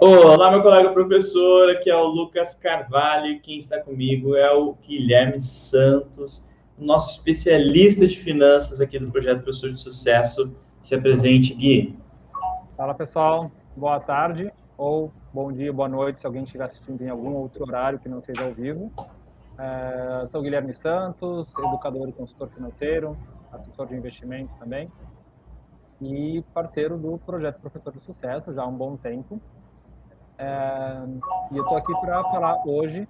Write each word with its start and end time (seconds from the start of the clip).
Olá, 0.00 0.50
meu 0.50 0.62
colega 0.62 0.92
professor, 0.92 1.70
aqui 1.70 1.90
é 1.90 1.96
o 1.96 2.06
Lucas 2.06 2.54
Carvalho 2.54 3.40
quem 3.40 3.58
está 3.58 3.80
comigo 3.80 4.34
é 4.34 4.52
o 4.52 4.74
Guilherme 4.74 5.40
Santos, 5.40 6.48
nosso 6.78 7.18
especialista 7.18 8.06
de 8.06 8.18
finanças 8.18 8.80
aqui 8.80 8.98
do 8.98 9.10
Projeto 9.10 9.42
Professor 9.42 9.70
de 9.72 9.80
Sucesso. 9.80 10.52
Se 10.80 10.94
apresente, 10.94 11.54
Gui. 11.54 11.96
Fala, 12.76 12.94
pessoal. 12.94 13.50
Boa 13.76 14.00
tarde 14.00 14.50
ou 14.76 15.12
bom 15.32 15.52
dia, 15.52 15.72
boa 15.72 15.88
noite, 15.88 16.18
se 16.18 16.26
alguém 16.26 16.42
estiver 16.42 16.64
assistindo 16.64 17.02
em 17.02 17.08
algum 17.08 17.34
outro 17.34 17.62
horário 17.62 17.98
que 17.98 18.08
não 18.08 18.22
seja 18.22 18.44
ao 18.44 18.52
vivo. 18.52 18.90
É, 19.58 20.26
sou 20.26 20.42
Guilherme 20.42 20.74
Santos, 20.74 21.56
educador 21.58 22.08
e 22.08 22.12
consultor 22.12 22.48
financeiro, 22.48 23.16
assessor 23.52 23.86
de 23.86 23.94
investimento 23.94 24.50
também 24.58 24.90
e 26.00 26.42
parceiro 26.54 26.96
do 26.96 27.18
projeto 27.18 27.60
Professor 27.60 27.92
de 27.92 28.00
Sucesso 28.00 28.52
já 28.54 28.62
há 28.62 28.66
um 28.66 28.76
bom 28.76 28.96
tempo. 28.96 29.40
É, 30.38 31.02
e 31.52 31.56
eu 31.56 31.62
estou 31.62 31.76
aqui 31.76 31.92
para 32.00 32.22
falar 32.24 32.62
hoje 32.66 33.06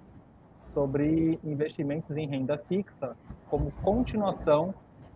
sobre 0.73 1.39
investimentos 1.43 2.15
em 2.17 2.27
renda 2.27 2.57
fixa 2.57 3.15
como 3.49 3.71
continuação 3.83 4.73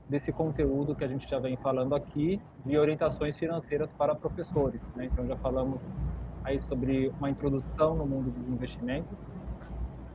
desse 0.07 0.31
conteúdo 0.31 0.95
que 0.95 1.03
a 1.03 1.07
gente 1.07 1.27
já 1.27 1.39
vem 1.39 1.57
falando 1.57 1.95
aqui 1.95 2.39
de 2.65 2.77
orientações 2.77 3.35
financeiras 3.35 3.91
para 3.91 4.15
professores. 4.15 4.81
Né? 4.95 5.05
Então 5.05 5.25
já 5.27 5.35
falamos 5.37 5.87
aí 6.43 6.59
sobre 6.59 7.11
uma 7.17 7.29
introdução 7.29 7.95
no 7.95 8.05
mundo 8.05 8.29
dos 8.29 8.47
investimentos, 8.47 9.17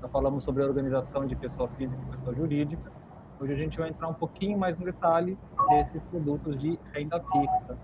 já 0.01 0.09
falamos 0.09 0.45
sobre 0.45 0.62
organização 0.62 1.27
de 1.27 1.34
pessoa 1.34 1.68
física 1.70 2.01
e 2.02 2.16
pessoa 2.16 2.34
jurídica, 2.34 2.92
Hoje 3.40 3.54
a 3.54 3.56
gente 3.56 3.78
vai 3.78 3.88
entrar 3.88 4.06
um 4.06 4.14
pouquinho 4.14 4.58
mais 4.58 4.78
no 4.78 4.84
detalhe 4.84 5.38
desses 5.70 6.04
produtos 6.04 6.60
de 6.60 6.78
renda 6.92 7.18
fixa. 7.18 7.78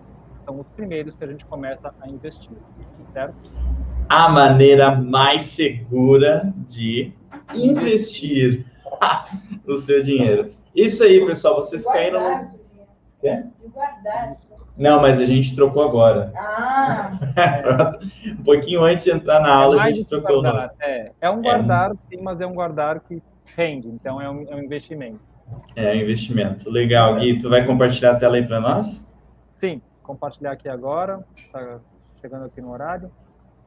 São 0.44 0.60
os 0.60 0.66
primeiros 0.76 1.14
que 1.14 1.24
a 1.24 1.26
gente 1.26 1.46
começa 1.46 1.94
a 1.98 2.08
investir, 2.10 2.58
certo? 3.14 3.50
A 4.06 4.28
maneira 4.28 4.94
mais 4.94 5.46
segura 5.46 6.52
de 6.68 7.10
investir 7.54 8.66
o 9.66 9.78
seu 9.78 10.02
dinheiro. 10.02 10.50
Isso 10.74 11.02
aí, 11.02 11.24
pessoal, 11.24 11.56
vocês 11.56 11.84
guardar, 11.84 12.02
caíram. 12.02 12.58
Quer? 13.22 13.46
guardar. 13.72 14.36
Não, 14.76 15.00
mas 15.00 15.18
a 15.18 15.24
gente 15.24 15.54
trocou 15.54 15.84
agora. 15.84 16.34
Ah! 16.36 17.12
um 18.38 18.44
pouquinho 18.44 18.84
antes 18.84 19.06
de 19.06 19.10
entrar 19.10 19.40
na 19.40 19.54
aula, 19.54 19.78
é 19.78 19.80
a 19.84 19.86
gente 19.90 20.04
trocou 20.04 20.42
guardar. 20.42 20.74
É, 20.80 21.12
é 21.18 21.30
um 21.30 21.40
guardar, 21.40 21.92
é. 21.92 21.94
sim, 21.94 22.20
mas 22.20 22.42
é 22.42 22.46
um 22.46 22.52
guardar 22.52 23.00
que 23.00 23.22
rende, 23.56 23.88
então 23.88 24.20
é 24.20 24.28
um, 24.28 24.42
é 24.50 24.54
um 24.54 24.62
investimento. 24.62 25.35
É, 25.74 25.96
investimento. 25.96 26.70
Legal, 26.70 27.16
Gui. 27.16 27.38
Tu 27.38 27.48
vai 27.48 27.66
compartilhar 27.66 28.12
a 28.12 28.16
tela 28.16 28.36
aí 28.36 28.46
para 28.46 28.60
nós? 28.60 29.10
Sim, 29.58 29.80
compartilhar 30.02 30.52
aqui 30.52 30.68
agora. 30.68 31.24
Está 31.36 31.78
chegando 32.20 32.46
aqui 32.46 32.60
no 32.60 32.70
horário. 32.70 33.10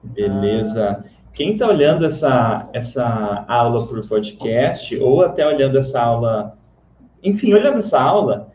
Beleza. 0.04 1.06
Quem 1.34 1.54
está 1.54 1.68
olhando 1.68 2.06
essa, 2.06 2.68
essa 2.74 3.46
aula 3.48 3.86
por 3.86 4.06
podcast, 4.08 4.98
ou 4.98 5.22
até 5.22 5.46
olhando 5.46 5.78
essa 5.78 6.02
aula, 6.02 6.58
enfim, 7.24 7.54
olhando 7.54 7.78
essa 7.80 8.02
aula, 8.02 8.52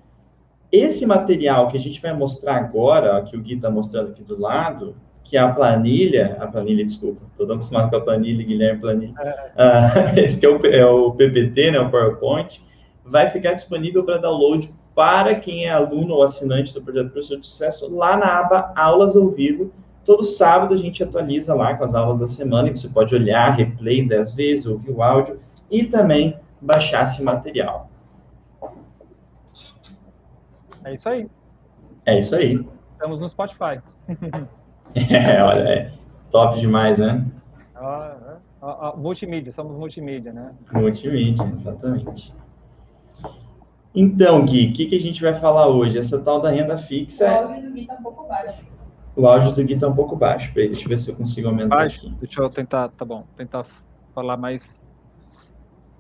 esse 0.71 1.07
material 1.07 1.69
que 1.69 1.77
a 1.77 1.81
gente 1.81 2.03
vai 2.03 2.13
mostrar 2.13 2.57
agora, 2.57 3.19
ó, 3.19 3.21
que 3.23 3.37
o 3.37 3.41
Gui 3.41 3.55
está 3.55 3.71
mostrando 3.71 4.11
aqui 4.11 4.23
do 4.23 4.39
lado, 4.39 4.97
que 5.23 5.37
é 5.37 5.41
a 5.41 5.53
planilha, 5.53 6.37
a 6.41 6.47
planilha, 6.47 6.85
desculpa, 6.85 7.23
estou 7.31 7.47
tão 7.47 7.57
acostumado 7.57 7.91
com 7.91 7.97
a 7.97 8.01
planilha, 8.01 8.45
Guilherme 8.45 8.81
Planilha, 8.81 9.15
é. 9.19 10.15
uh, 10.15 10.19
esse 10.21 10.39
que 10.39 10.45
é 10.45 10.49
o, 10.49 10.67
é 10.67 10.85
o 10.85 11.13
PPT, 11.13 11.71
né, 11.71 11.81
o 11.81 11.91
PowerPoint, 11.91 12.61
vai 13.05 13.29
ficar 13.29 13.53
disponível 13.53 14.05
para 14.05 14.19
download 14.19 14.73
para 14.95 15.35
quem 15.35 15.67
é 15.67 15.71
aluno 15.71 16.15
ou 16.15 16.23
assinante 16.23 16.73
do 16.73 16.83
projeto 16.83 17.11
Professor 17.11 17.39
de 17.39 17.47
Sucesso 17.47 17.95
lá 17.95 18.17
na 18.17 18.39
aba 18.39 18.73
Aulas 18.77 19.17
ao 19.17 19.29
Vivo. 19.29 19.73
Todo 20.05 20.23
sábado 20.23 20.75
a 20.75 20.77
gente 20.77 21.03
atualiza 21.03 21.55
lá 21.55 21.75
com 21.75 21.85
as 21.85 21.95
aulas 21.95 22.19
da 22.19 22.29
semana 22.29 22.69
e 22.69 22.77
você 22.77 22.89
pode 22.89 23.15
olhar, 23.15 23.57
replay 23.57 24.07
dez 24.07 24.31
vezes, 24.31 24.67
ouvir 24.67 24.91
o 24.91 25.03
áudio 25.03 25.41
e 25.71 25.85
também 25.85 26.39
baixar 26.61 27.05
esse 27.05 27.23
material. 27.23 27.89
É 30.85 30.93
isso 30.93 31.09
aí. 31.09 31.29
É 32.07 32.19
isso 32.19 32.37
aí. 32.37 32.65
Estamos 32.93 33.21
no 33.21 33.29
Spotify. 33.29 33.81
é, 34.95 35.43
olha, 35.43 35.63
é 35.63 35.93
top 36.31 36.61
demais, 36.61 36.99
né? 36.99 37.25
Ah, 37.75 38.39
ah, 38.61 38.89
ah, 38.89 38.95
multimídia, 38.97 39.51
somos 39.51 39.77
multimídia, 39.77 40.33
né? 40.33 40.53
Multimídia, 40.73 41.51
exatamente. 41.55 42.35
Então, 43.95 44.45
Gui, 44.45 44.71
o 44.71 44.73
que, 44.73 44.87
que 44.87 44.97
a 44.97 45.01
gente 45.01 45.23
vai 45.23 45.35
falar 45.35 45.69
hoje? 45.69 45.99
Essa 45.99 46.21
tal 46.21 46.41
da 46.41 46.51
renda 46.51 46.77
fixa. 46.77 47.27
O 47.27 47.49
áudio 47.49 47.63
do 47.63 47.73
Gui 47.73 47.81
está 47.83 47.95
um 47.95 48.03
pouco 48.03 48.27
baixo. 48.27 48.65
O 49.17 49.27
áudio 49.29 49.53
do 49.53 49.65
Gui 49.65 49.75
está 49.75 49.89
um 49.89 49.95
pouco 49.95 50.17
baixo. 50.17 50.53
Peraí, 50.53 50.69
deixa 50.69 50.85
eu 50.85 50.91
ver 50.91 50.99
se 50.99 51.11
eu 51.11 51.17
consigo 51.17 51.49
aumentar 51.49 51.77
baixo. 51.77 52.07
aqui. 52.07 52.17
Deixa 52.21 52.43
eu 52.43 52.51
tentar, 52.51 52.89
tá 52.89 53.05
bom, 53.05 53.25
tentar 53.37 53.65
falar 54.13 54.37
mais. 54.37 54.83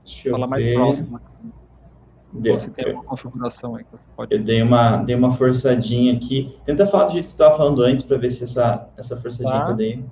Deixa 0.05 0.31
falar 0.31 0.49
mais 0.49 0.65
ver. 0.65 0.75
próximo. 0.75 1.21
Deu. 2.33 2.59
Você 2.59 2.69
tem 2.69 2.93
uma 2.93 3.05
configuração 3.05 3.77
aí 3.77 3.85
que 3.85 3.93
você 3.93 4.09
pode. 4.17 4.35
Eu 4.35 4.43
dei 4.43 4.61
uma, 4.61 4.97
dei 4.97 5.15
uma 5.15 5.31
forçadinha 5.31 6.15
aqui. 6.15 6.59
Tenta 6.65 6.85
falar 6.85 7.05
do 7.05 7.13
jeito 7.13 7.27
que 7.27 7.31
tu 7.31 7.35
estava 7.35 7.57
falando 7.57 7.81
antes 7.83 8.05
para 8.05 8.17
ver 8.17 8.31
se 8.31 8.43
essa, 8.43 8.89
essa 8.97 9.17
forçadinha 9.17 9.57
tá. 9.57 9.67
que 9.67 9.71
eu 9.71 9.77
dei. 9.77 10.05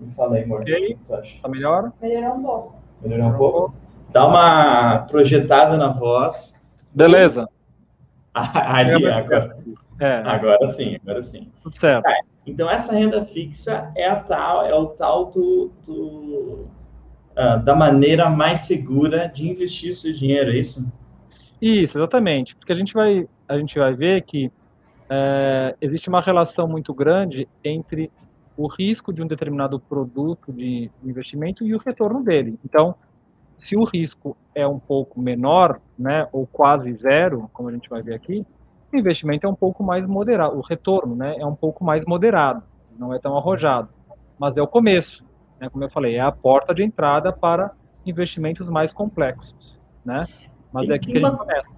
Me 0.00 0.12
fala 0.14 0.36
aí, 0.36 0.44
amor. 0.44 0.62
Ok. 0.62 0.98
Tá 1.42 1.48
melhor? 1.48 1.92
Melhorou 2.00 2.36
um 2.36 2.42
pouco. 2.42 2.74
Melhorou 3.02 3.26
um 3.28 3.36
pouco? 3.36 3.74
Dá 4.10 4.26
uma 4.26 4.98
projetada 5.00 5.76
na 5.76 5.88
voz. 5.88 6.53
Beleza. 6.94 7.48
Ali, 8.34 9.06
agora, 9.06 9.56
é. 10.00 10.14
agora 10.24 10.66
sim, 10.66 10.96
agora 11.02 11.22
sim. 11.22 11.50
Tudo 11.62 11.76
certo. 11.76 12.06
É, 12.06 12.18
então, 12.46 12.68
essa 12.68 12.92
renda 12.92 13.24
fixa 13.24 13.90
é, 13.96 14.08
a 14.08 14.16
tal, 14.16 14.66
é 14.66 14.74
o 14.74 14.86
tal 14.86 15.26
do, 15.26 15.70
do 15.86 16.66
uh, 17.36 17.62
da 17.64 17.74
maneira 17.74 18.28
mais 18.28 18.60
segura 18.60 19.26
de 19.26 19.48
investir 19.48 19.92
o 19.92 19.94
seu 19.94 20.12
dinheiro, 20.12 20.50
é 20.50 20.56
isso? 20.56 20.92
Isso, 21.60 21.98
exatamente. 21.98 22.54
Porque 22.56 22.72
a 22.72 22.76
gente 22.76 22.92
vai, 22.92 23.26
a 23.48 23.58
gente 23.58 23.78
vai 23.78 23.94
ver 23.94 24.22
que 24.22 24.50
é, 25.08 25.74
existe 25.80 26.08
uma 26.08 26.20
relação 26.20 26.66
muito 26.66 26.92
grande 26.92 27.48
entre 27.62 28.10
o 28.56 28.66
risco 28.66 29.12
de 29.12 29.22
um 29.22 29.26
determinado 29.26 29.80
produto 29.80 30.52
de 30.52 30.90
investimento 31.04 31.64
e 31.64 31.74
o 31.74 31.78
retorno 31.78 32.22
dele. 32.22 32.58
Então, 32.64 32.94
se 33.58 33.76
o 33.76 33.84
risco 33.84 34.36
é 34.54 34.66
um 34.66 34.78
pouco 34.78 35.20
menor, 35.20 35.80
né, 35.98 36.28
ou 36.32 36.46
quase 36.46 36.92
zero, 36.94 37.48
como 37.52 37.68
a 37.68 37.72
gente 37.72 37.88
vai 37.88 38.02
ver 38.02 38.14
aqui, 38.14 38.46
o 38.92 38.96
investimento 38.96 39.46
é 39.46 39.50
um 39.50 39.54
pouco 39.54 39.82
mais 39.82 40.06
moderado, 40.06 40.56
o 40.56 40.60
retorno, 40.60 41.16
né, 41.16 41.36
é 41.38 41.46
um 41.46 41.54
pouco 41.54 41.84
mais 41.84 42.04
moderado, 42.04 42.62
não 42.98 43.12
é 43.12 43.18
tão 43.18 43.36
arrojado, 43.36 43.88
mas 44.38 44.56
é 44.56 44.62
o 44.62 44.66
começo, 44.66 45.24
né, 45.60 45.68
como 45.68 45.84
eu 45.84 45.90
falei, 45.90 46.16
é 46.16 46.20
a 46.20 46.32
porta 46.32 46.74
de 46.74 46.82
entrada 46.82 47.32
para 47.32 47.72
investimentos 48.06 48.68
mais 48.68 48.92
complexos, 48.92 49.78
né? 50.04 50.28
Mas 50.72 50.88
é 50.90 50.94
aqui 50.94 51.12
que 51.12 51.18
a 51.18 51.30
gente 51.30 51.38
começa. 51.38 51.70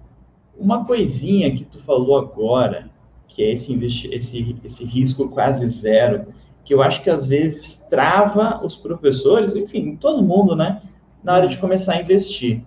Uma 0.57 0.83
coisinha 0.83 1.55
que 1.55 1.63
tu 1.63 1.79
falou 1.79 2.17
agora, 2.17 2.89
que 3.27 3.43
é 3.43 3.51
esse, 3.51 3.73
esse, 4.11 4.59
esse 4.63 4.83
risco 4.83 5.29
quase 5.29 5.65
zero, 5.67 6.33
que 6.65 6.73
eu 6.73 6.81
acho 6.81 7.01
que 7.01 7.09
às 7.09 7.25
vezes 7.25 7.77
trava 7.89 8.63
os 8.65 8.75
professores, 8.75 9.55
enfim, 9.55 9.95
todo 9.95 10.21
mundo, 10.21 10.55
né? 10.55 10.81
Na 11.23 11.33
hora 11.33 11.47
de 11.47 11.57
começar 11.57 11.93
a 11.93 12.01
investir. 12.01 12.61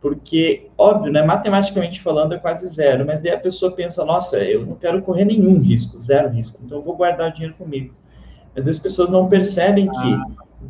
Porque, 0.00 0.68
óbvio, 0.76 1.12
né, 1.12 1.22
matematicamente 1.22 2.00
falando 2.00 2.34
é 2.34 2.38
quase 2.38 2.66
zero, 2.66 3.06
mas 3.06 3.20
daí 3.20 3.32
a 3.32 3.38
pessoa 3.38 3.70
pensa, 3.70 4.04
nossa, 4.04 4.38
eu 4.38 4.66
não 4.66 4.74
quero 4.74 5.00
correr 5.02 5.24
nenhum 5.24 5.60
risco, 5.60 5.96
zero 5.98 6.28
risco, 6.28 6.58
então 6.64 6.78
eu 6.78 6.82
vou 6.82 6.96
guardar 6.96 7.30
o 7.30 7.32
dinheiro 7.32 7.54
comigo. 7.54 7.94
Mas 8.54 8.66
as 8.66 8.78
pessoas 8.78 9.08
não 9.10 9.28
percebem 9.28 9.88
que 9.88 10.20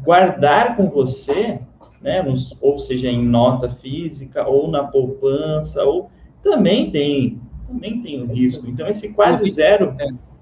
guardar 0.04 0.76
com 0.76 0.90
você, 0.90 1.60
né, 2.02 2.22
ou 2.60 2.78
seja, 2.78 3.08
em 3.08 3.24
nota 3.24 3.70
física, 3.70 4.46
ou 4.46 4.70
na 4.70 4.84
poupança, 4.84 5.82
ou 5.82 6.10
também 6.42 6.90
tem, 6.90 7.40
também 7.66 8.02
tem 8.02 8.22
o 8.22 8.26
risco. 8.26 8.68
Então, 8.68 8.86
esse 8.86 9.14
quase 9.14 9.50
zero... 9.50 9.94
É. 9.98 10.32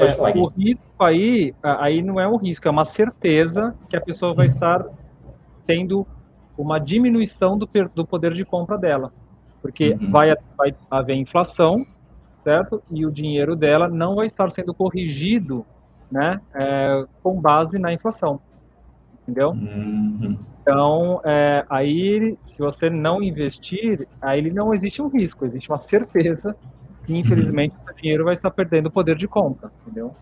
É, 0.00 0.14
o 0.38 0.46
risco 0.46 0.84
aí, 1.00 1.52
aí 1.60 2.00
não 2.02 2.20
é 2.20 2.28
um 2.28 2.36
risco, 2.36 2.68
é 2.68 2.70
uma 2.70 2.84
certeza 2.84 3.74
que 3.88 3.96
a 3.96 4.00
pessoa 4.00 4.32
vai 4.32 4.46
estar 4.46 4.86
tendo 5.68 6.06
uma 6.56 6.80
diminuição 6.80 7.58
do, 7.58 7.68
do 7.94 8.06
poder 8.06 8.32
de 8.32 8.44
compra 8.44 8.78
dela, 8.78 9.12
porque 9.60 9.90
uhum. 9.90 10.10
vai, 10.10 10.34
vai 10.56 10.74
haver 10.90 11.14
inflação, 11.14 11.86
certo? 12.42 12.82
E 12.90 13.04
o 13.04 13.12
dinheiro 13.12 13.54
dela 13.54 13.86
não 13.86 14.16
vai 14.16 14.26
estar 14.26 14.50
sendo 14.50 14.72
corrigido, 14.74 15.64
né, 16.10 16.40
é, 16.54 17.04
com 17.22 17.38
base 17.38 17.78
na 17.78 17.92
inflação, 17.92 18.40
entendeu? 19.22 19.50
Uhum. 19.50 20.38
Então, 20.62 21.20
é, 21.22 21.64
aí, 21.68 22.36
se 22.42 22.58
você 22.58 22.88
não 22.88 23.22
investir, 23.22 24.08
aí 24.20 24.50
não 24.50 24.72
existe 24.72 25.02
um 25.02 25.08
risco, 25.08 25.44
existe 25.44 25.70
uma 25.70 25.80
certeza 25.80 26.56
que, 27.04 27.16
infelizmente, 27.16 27.76
o 27.76 27.82
seu 27.82 27.94
dinheiro 27.94 28.24
vai 28.24 28.34
estar 28.34 28.50
perdendo 28.50 28.86
o 28.86 28.90
poder 28.90 29.16
de 29.16 29.28
compra, 29.28 29.70
entendeu? 29.82 30.14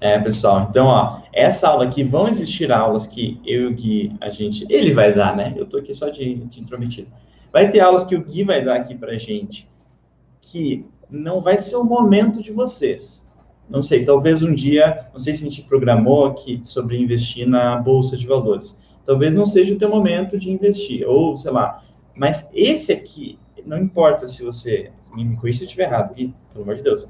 É, 0.00 0.18
pessoal, 0.18 0.66
então, 0.68 0.86
ó, 0.86 1.22
essa 1.32 1.68
aula 1.68 1.84
aqui, 1.84 2.04
vão 2.04 2.28
existir 2.28 2.70
aulas 2.70 3.06
que 3.06 3.40
eu 3.46 3.62
e 3.62 3.66
o 3.66 3.74
Gui, 3.74 4.12
a 4.20 4.28
gente, 4.28 4.66
ele 4.68 4.92
vai 4.92 5.14
dar, 5.14 5.34
né? 5.34 5.54
Eu 5.56 5.64
tô 5.64 5.78
aqui 5.78 5.94
só 5.94 6.10
de, 6.10 6.34
de 6.34 6.60
intrometido. 6.60 7.08
Vai 7.50 7.70
ter 7.70 7.80
aulas 7.80 8.04
que 8.04 8.14
o 8.14 8.22
Gui 8.22 8.44
vai 8.44 8.62
dar 8.62 8.76
aqui 8.76 8.94
pra 8.94 9.16
gente, 9.16 9.66
que 10.40 10.84
não 11.08 11.40
vai 11.40 11.56
ser 11.56 11.76
o 11.76 11.84
momento 11.84 12.42
de 12.42 12.52
vocês. 12.52 13.26
não 13.68 13.82
sei, 13.82 14.04
talvez 14.04 14.42
um 14.42 14.54
dia, 14.54 15.08
não 15.12 15.18
sei 15.18 15.34
se 15.34 15.44
a 15.44 15.48
gente 15.48 15.62
programou 15.62 16.26
aqui 16.26 16.60
sobre 16.62 17.00
investir 17.00 17.48
na 17.48 17.78
bolsa 17.78 18.16
de 18.16 18.26
valores. 18.26 18.78
Talvez 19.06 19.34
não 19.34 19.46
seja 19.46 19.72
o 19.72 19.78
teu 19.78 19.88
momento 19.88 20.38
de 20.38 20.50
investir, 20.50 21.08
ou 21.08 21.36
sei 21.36 21.50
lá. 21.50 21.82
Mas 22.14 22.50
esse 22.52 22.92
aqui, 22.92 23.38
não 23.64 23.78
importa 23.78 24.26
se 24.28 24.42
você, 24.44 24.92
me 25.14 25.36
corrija 25.36 25.58
se 25.58 25.64
eu 25.64 25.66
estiver 25.66 25.84
errado 25.84 26.10
aqui, 26.10 26.34
pelo 26.52 26.64
amor 26.64 26.76
de 26.76 26.82
Deus. 26.82 27.08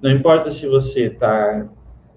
Não 0.00 0.10
importa 0.10 0.52
se 0.52 0.66
você 0.66 1.16
ah, 1.20 1.64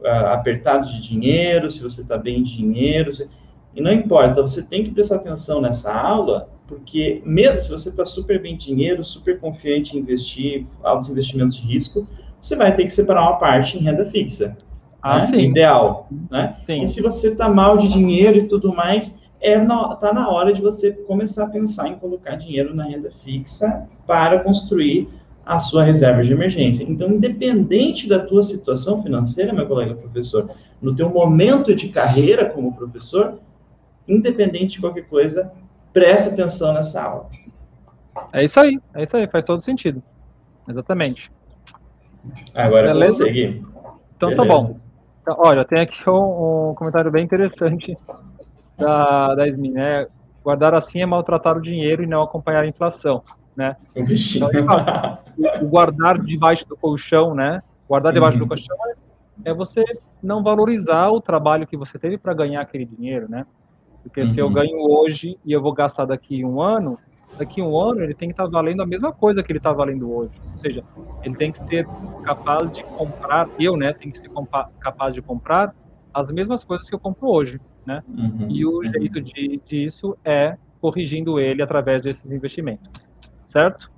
apertado 0.03 0.87
de 0.87 1.01
dinheiro, 1.01 1.69
se 1.69 1.81
você 1.81 2.01
está 2.01 2.17
bem 2.17 2.43
de 2.43 2.57
dinheiro, 2.57 3.11
se... 3.11 3.29
e 3.75 3.81
não 3.81 3.91
importa, 3.91 4.41
você 4.41 4.63
tem 4.63 4.83
que 4.83 4.91
prestar 4.91 5.17
atenção 5.17 5.61
nessa 5.61 5.93
aula, 5.93 6.49
porque 6.67 7.21
mesmo 7.25 7.59
se 7.59 7.69
você 7.69 7.89
está 7.89 8.05
super 8.05 8.41
bem 8.41 8.55
de 8.55 8.67
dinheiro, 8.67 9.03
super 9.03 9.39
confiante 9.39 9.95
em 9.95 9.99
investir, 9.99 10.65
altos 10.83 11.09
investimentos 11.09 11.57
de 11.57 11.63
risco, 11.63 12.07
você 12.41 12.55
vai 12.55 12.75
ter 12.75 12.85
que 12.85 12.91
separar 12.91 13.23
uma 13.23 13.37
parte 13.37 13.77
em 13.77 13.81
renda 13.81 14.05
fixa. 14.05 14.57
Ah, 15.01 15.15
né? 15.15 15.25
sim. 15.25 15.41
Ideal, 15.41 16.07
né? 16.29 16.57
Sim. 16.65 16.81
E 16.81 16.87
se 16.87 17.01
você 17.01 17.29
está 17.29 17.49
mal 17.49 17.77
de 17.77 17.87
dinheiro 17.87 18.37
e 18.37 18.47
tudo 18.47 18.73
mais, 18.73 19.19
é 19.39 19.57
na, 19.57 19.95
tá 19.95 20.13
na 20.13 20.29
hora 20.29 20.53
de 20.53 20.61
você 20.61 20.91
começar 20.91 21.45
a 21.45 21.49
pensar 21.49 21.87
em 21.87 21.95
colocar 21.95 22.35
dinheiro 22.35 22.75
na 22.75 22.85
renda 22.85 23.09
fixa 23.11 23.87
para 24.05 24.39
construir 24.39 25.09
a 25.45 25.59
sua 25.59 25.83
reserva 25.83 26.23
de 26.23 26.33
emergência. 26.33 26.83
Então, 26.83 27.09
independente 27.09 28.07
da 28.07 28.19
tua 28.19 28.43
situação 28.43 29.01
financeira, 29.01 29.53
meu 29.53 29.67
colega 29.67 29.95
professor, 29.95 30.49
no 30.81 30.95
teu 30.95 31.09
momento 31.09 31.75
de 31.75 31.89
carreira 31.89 32.49
como 32.49 32.75
professor, 32.75 33.39
independente 34.07 34.73
de 34.73 34.81
qualquer 34.81 35.07
coisa, 35.07 35.51
preste 35.93 36.29
atenção 36.29 36.73
nessa 36.73 37.01
aula. 37.01 37.29
É 38.33 38.43
isso 38.43 38.59
aí, 38.59 38.79
é 38.93 39.03
isso 39.03 39.15
aí, 39.17 39.27
faz 39.27 39.43
todo 39.43 39.61
sentido. 39.61 40.01
Exatamente. 40.67 41.31
Agora 42.53 42.93
Beleza? 42.93 43.27
Gui. 43.29 43.63
Então 44.15 44.29
Beleza. 44.29 44.35
tá 44.35 44.45
bom. 44.45 44.79
Então, 45.21 45.35
olha, 45.39 45.65
tem 45.65 45.81
aqui 45.81 46.01
um, 46.09 46.69
um, 46.69 46.75
comentário 46.75 47.11
bem 47.11 47.23
interessante 47.23 47.97
da, 48.77 49.35
da 49.35 49.47
Esmin, 49.47 49.71
né? 49.71 50.07
Guardar 50.43 50.73
assim 50.73 51.01
é 51.01 51.05
maltratar 51.05 51.57
o 51.57 51.61
dinheiro 51.61 52.03
e 52.03 52.07
não 52.07 52.23
acompanhar 52.23 52.63
a 52.63 52.67
inflação, 52.67 53.23
né? 53.55 53.75
Então, 53.95 54.47
o 55.61 55.67
guardar 55.67 56.19
debaixo 56.19 56.67
do 56.67 56.75
colchão, 56.77 57.35
né? 57.35 57.61
Guardar 57.87 58.13
debaixo 58.13 58.37
uhum. 58.37 58.43
do 58.43 58.47
colchão 58.47 58.75
é, 58.87 59.49
é, 59.49 59.53
você 59.53 59.83
não 60.21 60.43
valorizar 60.43 61.09
o 61.09 61.19
trabalho 61.19 61.67
que 61.67 61.75
você 61.75 61.97
teve 61.99 62.17
para 62.17 62.33
ganhar 62.33 62.61
aquele 62.61 62.85
dinheiro, 62.85 63.29
né? 63.29 63.45
Porque 64.03 64.21
uhum. 64.21 64.27
se 64.27 64.39
eu 64.39 64.47
uhum. 64.47 64.53
ganho 64.53 64.77
hoje 64.79 65.37
e 65.45 65.51
eu 65.51 65.61
vou 65.61 65.73
gastar 65.73 66.05
daqui 66.05 66.43
um 66.43 66.61
ano, 66.61 66.97
daqui 67.37 67.61
a 67.61 67.63
um 67.63 67.77
ano 67.77 68.01
ele 68.01 68.13
tem 68.13 68.29
que 68.29 68.33
estar 68.33 68.45
tá 68.45 68.49
valendo 68.49 68.81
a 68.81 68.85
mesma 68.85 69.11
coisa 69.11 69.43
que 69.43 69.51
ele 69.51 69.59
está 69.59 69.71
valendo 69.71 70.11
hoje. 70.11 70.31
Ou 70.53 70.59
seja, 70.59 70.83
ele 71.23 71.35
tem 71.35 71.51
que 71.51 71.59
ser 71.59 71.87
capaz 72.23 72.71
de 72.71 72.83
comprar, 72.83 73.49
eu, 73.59 73.77
né, 73.77 73.93
tem 73.93 74.11
que 74.11 74.17
ser 74.17 74.29
capaz 74.79 75.13
de 75.13 75.21
comprar 75.21 75.73
as 76.13 76.29
mesmas 76.29 76.63
coisas 76.63 76.89
que 76.89 76.95
eu 76.95 76.99
compro 76.99 77.29
hoje, 77.29 77.59
né? 77.85 78.03
Uhum, 78.07 78.47
e 78.49 78.65
o 78.65 78.83
jeito 78.83 79.21
de, 79.21 79.61
disso 79.65 80.17
é 80.25 80.57
corrigindo 80.81 81.39
ele 81.39 81.61
através 81.61 82.01
desses 82.01 82.29
investimentos, 82.29 82.89
certo? 83.51 83.91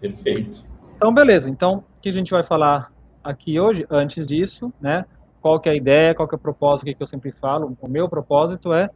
Perfeito. 0.00 0.64
Então, 0.96 1.12
beleza. 1.12 1.50
Então, 1.50 1.84
o 1.98 2.00
que 2.00 2.08
a 2.08 2.12
gente 2.12 2.30
vai 2.30 2.42
falar 2.42 2.92
aqui 3.22 3.58
hoje? 3.58 3.86
Antes 3.90 4.26
disso, 4.26 4.72
né? 4.80 5.04
Qual 5.40 5.60
que 5.60 5.68
é 5.68 5.72
a 5.72 5.76
ideia, 5.76 6.14
qual 6.14 6.26
que 6.26 6.34
é 6.34 6.38
o 6.38 6.40
propósito 6.40 6.96
que 6.96 7.02
eu 7.02 7.06
sempre 7.06 7.32
falo? 7.32 7.76
O 7.80 7.88
meu 7.88 8.08
propósito 8.08 8.72
é 8.72 8.90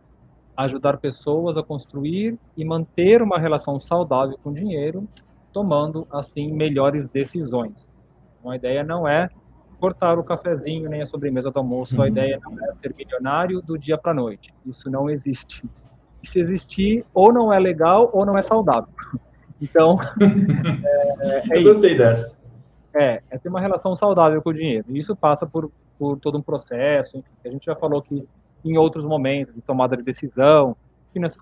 ajudar 0.56 0.98
pessoas 0.98 1.56
a 1.56 1.62
construir 1.62 2.38
e 2.56 2.64
manter 2.64 3.22
uma 3.22 3.38
relação 3.38 3.80
saudável 3.80 4.38
com 4.42 4.50
o 4.50 4.54
dinheiro, 4.54 5.06
tomando 5.52 6.06
assim 6.10 6.52
melhores 6.52 7.08
decisões. 7.08 7.86
Então, 8.38 8.50
a 8.50 8.56
ideia 8.56 8.82
não 8.82 9.06
é 9.06 9.28
cortar 9.78 10.18
o 10.18 10.24
cafezinho 10.24 10.90
nem 10.90 11.02
a 11.02 11.06
sobremesa 11.06 11.50
do 11.50 11.58
almoço, 11.58 11.96
uhum. 11.96 12.02
a 12.02 12.08
ideia 12.08 12.38
não 12.42 12.52
é 12.66 12.74
ser 12.74 12.94
milionário 12.96 13.62
do 13.62 13.78
dia 13.78 13.96
para 13.96 14.12
a 14.12 14.14
noite. 14.14 14.52
Isso 14.66 14.90
não 14.90 15.08
existe. 15.08 15.64
E 16.22 16.28
se 16.28 16.38
existir, 16.38 17.04
ou 17.14 17.32
não 17.32 17.52
é 17.52 17.58
legal 17.58 18.10
ou 18.12 18.26
não 18.26 18.36
é 18.36 18.42
saudável. 18.42 18.92
Então, 19.60 19.98
é, 21.22 21.54
é 21.54 21.58
Eu 21.58 21.62
gostei 21.64 21.96
dessa. 21.96 22.38
É, 22.94 23.20
é 23.30 23.38
ter 23.38 23.48
uma 23.48 23.60
relação 23.60 23.94
saudável 23.94 24.42
com 24.42 24.50
o 24.50 24.54
dinheiro. 24.54 24.86
E 24.88 24.98
isso 24.98 25.14
passa 25.14 25.46
por, 25.46 25.70
por 25.98 26.18
todo 26.18 26.38
um 26.38 26.42
processo. 26.42 27.22
A 27.44 27.48
gente 27.48 27.66
já 27.66 27.76
falou 27.76 28.02
que 28.02 28.26
em 28.64 28.76
outros 28.76 29.04
momentos 29.04 29.54
de 29.54 29.60
tomada 29.60 29.96
de 29.96 30.02
decisão, 30.02 30.76
finanças 31.12 31.40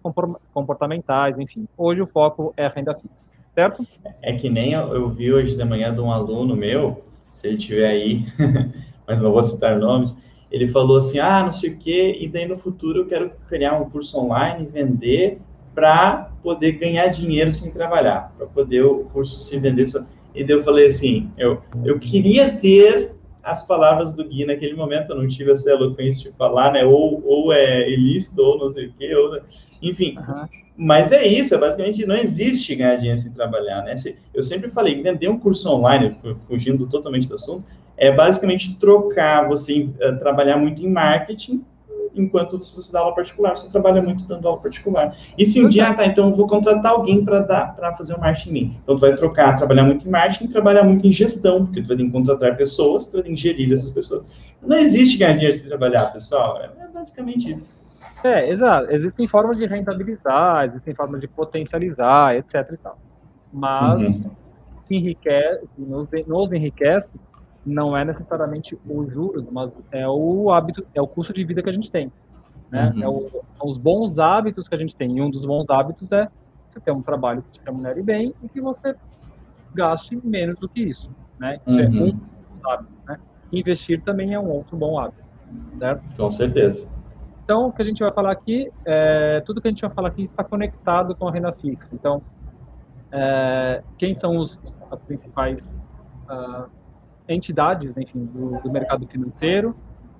comportamentais, 0.52 1.38
enfim. 1.38 1.66
Hoje 1.76 2.00
o 2.00 2.06
foco 2.06 2.52
é 2.56 2.66
a 2.66 2.68
renda 2.68 2.94
fixa, 2.94 3.24
certo? 3.52 3.86
É 4.22 4.32
que 4.32 4.48
nem 4.48 4.72
eu, 4.72 4.94
eu 4.94 5.08
vi 5.08 5.32
hoje 5.32 5.56
de 5.56 5.64
manhã 5.64 5.94
de 5.94 6.00
um 6.00 6.10
aluno 6.10 6.56
meu, 6.56 7.02
se 7.32 7.46
ele 7.46 7.56
estiver 7.56 7.88
aí, 7.88 8.26
mas 9.06 9.20
não 9.20 9.32
vou 9.32 9.42
citar 9.42 9.78
nomes, 9.78 10.16
ele 10.50 10.66
falou 10.68 10.96
assim, 10.98 11.18
ah, 11.18 11.42
não 11.42 11.52
sei 11.52 11.70
o 11.70 11.78
quê, 11.78 12.16
e 12.18 12.28
daí 12.28 12.46
no 12.46 12.58
futuro 12.58 13.00
eu 13.00 13.06
quero 13.06 13.30
criar 13.48 13.74
um 13.74 13.90
curso 13.90 14.18
online, 14.18 14.66
vender 14.66 15.40
para 15.74 16.30
poder 16.42 16.72
ganhar 16.72 17.08
dinheiro 17.08 17.52
sem 17.52 17.70
trabalhar, 17.70 18.32
para 18.36 18.46
poder 18.46 18.82
o 18.84 19.04
curso 19.04 19.38
se 19.40 19.58
vender 19.58 19.86
só. 19.86 20.00
E 20.34 20.44
daí 20.44 20.56
eu 20.56 20.64
falei 20.64 20.86
assim, 20.86 21.30
eu, 21.36 21.60
eu 21.84 21.98
queria 21.98 22.52
ter 22.52 23.12
as 23.42 23.66
palavras 23.66 24.12
do 24.12 24.24
Gui 24.24 24.44
naquele 24.44 24.74
momento, 24.74 25.10
eu 25.10 25.16
não 25.16 25.26
tive 25.26 25.50
essa 25.50 25.70
eloquência 25.70 26.30
de 26.30 26.36
falar, 26.36 26.72
né? 26.72 26.84
Ou, 26.84 27.22
ou 27.24 27.52
é 27.52 27.90
ilícito, 27.90 28.42
ou 28.42 28.58
não 28.58 28.68
sei 28.68 28.86
o 28.86 28.92
quê, 28.92 29.14
ou... 29.14 29.40
enfim. 29.82 30.16
Uhum. 30.18 30.46
Mas 30.76 31.12
é 31.12 31.26
isso, 31.26 31.54
é 31.54 31.58
basicamente 31.58 32.06
não 32.06 32.14
existe 32.14 32.74
ganhar 32.74 32.96
dinheiro 32.96 33.18
sem 33.18 33.32
trabalhar, 33.32 33.82
né? 33.82 33.94
Eu 34.34 34.42
sempre 34.42 34.70
falei, 34.70 35.02
vender 35.02 35.28
um 35.28 35.38
curso 35.38 35.68
online, 35.70 36.14
fugindo 36.46 36.86
totalmente 36.86 37.28
do 37.28 37.34
assunto, 37.34 37.64
é 37.96 38.12
basicamente 38.12 38.76
trocar 38.76 39.48
você 39.48 39.88
uh, 40.00 40.18
trabalhar 40.18 40.56
muito 40.56 40.84
em 40.84 40.88
marketing 40.88 41.64
enquanto 42.14 42.60
se 42.62 42.74
você 42.74 42.92
dá 42.92 43.00
aula 43.00 43.14
particular, 43.14 43.56
você 43.56 43.70
trabalha 43.70 44.02
muito 44.02 44.24
dando 44.24 44.46
aula 44.48 44.60
particular. 44.60 45.16
E 45.36 45.46
se 45.46 45.64
um 45.64 45.68
dia, 45.68 45.88
ah, 45.88 45.94
tá, 45.94 46.06
então 46.06 46.28
eu 46.28 46.34
vou 46.34 46.46
contratar 46.46 46.92
alguém 46.92 47.24
para 47.24 47.40
dar 47.40 47.74
para 47.74 47.94
fazer 47.94 48.14
o 48.14 48.20
marketing 48.20 48.50
em 48.50 48.52
mim. 48.52 48.78
Então 48.82 48.96
tu 48.96 49.00
vai 49.00 49.14
trocar, 49.16 49.56
trabalhar 49.56 49.84
muito 49.84 50.06
em 50.06 50.10
marketing 50.10 50.44
e 50.44 50.48
trabalhar 50.48 50.84
muito 50.84 51.06
em 51.06 51.12
gestão, 51.12 51.66
porque 51.66 51.82
tu 51.82 51.88
vai 51.88 51.96
ter 51.96 52.04
que 52.04 52.10
contratar 52.10 52.56
pessoas, 52.56 53.06
tu 53.06 53.12
vai 53.14 53.22
ter 53.22 53.30
que 53.30 53.36
gerir 53.36 53.72
essas 53.72 53.90
pessoas. 53.90 54.26
Não 54.60 54.76
existe 54.76 55.18
ganhar 55.18 55.32
dinheiro 55.32 55.56
sem 55.56 55.66
trabalhar, 55.66 56.12
pessoal. 56.12 56.60
É, 56.60 56.66
é 56.66 56.88
basicamente 56.92 57.52
isso. 57.52 57.74
É, 58.24 58.50
exato. 58.50 58.90
Existem 58.90 59.28
formas 59.28 59.56
de 59.56 59.66
rentabilizar, 59.66 60.66
existem 60.66 60.94
formas 60.94 61.20
de 61.20 61.28
potencializar, 61.28 62.36
etc 62.36 62.54
e 62.72 62.76
tal. 62.76 62.98
Mas 63.52 64.26
uhum. 64.26 64.34
enriquece, 64.90 65.68
nos, 65.78 66.08
nos 66.26 66.52
enriquece 66.52 67.18
não 67.64 67.96
é 67.96 68.04
necessariamente 68.04 68.78
os 68.88 69.12
juros, 69.12 69.44
mas 69.50 69.72
é 69.90 70.08
o 70.08 70.50
hábito, 70.50 70.86
é 70.94 71.00
o 71.00 71.06
custo 71.06 71.32
de 71.32 71.44
vida 71.44 71.62
que 71.62 71.68
a 71.68 71.72
gente 71.72 71.90
tem. 71.90 72.12
Né? 72.70 72.92
Uhum. 72.94 73.02
É 73.02 73.08
o, 73.08 73.28
são 73.28 73.66
os 73.66 73.76
bons 73.76 74.18
hábitos 74.18 74.68
que 74.68 74.74
a 74.74 74.78
gente 74.78 74.96
tem. 74.96 75.16
E 75.16 75.22
um 75.22 75.30
dos 75.30 75.44
bons 75.44 75.68
hábitos 75.70 76.10
é 76.12 76.28
você 76.68 76.80
ter 76.80 76.92
um 76.92 77.02
trabalho 77.02 77.42
que 77.42 77.58
te 77.58 77.60
remunere 77.64 78.02
bem 78.02 78.34
e 78.42 78.48
que 78.48 78.60
você 78.60 78.94
gaste 79.74 80.18
menos 80.22 80.58
do 80.58 80.68
que 80.68 80.80
isso. 80.80 81.10
Né? 81.38 81.60
Isso 81.66 81.78
é 81.78 81.86
uhum. 81.86 82.08
é 82.08 82.66
um 82.66 82.70
hábito. 82.70 82.92
Né? 83.06 83.18
Investir 83.52 84.02
também 84.02 84.34
é 84.34 84.40
um 84.40 84.50
outro 84.50 84.76
bom 84.76 84.98
hábito. 84.98 85.26
Certo? 85.78 86.02
Com 86.16 86.30
certeza. 86.30 86.88
Então, 87.44 87.68
o 87.68 87.72
que 87.72 87.80
a 87.80 87.84
gente 87.84 88.00
vai 88.00 88.12
falar 88.12 88.32
aqui, 88.32 88.70
é, 88.84 89.40
tudo 89.40 89.60
que 89.62 89.68
a 89.68 89.70
gente 89.70 89.80
vai 89.80 89.90
falar 89.90 90.08
aqui 90.08 90.22
está 90.22 90.44
conectado 90.44 91.16
com 91.16 91.26
a 91.26 91.32
renda 91.32 91.50
fixa. 91.52 91.88
Então, 91.94 92.20
é, 93.10 93.82
quem 93.96 94.12
são 94.12 94.36
os, 94.36 94.58
as 94.90 95.00
principais 95.00 95.72
uh, 96.28 96.68
entidades, 97.28 97.96
enfim, 97.96 98.24
do, 98.24 98.60
do 98.62 98.70
mercado 98.70 99.06
financeiro, 99.06 99.76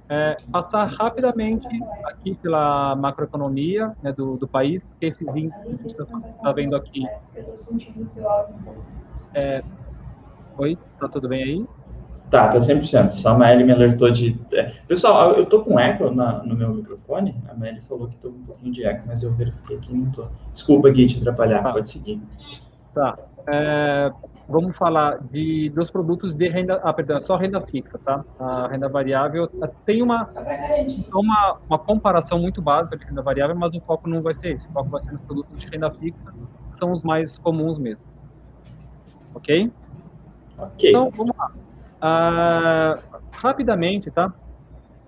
é, 0.08 0.36
passar 0.50 0.86
rapidamente 0.86 1.68
aqui 2.04 2.34
pela 2.36 2.96
macroeconomia 2.96 3.94
né, 4.02 4.12
do, 4.12 4.36
do, 4.36 4.48
país, 4.48 4.84
porque 4.84 5.06
esses 5.06 5.36
índices 5.36 5.64
que 5.64 5.68
a 5.68 5.76
gente 5.76 5.90
está 5.90 6.04
tá 6.04 6.52
vendo 6.52 6.74
aqui. 6.74 7.04
É, 9.34 9.62
Oi, 10.58 10.76
tá 10.98 11.06
tudo 11.08 11.28
bem 11.28 11.42
aí? 11.42 11.66
Tá, 12.30 12.48
tá 12.48 12.58
100%. 12.58 13.12
Só 13.12 13.30
a 13.30 13.38
Maeli 13.38 13.62
me 13.64 13.72
alertou 13.72 14.10
de. 14.10 14.38
É, 14.52 14.72
pessoal, 14.86 15.34
eu 15.34 15.46
tô 15.46 15.62
com 15.62 15.78
eco 15.78 16.10
na, 16.10 16.42
no 16.42 16.56
meu 16.56 16.74
microfone. 16.74 17.34
A 17.48 17.54
Maeli 17.54 17.80
falou 17.88 18.08
que 18.08 18.16
tô 18.18 18.30
com 18.30 18.38
um 18.38 18.44
pouquinho 18.44 18.72
de 18.72 18.84
eco, 18.84 19.04
mas 19.06 19.22
eu 19.22 19.32
verifiquei 19.32 19.76
aqui 19.76 19.92
e 19.92 19.96
não 19.96 20.10
tô. 20.10 20.26
Desculpa, 20.52 20.90
Gui, 20.90 21.06
te 21.06 21.18
atrapalhar. 21.18 21.62
Tá. 21.62 21.72
Pode 21.72 21.90
seguir. 21.90 22.20
Tá. 22.92 23.16
É, 23.46 24.10
vamos 24.48 24.76
falar 24.76 25.18
de, 25.30 25.68
dos 25.70 25.90
produtos 25.90 26.34
de 26.34 26.48
renda, 26.48 26.80
ah, 26.82 26.92
perdão, 26.92 27.20
só 27.20 27.36
renda 27.36 27.60
fixa, 27.60 27.98
tá? 27.98 28.24
A 28.38 28.68
renda 28.68 28.88
variável 28.88 29.48
tem 29.84 30.00
uma, 30.00 30.26
uma, 31.12 31.58
uma 31.68 31.78
comparação 31.78 32.38
muito 32.38 32.62
básica 32.62 32.96
de 32.96 33.04
renda 33.04 33.20
variável, 33.20 33.54
mas 33.54 33.74
o 33.74 33.80
foco 33.82 34.08
não 34.08 34.22
vai 34.22 34.34
ser 34.34 34.54
esse, 34.54 34.66
o 34.66 34.72
foco 34.72 34.88
vai 34.88 35.02
ser 35.02 35.12
nos 35.12 35.20
produtos 35.20 35.58
de 35.58 35.66
renda 35.66 35.90
fixa, 35.90 36.32
que 36.70 36.78
são 36.78 36.92
os 36.92 37.02
mais 37.02 37.36
comuns 37.36 37.78
mesmo. 37.78 38.02
Ok? 39.34 39.70
Ok. 40.56 40.88
Então, 40.88 41.10
vamos 41.10 41.36
lá. 41.36 41.52
Ah, 42.00 42.98
rapidamente, 43.30 44.10
tá? 44.10 44.32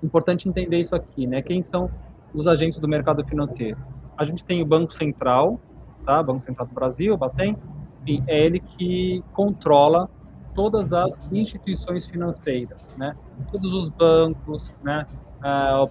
Importante 0.02 0.48
entender 0.48 0.78
isso 0.78 0.94
aqui, 0.94 1.26
né? 1.26 1.40
Quem 1.40 1.62
são 1.62 1.90
os 2.34 2.46
agentes 2.46 2.78
do 2.78 2.86
mercado 2.86 3.24
financeiro? 3.24 3.78
A 4.18 4.24
gente 4.26 4.44
tem 4.44 4.60
o 4.60 4.66
Banco 4.66 4.92
Central, 4.92 5.58
tá? 6.04 6.22
Banco 6.22 6.44
Central 6.44 6.68
do 6.68 6.74
Brasil, 6.74 7.16
Bacen, 7.16 7.56
enfim, 8.02 8.24
é 8.26 8.44
ele 8.44 8.60
que 8.60 9.22
controla 9.32 10.08
todas 10.54 10.92
as 10.92 11.32
instituições 11.32 12.06
financeiras, 12.06 12.96
né? 12.96 13.16
Todos 13.50 13.72
os 13.72 13.88
bancos, 13.88 14.74
né? 14.82 15.06
A, 15.42 15.86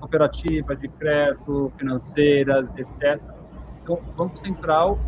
cooperativa 0.00 0.74
de 0.74 0.88
crédito, 0.88 1.70
financeiras, 1.76 2.74
etc. 2.78 3.20
Então, 3.82 3.96
o 3.96 4.12
Banco 4.12 4.38
Central 4.38 4.98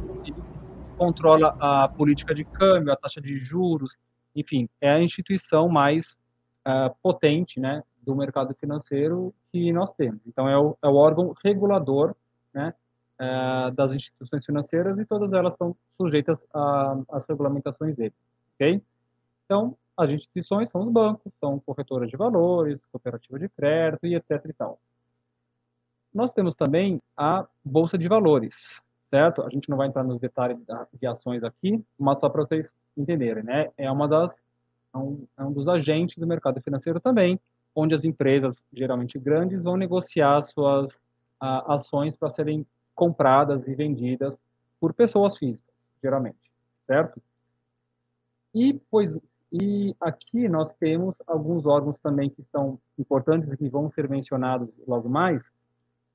controla 0.98 1.56
a 1.58 1.88
política 1.88 2.34
de 2.34 2.44
câmbio, 2.44 2.92
a 2.92 2.96
taxa 2.96 3.20
de 3.20 3.38
juros, 3.38 3.96
enfim, 4.34 4.68
é 4.80 4.90
a 4.90 5.00
instituição 5.00 5.68
mais 5.68 6.16
uh, 6.66 6.94
potente, 7.02 7.58
né, 7.58 7.82
do 8.02 8.14
mercado 8.14 8.54
financeiro 8.54 9.34
que 9.50 9.72
nós 9.72 9.92
temos. 9.94 10.20
Então, 10.26 10.48
é 10.48 10.58
o, 10.58 10.76
é 10.82 10.88
o 10.88 10.94
órgão 10.94 11.34
regulador, 11.42 12.14
né, 12.52 12.74
uh, 13.20 13.70
das 13.72 13.92
instituições 13.92 14.44
financeiras 14.44 14.98
e 14.98 15.04
todas 15.04 15.32
elas 15.32 15.52
estão 15.52 15.76
sujeitas 15.96 16.38
às 17.10 17.26
regulamentações 17.28 17.96
dele, 17.96 18.14
ok? 18.54 18.82
Então, 19.44 19.76
as 19.96 20.10
instituições 20.10 20.70
são 20.70 20.82
os 20.82 20.90
bancos, 20.90 21.32
são 21.40 21.58
corretoras 21.60 22.08
de 22.08 22.16
valores, 22.16 22.80
cooperativa 22.92 23.38
de 23.38 23.48
crédito 23.48 24.06
e 24.06 24.14
etc 24.14 24.44
e 24.44 24.52
tal. 24.52 24.78
Nós 26.14 26.32
temos 26.32 26.54
também 26.54 27.02
a 27.16 27.46
Bolsa 27.64 27.98
de 27.98 28.08
Valores, 28.08 28.80
certo? 29.10 29.42
A 29.42 29.50
gente 29.50 29.68
não 29.68 29.76
vai 29.76 29.88
entrar 29.88 30.04
nos 30.04 30.20
detalhes 30.20 30.58
de 30.92 31.06
ações 31.06 31.42
aqui, 31.42 31.84
mas 31.98 32.18
só 32.18 32.28
para 32.28 32.42
vocês 32.42 32.66
entenderem, 32.96 33.42
né? 33.42 33.70
É 33.76 33.90
uma 33.90 34.08
das 34.08 34.34
é 34.94 34.98
um, 34.98 35.26
é 35.37 35.44
um, 35.44 35.52
dos 35.52 35.68
agentes 35.68 36.16
do 36.16 36.26
mercado 36.26 36.60
financeiro 36.62 36.98
também, 36.98 37.38
onde 37.75 37.94
as 37.94 38.04
empresas, 38.04 38.62
geralmente 38.72 39.18
grandes, 39.18 39.62
vão 39.62 39.76
negociar 39.76 40.40
suas 40.42 40.98
a, 41.38 41.75
ações 41.75 42.16
para 42.16 42.30
serem 42.30 42.66
compradas 42.98 43.68
e 43.68 43.74
vendidas 43.76 44.36
por 44.80 44.92
pessoas 44.92 45.38
físicas, 45.38 45.72
geralmente, 46.02 46.36
certo? 46.84 47.22
E, 48.52 48.74
pois, 48.90 49.16
e 49.52 49.94
aqui 50.00 50.48
nós 50.48 50.74
temos 50.74 51.14
alguns 51.28 51.64
órgãos 51.64 52.00
também 52.00 52.28
que 52.28 52.42
são 52.50 52.76
importantes 52.98 53.48
e 53.52 53.56
que 53.56 53.68
vão 53.68 53.88
ser 53.88 54.08
mencionados 54.08 54.68
logo 54.84 55.08
mais. 55.08 55.44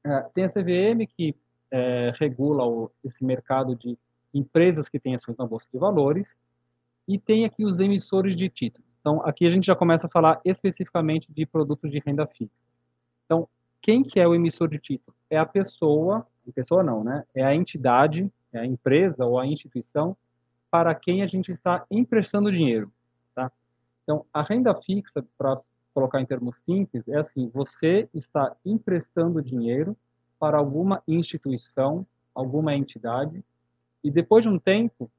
É, 0.03 0.21
tem 0.33 0.43
a 0.43 0.49
CVM, 0.49 1.07
que 1.07 1.33
é, 1.71 2.11
regula 2.19 2.65
o, 2.65 2.91
esse 3.01 3.23
mercado 3.23 3.77
de 3.77 3.97
empresas 4.33 4.89
que 4.89 4.99
têm 4.99 5.15
ações 5.15 5.37
na 5.37 5.47
Bolsa 5.47 5.67
de 5.71 5.79
Valores, 5.79 6.35
e 7.07 7.17
tem 7.17 7.45
aqui 7.45 7.63
os 7.63 7.79
emissores 7.79 8.35
de 8.35 8.49
títulos. 8.49 8.89
Então, 8.99 9.21
aqui 9.25 9.45
a 9.45 9.49
gente 9.49 9.67
já 9.67 9.75
começa 9.75 10.07
a 10.07 10.09
falar 10.09 10.41
especificamente 10.43 11.31
de 11.31 11.45
produtos 11.45 11.89
de 11.89 11.99
renda 12.05 12.27
fixa. 12.27 12.51
Então, 13.25 13.47
quem 13.81 14.03
que 14.03 14.19
é 14.19 14.27
o 14.27 14.35
emissor 14.35 14.67
de 14.67 14.79
título? 14.79 15.15
É 15.29 15.37
a 15.37 15.45
pessoa, 15.45 16.27
a 16.49 16.53
pessoa 16.53 16.83
não, 16.83 17.03
né? 17.03 17.23
É 17.33 17.43
a 17.43 17.55
entidade, 17.55 18.29
é 18.51 18.59
a 18.59 18.65
empresa 18.65 19.25
ou 19.25 19.39
a 19.39 19.45
instituição 19.45 20.15
para 20.69 20.93
quem 20.95 21.21
a 21.21 21.27
gente 21.27 21.51
está 21.51 21.85
emprestando 21.89 22.51
dinheiro, 22.51 22.91
tá? 23.35 23.51
Então, 24.03 24.25
a 24.33 24.41
renda 24.41 24.73
fixa, 24.81 25.23
para 25.37 25.61
colocar 25.93 26.19
em 26.19 26.25
termos 26.25 26.57
simples, 26.65 27.07
é 27.07 27.17
assim, 27.19 27.49
você 27.53 28.09
está 28.13 28.55
emprestando 28.65 29.41
dinheiro 29.41 29.95
para 30.39 30.57
alguma 30.57 31.01
instituição, 31.07 32.05
alguma 32.33 32.75
entidade, 32.75 33.43
e 34.03 34.11
depois 34.11 34.43
de 34.43 34.49
um 34.49 34.59
tempo, 34.59 35.09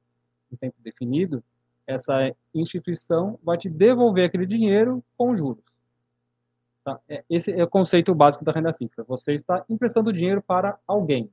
um 0.51 0.57
tempo 0.57 0.75
definido, 0.83 1.43
essa 1.87 2.35
instituição 2.53 3.39
vai 3.43 3.57
te 3.57 3.69
devolver 3.69 4.25
aquele 4.25 4.45
dinheiro 4.45 5.03
com 5.17 5.35
juros. 5.35 5.63
Tá? 6.85 6.99
É, 7.09 7.25
esse 7.27 7.51
é 7.51 7.63
o 7.63 7.67
conceito 7.67 8.13
básico 8.13 8.45
da 8.45 8.51
renda 8.51 8.71
fixa. 8.71 9.03
Você 9.05 9.33
está 9.33 9.65
emprestando 9.67 10.13
dinheiro 10.13 10.39
para 10.39 10.77
alguém. 10.87 11.31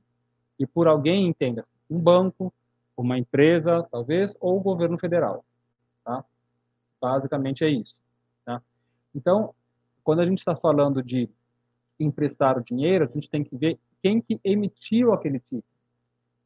E 0.59 0.65
por 0.65 0.87
alguém, 0.87 1.27
entenda 1.27 1.63
um 1.87 1.99
banco, 1.99 2.51
uma 2.97 3.19
empresa, 3.19 3.87
talvez, 3.91 4.35
ou 4.39 4.57
o 4.57 4.61
governo 4.61 4.97
federal. 4.97 5.45
Tá? 6.03 6.25
Basicamente 6.99 7.63
é 7.63 7.69
isso. 7.69 7.95
Tá? 8.43 8.59
Então, 9.13 9.53
quando 10.03 10.21
a 10.21 10.25
gente 10.25 10.39
está 10.39 10.55
falando 10.55 11.03
de 11.03 11.29
emprestar 11.99 12.57
o 12.57 12.63
dinheiro, 12.63 13.05
a 13.05 13.07
gente 13.07 13.29
tem 13.29 13.43
que 13.43 13.55
ver 13.55 13.79
quem 14.01 14.19
que 14.19 14.39
emitiu 14.43 15.13
aquele 15.13 15.39
título. 15.39 15.63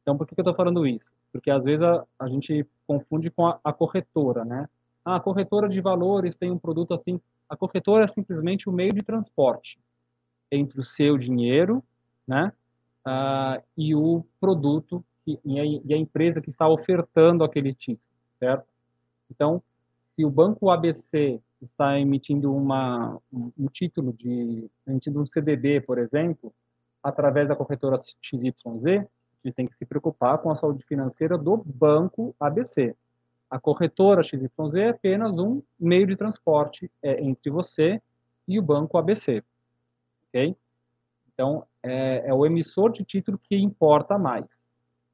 Então, 0.02 0.18
por 0.18 0.26
que, 0.26 0.34
que 0.34 0.40
eu 0.40 0.42
estou 0.42 0.54
falando 0.54 0.86
isso? 0.86 1.10
Porque 1.32 1.50
às 1.50 1.64
vezes 1.64 1.82
a, 1.82 2.04
a 2.18 2.28
gente 2.28 2.66
confunde 2.86 3.30
com 3.30 3.46
a, 3.46 3.58
a, 3.64 3.72
corretora, 3.72 4.44
né? 4.44 4.68
Ah, 5.04 5.16
a 5.16 5.20
corretora 5.20 5.68
de 5.68 5.80
valores 5.80 6.34
tem 6.34 6.50
um 6.50 6.58
produto 6.58 6.92
assim. 6.92 7.18
A 7.48 7.56
corretora 7.56 8.04
é 8.04 8.08
simplesmente 8.08 8.68
o 8.68 8.72
meio 8.72 8.92
de 8.92 9.02
transporte 9.02 9.78
entre 10.50 10.80
o 10.80 10.84
seu 10.84 11.16
dinheiro, 11.16 11.82
né? 12.26 12.52
Ah, 13.04 13.62
e 13.76 13.94
o 13.94 14.24
produto 14.40 15.04
e, 15.26 15.38
a, 15.60 15.64
e 15.64 15.94
a 15.94 15.96
empresa 15.96 16.40
que 16.40 16.50
está 16.50 16.68
ofertando 16.68 17.44
aquele 17.44 17.74
título, 17.74 18.00
certo? 18.38 18.66
Então, 19.30 19.62
se 20.14 20.24
o 20.24 20.30
banco 20.30 20.70
ABC 20.70 21.40
está 21.60 21.98
emitindo 21.98 22.54
uma, 22.54 23.18
um, 23.32 23.52
um 23.58 23.66
título 23.66 24.12
de, 24.12 24.70
emitindo 24.86 25.20
um 25.20 25.26
CDB, 25.26 25.80
por 25.80 25.98
exemplo, 25.98 26.52
através 27.02 27.48
da 27.48 27.56
corretora 27.56 27.96
XYZ, 28.22 29.06
gente 29.48 29.54
tem 29.54 29.66
que 29.66 29.76
se 29.76 29.84
preocupar 29.84 30.38
com 30.38 30.50
a 30.50 30.56
saúde 30.56 30.84
financeira 30.84 31.36
do 31.36 31.56
banco 31.56 32.34
ABC. 32.38 32.94
A 33.50 33.58
corretora 33.58 34.22
XYZ 34.22 34.74
é 34.76 34.88
apenas 34.90 35.32
um 35.38 35.62
meio 35.78 36.06
de 36.06 36.16
transporte 36.16 36.90
é, 37.02 37.22
entre 37.22 37.50
você 37.50 38.00
e 38.46 38.58
o 38.58 38.62
banco 38.62 38.98
ABC, 38.98 39.42
ok? 40.28 40.56
Então, 41.32 41.66
é, 41.82 42.28
é, 42.28 42.34
o 42.34 42.44
emissor 42.44 42.92
de 42.92 43.04
título 43.04 43.38
que 43.38 43.56
importa 43.56 44.18
mais. 44.18 44.44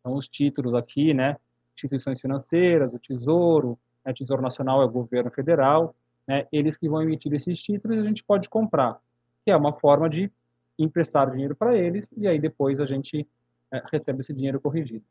Então, 0.00 0.14
os 0.14 0.26
títulos 0.26 0.74
aqui, 0.74 1.14
né, 1.14 1.36
instituições 1.76 2.20
financeiras, 2.20 2.92
o 2.92 2.98
Tesouro, 2.98 3.78
né, 4.04 4.12
Tesouro 4.12 4.42
Nacional 4.42 4.82
é 4.82 4.84
o 4.84 4.90
governo 4.90 5.30
federal, 5.30 5.94
né, 6.26 6.46
eles 6.50 6.76
que 6.76 6.88
vão 6.88 7.02
emitir 7.02 7.32
esses 7.34 7.60
títulos 7.62 7.96
e 7.96 8.00
a 8.00 8.04
gente 8.04 8.24
pode 8.24 8.48
comprar, 8.48 9.00
que 9.44 9.50
é 9.50 9.56
uma 9.56 9.72
forma 9.74 10.08
de 10.08 10.30
emprestar 10.78 11.30
dinheiro 11.30 11.54
para 11.54 11.76
eles 11.76 12.12
e 12.16 12.26
aí 12.26 12.38
depois 12.38 12.80
a 12.80 12.86
gente 12.86 13.28
é, 13.72 13.82
recebe 13.92 14.22
esse 14.22 14.32
dinheiro 14.32 14.60
corrigido. 14.60 15.04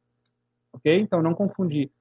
Ok? 0.73 0.99
Então, 0.99 1.21
não 1.21 1.33
confundir 1.33 1.91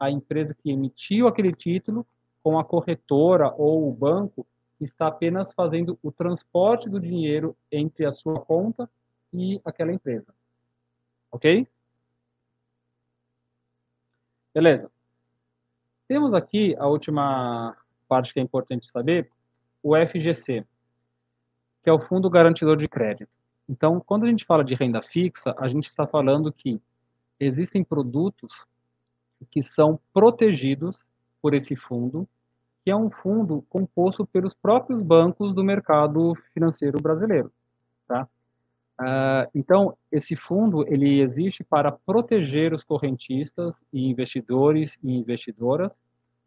a 0.00 0.10
empresa 0.10 0.54
que 0.54 0.70
emitiu 0.70 1.28
aquele 1.28 1.52
título 1.52 2.06
com 2.42 2.58
a 2.58 2.64
corretora 2.64 3.54
ou 3.56 3.86
o 3.86 3.92
banco 3.92 4.46
que 4.78 4.84
está 4.84 5.06
apenas 5.06 5.52
fazendo 5.52 5.98
o 6.02 6.10
transporte 6.10 6.88
do 6.88 6.98
dinheiro 6.98 7.54
entre 7.70 8.06
a 8.06 8.12
sua 8.12 8.40
conta 8.40 8.90
e 9.32 9.60
aquela 9.62 9.92
empresa. 9.92 10.34
Ok? 11.30 11.68
Beleza. 14.54 14.90
Temos 16.08 16.32
aqui 16.32 16.74
a 16.76 16.88
última 16.88 17.76
parte 18.08 18.32
que 18.32 18.40
é 18.40 18.42
importante 18.42 18.90
saber, 18.90 19.28
o 19.82 19.94
FGC, 19.94 20.66
que 21.82 21.90
é 21.90 21.92
o 21.92 22.00
Fundo 22.00 22.28
Garantidor 22.28 22.76
de 22.76 22.88
Crédito. 22.88 23.30
Então, 23.68 24.00
quando 24.00 24.24
a 24.24 24.28
gente 24.28 24.44
fala 24.44 24.64
de 24.64 24.74
renda 24.74 25.00
fixa, 25.00 25.54
a 25.56 25.68
gente 25.68 25.88
está 25.88 26.06
falando 26.06 26.52
que 26.52 26.82
existem 27.38 27.84
produtos 27.84 28.66
que 29.50 29.62
são 29.62 29.98
protegidos 30.12 31.08
por 31.40 31.54
esse 31.54 31.76
fundo, 31.76 32.28
que 32.84 32.90
é 32.90 32.96
um 32.96 33.10
fundo 33.10 33.64
composto 33.68 34.26
pelos 34.26 34.54
próprios 34.54 35.02
bancos 35.02 35.54
do 35.54 35.62
mercado 35.62 36.34
financeiro 36.52 37.00
brasileiro, 37.00 37.52
tá? 38.06 38.28
Uh, 39.00 39.48
então, 39.54 39.96
esse 40.12 40.36
fundo 40.36 40.86
ele 40.86 41.20
existe 41.20 41.64
para 41.64 41.90
proteger 41.90 42.74
os 42.74 42.84
correntistas 42.84 43.82
e 43.90 44.06
investidores 44.10 44.98
e 45.02 45.16
investidoras, 45.16 45.98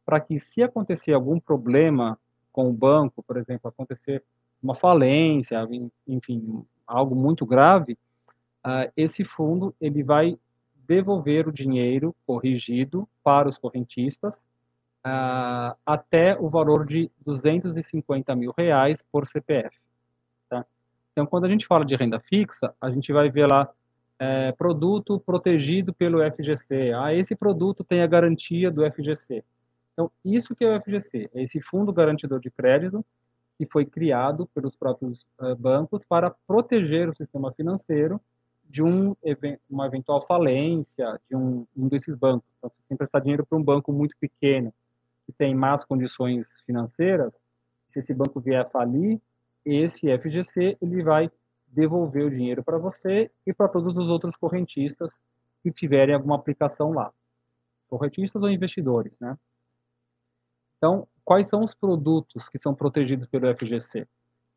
para 0.06 0.20
que 0.20 0.38
se 0.38 0.62
acontecer 0.62 1.14
algum 1.14 1.40
problema 1.40 2.20
com 2.52 2.70
o 2.70 2.74
banco, 2.74 3.24
por 3.24 3.38
exemplo, 3.38 3.68
acontecer 3.70 4.24
uma 4.62 4.76
falência, 4.76 5.68
enfim, 6.08 6.64
algo 6.86 7.16
muito 7.16 7.44
grave, 7.44 7.94
uh, 8.64 8.92
esse 8.96 9.24
fundo 9.24 9.76
ele 9.82 10.04
vai 10.04 10.38
devolver 10.88 11.48
o 11.48 11.52
dinheiro 11.52 12.16
corrigido 12.26 13.08
para 13.24 13.48
os 13.48 13.58
correntistas 13.58 14.44
uh, 15.06 15.76
até 15.86 16.38
o 16.40 16.50
valor 16.50 16.86
de 16.86 17.12
250 17.26 18.36
mil 18.36 18.54
reais 18.58 19.04
por 19.12 19.26
CPF. 19.26 19.76
Tá? 20.50 20.66
Então, 21.12 21.26
quando 21.26 21.46
a 21.46 21.50
gente 21.50 21.68
fala 21.68 21.86
de 21.86 21.96
renda 21.96 22.20
fixa, 22.20 22.74
a 22.80 22.90
gente 22.90 23.12
vai 23.12 23.30
ver 23.30 23.48
lá 23.50 23.70
é, 24.20 24.52
produto 24.54 25.20
protegido 25.20 25.94
pelo 25.94 26.20
FGC. 26.32 26.94
Ah, 26.94 27.14
esse 27.14 27.36
produto 27.36 27.84
tem 27.84 28.02
a 28.02 28.08
garantia 28.08 28.72
do 28.72 28.90
FGC. 28.90 29.44
Então, 29.94 30.12
isso 30.24 30.56
que 30.56 30.64
é 30.64 30.76
o 30.76 30.82
FGC, 30.82 31.30
é 31.34 31.44
esse 31.44 31.62
fundo 31.62 31.92
garantidor 31.94 32.40
de 32.40 32.50
crédito 32.50 33.06
que 33.58 33.66
foi 33.66 33.86
criado 33.86 34.48
pelos 34.48 34.76
próprios 34.76 35.28
uh, 35.40 35.56
bancos 35.56 36.04
para 36.04 36.32
proteger 36.48 37.10
o 37.10 37.16
sistema 37.16 37.52
financeiro 37.52 38.20
de 38.74 38.82
um, 38.82 39.16
uma 39.70 39.86
eventual 39.86 40.26
falência 40.26 41.22
de 41.30 41.36
um, 41.36 41.64
um 41.78 41.88
desses 41.88 42.16
bancos. 42.16 42.50
Então, 42.58 42.72
se 42.72 42.78
você 42.78 42.94
emprestar 42.96 43.22
dinheiro 43.22 43.46
para 43.46 43.56
um 43.56 43.64
banco 43.64 43.94
muito 43.94 44.18
pequeno, 44.20 44.74
que 45.28 45.32
tem 45.32 45.54
más 45.54 45.86
condições 45.86 46.60
financeiras, 46.66 47.32
se 47.88 48.00
esse 48.00 48.16
banco 48.16 48.42
vier 48.42 48.66
a 48.66 48.68
falir, 48.68 49.22
esse 49.64 50.08
FGC 50.18 50.76
ele 50.82 51.04
vai 51.04 51.30
devolver 51.68 52.26
o 52.26 52.32
dinheiro 52.32 52.64
para 52.64 52.80
você 52.80 53.30
e 53.46 53.54
para 53.54 53.68
todos 53.68 53.96
os 53.96 54.10
outros 54.10 54.36
correntistas 54.38 55.20
que 55.62 55.72
tiverem 55.72 56.16
alguma 56.16 56.36
aplicação 56.36 56.94
lá. 56.94 57.14
Correntistas 57.88 58.42
ou 58.42 58.50
investidores, 58.50 59.14
né? 59.22 59.38
Então, 60.78 61.08
quais 61.24 61.46
são 61.46 61.62
os 61.62 61.76
produtos 61.76 62.50
que 62.50 62.58
são 62.58 62.74
protegidos 62.74 63.28
pelo 63.28 63.56
FGC? 63.56 64.08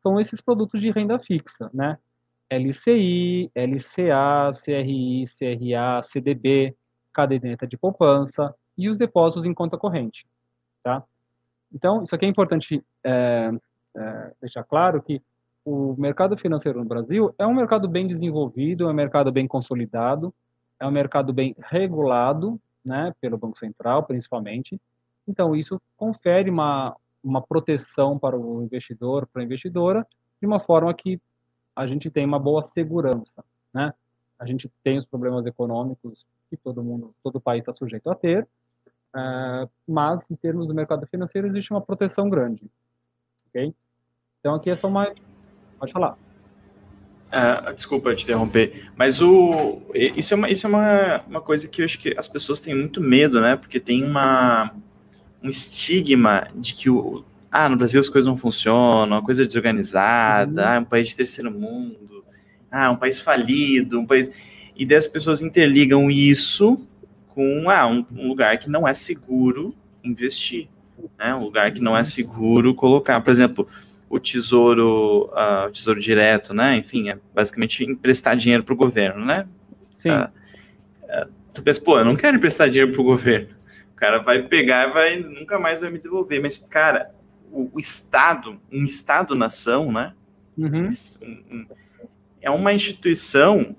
São 0.01 0.19
esses 0.19 0.41
produtos 0.41 0.81
de 0.81 0.89
renda 0.89 1.19
fixa, 1.19 1.69
né? 1.71 1.99
LCI, 2.49 3.51
LCA, 3.55 4.51
CRI, 4.63 5.25
CRA, 5.25 6.01
CDB, 6.01 6.75
caderneta 7.13 7.67
de 7.67 7.77
poupança 7.77 8.53
e 8.77 8.89
os 8.89 8.97
depósitos 8.97 9.45
em 9.45 9.53
conta 9.53 9.77
corrente, 9.77 10.25
tá? 10.83 11.03
Então, 11.73 12.03
isso 12.03 12.15
aqui 12.15 12.25
é 12.25 12.29
importante 12.29 12.83
é, 13.03 13.51
é, 13.95 14.33
deixar 14.39 14.63
claro 14.63 15.01
que 15.01 15.21
o 15.65 15.95
mercado 15.97 16.37
financeiro 16.37 16.79
no 16.79 16.85
Brasil 16.85 17.33
é 17.37 17.45
um 17.45 17.53
mercado 17.53 17.89
bem 17.89 18.07
desenvolvido, 18.07 18.87
é 18.87 18.91
um 18.91 18.93
mercado 18.93 19.31
bem 19.31 19.47
consolidado, 19.47 20.33
é 20.79 20.87
um 20.87 20.91
mercado 20.91 21.33
bem 21.33 21.55
regulado, 21.59 22.59
né, 22.85 23.13
pelo 23.19 23.37
Banco 23.37 23.59
Central, 23.59 24.03
principalmente. 24.03 24.79
Então, 25.27 25.53
isso 25.53 25.81
confere 25.97 26.49
uma, 26.49 26.95
uma 27.21 27.41
proteção 27.41 28.17
para 28.17 28.37
o 28.37 28.63
investidor, 28.63 29.27
para 29.27 29.41
a 29.41 29.45
investidora, 29.45 30.07
de 30.39 30.47
uma 30.47 30.59
forma 30.59 30.93
que 30.93 31.19
a 31.77 31.85
gente 31.85 32.09
tem 32.09 32.25
uma 32.25 32.39
boa 32.39 32.63
segurança, 32.63 33.45
né? 33.71 33.93
A 34.39 34.47
gente 34.47 34.69
tem 34.83 34.97
os 34.97 35.05
problemas 35.05 35.45
econômicos 35.45 36.25
que 36.49 36.57
todo 36.57 36.83
mundo, 36.83 37.13
todo 37.23 37.39
país 37.39 37.61
está 37.61 37.73
sujeito 37.73 38.09
a 38.09 38.15
ter, 38.15 38.47
uh, 39.15 39.69
mas 39.87 40.29
em 40.31 40.35
termos 40.35 40.67
do 40.67 40.73
mercado 40.73 41.05
financeiro 41.05 41.47
existe 41.47 41.71
uma 41.71 41.81
proteção 41.81 42.29
grande, 42.29 42.63
ok? 43.47 43.75
Então 44.39 44.55
aqui 44.55 44.71
é 44.71 44.75
só 44.75 44.87
uma, 44.87 45.13
pode 45.77 45.91
falar. 45.93 46.17
Uh, 47.27 47.73
desculpa 47.75 48.15
te 48.15 48.23
interromper, 48.23 48.91
mas 48.95 49.21
o 49.21 49.81
isso 49.93 50.33
é, 50.33 50.37
uma, 50.37 50.49
isso 50.49 50.65
é 50.65 50.69
uma, 50.69 51.21
uma 51.27 51.41
coisa 51.41 51.67
que 51.67 51.81
eu 51.81 51.85
acho 51.85 51.99
que 51.99 52.15
as 52.17 52.27
pessoas 52.27 52.59
têm 52.59 52.73
muito 52.73 53.01
medo, 53.01 53.39
né? 53.39 53.55
Porque 53.55 53.79
tem 53.79 54.03
uma 54.03 54.73
um 55.43 55.49
estigma 55.49 56.47
de 56.55 56.73
que 56.73 56.89
o 56.89 57.23
ah, 57.51 57.69
no 57.69 57.77
Brasil 57.77 57.99
as 57.99 58.09
coisas 58.09 58.27
não 58.27 58.37
funcionam, 58.37 59.17
uma 59.17 59.23
coisa 59.23 59.45
desorganizada, 59.45 60.61
uhum. 60.61 60.67
ah, 60.67 60.75
é 60.75 60.79
um 60.79 60.85
país 60.85 61.09
de 61.09 61.15
terceiro 61.15 61.51
mundo, 61.51 62.23
ah, 62.71 62.85
é 62.85 62.89
um 62.89 62.95
país 62.95 63.19
falido, 63.19 63.99
um 63.99 64.05
país 64.05 64.29
e 64.75 64.85
daí 64.85 64.97
as 64.97 65.07
pessoas 65.07 65.41
interligam 65.41 66.09
isso 66.11 66.77
com 67.29 67.69
ah, 67.69 67.87
um, 67.87 68.05
um 68.11 68.27
lugar 68.27 68.57
que 68.57 68.69
não 68.69 68.87
é 68.87 68.93
seguro 68.93 69.75
investir, 70.03 70.67
né? 71.17 71.33
Um 71.33 71.43
lugar 71.43 71.71
que 71.71 71.79
não 71.79 71.97
é 71.97 72.03
seguro 72.03 72.73
colocar, 72.73 73.19
por 73.21 73.31
exemplo, 73.31 73.67
o 74.09 74.19
tesouro, 74.19 75.29
uh, 75.33 75.67
o 75.67 75.71
tesouro 75.71 75.99
direto, 75.99 76.53
né? 76.53 76.77
Enfim, 76.77 77.09
é 77.09 77.17
basicamente 77.33 77.83
emprestar 77.83 78.35
dinheiro 78.37 78.63
para 78.63 78.73
o 78.73 78.77
governo, 78.77 79.25
né? 79.25 79.47
Sim. 79.93 80.11
Uh, 80.11 80.29
uh, 81.03 81.29
tu 81.53 81.61
pensa, 81.61 81.81
pô, 81.81 81.99
eu 81.99 82.05
não 82.05 82.15
quero 82.15 82.37
emprestar 82.37 82.69
dinheiro 82.69 82.91
para 82.91 83.01
o 83.01 83.05
governo. 83.05 83.49
O 83.91 83.95
cara 83.95 84.19
vai 84.19 84.43
pegar 84.43 84.89
e 84.89 84.93
vai 84.93 85.17
nunca 85.17 85.59
mais 85.59 85.81
vai 85.81 85.89
me 85.89 85.99
devolver. 85.99 86.41
Mas, 86.41 86.57
cara, 86.57 87.11
o, 87.51 87.69
o 87.73 87.79
Estado, 87.79 88.59
um 88.71 88.83
Estado-nação, 88.83 89.91
né? 89.91 90.13
Uhum. 90.57 90.87
Um, 91.21 91.55
um, 91.55 91.65
é 92.41 92.49
uma 92.49 92.73
instituição 92.73 93.75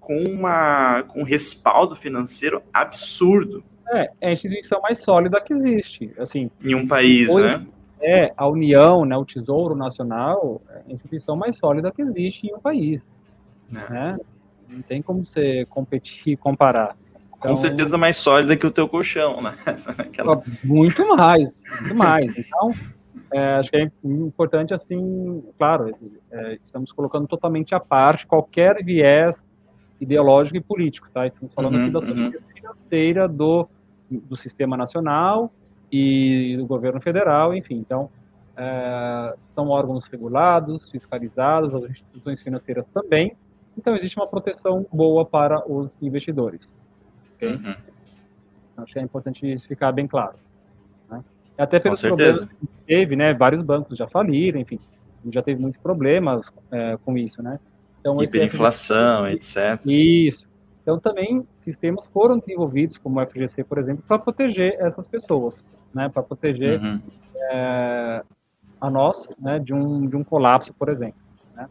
com, 0.00 0.16
uma, 0.16 1.02
com 1.04 1.20
um 1.20 1.24
respaldo 1.24 1.94
financeiro 1.94 2.62
absurdo. 2.72 3.62
É, 3.90 4.10
é 4.20 4.28
a 4.28 4.32
instituição 4.32 4.80
mais 4.80 4.98
sólida 4.98 5.40
que 5.40 5.52
existe. 5.52 6.12
Assim, 6.18 6.50
em 6.62 6.74
um 6.74 6.86
país, 6.86 7.34
né? 7.34 7.66
É, 8.00 8.32
a 8.36 8.46
União, 8.46 9.04
né, 9.04 9.16
o 9.16 9.24
Tesouro 9.24 9.74
Nacional, 9.74 10.62
é 10.70 10.82
a 10.88 10.92
instituição 10.92 11.36
mais 11.36 11.56
sólida 11.56 11.90
que 11.90 12.00
existe 12.00 12.46
em 12.46 12.54
um 12.54 12.60
país. 12.60 13.04
É. 13.70 13.92
Né? 13.92 14.18
Não 14.68 14.82
tem 14.82 15.02
como 15.02 15.24
você 15.24 15.64
competir 15.68 16.34
e 16.34 16.36
comparar. 16.36 16.96
Então, 17.38 17.52
Com 17.52 17.56
certeza 17.56 17.96
mais 17.96 18.16
sólida 18.16 18.56
que 18.56 18.66
o 18.66 18.70
teu 18.70 18.88
colchão, 18.88 19.40
né? 19.40 19.54
Aquela... 19.96 20.42
Muito 20.64 21.06
mais, 21.16 21.62
muito 21.80 21.94
mais. 21.94 22.36
Então, 22.36 22.70
é, 23.32 23.54
acho 23.54 23.70
que 23.70 23.76
é 23.76 23.90
importante, 24.04 24.74
assim, 24.74 25.42
claro, 25.56 25.94
é, 26.30 26.58
estamos 26.62 26.90
colocando 26.90 27.28
totalmente 27.28 27.74
à 27.74 27.80
parte 27.80 28.26
qualquer 28.26 28.82
viés 28.84 29.46
ideológico 30.00 30.56
e 30.56 30.60
político, 30.60 31.08
tá? 31.12 31.26
Estamos 31.26 31.54
falando 31.54 31.74
uhum, 31.74 31.82
aqui 31.82 31.90
da 31.90 31.98
uhum. 31.98 32.32
financeira 32.54 33.28
do, 33.28 33.68
do 34.10 34.34
sistema 34.34 34.76
nacional 34.76 35.52
e 35.92 36.56
do 36.56 36.66
governo 36.66 37.00
federal, 37.00 37.54
enfim. 37.54 37.76
Então, 37.76 38.10
é, 38.56 39.34
são 39.54 39.68
órgãos 39.68 40.06
regulados, 40.06 40.90
fiscalizados, 40.90 41.74
as 41.74 41.90
instituições 41.90 42.42
financeiras 42.42 42.86
também. 42.88 43.36
Então, 43.76 43.94
existe 43.94 44.18
uma 44.18 44.26
proteção 44.26 44.86
boa 44.92 45.24
para 45.24 45.62
os 45.70 45.90
investidores. 46.00 46.76
Okay? 47.38 47.52
Uhum. 47.54 47.74
Acho 48.78 48.92
que 48.92 48.98
é 48.98 49.02
importante 49.02 49.50
isso 49.50 49.66
ficar 49.66 49.92
bem 49.92 50.06
claro. 50.06 50.36
Né? 51.10 51.24
Até 51.56 51.80
pelos 51.80 52.00
problemas 52.00 52.44
que 52.44 52.68
teve, 52.86 53.16
né? 53.16 53.32
Vários 53.34 53.62
bancos 53.62 53.96
já 53.96 54.06
faliram, 54.06 54.60
enfim, 54.60 54.78
já 55.30 55.42
teve 55.42 55.60
muitos 55.60 55.80
problemas 55.80 56.52
é, 56.70 56.98
com 57.04 57.16
isso, 57.16 57.42
né? 57.42 57.58
Então, 58.00 58.22
Hiperinflação, 58.22 59.26
FGC, 59.26 59.60
etc. 59.60 59.86
Isso. 59.86 60.48
Então, 60.82 60.98
também 60.98 61.46
sistemas 61.56 62.06
foram 62.06 62.38
desenvolvidos, 62.38 62.96
como 62.96 63.20
o 63.20 63.26
FGC, 63.26 63.64
por 63.64 63.78
exemplo, 63.78 64.02
para 64.06 64.18
proteger 64.18 64.76
essas 64.78 65.06
pessoas, 65.06 65.62
né? 65.92 66.08
Para 66.08 66.22
proteger 66.22 66.80
uhum. 66.80 67.00
é, 67.50 68.22
a 68.80 68.90
nós, 68.90 69.36
né? 69.38 69.58
De 69.58 69.74
um, 69.74 70.06
de 70.06 70.16
um 70.16 70.24
colapso, 70.24 70.72
por 70.72 70.88
exemplo. 70.88 71.20
Né? 71.54 71.68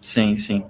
Sim, 0.00 0.36
sim. 0.36 0.64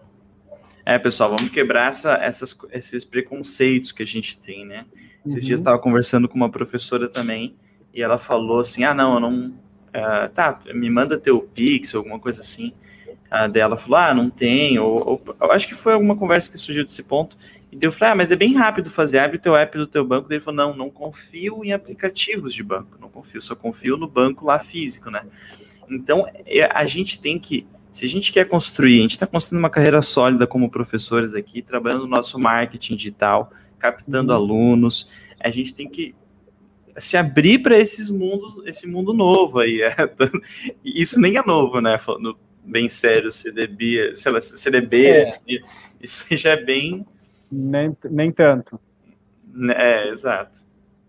É, 0.84 0.98
pessoal, 0.98 1.30
vamos 1.36 1.52
quebrar 1.52 1.88
essa, 1.88 2.14
essas, 2.14 2.56
esses 2.72 3.04
preconceitos 3.04 3.92
que 3.92 4.02
a 4.02 4.06
gente 4.06 4.36
tem, 4.36 4.66
né? 4.66 4.84
Esses 5.24 5.40
uhum. 5.40 5.46
dias 5.46 5.60
estava 5.60 5.78
conversando 5.78 6.28
com 6.28 6.34
uma 6.34 6.50
professora 6.50 7.08
também 7.08 7.54
e 7.94 8.02
ela 8.02 8.18
falou 8.18 8.60
assim: 8.60 8.84
ah, 8.84 8.94
não, 8.94 9.14
eu 9.14 9.20
não. 9.20 9.62
Uh, 9.94 10.28
tá, 10.34 10.58
me 10.74 10.88
manda 10.88 11.18
teu 11.18 11.40
Pix, 11.40 11.94
alguma 11.94 12.18
coisa 12.18 12.40
assim. 12.40 12.72
Uh, 13.30 13.48
dela 13.48 13.76
falou: 13.76 13.96
ah, 13.96 14.14
não 14.14 14.28
tem. 14.28 14.78
Ou, 14.78 15.08
ou, 15.08 15.36
eu 15.40 15.52
acho 15.52 15.68
que 15.68 15.74
foi 15.74 15.92
alguma 15.92 16.16
conversa 16.16 16.50
que 16.50 16.58
surgiu 16.58 16.84
desse 16.84 17.02
ponto. 17.02 17.36
E 17.70 17.78
eu 17.80 17.92
falei: 17.92 18.12
ah, 18.12 18.16
mas 18.16 18.32
é 18.32 18.36
bem 18.36 18.54
rápido 18.54 18.90
fazer. 18.90 19.18
Abre 19.18 19.36
o 19.36 19.40
teu 19.40 19.54
app 19.54 19.78
do 19.78 19.86
teu 19.86 20.04
banco. 20.04 20.32
Ele 20.32 20.40
falou: 20.40 20.56
não, 20.56 20.76
não 20.76 20.90
confio 20.90 21.64
em 21.64 21.72
aplicativos 21.72 22.52
de 22.52 22.62
banco. 22.62 22.98
Não 23.00 23.08
confio, 23.08 23.40
só 23.40 23.54
confio 23.54 23.96
no 23.96 24.08
banco 24.08 24.46
lá 24.46 24.58
físico, 24.58 25.10
né? 25.10 25.22
Então, 25.88 26.26
é, 26.46 26.64
a 26.64 26.86
gente 26.86 27.20
tem 27.20 27.38
que 27.38 27.66
se 27.92 28.06
a 28.06 28.08
gente 28.08 28.32
quer 28.32 28.48
construir, 28.48 28.98
a 28.98 29.02
gente 29.02 29.10
está 29.10 29.26
construindo 29.26 29.60
uma 29.60 29.70
carreira 29.70 30.00
sólida 30.00 30.46
como 30.46 30.70
professores 30.70 31.34
aqui, 31.34 31.60
trabalhando 31.60 32.02
no 32.02 32.08
nosso 32.08 32.38
marketing 32.38 32.96
digital, 32.96 33.52
captando 33.78 34.32
uhum. 34.32 34.38
alunos, 34.38 35.08
a 35.38 35.50
gente 35.50 35.74
tem 35.74 35.88
que 35.88 36.14
se 36.96 37.18
abrir 37.18 37.58
para 37.58 37.76
esses 37.76 38.08
mundos, 38.08 38.56
esse 38.66 38.86
mundo 38.86 39.12
novo 39.12 39.60
aí. 39.60 39.82
É, 39.82 39.94
isso 40.82 41.20
nem 41.20 41.36
é 41.36 41.42
novo, 41.44 41.80
né? 41.80 41.98
Falando 41.98 42.36
bem 42.64 42.88
sério, 42.88 43.30
CDB, 43.30 44.16
sei 44.16 44.32
lá, 44.32 44.40
CDB, 44.40 45.06
é. 45.06 45.28
isso 46.00 46.26
já 46.36 46.52
é 46.52 46.64
bem. 46.64 47.06
Nem, 47.50 47.94
nem 48.10 48.32
tanto. 48.32 48.80
É, 49.76 50.08
exato. 50.08 50.60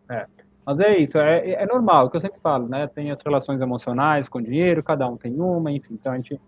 É. 0.10 0.26
Mas 0.65 0.80
é 0.80 0.98
isso, 0.98 1.17
é, 1.17 1.52
é 1.52 1.65
normal, 1.65 2.06
o 2.06 2.10
que 2.10 2.15
eu 2.15 2.22
sempre 2.22 2.39
falo, 2.41 2.67
né? 2.67 2.88
Tem 2.88 3.12
as 3.12 3.22
relações 3.22 3.60
emocionais 3.60 4.30
com 4.30 4.41
dinheiro, 4.41 4.82
cada 4.82 5.08
um 5.08 5.17
tem 5.17 5.34
uma, 5.39 5.72
enfim, 5.72 5.93
então 5.93 6.13
a 6.13 6.15
gente 6.15 6.39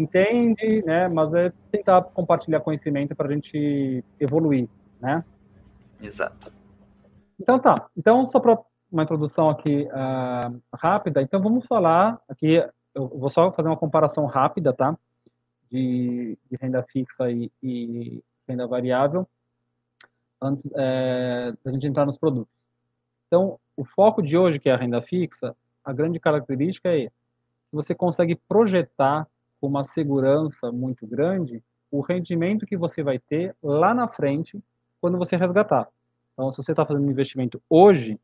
entende, 0.00 0.82
né? 0.84 1.08
Mas 1.08 1.32
é 1.34 1.52
tentar 1.70 2.02
compartilhar 2.02 2.60
conhecimento 2.60 3.14
para 3.14 3.28
a 3.28 3.32
gente 3.32 4.04
evoluir, 4.20 4.68
né? 5.00 5.24
Exato. 6.00 6.52
Então 7.40 7.58
tá. 7.58 7.74
Então 7.96 8.24
só 8.26 8.38
para 8.38 8.58
uma 8.90 9.02
introdução 9.02 9.48
aqui 9.48 9.88
uh, 9.88 10.62
rápida. 10.74 11.22
Então 11.22 11.42
vamos 11.42 11.66
falar 11.66 12.20
aqui. 12.28 12.62
Eu 12.94 13.08
vou 13.08 13.30
só 13.30 13.50
fazer 13.52 13.68
uma 13.68 13.76
comparação 13.76 14.26
rápida, 14.26 14.72
tá? 14.72 14.96
De, 15.70 16.38
de 16.50 16.56
renda 16.60 16.82
fixa 16.82 17.30
e, 17.30 17.50
e, 17.62 18.22
renda 18.48 18.66
variável 18.66 19.26
antes 20.40 20.62
é, 20.76 21.52
da 21.64 21.72
gente 21.72 21.86
entrar 21.86 22.06
nos 22.06 22.16
produtos. 22.16 22.52
Então 23.26 23.58
o 23.76 23.84
foco 23.84 24.22
de 24.22 24.36
hoje 24.36 24.60
que 24.60 24.68
é 24.68 24.72
a 24.72 24.76
renda 24.76 25.02
fixa, 25.02 25.56
a 25.84 25.92
grande 25.92 26.20
característica 26.20 26.88
é 26.88 27.06
que 27.06 27.10
você 27.72 27.94
consegue 27.94 28.36
projetar 28.48 29.26
com 29.66 29.68
uma 29.68 29.84
segurança 29.84 30.70
muito 30.70 31.04
grande 31.06 31.60
o 31.90 32.00
rendimento 32.00 32.64
que 32.64 32.76
você 32.76 33.02
vai 33.02 33.18
ter 33.18 33.54
lá 33.60 33.92
na 33.92 34.06
frente 34.06 34.62
quando 35.00 35.18
você 35.18 35.36
resgatar. 35.36 35.88
Então, 36.32 36.52
se 36.52 36.58
você 36.58 36.70
está 36.70 36.86
fazendo 36.86 37.04
um 37.04 37.10
investimento 37.10 37.60
hoje, 37.68 38.18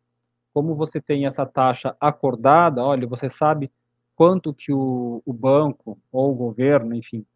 como 0.54 0.76
você 0.76 1.00
tem 1.00 1.26
essa 1.26 1.44
taxa 1.44 1.96
acordada, 2.00 2.84
olha, 2.84 3.08
você 3.08 3.28
sabe 3.28 3.72
quanto 4.14 4.54
que 4.54 4.72
o, 4.72 5.20
o 5.24 5.32
banco 5.32 5.98
ou 6.12 6.30
o 6.30 6.34
governo, 6.34 6.94
enfim, 6.94 7.26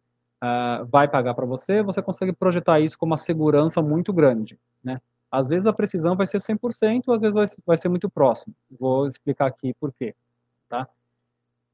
uh, 0.41 0.85
vai 0.85 1.07
pagar 1.09 1.33
para 1.33 1.45
você, 1.45 1.83
você 1.83 2.01
consegue 2.01 2.31
projetar 2.31 2.79
isso 2.79 2.97
com 2.97 3.05
uma 3.05 3.17
segurança 3.17 3.81
muito 3.81 4.13
grande, 4.13 4.57
né? 4.81 5.01
Às 5.29 5.47
vezes 5.47 5.67
a 5.67 5.73
precisão 5.73 6.15
vai 6.15 6.25
ser 6.25 6.37
100%, 6.37 7.13
às 7.13 7.19
vezes 7.19 7.35
vai, 7.35 7.45
vai 7.65 7.77
ser 7.77 7.89
muito 7.89 8.09
próximo. 8.09 8.55
Vou 8.79 9.05
explicar 9.05 9.47
aqui 9.47 9.73
por 9.73 9.91
quê, 9.91 10.15
tá? 10.69 10.87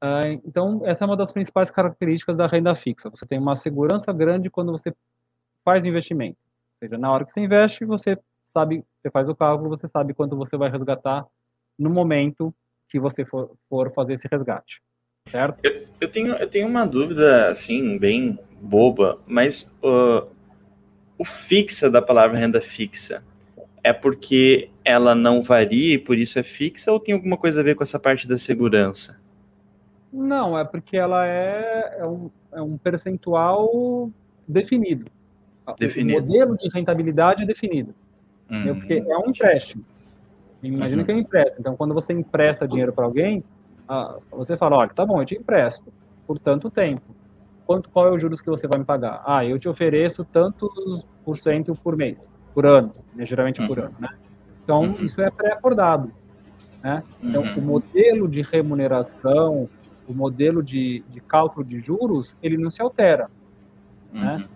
Ah, 0.06 0.28
então, 0.44 0.82
essa 0.84 1.02
é 1.02 1.06
uma 1.06 1.16
das 1.16 1.32
principais 1.32 1.70
características 1.70 2.36
da 2.36 2.46
renda 2.46 2.74
fixa. 2.74 3.08
Você 3.08 3.24
tem 3.24 3.38
uma 3.38 3.56
segurança 3.56 4.12
grande 4.12 4.50
quando 4.50 4.70
você 4.70 4.94
faz 5.64 5.82
investimento. 5.82 6.36
Ou 6.74 6.86
seja, 6.86 6.98
na 6.98 7.10
hora 7.10 7.24
que 7.24 7.30
você 7.30 7.40
investe, 7.40 7.86
você 7.86 8.18
sabe, 8.42 8.84
você 9.00 9.10
faz 9.10 9.26
o 9.30 9.34
cálculo, 9.34 9.70
você 9.70 9.88
sabe 9.88 10.12
quanto 10.12 10.36
você 10.36 10.58
vai 10.58 10.70
resgatar 10.70 11.24
no 11.78 11.88
momento 11.88 12.54
que 12.90 13.00
você 13.00 13.24
for, 13.24 13.52
for 13.66 13.90
fazer 13.94 14.12
esse 14.12 14.28
resgate, 14.30 14.82
certo? 15.30 15.60
Eu, 15.62 15.88
eu, 15.98 16.12
tenho, 16.12 16.34
eu 16.34 16.50
tenho 16.50 16.68
uma 16.68 16.84
dúvida, 16.86 17.48
assim, 17.48 17.96
bem 17.96 18.38
boba, 18.60 19.18
mas 19.26 19.74
uh, 19.82 20.28
o 21.16 21.24
fixa 21.24 21.90
da 21.90 22.02
palavra 22.02 22.38
renda 22.38 22.60
fixa 22.60 23.24
é 23.82 23.94
porque 23.94 24.68
ela 24.84 25.14
não 25.14 25.40
varia 25.40 25.94
e 25.94 25.98
por 25.98 26.18
isso 26.18 26.38
é 26.38 26.42
fixa 26.42 26.92
ou 26.92 27.00
tem 27.00 27.14
alguma 27.14 27.38
coisa 27.38 27.62
a 27.62 27.64
ver 27.64 27.74
com 27.74 27.82
essa 27.82 27.98
parte 27.98 28.28
da 28.28 28.36
segurança? 28.36 29.23
Não, 30.14 30.56
é 30.56 30.64
porque 30.64 30.96
ela 30.96 31.26
é, 31.26 31.96
é, 31.98 32.06
um, 32.06 32.30
é 32.52 32.62
um 32.62 32.78
percentual 32.78 34.08
definido. 34.46 35.06
definido. 35.76 36.18
O 36.18 36.20
modelo 36.22 36.56
de 36.56 36.68
rentabilidade 36.68 37.42
é 37.42 37.46
definido. 37.46 37.92
Hum. 38.48 38.74
Porque 38.74 38.94
é 38.94 39.18
um 39.18 39.30
empréstimo. 39.30 39.82
Imagina 40.62 41.00
uhum. 41.00 41.04
que 41.04 41.12
é 41.12 41.14
um 41.16 41.18
empréstimo. 41.18 41.56
Então, 41.58 41.76
quando 41.76 41.92
você 41.92 42.12
empresta 42.12 42.66
dinheiro 42.66 42.92
para 42.92 43.04
alguém, 43.04 43.42
você 44.30 44.56
fala, 44.56 44.76
olha, 44.76 44.90
tá 44.90 45.04
bom, 45.04 45.20
eu 45.20 45.26
te 45.26 45.34
empresto 45.34 45.92
por 46.26 46.38
tanto 46.38 46.70
tempo. 46.70 47.02
Quanto, 47.66 47.90
qual 47.90 48.06
é 48.06 48.10
o 48.10 48.18
juros 48.18 48.40
que 48.40 48.48
você 48.48 48.68
vai 48.68 48.78
me 48.78 48.84
pagar? 48.84 49.22
Ah, 49.26 49.44
eu 49.44 49.58
te 49.58 49.68
ofereço 49.68 50.24
tantos 50.24 51.06
por 51.24 51.36
cento 51.36 51.74
por 51.74 51.96
mês, 51.96 52.36
por 52.54 52.64
ano, 52.64 52.92
né, 53.14 53.26
geralmente 53.26 53.60
uhum. 53.60 53.66
por 53.66 53.78
ano, 53.78 53.94
né? 53.98 54.08
Então, 54.62 54.82
uhum. 54.82 55.04
isso 55.04 55.20
é 55.20 55.30
pré-acordado, 55.30 56.12
né? 56.82 57.02
Então, 57.22 57.42
uhum. 57.42 57.58
o 57.58 57.62
modelo 57.62 58.28
de 58.28 58.42
remuneração, 58.42 59.68
o 60.08 60.14
modelo 60.14 60.62
de, 60.62 61.04
de 61.08 61.20
cálculo 61.20 61.64
de 61.64 61.80
juros, 61.80 62.36
ele 62.42 62.56
não 62.56 62.70
se 62.70 62.82
altera, 62.82 63.30
né? 64.12 64.36
Uhum. 64.36 64.54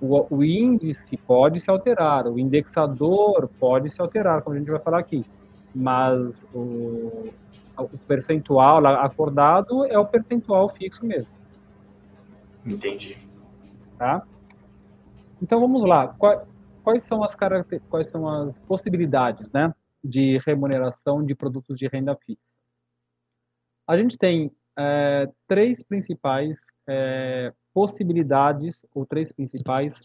O, 0.00 0.36
o, 0.38 0.44
índice 0.44 1.16
pode 1.16 1.60
se 1.60 1.70
alterar, 1.70 2.26
o 2.26 2.36
indexador 2.36 3.48
pode 3.60 3.88
se 3.88 4.02
alterar, 4.02 4.42
como 4.42 4.56
a 4.56 4.58
gente 4.58 4.70
vai 4.70 4.80
falar 4.80 4.98
aqui, 4.98 5.24
mas 5.72 6.44
o, 6.52 7.32
o 7.78 7.98
percentual 8.06 8.84
acordado 8.84 9.84
é 9.86 9.96
o 9.96 10.04
percentual 10.04 10.68
fixo 10.68 11.06
mesmo. 11.06 11.30
Entendi. 12.66 13.16
Tá? 13.96 14.26
Então 15.40 15.60
vamos 15.60 15.84
lá. 15.84 16.08
Quais, 16.08 16.42
quais 16.82 17.02
são 17.04 17.22
as 17.22 17.36
quais 17.88 18.08
são 18.08 18.28
as 18.28 18.58
possibilidades, 18.60 19.50
né, 19.52 19.72
de 20.02 20.38
remuneração 20.38 21.24
de 21.24 21.34
produtos 21.34 21.78
de 21.78 21.86
renda 21.86 22.16
fixa? 22.16 22.42
A 23.86 23.96
gente 23.96 24.16
tem 24.16 24.52
é, 24.76 25.28
três 25.46 25.82
principais 25.82 26.66
é, 26.86 27.52
possibilidades 27.74 28.84
ou 28.94 29.06
três 29.06 29.32
principais 29.32 30.00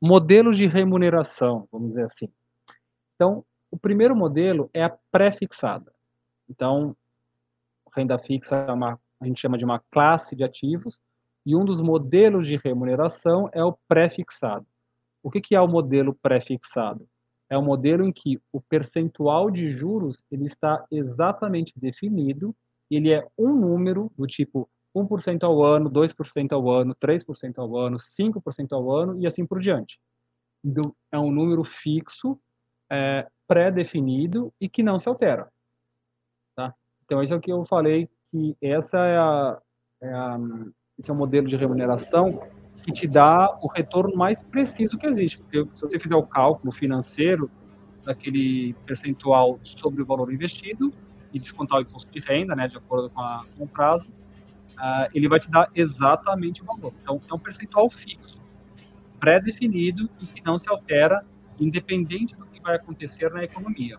modelos 0.00 0.56
de 0.56 0.66
remuneração, 0.66 1.66
vamos 1.70 1.88
dizer 1.88 2.04
assim. 2.04 2.28
Então, 3.14 3.44
o 3.70 3.78
primeiro 3.78 4.14
modelo 4.14 4.70
é 4.72 4.82
a 4.84 4.96
pré-fixada. 5.10 5.92
Então, 6.48 6.96
renda 7.94 8.18
fixa 8.18 8.56
é 8.56 8.72
uma, 8.72 9.00
a 9.20 9.26
gente 9.26 9.40
chama 9.40 9.58
de 9.58 9.64
uma 9.64 9.80
classe 9.90 10.36
de 10.36 10.44
ativos 10.44 11.00
e 11.44 11.56
um 11.56 11.64
dos 11.64 11.80
modelos 11.80 12.46
de 12.46 12.56
remuneração 12.56 13.48
é 13.52 13.64
o 13.64 13.76
pré-fixado. 13.88 14.66
O 15.22 15.30
que, 15.30 15.40
que 15.40 15.56
é 15.56 15.60
o 15.60 15.68
modelo 15.68 16.14
pré-fixado? 16.14 17.08
É 17.48 17.56
o 17.56 17.62
modelo 17.62 18.04
em 18.04 18.12
que 18.12 18.40
o 18.52 18.60
percentual 18.60 19.50
de 19.50 19.70
juros 19.70 20.22
ele 20.30 20.44
está 20.44 20.84
exatamente 20.90 21.72
definido, 21.76 22.54
ele 22.90 23.12
é 23.12 23.26
um 23.38 23.52
número 23.54 24.10
do 24.16 24.26
tipo 24.26 24.68
1% 24.94 25.42
ao 25.42 25.62
ano, 25.62 25.90
2% 25.90 26.52
ao 26.52 26.70
ano, 26.70 26.94
3% 26.94 27.58
ao 27.58 27.76
ano, 27.76 27.96
5% 27.98 28.72
ao 28.72 28.90
ano 28.90 29.20
e 29.20 29.26
assim 29.26 29.46
por 29.46 29.60
diante. 29.60 29.98
Então, 30.64 30.94
é 31.12 31.18
um 31.18 31.30
número 31.30 31.64
fixo, 31.64 32.38
é, 32.90 33.26
pré-definido 33.46 34.52
e 34.60 34.68
que 34.68 34.82
não 34.82 34.98
se 34.98 35.08
altera. 35.08 35.50
Tá? 36.54 36.74
Então, 37.04 37.22
isso 37.22 37.34
é 37.34 37.36
o 37.36 37.40
que 37.40 37.52
eu 37.52 37.64
falei, 37.66 38.08
que 38.30 38.56
essa 38.60 38.98
é 38.98 39.18
a, 39.18 39.62
é 40.00 40.12
a 40.12 40.38
esse 40.98 41.10
é 41.10 41.14
um 41.14 41.16
modelo 41.16 41.46
de 41.46 41.56
remuneração 41.56 42.40
que 42.82 42.90
te 42.90 43.06
dá 43.06 43.54
o 43.62 43.68
retorno 43.68 44.16
mais 44.16 44.42
preciso 44.42 44.96
que 44.96 45.06
existe. 45.06 45.38
Porque 45.38 45.64
se 45.74 45.82
você 45.82 45.98
fizer 45.98 46.16
o 46.16 46.22
cálculo 46.22 46.72
financeiro 46.72 47.50
daquele 48.04 48.72
percentual 48.86 49.58
sobre 49.62 50.00
o 50.00 50.06
valor 50.06 50.32
investido 50.32 50.92
e 51.32 51.38
descontar 51.38 51.78
o 51.78 51.82
imposto 51.82 52.10
de 52.10 52.20
renda, 52.20 52.54
né, 52.54 52.68
de 52.68 52.76
acordo 52.76 53.10
com, 53.10 53.20
a, 53.20 53.44
com 53.56 53.64
o 53.64 53.68
prazo, 53.68 54.06
uh, 54.74 55.08
ele 55.14 55.28
vai 55.28 55.38
te 55.38 55.50
dar 55.50 55.70
exatamente 55.74 56.62
o 56.62 56.64
valor. 56.64 56.92
Então, 57.02 57.20
é 57.30 57.34
um 57.34 57.38
percentual 57.38 57.90
fixo, 57.90 58.40
pré-definido 59.18 60.08
e 60.20 60.26
que 60.26 60.44
não 60.44 60.58
se 60.58 60.68
altera, 60.68 61.24
independente 61.58 62.34
do 62.34 62.46
que 62.46 62.60
vai 62.60 62.76
acontecer 62.76 63.30
na 63.32 63.44
economia. 63.44 63.98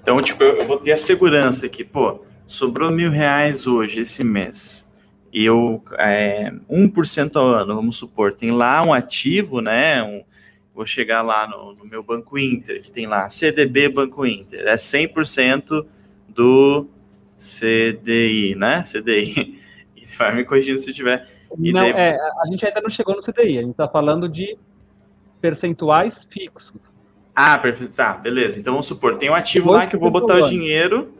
Então, 0.00 0.20
tipo, 0.20 0.42
eu 0.42 0.66
vou 0.66 0.78
ter 0.78 0.92
a 0.92 0.96
segurança 0.96 1.68
que, 1.68 1.84
pô, 1.84 2.22
sobrou 2.46 2.90
mil 2.90 3.10
reais 3.10 3.66
hoje, 3.66 4.00
esse 4.00 4.24
mês 4.24 4.88
e 5.32 5.44
eu 5.44 5.82
é, 5.98 6.50
1% 6.68 7.36
ao 7.36 7.46
ano, 7.46 7.74
vamos 7.74 7.96
supor, 7.96 8.34
tem 8.34 8.50
lá 8.50 8.82
um 8.84 8.92
ativo, 8.92 9.60
né? 9.60 10.02
Um, 10.02 10.22
vou 10.74 10.86
chegar 10.86 11.22
lá 11.22 11.46
no, 11.46 11.74
no, 11.74 11.84
meu 11.84 12.02
Banco 12.02 12.38
Inter, 12.38 12.82
que 12.82 12.90
tem 12.90 13.06
lá 13.06 13.28
CDB 13.28 13.88
Banco 13.88 14.24
Inter, 14.24 14.66
é 14.66 14.74
100% 14.74 15.86
do 16.28 16.86
CDI, 17.36 18.54
né? 18.54 18.82
CDI. 18.82 19.60
E 20.00 20.06
vai 20.16 20.34
me 20.34 20.46
corrigindo 20.46 20.78
se 20.78 20.94
tiver. 20.94 21.28
E 21.58 21.74
não, 21.74 21.80
daí... 21.80 21.90
é, 21.90 22.16
a 22.16 22.46
gente 22.46 22.64
ainda 22.64 22.80
não 22.80 22.88
chegou 22.88 23.14
no 23.14 23.20
CDI, 23.20 23.58
a 23.58 23.60
gente 23.60 23.72
está 23.72 23.86
falando 23.86 24.26
de 24.26 24.56
percentuais 25.42 26.24
fixos. 26.24 26.80
Ah, 27.34 27.58
perfeito. 27.58 27.92
Tá, 27.92 28.14
beleza. 28.14 28.58
Então 28.58 28.72
vamos 28.72 28.86
supor, 28.86 29.18
tem 29.18 29.28
um 29.28 29.34
ativo 29.34 29.70
lá 29.70 29.86
que 29.86 29.94
eu 29.94 30.00
vou 30.00 30.10
botar 30.10 30.36
o 30.36 30.48
dinheiro 30.48 31.12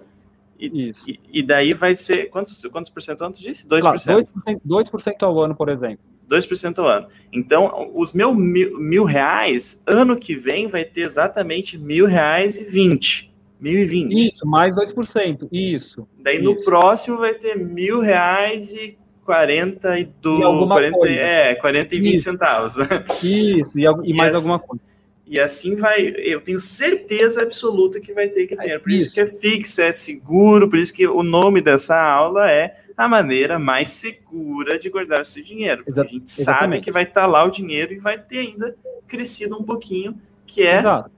e, 0.61 0.93
e, 1.07 1.21
e, 1.33 1.43
daí 1.43 1.73
vai 1.73 1.97
ser. 1.97 2.29
Quantos, 2.29 2.61
quantos 2.71 2.91
por 2.91 3.01
cento 3.01 3.25
antes 3.25 3.41
disse? 3.41 3.67
2%? 3.67 3.81
2%, 3.83 4.61
2% 4.67 5.23
ao 5.23 5.41
ano, 5.41 5.55
por 5.55 5.71
exemplo. 5.71 6.05
2% 6.31 6.79
ao 6.79 6.87
ano. 6.87 7.09
Então, 7.33 7.91
os 7.95 8.13
meus 8.13 8.37
mil, 8.37 8.79
mil 8.79 9.05
reais, 9.05 9.83
ano 9.87 10.17
que 10.17 10.35
vem, 10.35 10.69
vai 10.69 10.85
ter 10.85 11.03
exatamente 11.03 11.77
mil 11.77 12.07
reais 12.07 12.59
e 12.59 12.65
vinte. 12.65 13.31
Mil 13.59 13.79
e 13.79 13.85
vinte. 13.85 14.29
Isso, 14.29 14.47
mais 14.47 14.75
2%. 14.75 15.49
Isso. 15.53 16.07
Daí 16.19 16.37
isso. 16.37 16.45
no 16.45 16.65
próximo 16.65 17.19
vai 17.19 17.35
ter 17.35 17.57
mil 17.57 18.01
reais 18.01 18.73
e 18.73 18.97
40 19.25 19.99
e 19.99 20.05
do. 20.05 20.39
E 20.39 20.67
40, 20.67 21.09
é, 21.09 21.55
40 21.55 21.95
e 21.95 22.01
20 22.01 22.15
isso. 22.15 22.25
centavos. 22.25 22.77
Né? 22.77 22.87
Isso, 23.23 23.79
e, 23.79 23.85
e 24.05 24.15
mais 24.15 24.35
alguma 24.35 24.59
coisa. 24.59 24.83
E 25.27 25.39
assim 25.39 25.77
vai, 25.77 26.13
eu 26.17 26.41
tenho 26.41 26.59
certeza 26.59 27.43
absoluta 27.43 28.01
que 28.01 28.13
vai 28.13 28.29
ter 28.29 28.49
que 28.49 28.57
ter. 28.57 28.81
Por 28.81 28.91
isso, 28.91 29.05
isso 29.05 29.15
que 29.15 29.21
é 29.21 29.27
fixo, 29.27 29.81
é 29.81 29.93
seguro, 29.93 30.69
por 30.69 30.77
isso 30.77 30.93
que 30.93 31.07
o 31.07 31.23
nome 31.23 31.61
dessa 31.61 31.97
aula 31.97 32.51
é 32.51 32.80
a 33.05 33.09
maneira 33.09 33.59
mais 33.59 33.91
segura 33.91 34.79
de 34.79 34.91
guardar 34.91 35.25
seu 35.25 35.43
dinheiro. 35.43 35.83
Exa 35.87 36.03
a 36.03 36.07
gente 36.07 36.25
exatamente. 36.27 36.61
sabe 36.61 36.81
que 36.81 36.93
vai 36.93 37.05
estar 37.05 37.23
tá 37.23 37.27
lá 37.27 37.45
o 37.45 37.51
dinheiro 37.51 37.95
e 37.95 37.99
vai 37.99 38.19
ter 38.19 38.41
ainda 38.41 38.77
crescido 39.09 39.59
um 39.59 39.63
pouquinho, 39.63 40.21
que 40.47 40.67
é 40.67 40.81
uh, 40.87 41.11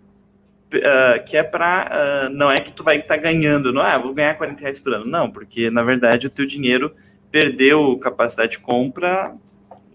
que 1.27 1.37
é 1.37 1.43
para 1.43 1.85
uh, 1.85 2.27
ah, 2.27 2.29
não 2.31 2.51
é 2.51 2.61
que 2.61 2.73
tu 2.73 2.85
vai 2.85 2.99
estar 2.99 3.17
tá 3.17 3.21
ganhando, 3.21 3.73
não 3.73 3.83
é, 3.83 3.93
ah, 3.93 3.99
vou 3.99 4.15
ganhar 4.15 4.35
40 4.35 4.63
reais 4.63 4.79
por 4.79 4.95
ano, 4.95 5.07
não, 5.07 5.31
porque 5.31 5.71
na 5.71 5.83
verdade 5.83 6.27
o 6.27 6.31
teu 6.31 6.47
dinheiro 6.47 6.95
perdeu 7.31 7.99
capacidade 7.99 8.53
de 8.53 8.59
compra, 8.61 9.35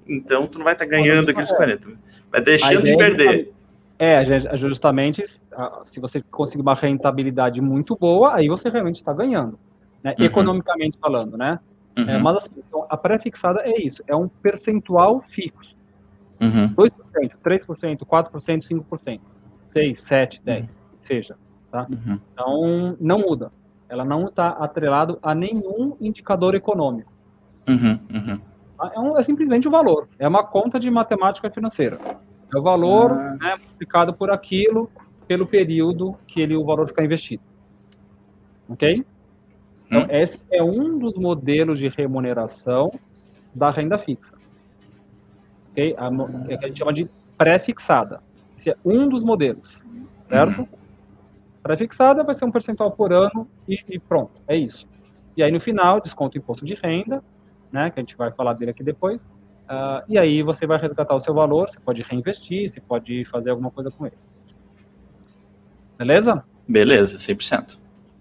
então 0.06 0.45
tu 0.45 0.58
não 0.58 0.65
vai 0.65 0.73
estar 0.73 0.86
tá 0.86 0.91
ganhando 0.91 1.30
aqueles 1.30 1.52
40, 1.52 1.89
vai 2.32 2.41
deixando 2.41 2.84
de 2.84 2.97
perder. 2.97 3.54
É, 4.00 4.23
justamente, 4.58 5.23
se 5.84 6.00
você 6.00 6.21
conseguir 6.30 6.62
uma 6.62 6.76
rentabilidade 6.76 7.60
muito 7.62 7.95
boa, 7.95 8.36
aí 8.36 8.47
você 8.47 8.69
realmente 8.69 8.97
está 8.97 9.12
ganhando, 9.12 9.58
né? 10.04 10.13
uhum. 10.19 10.26
economicamente 10.26 10.97
falando, 11.00 11.36
né? 11.36 11.60
Uhum. 11.98 12.10
É, 12.10 12.18
mas 12.20 12.38
assim, 12.38 12.54
então, 12.58 12.86
a 12.88 12.96
pré-fixada 12.96 13.62
é 13.62 13.82
isso, 13.82 14.04
é 14.08 14.16
um 14.16 14.28
percentual 14.28 15.22
fixo. 15.22 15.76
Uhum. 16.40 16.70
2%, 16.76 16.92
3%, 17.44 18.06
4%, 18.06 18.86
5%, 18.86 19.20
6, 19.70 20.04
7, 20.04 20.42
10, 20.44 20.62
uhum. 20.62 20.70
seja. 21.00 21.36
Tá? 21.72 21.88
Uhum. 21.92 22.20
Então, 22.34 22.98
não 23.00 23.20
muda. 23.20 23.52
Ela 23.90 24.06
não 24.06 24.26
está 24.28 24.50
atrelado 24.50 25.18
a 25.24 25.34
nenhum 25.34 25.98
indicador 26.00 26.54
econômico. 26.54 27.12
Uhum. 27.68 28.00
Uhum. 28.14 28.40
Tá? 28.78 28.92
É, 28.96 29.00
um, 29.00 29.18
é 29.18 29.24
simplesmente 29.24 29.68
o 29.68 29.72
valor. 29.72 30.08
É 30.20 30.28
uma 30.28 30.44
conta 30.44 30.80
de 30.80 30.90
matemática 30.92 31.50
financeira. 31.50 31.98
É 32.54 32.58
o 32.58 32.62
valor 32.62 33.12
ah. 33.12 33.36
né, 33.40 33.56
multiplicado 33.58 34.14
por 34.14 34.30
aquilo, 34.30 34.90
pelo 35.28 35.48
período 35.48 36.16
que 36.28 36.40
ele, 36.40 36.56
o 36.56 36.64
valor 36.64 36.88
fica 36.88 37.04
investido. 37.04 37.44
Ok? 38.70 39.04
Então, 39.88 40.02
hum. 40.02 40.08
esse 40.10 40.43
é 40.52 40.62
um 40.62 41.00
dos 41.00 41.15
modelos 41.15 41.80
de 41.80 41.88
remuneração 41.88 42.91
da 43.56 43.71
renda 43.71 43.97
fixa. 43.97 44.34
Ok? 45.71 45.95
A, 45.97 46.10
é 46.52 46.58
que 46.58 46.65
a 46.65 46.67
gente 46.67 46.78
chama 46.78 46.93
de 46.93 47.10
pré-fixada. 47.38 48.21
Esse 48.58 48.69
é 48.69 48.78
um 48.84 49.08
dos 49.08 49.23
modelos, 49.23 49.82
certo? 50.28 50.62
Uhum. 50.62 50.67
Pré-fixada 51.63 52.23
vai 52.23 52.36
ser 52.36 52.45
um 52.45 52.52
percentual 52.52 52.91
por 52.91 53.13
ano 53.13 53.47
e, 53.67 53.80
e, 53.89 54.00
pronto, 54.00 54.32
é 54.47 54.56
isso. 54.56 54.88
E 55.36 55.43
aí, 55.43 55.52
no 55.52 55.60
final, 55.60 56.02
desconto 56.02 56.38
o 56.38 56.39
imposto 56.39 56.65
de 56.65 56.73
renda, 56.73 57.23
né, 57.71 57.91
que 57.91 58.00
a 58.00 58.02
gente 58.02 58.17
vai 58.17 58.32
falar 58.32 58.54
dele 58.54 58.71
aqui 58.71 58.84
depois, 58.84 59.21
Uh, 59.67 60.00
e 60.08 60.17
aí 60.17 60.41
você 60.41 60.65
vai 60.65 60.80
resgatar 60.80 61.13
o 61.13 61.21
seu 61.21 61.34
valor, 61.34 61.69
você 61.69 61.78
pode 61.78 62.02
reinvestir, 62.02 62.69
você 62.69 62.80
pode 62.80 63.26
fazer 63.26 63.50
alguma 63.50 63.69
coisa 63.69 63.91
com 63.91 64.06
ele. 64.06 64.15
Beleza? 65.97 66.41
Beleza, 66.65 67.17
100%. 67.17 67.78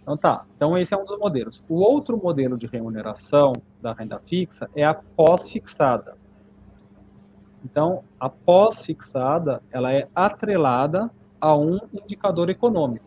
Então 0.06 0.16
tá, 0.16 0.46
então 0.54 0.78
esse 0.78 0.94
é 0.94 0.96
um 0.96 1.04
dos 1.04 1.18
modelos. 1.18 1.64
O 1.68 1.80
outro 1.80 2.16
modelo 2.16 2.56
de 2.56 2.68
remuneração 2.68 3.52
da 3.82 3.92
renda 3.92 4.20
fixa 4.20 4.70
é 4.72 4.84
a 4.84 4.94
pós-fixada. 4.94 6.16
Então, 7.64 8.04
a 8.20 8.28
pós-fixada, 8.28 9.60
ela 9.72 9.92
é 9.92 10.06
atrelada 10.14 11.10
a 11.40 11.56
um 11.56 11.80
indicador 11.92 12.48
econômico. 12.48 13.04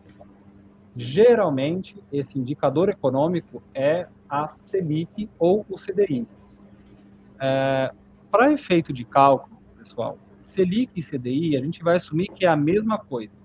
Geralmente, 0.94 1.96
esse 2.12 2.38
indicador 2.38 2.90
econômico 2.90 3.62
é 3.72 4.06
a 4.28 4.48
Selic 4.48 5.26
ou 5.38 5.64
o 5.70 5.76
CDI. 5.76 6.28
É, 7.40 7.94
Para 8.30 8.52
efeito 8.52 8.92
de 8.92 9.06
cálculo, 9.06 9.56
pessoal, 9.78 10.18
Selic 10.42 10.92
e 10.94 11.02
CDI, 11.02 11.56
a 11.56 11.62
gente 11.62 11.82
vai 11.82 11.96
assumir 11.96 12.26
que 12.26 12.44
é 12.44 12.48
a 12.50 12.56
mesma 12.56 12.98
coisa. 12.98 13.39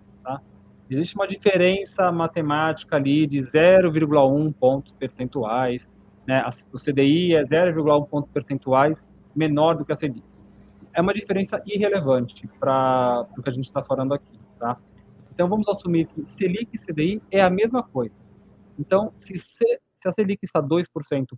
Existe 0.89 1.15
uma 1.15 1.27
diferença 1.27 2.11
matemática 2.11 2.95
ali 2.95 3.25
de 3.25 3.39
0,1 3.39 4.53
pontos 4.53 4.91
percentuais. 4.93 5.89
Né? 6.27 6.43
O 6.71 6.77
CDI 6.77 7.35
é 7.35 7.43
0,1 7.43 8.07
pontos 8.07 8.31
percentuais 8.31 9.05
menor 9.35 9.75
do 9.75 9.85
que 9.85 9.91
a 9.91 9.95
Selic. 9.95 10.23
É 10.95 11.01
uma 11.01 11.13
diferença 11.13 11.61
irrelevante 11.65 12.47
para 12.59 13.25
o 13.37 13.41
que 13.41 13.49
a 13.49 13.53
gente 13.53 13.65
está 13.65 13.81
falando 13.81 14.13
aqui. 14.13 14.39
Tá? 14.59 14.77
Então, 15.33 15.49
vamos 15.49 15.67
assumir 15.67 16.07
que 16.07 16.25
Selic 16.25 16.69
e 16.73 16.77
CDI 16.77 17.21
é 17.31 17.41
a 17.41 17.49
mesma 17.49 17.83
coisa. 17.83 18.15
Então, 18.79 19.11
se, 19.17 19.35
se 19.37 19.65
a 20.05 20.13
Selic 20.13 20.45
está 20.45 20.61
2% 20.61 20.85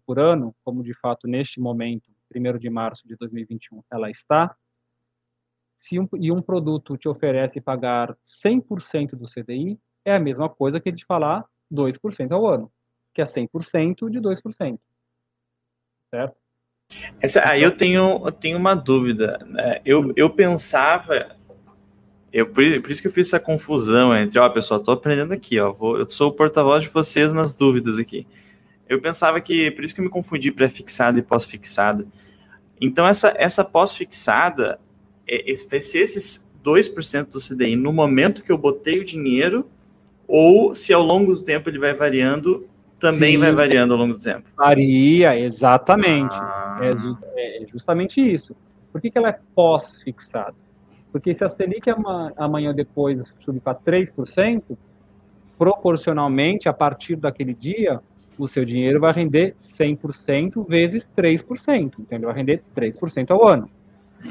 por 0.05 0.19
ano, 0.19 0.53
como 0.63 0.83
de 0.83 0.93
fato 0.93 1.27
neste 1.27 1.59
momento, 1.59 2.11
1 2.35 2.57
de 2.59 2.69
março 2.69 3.07
de 3.07 3.15
2021, 3.15 3.81
ela 3.91 4.09
está, 4.09 4.55
se 5.77 5.99
um, 5.99 6.07
e 6.15 6.31
um 6.31 6.41
produto 6.41 6.97
te 6.97 7.07
oferece 7.07 7.61
pagar 7.61 8.15
100% 8.23 9.11
do 9.11 9.27
CDI, 9.27 9.79
é 10.03 10.15
a 10.15 10.19
mesma 10.19 10.49
coisa 10.49 10.79
que 10.79 10.89
ele 10.89 10.97
te 10.97 11.05
falar 11.05 11.45
2% 11.71 12.31
ao 12.31 12.47
ano, 12.47 12.71
que 13.13 13.21
é 13.21 13.25
100% 13.25 14.09
de 14.09 14.19
2%. 14.19 14.79
Certo? 16.09 16.35
Essa, 17.19 17.47
aí 17.47 17.61
eu 17.61 17.75
tenho, 17.75 18.25
eu 18.25 18.31
tenho 18.31 18.57
uma 18.57 18.73
dúvida. 18.73 19.37
Né? 19.45 19.81
Eu, 19.83 20.13
eu 20.15 20.29
pensava 20.29 21.37
eu, 22.31 22.45
por, 22.45 22.63
isso 22.63 23.01
que 23.01 23.07
eu 23.07 23.11
fiz 23.11 23.27
essa 23.27 23.39
confusão 23.39 24.15
entre, 24.15 24.37
ó, 24.37 24.49
pessoal, 24.49 24.81
tô 24.81 24.91
aprendendo 24.91 25.33
aqui, 25.33 25.59
ó, 25.59 25.71
vou, 25.71 25.97
eu 25.97 26.09
sou 26.09 26.29
o 26.29 26.33
porta-voz 26.33 26.83
de 26.83 26.89
vocês 26.89 27.31
nas 27.33 27.53
dúvidas 27.53 27.97
aqui. 27.97 28.27
Eu 28.87 29.01
pensava 29.01 29.39
que, 29.41 29.71
por 29.71 29.83
isso 29.83 29.93
que 29.95 30.01
eu 30.01 30.05
me 30.05 30.09
confundi 30.09 30.51
pré-fixada 30.51 31.17
e 31.19 31.21
pós-fixada. 31.21 32.05
Então, 32.79 33.07
essa, 33.07 33.33
essa 33.37 33.63
pós-fixada, 33.63 34.79
é, 35.27 35.53
vai 35.69 35.81
ser 35.81 35.99
esses 35.99 36.49
2% 36.63 37.29
do 37.29 37.39
CDI 37.39 37.75
no 37.75 37.93
momento 37.93 38.43
que 38.43 38.51
eu 38.51 38.57
botei 38.57 38.99
o 38.99 39.05
dinheiro, 39.05 39.67
ou 40.27 40.73
se 40.73 40.93
ao 40.93 41.01
longo 41.01 41.35
do 41.35 41.41
tempo 41.41 41.69
ele 41.69 41.79
vai 41.79 41.93
variando, 41.93 42.67
também 42.99 43.33
Sim, 43.33 43.37
vai 43.39 43.51
variando 43.51 43.93
ao 43.93 43.99
longo 43.99 44.13
do 44.13 44.19
tempo? 44.19 44.49
Varia, 44.55 45.39
exatamente. 45.39 46.35
Ah. 46.35 46.79
É, 46.81 47.63
é, 47.63 47.67
justamente 47.67 48.21
isso. 48.21 48.55
Por 48.91 48.99
que, 48.99 49.09
que 49.11 49.17
ela 49.17 49.29
é 49.29 49.39
pós-fixada? 49.55 50.55
Porque 51.11 51.33
se 51.33 51.43
a 51.43 51.49
Selic 51.49 51.89
amanhã 52.35 52.69
ou 52.69 52.75
depois 52.75 53.33
subir 53.39 53.59
para 53.59 53.75
3%, 53.75 54.77
proporcionalmente, 55.57 56.67
a 56.67 56.73
partir 56.73 57.15
daquele 57.15 57.53
dia, 57.53 57.99
o 58.37 58.47
seu 58.47 58.63
dinheiro 58.65 58.99
vai 58.99 59.13
render 59.13 59.55
100% 59.59 60.67
vezes 60.67 61.09
3%. 61.17 61.93
Então, 61.99 62.17
ele 62.17 62.25
vai 62.25 62.35
render 62.35 62.61
3% 62.75 63.31
ao 63.31 63.47
ano. 63.47 63.69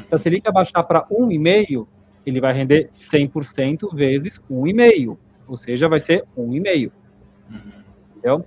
Se 0.05 0.15
a 0.15 0.19
Selic 0.19 0.49
abaixar 0.49 0.85
para 0.85 1.07
1,5%, 1.07 1.87
ele 2.25 2.41
vai 2.41 2.53
render 2.53 2.89
100% 2.89 3.95
vezes 3.95 4.41
1,5%. 4.51 5.17
Ou 5.47 5.57
seja, 5.57 5.89
vai 5.89 6.01
ser 6.01 6.25
1,5%. 6.37 6.91
Entendeu? 8.11 8.45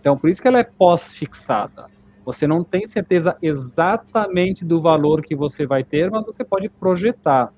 Então, 0.00 0.16
por 0.16 0.30
isso 0.30 0.40
que 0.40 0.48
ela 0.48 0.60
é 0.60 0.64
pós-fixada. 0.64 1.86
Você 2.24 2.46
não 2.46 2.62
tem 2.62 2.86
certeza 2.86 3.36
exatamente 3.40 4.64
do 4.64 4.80
valor 4.80 5.22
que 5.22 5.34
você 5.34 5.66
vai 5.66 5.82
ter, 5.82 6.10
mas 6.10 6.24
você 6.24 6.44
pode 6.44 6.68
projetar. 6.68 7.52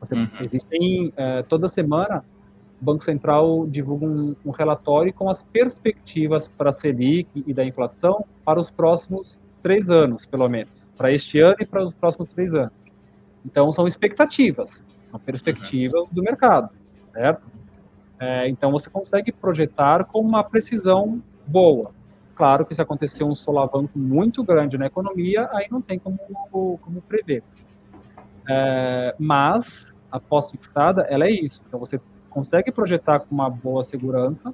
Você, 0.00 0.14
uhum. 0.14 0.28
Existem, 0.40 1.12
é, 1.16 1.42
toda 1.42 1.68
semana, 1.68 2.24
o 2.80 2.84
Banco 2.84 3.04
Central 3.04 3.66
divulga 3.66 4.06
um, 4.06 4.36
um 4.44 4.50
relatório 4.50 5.12
com 5.12 5.28
as 5.28 5.42
perspectivas 5.42 6.46
para 6.46 6.70
a 6.70 6.72
Selic 6.72 7.28
e 7.46 7.52
da 7.52 7.64
inflação 7.64 8.24
para 8.44 8.60
os 8.60 8.70
próximos 8.70 9.40
três 9.62 9.90
anos, 9.90 10.26
pelo 10.26 10.48
menos. 10.48 10.88
Para 10.96 11.12
este 11.12 11.40
ano 11.40 11.56
e 11.60 11.66
para 11.66 11.84
os 11.84 11.94
próximos 11.94 12.32
três 12.32 12.54
anos. 12.54 12.72
Então, 13.44 13.70
são 13.70 13.86
expectativas, 13.86 14.84
são 15.04 15.20
perspectivas 15.20 16.08
uhum. 16.08 16.14
do 16.14 16.22
mercado, 16.22 16.70
certo? 17.12 17.46
É, 18.18 18.48
então, 18.48 18.72
você 18.72 18.90
consegue 18.90 19.30
projetar 19.30 20.04
com 20.04 20.20
uma 20.20 20.42
precisão 20.42 21.22
boa. 21.46 21.92
Claro 22.34 22.66
que 22.66 22.74
se 22.74 22.82
acontecer 22.82 23.24
um 23.24 23.34
solavanco 23.34 23.98
muito 23.98 24.42
grande 24.42 24.76
na 24.76 24.86
economia, 24.86 25.48
aí 25.52 25.66
não 25.70 25.80
tem 25.80 25.98
como, 25.98 26.18
como 26.50 27.00
prever. 27.02 27.42
É, 28.48 29.14
mas 29.18 29.94
a 30.10 30.18
pós-fixada, 30.18 31.02
ela 31.08 31.26
é 31.26 31.30
isso. 31.30 31.62
Então, 31.68 31.78
você 31.78 32.00
consegue 32.28 32.72
projetar 32.72 33.20
com 33.20 33.34
uma 33.34 33.48
boa 33.48 33.84
segurança, 33.84 34.52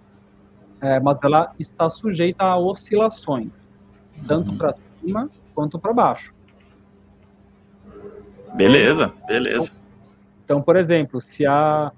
é, 0.80 1.00
mas 1.00 1.18
ela 1.22 1.52
está 1.58 1.88
sujeita 1.88 2.44
a 2.44 2.58
oscilações, 2.58 3.71
tanto 4.26 4.50
uhum. 4.50 4.58
para 4.58 4.72
cima 4.74 5.28
quanto 5.54 5.78
para 5.78 5.92
baixo. 5.92 6.32
Beleza, 8.54 9.12
beleza. 9.26 9.72
Então, 9.72 9.82
então, 10.44 10.62
por 10.62 10.76
exemplo, 10.76 11.20
se 11.20 11.46
a, 11.46 11.90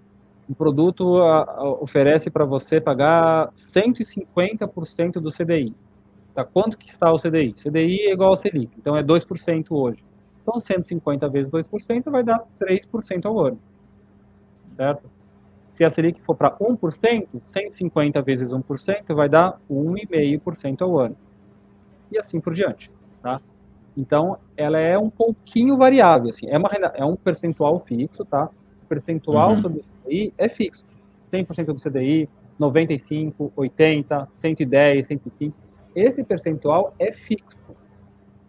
um 0.49 0.55
produto 0.55 1.21
a, 1.23 1.43
a, 1.43 1.69
oferece 1.69 2.31
para 2.31 2.45
você 2.45 2.81
pagar 2.81 3.51
150% 3.53 5.15
do 5.15 5.31
CDI, 5.31 5.75
tá? 6.35 6.45
quanto 6.45 6.79
que 6.79 6.89
está 6.89 7.13
o 7.13 7.17
CDI? 7.17 7.55
CDI 7.55 8.01
é 8.03 8.13
igual 8.13 8.31
ao 8.31 8.37
Selic, 8.37 8.71
então 8.79 8.97
é 8.97 9.03
2% 9.03 9.67
hoje. 9.71 10.05
Então, 10.43 10.61
150 10.61 11.29
vezes 11.29 11.51
2% 11.51 12.11
vai 12.11 12.23
dar 12.23 12.45
3% 12.61 13.25
ao 13.25 13.41
ano. 13.41 13.59
Certo? 14.77 15.11
Se 15.71 15.83
a 15.83 15.91
Selic 15.91 16.21
for 16.21 16.37
para 16.37 16.53
1%, 16.53 17.27
150 17.49 18.23
vezes 18.23 18.49
1% 18.49 19.15
vai 19.15 19.29
dar 19.29 19.59
1,5% 19.69 20.83
ao 20.83 20.99
ano. 21.01 21.17
E 22.15 22.19
assim 22.19 22.41
por 22.41 22.55
diante. 22.55 22.91
Tá? 23.21 23.41
Então, 23.97 24.39
ela 24.57 24.79
é 24.79 24.97
um 24.97 25.11
pouquinho 25.11 25.77
variável. 25.77 26.31
Assim, 26.31 26.49
é, 26.49 26.57
uma, 26.57 26.71
é 26.95 27.05
um 27.05 27.17
percentual 27.17 27.81
fixo, 27.81 28.25
tá? 28.25 28.49
O 28.85 28.87
percentual 28.87 29.51
uhum. 29.51 29.59
sobre 29.59 29.81
o 29.81 29.83
CDI 29.83 30.33
é 30.39 30.49
fixo. 30.49 30.85
100% 31.33 31.67
do 31.67 31.75
CDI, 31.75 32.29
95, 32.59 33.53
80, 33.57 34.29
110, 34.41 35.07
105. 35.09 35.57
Esse 35.95 36.23
percentual 36.23 36.95
é 36.99 37.13
fixo. 37.13 37.57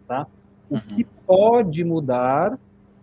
Tá? 0.06 0.26
O 0.70 0.74
uhum. 0.74 0.80
que 0.80 1.04
pode 1.26 1.82
mudar 1.82 2.58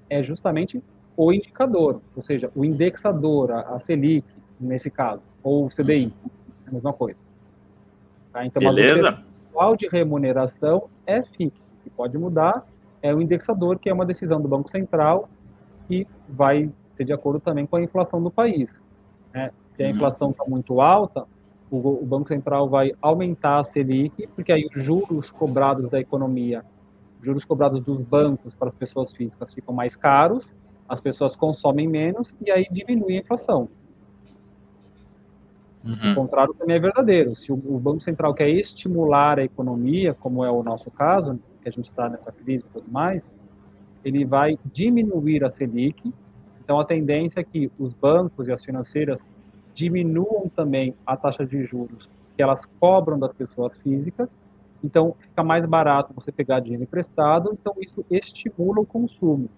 é 0.09 0.23
justamente 0.23 0.81
o 1.15 1.31
indicador, 1.31 2.01
ou 2.15 2.21
seja, 2.21 2.51
o 2.55 2.65
indexador, 2.65 3.51
a, 3.51 3.61
a 3.73 3.79
Selic, 3.79 4.25
nesse 4.59 4.89
caso, 4.89 5.21
ou 5.43 5.65
o 5.65 5.67
CDI, 5.67 6.05
uhum. 6.05 6.11
é 6.65 6.69
a 6.69 6.71
mesma 6.71 6.93
coisa. 6.93 7.19
Tá? 8.31 8.45
Então, 8.45 8.61
Beleza. 8.61 9.23
Percentual 9.53 9.77
de 9.77 9.87
remuneração 9.87 10.89
é 11.05 11.21
fixo. 11.21 11.63
O 11.79 11.83
que 11.83 11.89
pode 11.89 12.17
mudar 12.17 12.65
é 13.01 13.13
o 13.13 13.21
indexador, 13.21 13.77
que 13.77 13.89
é 13.89 13.93
uma 13.93 14.05
decisão 14.05 14.41
do 14.41 14.47
Banco 14.47 14.69
Central 14.69 15.29
que 15.87 16.07
vai 16.27 16.71
ser 16.95 17.03
de 17.03 17.13
acordo 17.13 17.39
também 17.39 17.65
com 17.65 17.75
a 17.75 17.83
inflação 17.83 18.21
do 18.21 18.31
país. 18.31 18.69
Né? 19.33 19.51
Se 19.69 19.83
a 19.83 19.87
uhum. 19.87 19.91
inflação 19.93 20.31
está 20.31 20.45
muito 20.47 20.81
alta, 20.81 21.25
o, 21.69 21.77
o 21.77 22.05
Banco 22.05 22.27
Central 22.29 22.69
vai 22.69 22.93
aumentar 23.01 23.59
a 23.59 23.63
Selic, 23.63 24.27
porque 24.35 24.51
aí 24.51 24.65
os 24.73 24.83
juros 24.83 25.29
cobrados 25.29 25.89
da 25.89 25.99
economia 25.99 26.63
juros 27.21 27.45
cobrados 27.45 27.79
dos 27.79 28.01
bancos 28.01 28.53
para 28.53 28.67
as 28.67 28.75
pessoas 28.75 29.13
físicas 29.13 29.53
ficam 29.53 29.73
mais 29.73 29.95
caros, 29.95 30.51
as 30.89 30.99
pessoas 30.99 31.37
consomem 31.37 31.87
menos 31.87 32.35
e 32.45 32.51
aí 32.51 32.67
diminui 32.69 33.15
a 33.15 33.21
inflação. 33.21 33.69
Uhum. 35.83 36.11
O 36.11 36.15
contrário 36.15 36.53
também 36.53 36.77
é 36.77 36.79
verdadeiro. 36.79 37.35
Se 37.35 37.51
o, 37.51 37.55
o, 37.55 37.79
Banco 37.79 38.01
Central 38.01 38.33
quer 38.33 38.49
estimular 38.49 39.39
a 39.39 39.43
economia, 39.43 40.13
como 40.13 40.43
é 40.43 40.49
o 40.49 40.63
nosso 40.63 40.89
caso, 40.89 41.39
que 41.61 41.67
a 41.67 41.71
gente 41.71 41.85
está 41.85 42.09
nessa 42.09 42.31
crise 42.31 42.65
e 42.65 42.69
tudo 42.69 42.89
mais, 42.89 43.31
ele 44.03 44.23
vai 44.25 44.57
diminuir 44.71 45.43
a 45.43 45.49
Selic. 45.49 46.13
Então, 46.63 46.79
a 46.79 46.85
tendência 46.85 47.41
é 47.41 47.43
que 47.43 47.69
os 47.77 47.93
bancos 47.93 48.47
e 48.47 48.51
as 48.51 48.63
financeiras 48.63 49.27
diminuam 49.73 50.49
também 50.55 50.95
a 51.05 51.17
taxa 51.17 51.45
de 51.45 51.65
juros 51.65 52.09
que 52.35 52.41
elas 52.41 52.65
cobram 52.65 53.19
das 53.19 53.33
pessoas 53.33 53.75
físicas 53.77 54.29
então, 54.83 55.15
fica 55.17 55.43
mais 55.43 55.65
barato 55.65 56.13
você 56.13 56.31
pegar 56.31 56.59
dinheiro 56.59 56.83
emprestado, 56.83 57.51
então 57.53 57.73
isso 57.79 58.05
estimula 58.11 58.81
o 58.81 58.85
consumo, 58.85 59.49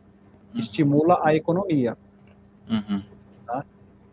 uhum. 0.53 0.59
estimula 0.59 1.19
a 1.23 1.33
economia. 1.33 1.97
Uhum. 2.69 3.01
Tá? 3.45 3.65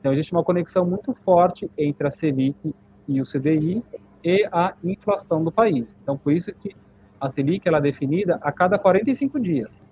Então, 0.03 0.13
existe 0.13 0.33
uma 0.33 0.43
conexão 0.43 0.85
muito 0.85 1.15
forte 1.15 1.71
entre 1.79 2.09
a 2.09 2.11
Selic 2.11 2.75
e 3.07 3.21
o 3.21 3.25
CDI 3.25 3.85
e 4.25 4.45
a 4.51 4.75
inflação 4.83 5.45
do 5.45 5.53
país. 5.53 5.97
Então, 6.03 6.19
por 6.19 6.33
isso 6.33 6.53
que 6.53 6.75
a 7.21 7.31
Selic 7.31 7.69
ela 7.69 7.79
é 7.79 7.83
definida 7.83 8.37
a 8.43 8.51
cada 8.51 8.77
45 8.77 9.39
dias. 9.39 9.87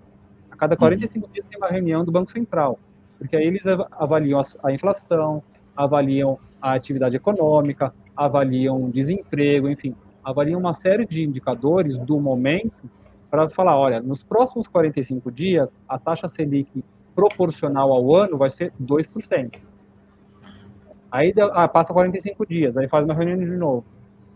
A 0.51 0.57
cada 0.57 0.77
45 0.77 1.25
uhum. 1.25 1.33
dias 1.33 1.47
tem 1.49 1.57
uma 1.57 1.69
reunião 1.69 2.05
do 2.05 2.11
Banco 2.11 2.29
Central, 2.29 2.77
porque 3.19 3.37
aí 3.37 3.47
eles 3.47 3.65
avaliam 3.93 4.41
a 4.65 4.73
inflação, 4.73 5.45
avaliam 5.77 6.41
a 6.61 6.75
atividade 6.75 7.15
econômica, 7.15 7.95
avaliam 8.17 8.91
desemprego, 8.91 9.69
enfim, 9.69 9.95
avaliam 10.25 10.59
uma 10.59 10.75
série 10.75 11.07
de 11.07 11.23
indicadores 11.23 11.97
do 11.99 12.19
momento 12.19 12.91
para 13.31 13.49
falar, 13.49 13.79
olha, 13.79 14.01
nos 14.01 14.25
próximos 14.25 14.67
45 14.67 15.31
dias, 15.31 15.79
a 15.89 16.01
taxa 16.01 16.27
Selic 16.27 16.85
proporcional 17.15 17.93
ao 17.93 18.13
ano 18.17 18.37
vai 18.37 18.51
ser 18.51 18.73
2%. 18.83 19.71
Aí 21.11 21.35
ah, 21.53 21.67
passa 21.67 21.93
45 21.93 22.47
dias, 22.47 22.77
aí 22.77 22.89
faz 22.89 23.05
uma 23.05 23.15
reunião 23.15 23.39
de 23.39 23.57
novo. 23.57 23.85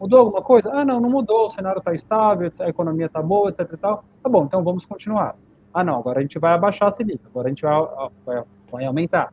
Mudou 0.00 0.18
alguma 0.18 0.42
coisa? 0.42 0.70
Ah, 0.72 0.84
não, 0.84 1.00
não 1.00 1.08
mudou, 1.08 1.46
o 1.46 1.50
cenário 1.50 1.78
está 1.78 1.94
estável, 1.94 2.50
a 2.60 2.68
economia 2.68 3.06
está 3.06 3.22
boa, 3.22 3.48
etc 3.48 3.60
e 3.72 3.76
tal. 3.76 4.04
Tá 4.22 4.28
bom, 4.28 4.44
então 4.44 4.62
vamos 4.64 4.84
continuar. 4.84 5.36
Ah, 5.72 5.84
não, 5.84 5.98
agora 5.98 6.18
a 6.18 6.22
gente 6.22 6.38
vai 6.38 6.52
abaixar 6.52 6.88
a 6.88 6.90
Selic, 6.90 7.20
agora 7.26 7.48
a 7.48 7.50
gente 7.50 7.62
vai, 7.62 8.10
vai, 8.26 8.42
vai 8.70 8.84
aumentar. 8.84 9.32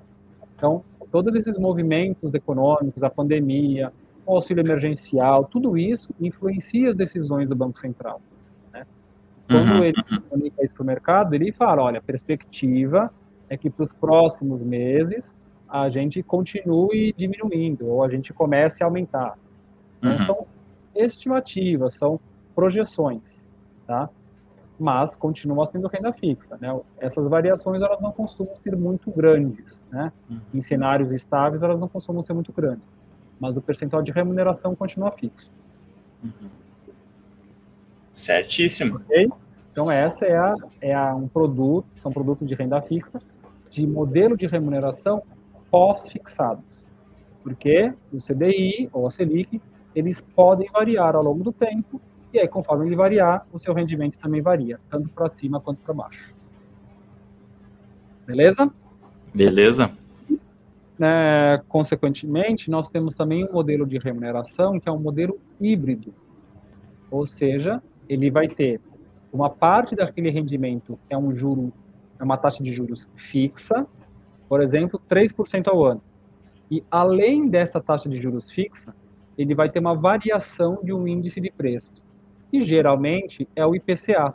Então, 0.56 0.84
todos 1.12 1.36
esses 1.36 1.58
movimentos 1.58 2.34
econômicos, 2.34 3.02
a 3.04 3.10
pandemia, 3.10 3.92
o 4.26 4.36
auxílio 4.36 4.62
emergencial, 4.62 5.46
tudo 5.46 5.78
isso 5.78 6.10
influencia 6.20 6.90
as 6.90 6.96
decisões 6.96 7.50
do 7.50 7.56
Banco 7.56 7.80
Central. 7.80 8.22
Né? 8.72 8.86
Quando 9.48 9.72
uhum. 9.72 9.84
ele 9.84 9.98
uhum. 10.12 10.22
comunica 10.30 10.64
isso 10.64 10.74
para 10.74 10.84
o 10.84 10.86
mercado, 10.86 11.34
ele 11.34 11.52
fala, 11.52 11.82
olha, 11.82 12.00
a 12.00 12.02
perspectiva 12.02 13.12
é 13.50 13.58
que 13.58 13.70
para 13.70 13.84
os 13.84 13.92
próximos 13.92 14.62
meses 14.62 15.34
a 15.72 15.90
gente 15.90 16.22
continue 16.22 17.14
diminuindo, 17.18 17.88
ou 17.88 18.04
a 18.04 18.10
gente 18.10 18.34
comece 18.34 18.84
a 18.84 18.88
aumentar. 18.88 19.38
Então, 20.00 20.12
uhum. 20.12 20.20
São 20.20 20.48
estimativas, 20.94 21.94
são 21.94 22.20
projeções, 22.54 23.46
tá? 23.88 24.10
Mas 24.78 25.16
continua 25.16 25.66
sendo 25.66 25.88
renda 25.88 26.12
fixa, 26.12 26.58
né? 26.60 26.78
Essas 27.00 27.26
variações, 27.28 27.82
elas 27.82 28.02
não 28.02 28.12
costumam 28.12 28.54
ser 28.54 28.76
muito 28.76 29.10
grandes, 29.12 29.86
né? 29.90 30.12
Uhum. 30.30 30.42
Em 30.54 30.60
cenários 30.60 31.14
estáveis, 31.14 31.64
elas 31.64 31.80
não 31.80 31.88
costumam 31.88 32.22
ser 32.22 32.34
muito 32.34 32.52
grandes. 32.52 32.84
Mas 33.40 33.56
o 33.56 33.62
percentual 33.62 34.02
de 34.02 34.12
remuneração 34.12 34.76
continua 34.76 35.12
fixo. 35.12 35.50
Uhum. 36.22 36.50
Certíssimo. 38.12 38.98
Okay? 38.98 39.30
Então, 39.72 39.90
essa 39.90 40.26
é, 40.26 40.36
a, 40.36 40.56
é 40.82 40.94
a, 40.94 41.16
um 41.16 41.30
produto, 41.30 41.88
são 41.96 42.12
produtos 42.12 42.46
de 42.46 42.56
renda 42.56 42.82
fixa, 42.82 43.22
de 43.70 43.88
modelo 43.88 44.36
de 44.36 44.46
remuneração 44.46 45.24
pós-fixado. 45.72 46.62
Porque 47.42 47.92
o 48.14 48.18
CDI 48.18 48.90
ou 48.94 49.08
a 49.08 49.10
Selic, 49.10 49.60
eles 49.96 50.22
podem 50.22 50.70
variar 50.72 51.16
ao 51.16 51.24
longo 51.24 51.44
do 51.44 51.52
tempo, 51.52 52.00
e 52.34 52.40
aí, 52.40 52.48
conforme 52.48 52.86
ele 52.86 52.96
variar, 52.96 53.46
o 53.52 53.60
seu 53.60 53.74
rendimento 53.74 54.18
também 54.18 54.42
varia, 54.42 54.80
tanto 54.90 55.10
para 55.10 55.28
cima 55.28 55.60
quanto 55.60 55.82
para 55.82 55.94
baixo. 55.94 56.34
Beleza? 58.26 58.72
Beleza. 59.34 59.92
É, 61.00 61.62
consequentemente, 61.68 62.70
nós 62.70 62.88
temos 62.88 63.16
também 63.16 63.44
um 63.44 63.52
modelo 63.52 63.86
de 63.88 63.98
remuneração 63.98 64.80
que 64.80 64.88
é 64.88 64.92
um 64.92 65.00
modelo 65.00 65.40
híbrido. 65.60 66.14
Ou 67.10 67.26
seja, 67.26 67.82
ele 68.08 68.30
vai 68.30 68.48
ter 68.48 68.80
uma 69.34 69.50
parte 69.50 69.96
daquele 69.96 70.30
rendimento 70.30 71.00
é 71.10 71.18
um 71.18 71.34
juro, 71.34 71.74
é 72.20 72.24
uma 72.24 72.38
taxa 72.38 72.64
de 72.64 72.72
juros 72.72 73.10
fixa, 73.16 73.88
por 74.52 74.62
exemplo, 74.62 75.02
3% 75.10 75.70
ao 75.70 75.82
ano. 75.86 76.02
E 76.70 76.84
além 76.92 77.48
dessa 77.48 77.80
taxa 77.80 78.10
de 78.10 78.20
juros 78.20 78.52
fixa, 78.52 78.94
ele 79.38 79.56
vai 79.56 79.70
ter 79.70 79.80
uma 79.80 79.96
variação 79.96 80.78
de 80.84 80.92
um 80.92 81.08
índice 81.08 81.40
de 81.40 81.50
preços, 81.50 82.04
que 82.50 82.62
geralmente 82.62 83.48
é 83.56 83.66
o 83.66 83.74
IPCA. 83.74 84.34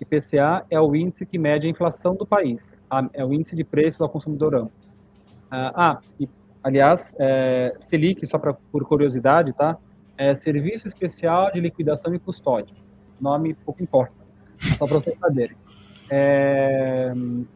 IPCA 0.00 0.66
é 0.68 0.80
o 0.80 0.96
índice 0.96 1.24
que 1.24 1.38
mede 1.38 1.68
a 1.68 1.70
inflação 1.70 2.16
do 2.16 2.26
país, 2.26 2.82
é 3.12 3.24
o 3.24 3.32
índice 3.32 3.54
de 3.54 3.62
preço 3.62 4.02
ao 4.02 4.08
consumidor 4.08 4.52
amplo. 4.56 4.72
Ah, 5.48 5.72
ah, 5.76 6.00
e, 6.18 6.28
aliás, 6.60 7.14
é, 7.16 7.72
Selic, 7.78 8.26
só 8.26 8.40
pra, 8.40 8.52
por 8.52 8.84
curiosidade, 8.84 9.52
tá? 9.52 9.78
É 10.18 10.34
Serviço 10.34 10.88
Especial 10.88 11.52
de 11.52 11.60
Liquidação 11.60 12.12
e 12.12 12.18
Custódia 12.18 12.74
nome 13.20 13.54
pouco 13.54 13.80
importa, 13.80 14.12
só 14.76 14.88
para 14.88 14.98
vocês 14.98 15.16
saberem. 15.20 15.56
É, 16.08 17.12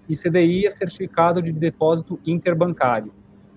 e 0.09 0.17
CDI 0.17 0.67
é 0.67 0.71
certificado 0.71 1.41
de 1.41 1.53
depósito 1.53 2.19
interbancário, 2.27 3.13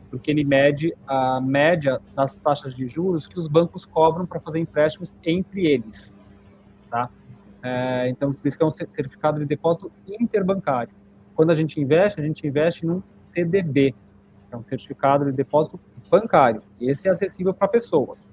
porque 0.10 0.30
ele 0.30 0.44
mede 0.44 0.94
a 1.08 1.42
média 1.42 2.00
das 2.16 2.38
taxas 2.38 2.76
de 2.76 2.88
juros 2.88 3.26
que 3.26 3.40
os 3.40 3.48
bancos 3.48 3.86
cobram 3.86 4.26
para 4.26 4.40
fazer 4.40 4.60
empréstimos 4.60 5.16
entre 5.24 5.66
eles, 5.66 6.18
tá? 6.90 7.10
É, 7.64 8.10
então, 8.10 8.34
por 8.34 8.48
isso 8.48 8.58
que 8.58 8.64
é 8.64 8.68
um 8.68 8.72
certificado 8.72 9.40
de 9.40 9.46
depósito 9.46 9.92
interbancário. 10.08 10.94
Quando 11.34 11.50
a 11.52 11.56
gente 11.56 11.80
investe, 11.80 12.20
a 12.20 12.24
gente 12.24 12.46
investe 12.46 12.86
num 12.86 13.02
CDB, 13.10 13.96
que 14.50 14.56
é 14.56 14.58
um 14.58 14.64
certificado 14.64 15.26
de 15.26 15.32
depósito 15.32 15.80
bancário. 16.12 16.62
Esse 16.80 17.08
é 17.08 17.12
acessível 17.12 17.54
para 17.54 17.68
pessoas. 17.68 18.28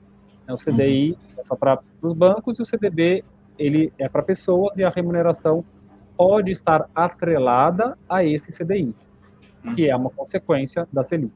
É 0.46 0.52
o 0.52 0.56
CDI 0.56 1.16
é 1.38 1.44
só 1.44 1.54
para 1.54 1.80
os 2.02 2.12
bancos 2.12 2.58
e 2.58 2.62
o 2.62 2.66
CDB 2.66 3.24
ele 3.56 3.92
é 3.98 4.08
para 4.08 4.22
pessoas 4.22 4.76
e 4.78 4.84
a 4.84 4.90
remuneração 4.90 5.64
pode 6.20 6.50
estar 6.50 6.86
atrelada 6.94 7.96
a 8.06 8.22
esse 8.22 8.52
CDI, 8.52 8.94
que 9.74 9.88
é 9.88 9.96
uma 9.96 10.10
consequência 10.10 10.86
da 10.92 11.02
Selic. 11.02 11.32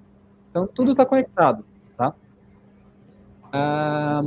Então, 0.51 0.67
tudo 0.67 0.93
está 0.93 1.07
conectado, 1.07 1.65
tá? 1.97 2.15
Ah, 3.51 4.23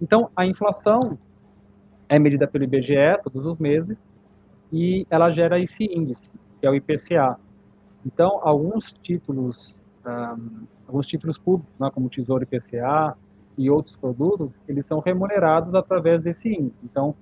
então, 0.00 0.30
a 0.36 0.46
inflação 0.46 1.18
é 2.08 2.20
medida 2.20 2.46
pelo 2.46 2.62
IBGE 2.62 3.20
todos 3.24 3.44
os 3.44 3.58
meses 3.58 4.06
e 4.72 5.04
ela 5.10 5.28
gera 5.32 5.58
esse 5.58 5.82
índice, 5.82 6.30
que 6.60 6.66
é 6.68 6.70
o 6.70 6.76
IPCA. 6.76 7.36
Então, 8.06 8.38
alguns 8.44 8.92
títulos, 8.92 9.74
um, 10.06 10.66
alguns 10.86 11.08
títulos 11.08 11.36
públicos, 11.36 11.74
né, 11.80 11.90
como 11.92 12.06
o 12.06 12.10
Tesouro 12.10 12.44
IPCA 12.44 13.16
e 13.58 13.68
outros 13.68 13.96
produtos, 13.96 14.60
eles 14.68 14.86
são 14.86 15.00
remunerados 15.00 15.74
através 15.74 16.22
desse 16.22 16.48
índice. 16.48 16.82
Então, 16.84 17.12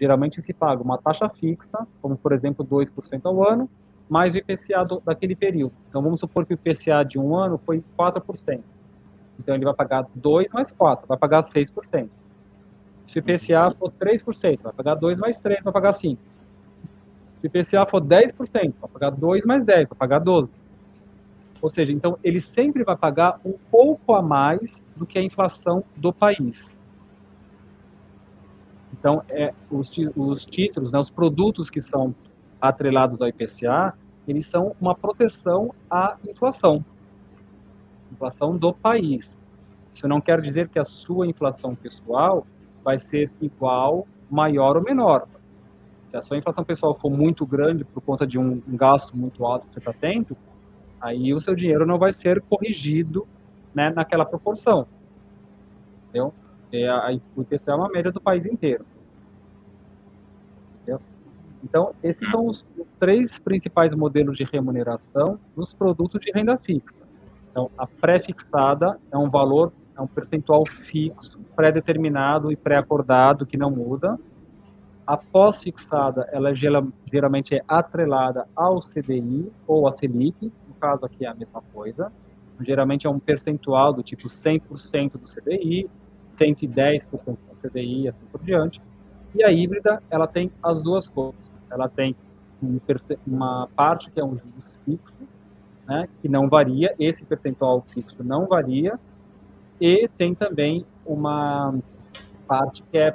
geralmente 0.00 0.40
se 0.42 0.52
paga 0.52 0.82
uma 0.82 0.98
taxa 0.98 1.28
fixa, 1.28 1.86
como 2.00 2.16
por 2.16 2.32
exemplo 2.32 2.64
2% 2.64 3.20
ao 3.24 3.48
ano, 3.48 3.68
mais 4.08 4.34
o 4.34 4.38
IPCA 4.38 4.84
do, 4.84 5.00
daquele 5.00 5.34
período. 5.34 5.72
Então 5.88 6.02
vamos 6.02 6.20
supor 6.20 6.44
que 6.44 6.52
o 6.52 6.56
IPCA 6.56 7.04
de 7.04 7.18
um 7.18 7.34
ano 7.36 7.58
foi 7.58 7.82
4%. 7.98 8.60
Então 9.38 9.54
ele 9.54 9.64
vai 9.64 9.74
pagar 9.74 10.06
2 10.14 10.48
mais 10.52 10.70
4, 10.70 11.06
vai 11.06 11.16
pagar 11.16 11.40
6%. 11.40 12.08
Se 13.06 13.18
o 13.18 13.20
IPCA 13.20 13.74
for 13.78 13.90
3%, 13.90 14.60
vai 14.62 14.72
pagar 14.72 14.94
2 14.94 15.18
mais 15.18 15.40
3, 15.40 15.62
vai 15.62 15.72
pagar 15.72 15.92
5. 15.92 16.20
Se 17.40 17.46
o 17.46 17.46
IPCA 17.46 17.86
for 17.90 18.00
10%, 18.00 18.74
vai 18.80 18.90
pagar 18.90 19.10
2 19.10 19.44
mais 19.44 19.64
10, 19.64 19.88
vai 19.88 19.98
pagar 19.98 20.18
12. 20.18 20.56
Ou 21.60 21.68
seja, 21.68 21.92
então 21.92 22.18
ele 22.24 22.40
sempre 22.40 22.82
vai 22.82 22.96
pagar 22.96 23.40
um 23.44 23.54
pouco 23.70 24.14
a 24.14 24.22
mais 24.22 24.84
do 24.96 25.06
que 25.06 25.18
a 25.18 25.22
inflação 25.22 25.84
do 25.96 26.12
país. 26.12 26.76
Então, 29.02 29.20
é, 29.28 29.52
os, 29.68 29.90
os 30.14 30.46
títulos, 30.46 30.92
né, 30.92 30.98
os 31.00 31.10
produtos 31.10 31.68
que 31.68 31.80
são 31.80 32.14
atrelados 32.60 33.20
ao 33.20 33.26
IPCA, 33.26 33.98
eles 34.28 34.46
são 34.46 34.76
uma 34.80 34.94
proteção 34.94 35.74
à 35.90 36.16
inflação, 36.24 36.84
inflação 38.12 38.56
do 38.56 38.72
país. 38.72 39.36
Isso 39.92 40.06
não 40.06 40.20
quer 40.20 40.40
dizer 40.40 40.68
que 40.68 40.78
a 40.78 40.84
sua 40.84 41.26
inflação 41.26 41.74
pessoal 41.74 42.46
vai 42.84 42.96
ser 42.96 43.28
igual, 43.40 44.06
maior 44.30 44.76
ou 44.76 44.84
menor. 44.84 45.26
Se 46.06 46.16
a 46.16 46.22
sua 46.22 46.38
inflação 46.38 46.62
pessoal 46.62 46.94
for 46.94 47.10
muito 47.10 47.44
grande 47.44 47.84
por 47.84 48.02
conta 48.02 48.24
de 48.24 48.38
um, 48.38 48.62
um 48.68 48.76
gasto 48.76 49.16
muito 49.16 49.44
alto 49.44 49.66
que 49.66 49.72
você 49.72 49.80
está 49.80 49.92
tendo, 49.92 50.36
aí 51.00 51.34
o 51.34 51.40
seu 51.40 51.56
dinheiro 51.56 51.84
não 51.84 51.98
vai 51.98 52.12
ser 52.12 52.40
corrigido 52.42 53.26
né, 53.74 53.90
naquela 53.90 54.24
proporção. 54.24 54.86
Entendeu? 56.04 56.32
É, 56.72 56.88
a, 56.88 57.18
o 57.34 57.42
IPCA 57.42 57.72
é 57.72 57.74
uma 57.74 57.88
média 57.88 58.12
do 58.12 58.20
país 58.20 58.46
inteiro. 58.46 58.86
Então, 61.62 61.94
esses 62.02 62.28
são 62.28 62.46
os, 62.46 62.64
os, 62.76 62.86
três 62.98 63.38
principais 63.38 63.94
modelos 63.94 64.36
de 64.36 64.44
remuneração 64.44 65.38
dos 65.56 65.72
produtos 65.72 66.20
de 66.20 66.30
renda 66.32 66.56
fixa. 66.58 66.94
Então, 67.50 67.70
a 67.76 67.86
pré-fixada 67.86 68.98
é 69.10 69.18
um 69.18 69.28
valor, 69.28 69.72
é 69.96 70.00
um 70.00 70.06
percentual 70.06 70.64
fixo, 70.66 71.38
pré-determinado 71.54 72.50
e 72.50 72.56
pré-acordado, 72.56 73.44
que 73.46 73.56
não 73.56 73.70
muda. 73.70 74.18
A 75.06 75.16
pós-fixada, 75.16 76.28
ela 76.32 76.54
geralmente 76.54 77.54
é 77.54 77.62
atrelada 77.66 78.46
ao 78.54 78.80
CDI 78.80 79.50
ou 79.66 79.86
à 79.86 79.92
Selic, 79.92 80.52
no 80.68 80.74
caso 80.80 81.04
aqui 81.04 81.24
é 81.24 81.28
a 81.28 81.34
mesma 81.34 81.62
coisa. 81.72 82.10
Geralmente 82.60 83.06
é 83.06 83.10
um 83.10 83.18
percentual 83.18 83.92
do 83.92 84.02
tipo 84.02 84.28
100% 84.28 85.12
do 85.12 85.26
CDI, 85.26 85.90
110% 86.32 87.02
do 87.10 87.68
CDI 87.68 88.08
assim 88.08 88.26
por 88.30 88.42
diante. 88.42 88.80
E 89.34 89.44
a 89.44 89.50
híbrida, 89.50 90.02
ela 90.10 90.26
tem 90.26 90.50
as 90.62 90.80
duas 90.82 91.06
coisas. 91.08 91.51
Ela 91.72 91.88
tem 91.88 92.14
uma 93.26 93.68
parte 93.74 94.10
que 94.10 94.20
é 94.20 94.24
um 94.24 94.36
juros 94.36 94.64
fixo, 94.84 95.28
né, 95.86 96.08
que 96.20 96.28
não 96.28 96.48
varia, 96.48 96.94
esse 96.98 97.24
percentual 97.24 97.82
fixo 97.86 98.22
não 98.22 98.46
varia, 98.46 98.98
e 99.80 100.08
tem 100.16 100.34
também 100.34 100.86
uma 101.04 101.74
parte 102.46 102.82
que 102.84 102.98
é 102.98 103.14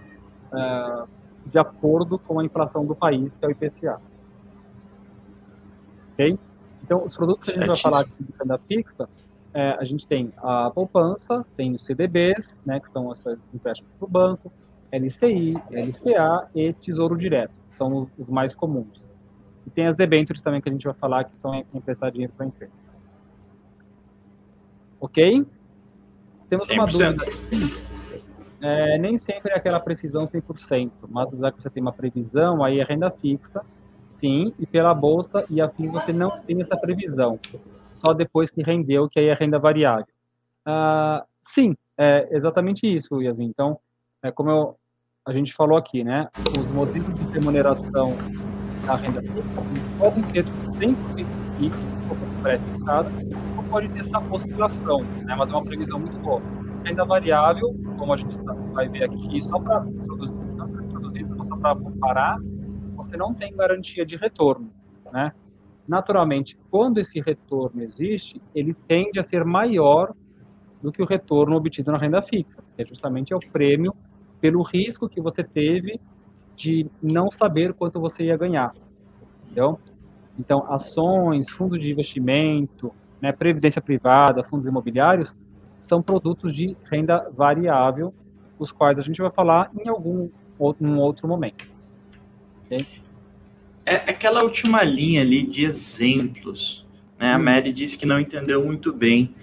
uh, 0.51 1.07
de 1.45 1.57
acordo 1.57 2.19
com 2.19 2.39
a 2.39 2.45
inflação 2.45 2.85
do 2.85 2.93
país, 2.93 3.37
que 3.37 3.45
é 3.45 3.47
o 3.47 3.51
IPCA. 3.51 4.01
Ok? 6.13 6.37
Então, 6.83 7.05
os 7.05 7.15
produtos 7.15 7.49
que 7.49 7.51
a 7.51 7.59
gente 7.59 7.67
vai 7.67 7.77
falar 7.77 8.01
aqui 8.01 8.11
de 8.19 8.33
renda 8.37 8.57
fixa, 8.57 9.09
é, 9.53 9.71
a 9.79 9.83
gente 9.83 10.05
tem 10.05 10.31
a 10.37 10.69
poupança, 10.69 11.45
tem 11.55 11.73
os 11.73 11.85
CDBs, 11.85 12.57
né, 12.65 12.79
que 12.79 12.91
são 12.91 13.11
esses 13.11 13.37
empréstimos 13.53 13.91
para 13.97 14.05
o 14.05 14.09
banco, 14.09 14.51
LCI, 14.91 15.55
LCA 15.71 16.47
e 16.53 16.73
Tesouro 16.73 17.17
Direto, 17.17 17.53
são 17.77 18.09
os 18.17 18.27
mais 18.27 18.53
comuns. 18.53 19.01
E 19.65 19.69
tem 19.69 19.87
as 19.87 19.95
debêntures 19.95 20.41
também 20.41 20.61
que 20.61 20.69
a 20.69 20.71
gente 20.71 20.83
vai 20.83 20.93
falar, 20.93 21.25
que 21.25 21.37
são 21.41 21.53
emprestar 21.73 22.11
dinheiro 22.11 22.33
para 22.35 22.45
a 22.45 22.47
empresa. 22.47 22.71
Ok? 24.99 25.45
Temos 26.49 26.67
100%. 26.67 26.73
uma 26.73 26.85
dúvida. 26.85 27.87
É, 28.59 28.97
nem 28.97 29.17
sempre 29.17 29.51
é 29.51 29.55
aquela 29.55 29.79
precisão 29.79 30.25
100%, 30.25 30.91
mas 31.07 31.29
já 31.29 31.51
que 31.51 31.61
você 31.61 31.69
tem 31.69 31.81
uma 31.81 31.93
previsão, 31.93 32.63
aí 32.63 32.79
é 32.79 32.83
renda 32.83 33.11
fixa, 33.11 33.61
sim, 34.19 34.51
e 34.57 34.65
pela 34.65 34.93
bolsa 34.95 35.45
e 35.49 35.61
afim 35.61 35.89
você 35.89 36.11
não 36.11 36.39
tem 36.41 36.61
essa 36.61 36.75
previsão, 36.75 37.39
só 38.03 38.13
depois 38.13 38.49
que 38.49 38.63
rendeu, 38.63 39.07
que 39.07 39.19
aí 39.19 39.27
é 39.27 39.33
renda 39.33 39.59
variável. 39.59 40.07
Ah, 40.65 41.23
sim, 41.43 41.75
é 41.97 42.27
exatamente 42.31 42.87
isso, 42.87 43.21
Yasmin. 43.21 43.45
Então, 43.45 43.79
é 44.23 44.31
como 44.31 44.49
eu, 44.49 44.75
a 45.27 45.33
gente 45.33 45.53
falou 45.53 45.77
aqui, 45.77 46.05
né? 46.05 46.29
Os 46.57 46.69
modelos 46.69 47.13
de 47.13 47.23
remuneração 47.33 48.13
da 48.85 48.95
renda 48.95 49.21
fixa 49.21 49.89
podem 49.99 50.23
ser 50.23 50.45
100% 50.45 50.95
fixos, 51.59 51.83
ou 52.09 52.41
pré-fixados, 52.41 53.11
ou 53.57 53.63
pode 53.65 53.89
ter 53.89 53.99
essa 53.99 54.19
oscilação, 54.31 55.01
né? 55.03 55.35
Mas 55.37 55.49
é 55.49 55.51
uma 55.51 55.65
previsão 55.65 55.99
muito 55.99 56.17
boa. 56.19 56.41
Renda 56.85 57.03
variável, 57.03 57.75
como 57.97 58.13
a 58.13 58.17
gente 58.17 58.39
tá, 58.39 58.53
vai 58.53 58.87
ver 58.87 59.03
aqui, 59.03 59.41
só 59.41 59.59
para 59.59 59.81
produzir, 59.81 60.33
produzir, 60.89 61.27
só 61.27 61.57
para 61.57 61.75
comparar, 61.75 62.37
você 62.95 63.17
não 63.17 63.33
tem 63.33 63.53
garantia 63.53 64.05
de 64.05 64.15
retorno, 64.15 64.71
né? 65.11 65.33
Naturalmente, 65.85 66.57
quando 66.71 66.99
esse 66.99 67.19
retorno 67.19 67.81
existe, 67.81 68.41
ele 68.55 68.73
tende 68.87 69.19
a 69.19 69.23
ser 69.23 69.43
maior 69.43 70.13
do 70.81 70.89
que 70.89 71.01
o 71.01 71.05
retorno 71.05 71.57
obtido 71.57 71.91
na 71.91 71.97
renda 71.97 72.21
fixa, 72.21 72.63
que 72.75 72.81
é 72.81 72.85
justamente 72.85 73.33
é 73.33 73.35
o 73.35 73.39
prêmio 73.39 73.93
pelo 74.47 74.63
risco 74.63 75.09
que 75.09 75.19
você 75.19 75.43
teve 75.43 75.99
de 76.55 76.87
não 77.03 77.29
saber 77.29 77.73
quanto 77.73 77.99
você 77.99 78.23
ia 78.23 78.37
ganhar. 78.37 78.73
Entendeu? 79.43 79.77
Então, 80.39 80.65
ações, 80.71 81.49
fundos 81.49 81.81
de 81.81 81.91
investimento, 81.91 82.93
né, 83.21 83.33
previdência 83.33 83.81
privada, 83.81 84.45
fundos 84.45 84.65
imobiliários, 84.65 85.35
são 85.77 86.01
produtos 86.01 86.55
de 86.55 86.77
renda 86.89 87.29
variável, 87.35 88.13
os 88.57 88.71
quais 88.71 88.97
a 88.97 89.01
gente 89.01 89.21
vai 89.21 89.31
falar 89.31 89.69
em 89.77 89.89
algum 89.89 90.29
outro, 90.57 90.87
um 90.87 90.97
outro 90.97 91.27
momento. 91.27 91.67
É 93.85 93.95
aquela 93.95 94.43
última 94.43 94.81
linha 94.81 95.23
ali 95.23 95.43
de 95.43 95.65
exemplos. 95.65 96.87
Né? 97.19 97.33
A 97.33 97.37
hum. 97.37 97.43
Mary 97.43 97.73
disse 97.73 97.97
que 97.97 98.05
não 98.05 98.17
entendeu 98.17 98.63
muito 98.63 98.93
bem. 98.93 99.35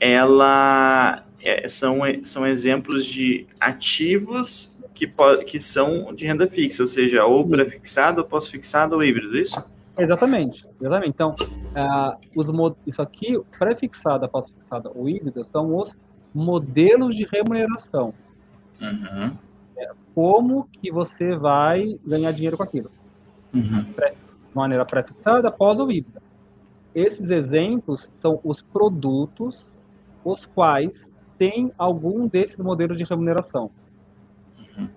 Ela 0.00 1.24
é, 1.42 1.66
são, 1.68 2.00
são 2.22 2.46
exemplos 2.46 3.04
de 3.04 3.46
ativos 3.60 4.76
que, 4.94 5.06
que 5.46 5.60
são 5.60 6.12
de 6.14 6.26
renda 6.26 6.46
fixa, 6.46 6.82
ou 6.82 6.86
seja, 6.86 7.24
ou 7.24 7.46
pré-fixado, 7.46 8.20
ou 8.20 8.26
pós-fixado, 8.26 8.94
ou 8.94 9.02
híbrido, 9.02 9.36
é 9.36 9.40
isso? 9.40 9.62
Exatamente, 9.98 10.64
exatamente. 10.80 11.10
Então, 11.10 11.34
uh, 11.38 12.16
os, 12.34 12.46
isso 12.86 13.02
aqui, 13.02 13.38
pré-fixada, 13.58 14.28
pós-fixada 14.28 14.90
ou 14.94 15.08
híbrida, 15.08 15.44
são 15.50 15.76
os 15.76 15.94
modelos 16.34 17.14
de 17.14 17.26
remuneração. 17.30 18.14
Uhum 18.80 19.32
como 20.14 20.68
que 20.72 20.90
você 20.90 21.34
vai 21.36 21.98
ganhar 22.06 22.32
dinheiro 22.32 22.56
com 22.56 22.62
aquilo. 22.62 22.90
Uhum. 23.52 23.82
de 23.82 24.14
maneira 24.54 24.84
pré-fixada, 24.84 25.50
pós 25.50 25.78
ou 25.78 25.90
híbrida. 25.90 26.22
Esses 26.94 27.30
exemplos 27.30 28.10
são 28.16 28.40
os 28.42 28.62
produtos 28.62 29.64
os 30.24 30.46
quais 30.46 31.10
tem 31.42 31.72
algum 31.76 32.28
desses 32.28 32.56
modelos 32.56 32.96
de 32.96 33.02
remuneração. 33.02 33.68
Uhum. 34.56 34.88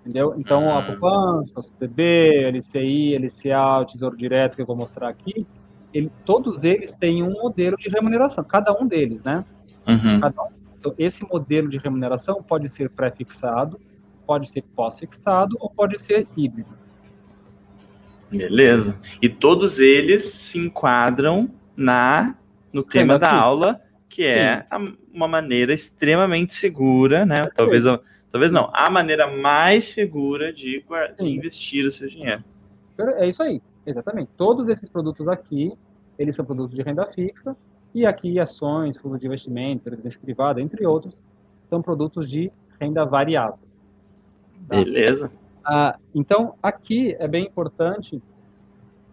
Entendeu? 0.00 0.34
Então, 0.36 0.68
a 0.68 0.80
uhum. 0.80 0.86
poupança, 0.86 1.60
o 1.60 1.62
CDB, 1.62 2.50
LCI, 2.50 3.16
LCA, 3.16 3.78
o 3.80 3.84
Tesouro 3.84 4.16
Direto, 4.16 4.56
que 4.56 4.62
eu 4.62 4.66
vou 4.66 4.74
mostrar 4.74 5.08
aqui, 5.08 5.46
ele, 5.92 6.10
todos 6.24 6.64
eles 6.64 6.90
têm 6.90 7.22
um 7.22 7.30
modelo 7.30 7.76
de 7.76 7.88
remuneração, 7.88 8.42
cada 8.42 8.76
um 8.76 8.88
deles, 8.88 9.22
né? 9.22 9.44
Uhum. 9.86 10.16
Um. 10.16 10.50
Então, 10.76 10.94
esse 10.98 11.22
modelo 11.22 11.68
de 11.68 11.78
remuneração 11.78 12.42
pode 12.42 12.68
ser 12.68 12.90
pré-fixado, 12.90 13.78
pode 14.26 14.48
ser 14.48 14.62
pós-fixado 14.74 15.56
ou 15.60 15.70
pode 15.70 15.96
ser 16.00 16.26
híbrido. 16.36 16.76
Beleza. 18.32 18.98
E 19.22 19.28
todos 19.28 19.78
eles 19.78 20.24
se 20.24 20.58
enquadram 20.58 21.48
na 21.76 22.34
no 22.72 22.82
tema 22.82 23.16
da 23.16 23.32
aula, 23.32 23.80
que 24.14 24.24
é 24.24 24.64
a, 24.70 24.78
uma 25.12 25.26
maneira 25.26 25.74
extremamente 25.74 26.54
segura, 26.54 27.26
né? 27.26 27.42
Talvez, 27.52 27.82
talvez 28.30 28.52
não, 28.52 28.70
a 28.72 28.88
maneira 28.88 29.26
mais 29.26 29.86
segura 29.86 30.52
de, 30.52 30.84
de 31.18 31.28
investir 31.28 31.84
o 31.84 31.90
seu 31.90 32.08
dinheiro. 32.08 32.44
É 33.16 33.26
isso 33.26 33.42
aí, 33.42 33.60
exatamente. 33.84 34.30
Todos 34.36 34.68
esses 34.68 34.88
produtos 34.88 35.26
aqui, 35.26 35.72
eles 36.16 36.36
são 36.36 36.44
produtos 36.44 36.76
de 36.76 36.82
renda 36.82 37.04
fixa, 37.06 37.56
e 37.92 38.06
aqui 38.06 38.38
ações, 38.38 38.96
fundos 38.98 39.18
de 39.18 39.26
investimento, 39.26 39.82
previdência 39.82 40.20
privada, 40.20 40.60
entre 40.60 40.86
outros, 40.86 41.16
são 41.68 41.82
produtos 41.82 42.30
de 42.30 42.52
renda 42.80 43.04
variável. 43.04 43.58
Tá? 44.68 44.76
Beleza. 44.76 45.28
Ah, 45.64 45.98
então, 46.14 46.54
aqui 46.62 47.16
é 47.18 47.26
bem 47.26 47.46
importante 47.46 48.22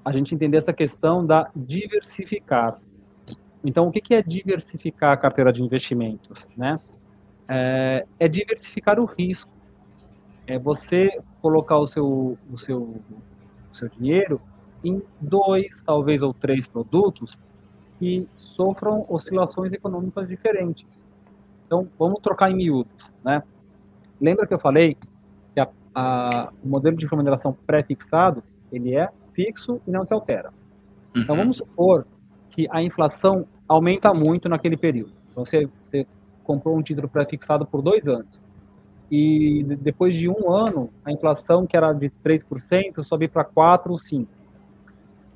a 0.05 0.11
gente 0.11 0.35
entender 0.35 0.57
essa 0.57 0.73
questão 0.73 1.25
da 1.25 1.49
diversificar. 1.55 2.79
Então, 3.63 3.87
o 3.87 3.91
que 3.91 4.13
é 4.13 4.21
diversificar 4.21 5.11
a 5.11 5.17
carteira 5.17 5.53
de 5.53 5.61
investimentos? 5.61 6.47
Né? 6.57 6.79
É, 7.47 8.05
é 8.19 8.27
diversificar 8.27 8.99
o 8.99 9.05
risco. 9.05 9.49
É 10.47 10.57
você 10.57 11.21
colocar 11.41 11.77
o 11.77 11.87
seu, 11.87 12.37
o 12.51 12.57
seu, 12.57 12.81
o 12.81 13.75
seu 13.75 13.87
dinheiro 13.89 14.41
em 14.83 15.01
dois, 15.19 15.81
talvez, 15.85 16.21
ou 16.21 16.33
três 16.33 16.67
produtos 16.67 17.37
que 17.99 18.27
sofram 18.35 19.05
oscilações 19.07 19.71
econômicas 19.71 20.27
diferentes. 20.27 20.85
Então, 21.67 21.87
vamos 21.97 22.19
trocar 22.21 22.49
em 22.49 22.55
miúdos, 22.55 23.13
né? 23.23 23.43
Lembra 24.19 24.45
que 24.47 24.53
eu 24.53 24.59
falei 24.59 24.97
a, 25.93 26.51
o 26.63 26.67
modelo 26.67 26.97
de 26.97 27.05
remuneração 27.05 27.53
pré-fixado, 27.65 28.43
ele 28.71 28.95
é 28.95 29.09
fixo 29.33 29.81
e 29.87 29.91
não 29.91 30.05
se 30.05 30.13
altera. 30.13 30.53
Então, 31.09 31.15
uhum. 31.15 31.21
Então, 31.21 31.35
vamos 31.35 31.57
supor 31.57 32.05
que 32.51 32.67
a 32.69 32.83
inflação 32.83 33.45
aumenta 33.67 34.13
muito 34.13 34.47
naquele 34.47 34.77
período. 34.77 35.13
Então, 35.31 35.45
você, 35.45 35.67
você 35.89 36.05
comprou 36.43 36.77
um 36.77 36.83
título 36.83 37.07
pré-fixado 37.07 37.65
por 37.65 37.81
dois 37.81 38.05
anos. 38.05 38.39
E 39.09 39.63
depois 39.79 40.13
de 40.13 40.29
um 40.29 40.51
ano, 40.51 40.89
a 41.03 41.11
inflação, 41.11 41.65
que 41.65 41.75
era 41.75 41.91
de 41.91 42.09
3%, 42.23 43.03
sobe 43.03 43.27
para 43.27 43.43
4% 43.43 43.89
ou 43.89 43.95
5%. 43.97 44.27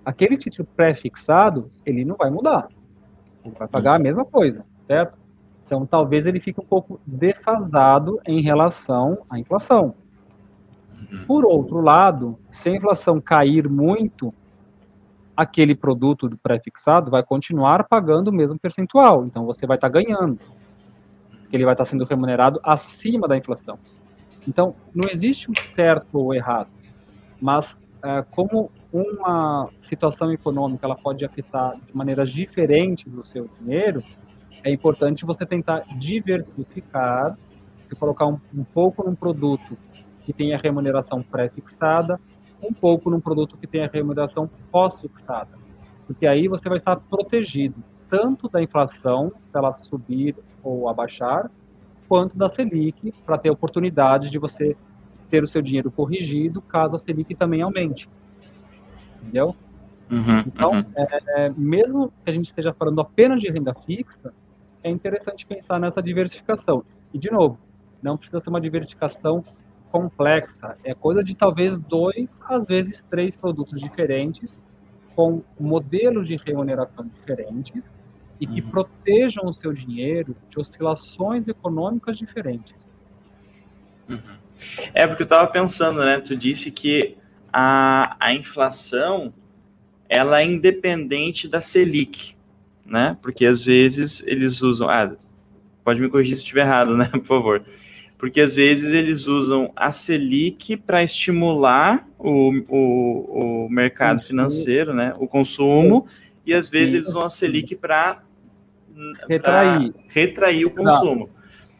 Aquele 0.05 0.38
título 0.38 0.68
pré-fixado, 0.76 1.72
ele 1.86 2.05
não 2.05 2.16
vai 2.16 2.30
mudar. 2.30 2.70
Ele 3.43 3.55
vai 3.57 3.68
pagar 3.68 3.95
a 3.95 3.99
mesma 3.99 4.24
coisa, 4.24 4.63
certo? 4.88 5.18
Então, 5.66 5.86
talvez 5.86 6.26
ele 6.26 6.39
fique 6.39 6.61
um 6.61 6.66
pouco 6.66 6.99
defasado 7.05 8.20
em 8.26 8.39
relação 8.41 9.18
à 9.30 9.39
inflação. 9.39 9.95
Uhum. 11.11 11.26
Por 11.26 11.45
outro 11.45 11.82
lado, 11.82 12.38
se 12.51 12.70
a 12.70 12.76
inflação 12.76 13.20
cair 13.20 13.68
muito, 13.68 14.34
aquele 15.36 15.75
produto 15.75 16.29
pré-fixado 16.41 17.11
vai 17.11 17.23
continuar 17.23 17.83
pagando 17.88 18.29
o 18.29 18.33
mesmo 18.33 18.57
percentual. 18.57 19.25
Então 19.25 19.45
você 19.45 19.65
vai 19.65 19.77
estar 19.77 19.89
tá 19.89 20.01
ganhando. 20.01 20.39
Ele 21.51 21.65
vai 21.65 21.73
estar 21.73 21.83
tá 21.83 21.89
sendo 21.89 22.05
remunerado 22.05 22.59
acima 22.63 23.27
da 23.27 23.38
inflação. 23.38 23.77
Então, 24.47 24.75
não 24.93 25.09
existe 25.09 25.49
um 25.49 25.53
certo 25.71 26.07
ou 26.13 26.33
errado, 26.33 26.69
mas 27.41 27.77
é, 28.03 28.23
como 28.31 28.69
uma 28.93 29.69
situação 29.81 30.31
econômica 30.31 30.86
ela 30.86 30.95
pode 30.95 31.25
afetar 31.25 31.75
de 31.75 31.95
maneiras 31.95 32.29
diferentes 32.29 33.11
o 33.11 33.25
seu 33.25 33.49
dinheiro, 33.59 34.03
é 34.63 34.71
importante 34.71 35.25
você 35.25 35.45
tentar 35.45 35.83
diversificar, 35.97 37.38
se 37.89 37.95
colocar 37.95 38.27
um, 38.27 38.39
um 38.53 38.63
pouco 38.63 39.03
num 39.03 39.15
produto 39.15 39.77
que 40.21 40.31
tem 40.31 40.53
a 40.53 40.57
remuneração 40.57 41.21
pré-fixada, 41.21 42.19
um 42.68 42.74
pouco 42.74 43.09
num 43.09 43.20
produto 43.20 43.57
que 43.57 43.68
tem 43.68 43.84
a 43.84 43.88
remuneração 43.88 44.49
pós-fixada. 44.72 45.57
Porque 46.07 46.28
aí 46.28 46.47
você 46.47 46.68
vai 46.70 46.78
estar 46.78 46.97
protegido 46.97 47.76
tanto 48.09 48.47
da 48.47 48.61
inflação, 48.61 49.32
se 49.51 49.57
ela 49.57 49.74
subir 49.74 50.36
ou 50.63 50.88
abaixar, 50.88 51.49
quanto 52.07 52.38
da 52.38 52.47
Selic, 52.47 53.11
para 53.26 53.38
ter 53.38 53.49
a 53.49 53.53
oportunidade 53.53 54.30
de 54.30 54.38
você 54.38 54.76
ter 55.30 55.43
o 55.43 55.47
seu 55.47 55.61
dinheiro 55.61 55.91
corrigido 55.91 56.61
caso 56.61 56.95
a 56.95 56.99
Selic 56.99 57.34
também 57.36 57.61
aumente. 57.61 58.07
Entendeu? 59.22 59.55
Uhum, 60.09 60.39
então, 60.45 60.72
uhum. 60.72 60.84
É, 60.95 61.49
mesmo 61.57 62.13
que 62.24 62.30
a 62.30 62.34
gente 62.34 62.45
esteja 62.45 62.72
falando 62.74 63.01
apenas 63.01 63.41
de 63.41 63.49
renda 63.49 63.74
fixa, 63.74 64.32
é 64.84 64.89
interessante 64.89 65.45
pensar 65.47 65.80
nessa 65.80 66.01
diversificação. 66.01 66.84
E, 67.11 67.18
de 67.18 67.32
novo, 67.32 67.57
não 68.03 68.16
precisa 68.16 68.39
ser 68.39 68.49
uma 68.49 68.61
diversificação 68.61 69.43
complexa. 69.95 70.77
É 70.83 70.93
coisa 70.93 71.23
de 71.23 71.33
talvez 71.33 71.77
dois, 71.77 72.41
às 72.49 72.65
vezes 72.65 73.01
três 73.09 73.33
produtos 73.37 73.79
diferentes, 73.79 74.59
com 75.15 75.41
modelos 75.57 76.27
de 76.27 76.35
remuneração 76.35 77.07
diferentes, 77.07 77.95
e 78.37 78.45
que 78.45 78.59
Uhum. 78.59 78.69
protejam 78.69 79.45
o 79.45 79.53
seu 79.53 79.71
dinheiro 79.71 80.35
de 80.49 80.59
oscilações 80.59 81.47
econômicas 81.47 82.17
diferentes. 82.17 82.75
Uhum. 84.09 84.19
É, 84.93 85.07
porque 85.07 85.23
eu 85.23 85.25
estava 85.25 85.47
pensando, 85.47 86.03
né? 86.03 86.19
Tu 86.19 86.35
disse 86.35 86.69
que 86.69 87.15
a, 87.53 88.17
a 88.19 88.33
inflação 88.33 89.33
ela 90.09 90.41
é 90.41 90.45
independente 90.45 91.47
da 91.47 91.61
Selic, 91.61 92.35
né? 92.85 93.17
Porque 93.21 93.45
às 93.45 93.63
vezes 93.63 94.21
eles 94.27 94.61
usam. 94.61 94.89
Ah, 94.89 95.15
pode 95.85 96.01
me 96.01 96.09
corrigir 96.09 96.35
se 96.35 96.41
estiver 96.41 96.65
errado, 96.65 96.97
né? 96.97 97.07
Por 97.15 97.23
favor. 97.23 97.65
Porque 98.18 98.39
às 98.39 98.55
vezes 98.55 98.93
eles 98.93 99.28
usam 99.28 99.72
a 99.76 99.91
Selic 99.91 100.78
para 100.78 101.03
estimular 101.03 102.07
o, 102.18 102.53
o, 102.70 103.66
o 103.66 103.70
mercado 103.70 104.18
Consumo. 104.18 104.28
financeiro, 104.28 104.93
né? 104.93 105.13
O 105.18 105.28
consumo, 105.28 106.07
e 106.45 106.53
às 106.53 106.70
vezes 106.70 106.91
Sim. 106.91 106.95
eles 106.97 107.07
usam 107.09 107.24
a 107.24 107.30
Selic 107.30 107.76
para 107.76 108.22
Retrair. 109.28 109.93
retrair 110.07 110.66
o 110.66 110.72
consumo. 110.72 111.30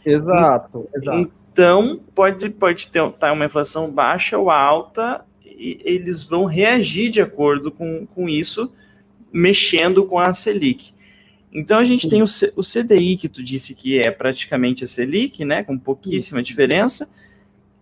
Exato, 0.06 0.88
exato. 0.94 1.32
Então, 1.52 2.02
pode, 2.14 2.50
pode 2.50 2.90
ter 2.90 3.10
tá, 3.14 3.32
uma 3.32 3.46
inflação 3.46 3.90
baixa 3.90 4.38
ou 4.38 4.50
alta, 4.50 5.24
e 5.44 5.80
eles 5.86 6.22
vão 6.22 6.46
reagir 6.46 7.10
de 7.10 7.22
acordo 7.22 7.72
com, 7.72 8.06
com 8.08 8.28
isso, 8.28 8.74
mexendo 9.32 10.06
com 10.06 10.20
a 10.20 10.34
Selic. 10.34 10.94
Então, 11.58 11.80
a 11.80 11.86
gente 11.86 12.10
tem 12.10 12.22
o, 12.22 12.28
C- 12.28 12.52
o 12.58 12.62
CDI, 12.62 13.16
que 13.16 13.30
tu 13.30 13.42
disse 13.42 13.74
que 13.74 13.98
é 13.98 14.12
praticamente 14.12 14.84
a 14.84 14.88
Selic, 14.88 15.46
né, 15.46 15.64
com 15.64 15.78
pouquíssima 15.78 16.44
diferença, 16.44 17.10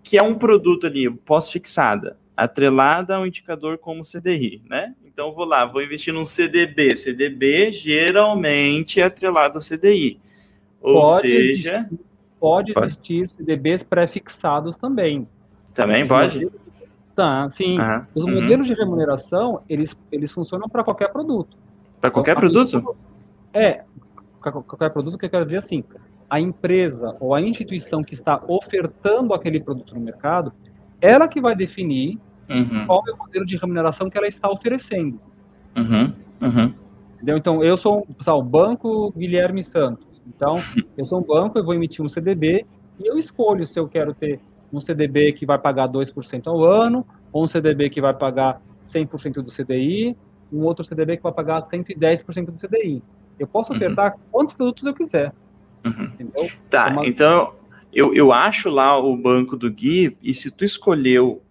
que 0.04 0.16
é 0.16 0.22
um 0.22 0.36
produto 0.36 0.86
ali, 0.86 1.10
pós-fixada, 1.10 2.16
atrelada 2.38 3.16
a 3.16 3.20
um 3.20 3.26
indicador 3.26 3.80
como 3.80 4.04
CDI, 4.04 4.62
né? 4.70 4.94
Então, 5.04 5.32
vou 5.34 5.44
lá, 5.46 5.66
vou 5.66 5.82
investir 5.82 6.14
num 6.14 6.26
CDB. 6.26 6.96
CDB 6.96 7.72
geralmente 7.72 9.00
é 9.00 9.04
atrelado 9.04 9.58
ao 9.58 9.62
CDI. 9.62 10.20
Ou 10.80 11.02
Pode 11.02 11.22
seja, 11.28 11.90
Pode 12.40 12.74
Pode. 12.74 12.88
existir 12.88 13.28
CDBs 13.28 13.82
pré-fixados 13.84 14.76
também. 14.78 15.28
também 15.74 16.06
pode? 16.08 16.48
Tá, 17.16 17.50
sim. 17.50 17.80
Aham, 17.80 18.08
Os 18.14 18.26
uhum. 18.26 18.36
modelos 18.36 18.68
de 18.68 18.74
remuneração, 18.74 19.62
eles, 19.70 19.96
eles 20.12 20.32
funcionam 20.32 20.68
para 20.68 20.84
qualquer 20.84 21.12
produto. 21.12 21.56
Para 22.02 22.12
qualquer 22.12 22.32
Então, 22.32 22.42
produto? 22.42 22.72
pessoa- 22.78 22.96
É, 23.54 23.84
qual- 24.42 24.64
qualquer 24.64 24.90
produto 24.90 25.18
que 25.18 25.26
eu 25.26 25.30
quero 25.30 25.46
dizer 25.46 25.58
assim, 25.58 25.84
a 26.30 26.40
empresa 26.40 27.16
ou 27.20 27.36
a 27.36 27.42
instituição 27.42 28.04
que 28.04 28.14
está 28.14 28.44
ofertando 28.48 29.34
aquele 29.34 29.60
produto 29.60 29.94
no 29.94 30.02
mercado, 30.02 30.52
ela 31.00 31.28
que 31.28 31.40
vai 31.40 31.56
definir 31.56 32.18
Uhum, 32.50 32.86
qual 32.86 33.02
é 33.08 33.12
o 33.12 33.18
modelo 33.18 33.46
de 33.46 33.56
remuneração 33.56 34.10
que 34.10 34.18
ela 34.18 34.28
está 34.28 34.50
oferecendo. 34.50 35.20
uhum, 35.78 36.14
uhum, 36.42 36.74
Entendeu? 37.16 37.38
Então, 37.38 37.64
eu 37.64 37.78
sou, 37.78 38.06
o 38.28 38.44
Banco 38.44 39.12
Guilherme 39.16 39.64
Santos. 39.64 40.06
Então, 40.28 40.56
eu 40.98 41.06
sou 41.06 41.20
um 41.20 41.24
banco, 41.24 41.58
eu 41.58 41.64
vou 41.64 41.74
emitir 41.74 42.04
um 42.04 42.10
CDB 42.10 42.66
e 43.00 43.08
eu 43.08 43.18
escolho 43.18 43.66
se 43.66 43.80
eu 43.80 43.88
quero 43.88 44.14
ter 44.14 44.40
um 44.72 44.82
CDB 44.82 45.34
que 45.34 45.46
vai 45.46 45.58
pagar 45.58 45.88
2% 45.88 46.48
ao 46.48 46.64
ano, 46.64 47.06
ou 47.32 47.44
um 47.44 47.48
CDB 47.48 47.90
que 47.90 48.02
vai 48.02 48.14
pagar 48.14 48.62
100% 48.82 49.42
do 49.42 49.52
CDI, 49.52 50.18
um 50.52 50.64
outro 50.64 50.84
CDB 50.84 51.18
que 51.18 51.24
vai 51.24 51.32
pagar 51.32 51.62
110% 51.62 52.52
do 52.52 52.60
CDI. 52.60 53.02
Eu 53.40 53.48
posso 53.48 53.72
Uhum. 53.72 53.78
ofertar 53.78 54.16
quantos 54.32 54.54
produtos 54.54 54.84
eu 54.86 54.94
quiser, 54.94 55.34
uhum. 55.86 56.06
entendeu? 56.06 56.50
Tá, 56.70 56.94
É 57.04 57.08
então 57.08 57.54
eu, 57.94 58.14
eu 58.14 58.32
acho 58.32 58.70
lá 58.70 58.98
o 58.98 59.16
banco 59.16 59.56
do 59.56 59.70
Gui, 59.72 60.16
e 60.22 60.34
se 60.34 60.50
tu 60.52 60.64
escolheu 60.66 61.42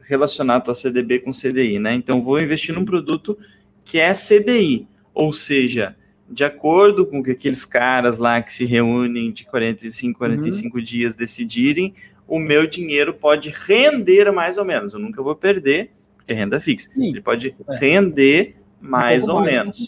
relacionar 0.00 0.60
tua 0.60 0.74
CDB 0.74 1.20
com 1.20 1.30
CDI, 1.32 1.78
né? 1.78 1.94
Então 1.94 2.20
vou 2.20 2.40
investir 2.40 2.74
num 2.74 2.84
produto 2.84 3.38
que 3.84 3.98
é 3.98 4.12
CDI, 4.12 4.86
ou 5.14 5.32
seja, 5.32 5.94
de 6.30 6.44
acordo 6.44 7.06
com 7.06 7.20
o 7.20 7.22
que 7.22 7.30
aqueles 7.32 7.64
caras 7.64 8.18
lá 8.18 8.40
que 8.42 8.52
se 8.52 8.64
reúnem 8.64 9.32
de 9.32 9.44
45, 9.46 10.18
45 10.18 10.80
dias 10.82 11.14
decidirem, 11.14 11.94
o 12.26 12.38
meu 12.38 12.66
dinheiro 12.66 13.14
pode 13.14 13.48
render 13.50 14.30
mais 14.30 14.58
ou 14.58 14.64
menos. 14.64 14.92
Eu 14.92 14.98
nunca 14.98 15.22
vou 15.22 15.34
perder, 15.34 15.90
porque 16.16 16.32
é 16.32 16.36
renda 16.36 16.60
fixa. 16.60 16.90
Sim. 16.92 17.08
Ele 17.08 17.22
pode 17.22 17.54
É. 17.68 17.76
render 17.78 18.56
mais 18.80 19.24
pouco 19.24 19.36
ou 19.38 19.40
mais, 19.42 19.52
menos. 19.54 19.86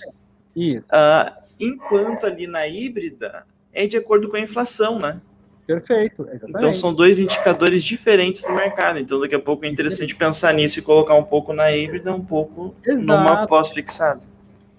Isso, 0.54 0.84
Ah, 0.90 1.38
enquanto 1.58 2.26
ali 2.26 2.46
na 2.46 2.66
híbrida 2.66 3.44
é 3.72 3.86
de 3.86 3.96
acordo 3.96 4.28
com 4.28 4.36
a 4.36 4.40
inflação, 4.40 4.98
né? 4.98 5.20
perfeito, 5.66 6.22
exatamente. 6.22 6.56
Então 6.58 6.72
são 6.72 6.92
dois 6.92 7.20
indicadores 7.20 7.84
diferentes 7.84 8.42
do 8.42 8.52
mercado. 8.52 8.98
Então 8.98 9.20
daqui 9.20 9.36
a 9.36 9.38
pouco 9.40 9.64
é 9.64 9.68
interessante 9.68 10.16
pensar 10.16 10.52
nisso 10.52 10.80
e 10.80 10.82
colocar 10.82 11.14
um 11.14 11.22
pouco 11.22 11.52
na 11.52 11.70
híbrida, 11.70 12.12
um 12.12 12.24
pouco 12.24 12.74
numa 12.84 13.22
Exato. 13.32 13.48
pós-fixada. 13.48 14.24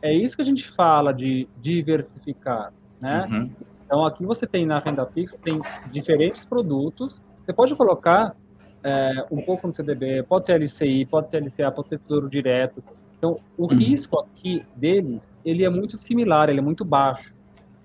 É 0.02 0.12
isso 0.14 0.36
que 0.36 0.42
a 0.42 0.46
gente 0.46 0.70
fala 0.72 1.14
de 1.14 1.48
diversificar, 1.62 2.74
né? 3.00 3.26
Uhum, 3.32 3.50
Então, 3.86 4.06
aqui 4.06 4.26
você 4.26 4.46
tem 4.48 4.66
na 4.66 4.80
renda 4.80 5.06
fixa, 5.06 5.38
tem 5.42 5.62
diferentes 5.92 6.44
produtos. 6.44 7.22
Você 7.46 7.54
pode 7.54 7.76
colocar 7.76 8.36
é, 8.84 9.26
um 9.32 9.42
pouco 9.42 9.68
no 9.68 9.76
CDB, 9.76 10.24
pode 10.24 10.46
ser 10.46 10.54
LCI, 10.60 11.06
pode 11.06 11.30
ser 11.30 11.38
LCA, 11.38 11.72
pode 11.72 11.90
ser 11.90 12.00
Tesouro 12.00 12.30
Direto. 12.30 12.84
Então, 13.22 13.40
o 13.56 13.68
Uhum. 13.68 13.78
risco 13.78 14.20
aqui 14.20 14.66
deles, 14.76 15.32
ele 15.46 15.64
é 15.64 15.70
muito 15.70 15.96
similar, 15.96 16.50
ele 16.50 16.58
é 16.58 16.64
muito 16.64 16.84
baixo. 16.84 17.32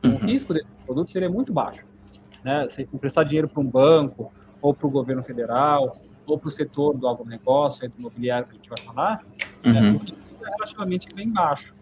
O 0.03 0.09
uhum, 0.09 0.17
risco 0.17 0.55
desses 0.55 0.71
produtos, 0.87 1.15
ele 1.15 1.27
é 1.27 1.29
muito 1.29 1.53
baixo. 1.53 1.85
Né? 2.43 2.67
Você 2.67 2.89
emprestar 2.91 3.23
dinheiro 3.23 3.47
para 3.47 3.61
um 3.61 3.67
banco, 3.67 4.33
ou 4.63 4.73
para 4.73 4.87
o 4.87 4.91
governo 4.91 5.23
federal, 5.23 5.95
ou 6.27 6.39
para 6.39 6.49
o 6.49 6.51
setor 6.51 6.97
do 6.97 7.07
agronegócio, 7.07 7.81
setor 7.81 7.99
imobiliário 7.99 8.47
que 8.47 8.53
a 8.53 8.57
gente 8.57 8.71
vai 8.71 8.79
falar, 8.81 9.23
né, 9.63 9.83
uhum, 9.83 9.97
o 9.97 9.99
risco 9.99 10.17
é 10.43 10.49
relativamente 10.49 11.15
bem 11.15 11.31
baixo. 11.31 11.75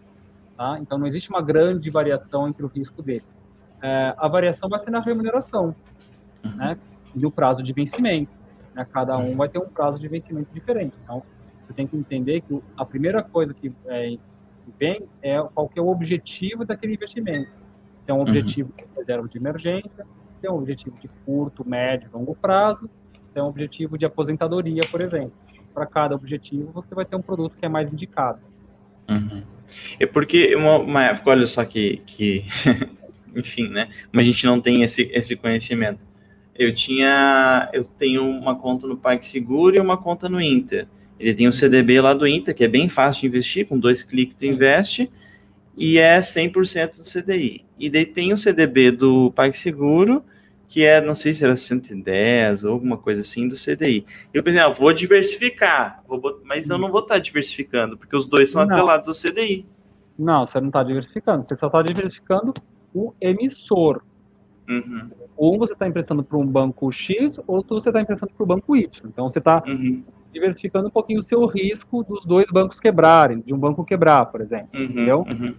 Tá? 0.57 0.77
Então, 0.81 0.97
não 0.97 1.07
existe 1.07 1.29
uma 1.29 1.41
grande 1.41 1.89
variação 1.89 2.49
entre 2.49 2.65
o 2.65 2.67
risco 2.67 3.01
deles. 3.01 3.25
É, 3.81 4.13
a 4.17 4.27
variação 4.27 4.67
vai 4.67 4.79
ser 4.79 4.91
na 4.91 4.99
remuneração 4.99 5.73
uhum. 6.43 6.55
né, 6.57 6.77
e 7.15 7.21
no 7.21 7.31
prazo 7.31 7.63
de 7.63 7.71
vencimento. 7.71 8.31
Né? 8.73 8.85
Cada 8.91 9.17
um 9.17 9.37
vai 9.37 9.47
ter 9.47 9.59
um 9.59 9.69
prazo 9.69 9.97
de 9.97 10.09
vencimento 10.09 10.53
diferente. 10.53 10.93
Então, 11.01 11.23
você 11.65 11.73
tem 11.73 11.87
que 11.87 11.95
entender 11.95 12.41
que 12.41 12.61
a 12.77 12.85
primeira 12.85 13.23
coisa 13.23 13.53
que, 13.53 13.71
é, 13.87 14.17
vem 14.79 15.03
é 15.21 15.41
qual 15.53 15.67
que 15.67 15.79
é 15.79 15.81
o 15.81 15.87
objetivo 15.87 16.65
daquele 16.65 16.93
investimento. 16.93 17.51
Se 18.01 18.11
é 18.11 18.13
um 18.13 18.21
objetivo 18.21 18.71
de 18.77 18.83
reserva 18.95 19.27
de 19.27 19.37
emergência, 19.37 20.05
se 20.39 20.47
é 20.47 20.51
um 20.51 20.57
objetivo 20.57 20.95
de 20.99 21.09
curto, 21.25 21.67
médio, 21.67 22.09
longo 22.13 22.35
prazo, 22.35 22.89
se 23.33 23.39
é 23.39 23.43
um 23.43 23.47
objetivo 23.47 23.97
de 23.97 24.05
aposentadoria, 24.05 24.81
por 24.91 25.01
exemplo. 25.01 25.33
Para 25.73 25.85
cada 25.85 26.15
objetivo, 26.15 26.71
você 26.71 26.93
vai 26.93 27.03
ter 27.03 27.15
um 27.15 27.21
produto 27.21 27.57
que 27.57 27.65
é 27.65 27.69
mais 27.69 27.91
indicado. 27.91 28.39
Uhum. 29.09 29.43
É 29.99 30.05
porque 30.05 30.55
uma, 30.55 30.77
uma 30.77 31.03
época, 31.05 31.31
olha 31.31 31.47
só 31.47 31.65
que, 31.65 31.97
que 32.05 32.45
enfim, 33.35 33.67
né? 33.67 33.89
Mas 34.11 34.21
a 34.21 34.31
gente 34.31 34.45
não 34.45 34.61
tem 34.61 34.83
esse, 34.83 35.09
esse 35.11 35.35
conhecimento. 35.35 35.99
Eu 36.53 36.73
tinha, 36.73 37.69
eu 37.73 37.83
tenho 37.83 38.23
uma 38.23 38.55
conta 38.55 38.87
no 38.87 38.95
PagSeguro 38.95 39.75
e 39.75 39.79
uma 39.79 39.97
conta 39.97 40.29
no 40.29 40.39
Inter. 40.39 40.87
Ele 41.19 41.33
tem 41.33 41.47
um 41.47 41.51
CDB 41.51 42.01
lá 42.01 42.13
do 42.13 42.27
Inter, 42.27 42.53
que 42.53 42.63
é 42.63 42.67
bem 42.67 42.89
fácil 42.89 43.21
de 43.21 43.27
investir, 43.27 43.67
com 43.67 43.79
dois 43.79 44.03
cliques 44.03 44.35
tu 44.37 44.45
investe, 44.45 45.09
e 45.77 45.97
é 45.97 46.19
100% 46.19 46.97
do 46.97 47.03
CDI. 47.03 47.65
E 47.79 47.89
daí 47.89 48.05
tem 48.05 48.33
o 48.33 48.37
CDB 48.37 48.91
do 48.91 49.31
PagSeguro, 49.31 50.23
que 50.67 50.83
é, 50.83 50.99
não 50.99 51.13
sei 51.13 51.33
se 51.33 51.43
era 51.43 51.55
110 51.55 52.63
ou 52.63 52.73
alguma 52.73 52.97
coisa 52.97 53.21
assim 53.21 53.47
do 53.47 53.55
CDI. 53.55 54.05
Eu 54.33 54.43
pensei, 54.43 54.59
ah, 54.61 54.69
vou 54.69 54.91
diversificar, 54.93 56.03
vou 56.07 56.19
bot- 56.19 56.41
mas 56.43 56.69
eu 56.69 56.77
não 56.77 56.91
vou 56.91 57.01
estar 57.01 57.17
diversificando, 57.19 57.97
porque 57.97 58.15
os 58.15 58.25
dois 58.27 58.51
são 58.51 58.65
Não. 58.65 58.71
atrelados 58.71 59.07
ao 59.07 59.13
CDI. 59.15 59.65
Não, 60.17 60.45
você 60.47 60.59
não 60.59 60.67
está 60.67 60.81
diversificando. 60.83 61.43
Você 61.43 61.55
só 61.55 61.67
está 61.67 61.81
diversificando 61.81 62.53
o 62.93 63.13
emissor. 63.21 64.01
Uhum, 64.67 65.09
Ou 65.37 65.59
você 65.59 65.73
está 65.73 65.87
emprestando 65.87 66.23
para 66.23 66.37
um 66.37 66.45
banco 66.45 66.91
X, 66.91 67.37
ou 67.45 67.63
você 67.67 67.89
está 67.89 68.01
emprestando 68.01 68.33
para 68.33 68.43
o 68.43 68.47
banco 68.47 68.75
Y. 68.75 68.89
Então, 69.05 69.29
você 69.29 69.39
está 69.39 69.61
uhum, 69.67 70.03
diversificando 70.35 70.87
um 70.87 70.91
pouquinho 70.91 71.19
o 71.21 71.23
seu 71.23 71.45
risco 71.45 72.03
dos 72.03 72.25
dois 72.25 72.47
bancos 72.51 72.79
quebrarem, 72.79 73.39
de 73.39 73.53
um 73.53 73.57
banco 73.57 73.85
quebrar, 73.85 74.25
por 74.25 74.41
exemplo. 74.41 74.67
uhum, 74.73 74.83
Entendeu? 74.83 75.25
uhum, 75.31 75.55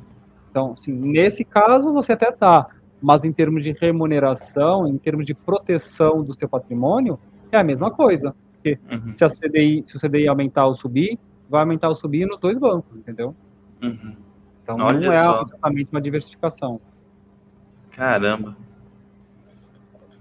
Então, 0.50 0.72
assim, 0.72 0.92
nesse 0.92 1.44
caso, 1.44 1.92
você 1.92 2.12
até 2.12 2.30
tá, 2.30 2.68
mas 3.00 3.24
em 3.24 3.32
termos 3.32 3.62
de 3.64 3.72
remuneração, 3.72 4.86
em 4.86 4.98
termos 4.98 5.24
de 5.26 5.34
proteção 5.34 6.22
do 6.22 6.34
seu 6.38 6.48
patrimônio, 6.48 7.18
é 7.50 7.56
a 7.58 7.64
mesma 7.64 7.90
coisa. 7.90 8.34
uhum, 8.64 9.10
Se, 9.10 9.24
a 9.24 9.28
CDI, 9.28 9.84
se 9.86 9.96
o 9.96 10.00
CDI 10.00 10.28
aumentar 10.28 10.66
ou 10.66 10.74
subir, 10.76 11.18
vai 11.48 11.60
aumentar 11.62 11.88
ou 11.88 11.94
subir 11.94 12.26
nos 12.26 12.38
dois 12.38 12.58
bancos, 12.58 12.96
entendeu? 12.98 13.34
uhum. 13.82 14.14
Então, 14.62 14.76
Olha 14.80 15.00
não 15.00 15.12
é 15.12 15.14
só. 15.14 15.42
exatamente 15.42 15.88
uma 15.92 16.00
diversificação. 16.02 16.80
Caramba. 17.92 18.56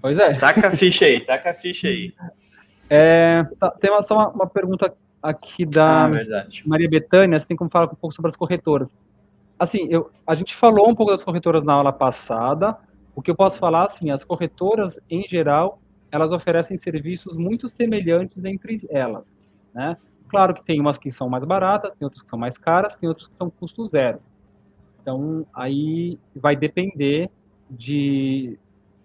Pois 0.00 0.18
é. 0.18 0.34
Taca 0.34 0.68
a 0.68 0.70
ficha 0.70 1.04
aí, 1.04 1.20
taca 1.20 1.50
a 1.50 1.54
ficha 1.54 1.88
aí. 1.88 2.14
É, 2.88 3.44
tá, 3.58 3.70
tem 3.72 3.90
uma, 3.90 4.02
só 4.02 4.14
uma, 4.14 4.28
uma 4.28 4.46
pergunta 4.46 4.94
aqui 5.22 5.66
da 5.66 6.06
Ah. 6.06 6.46
Maria 6.64 6.88
Bethânia, 6.88 7.38
você 7.38 7.46
tem 7.46 7.56
como 7.56 7.70
falar 7.70 7.86
um 7.86 7.94
pouco 7.94 8.14
sobre 8.14 8.28
as 8.28 8.36
corretoras. 8.36 8.94
Assim, 9.58 9.88
eu, 9.90 10.10
a 10.26 10.34
gente 10.34 10.54
falou 10.54 10.88
um 10.88 10.94
pouco 10.94 11.12
das 11.12 11.24
corretoras 11.24 11.62
na 11.62 11.72
aula 11.72 11.92
passada. 11.92 12.76
O 13.14 13.22
que 13.22 13.30
eu 13.30 13.34
posso 13.34 13.58
falar, 13.58 13.84
assim, 13.84 14.10
as 14.10 14.22
corretoras, 14.24 15.00
em 15.10 15.26
geral, 15.26 15.80
elas 16.12 16.30
oferecem 16.30 16.76
serviços 16.76 17.36
muito 17.36 17.66
semelhantes 17.66 18.44
entre 18.44 18.78
elas, 18.90 19.40
né? 19.74 19.96
Claro 20.28 20.54
que 20.54 20.64
tem 20.64 20.80
umas 20.80 20.98
que 20.98 21.10
são 21.10 21.28
mais 21.28 21.44
baratas, 21.44 21.92
tem 21.98 22.04
outras 22.04 22.22
que 22.22 22.28
são 22.28 22.38
mais 22.38 22.58
caras, 22.58 22.96
tem 22.96 23.08
outras 23.08 23.28
que 23.28 23.34
são 23.34 23.48
custo 23.48 23.86
zero. 23.88 24.20
Então, 25.00 25.46
aí 25.54 26.18
vai 26.34 26.56
depender 26.56 27.30
de, 27.70 28.58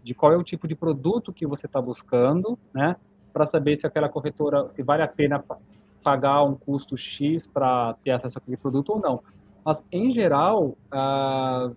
de 0.04 0.14
qual 0.14 0.34
é 0.34 0.38
o 0.38 0.44
tipo 0.44 0.68
de 0.68 0.76
produto 0.76 1.32
que 1.32 1.46
você 1.46 1.68
está 1.68 1.82
buscando, 1.82 2.58
né? 2.74 2.96
Para 3.34 3.46
saber 3.46 3.78
se 3.78 3.88
aquela 3.88 4.10
corretora, 4.10 4.70
se 4.70 4.84
vale 4.84 5.04
a 5.04 5.08
pena 5.08 5.44
pagar 6.04 6.44
um 6.44 6.56
custo 6.56 6.98
X 6.98 7.48
para 7.48 7.96
ter 8.04 8.12
acesso 8.12 8.38
àquele 8.38 8.58
produto 8.58 8.94
ou 8.94 9.00
não. 9.00 9.24
Mas, 9.64 9.86
em 9.92 10.12
geral, 10.12 10.76
ah, 10.92 11.72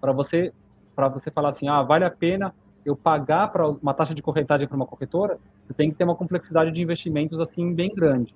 para 0.00 0.12
você, 0.12 0.52
você 0.96 1.30
falar 1.30 1.48
assim, 1.48 1.68
ah, 1.68 1.82
vale 1.82 2.04
a 2.04 2.10
pena 2.10 2.54
eu 2.84 2.96
pagar 2.96 3.48
para 3.48 3.68
uma 3.68 3.94
taxa 3.94 4.14
de 4.14 4.22
corretagem 4.22 4.66
para 4.66 4.76
uma 4.76 4.86
corretora, 4.86 5.38
você 5.66 5.74
tem 5.74 5.90
que 5.90 5.96
ter 5.96 6.04
uma 6.04 6.16
complexidade 6.16 6.72
de 6.72 6.82
investimentos 6.82 7.38
assim 7.40 7.72
bem 7.72 7.94
grande. 7.94 8.34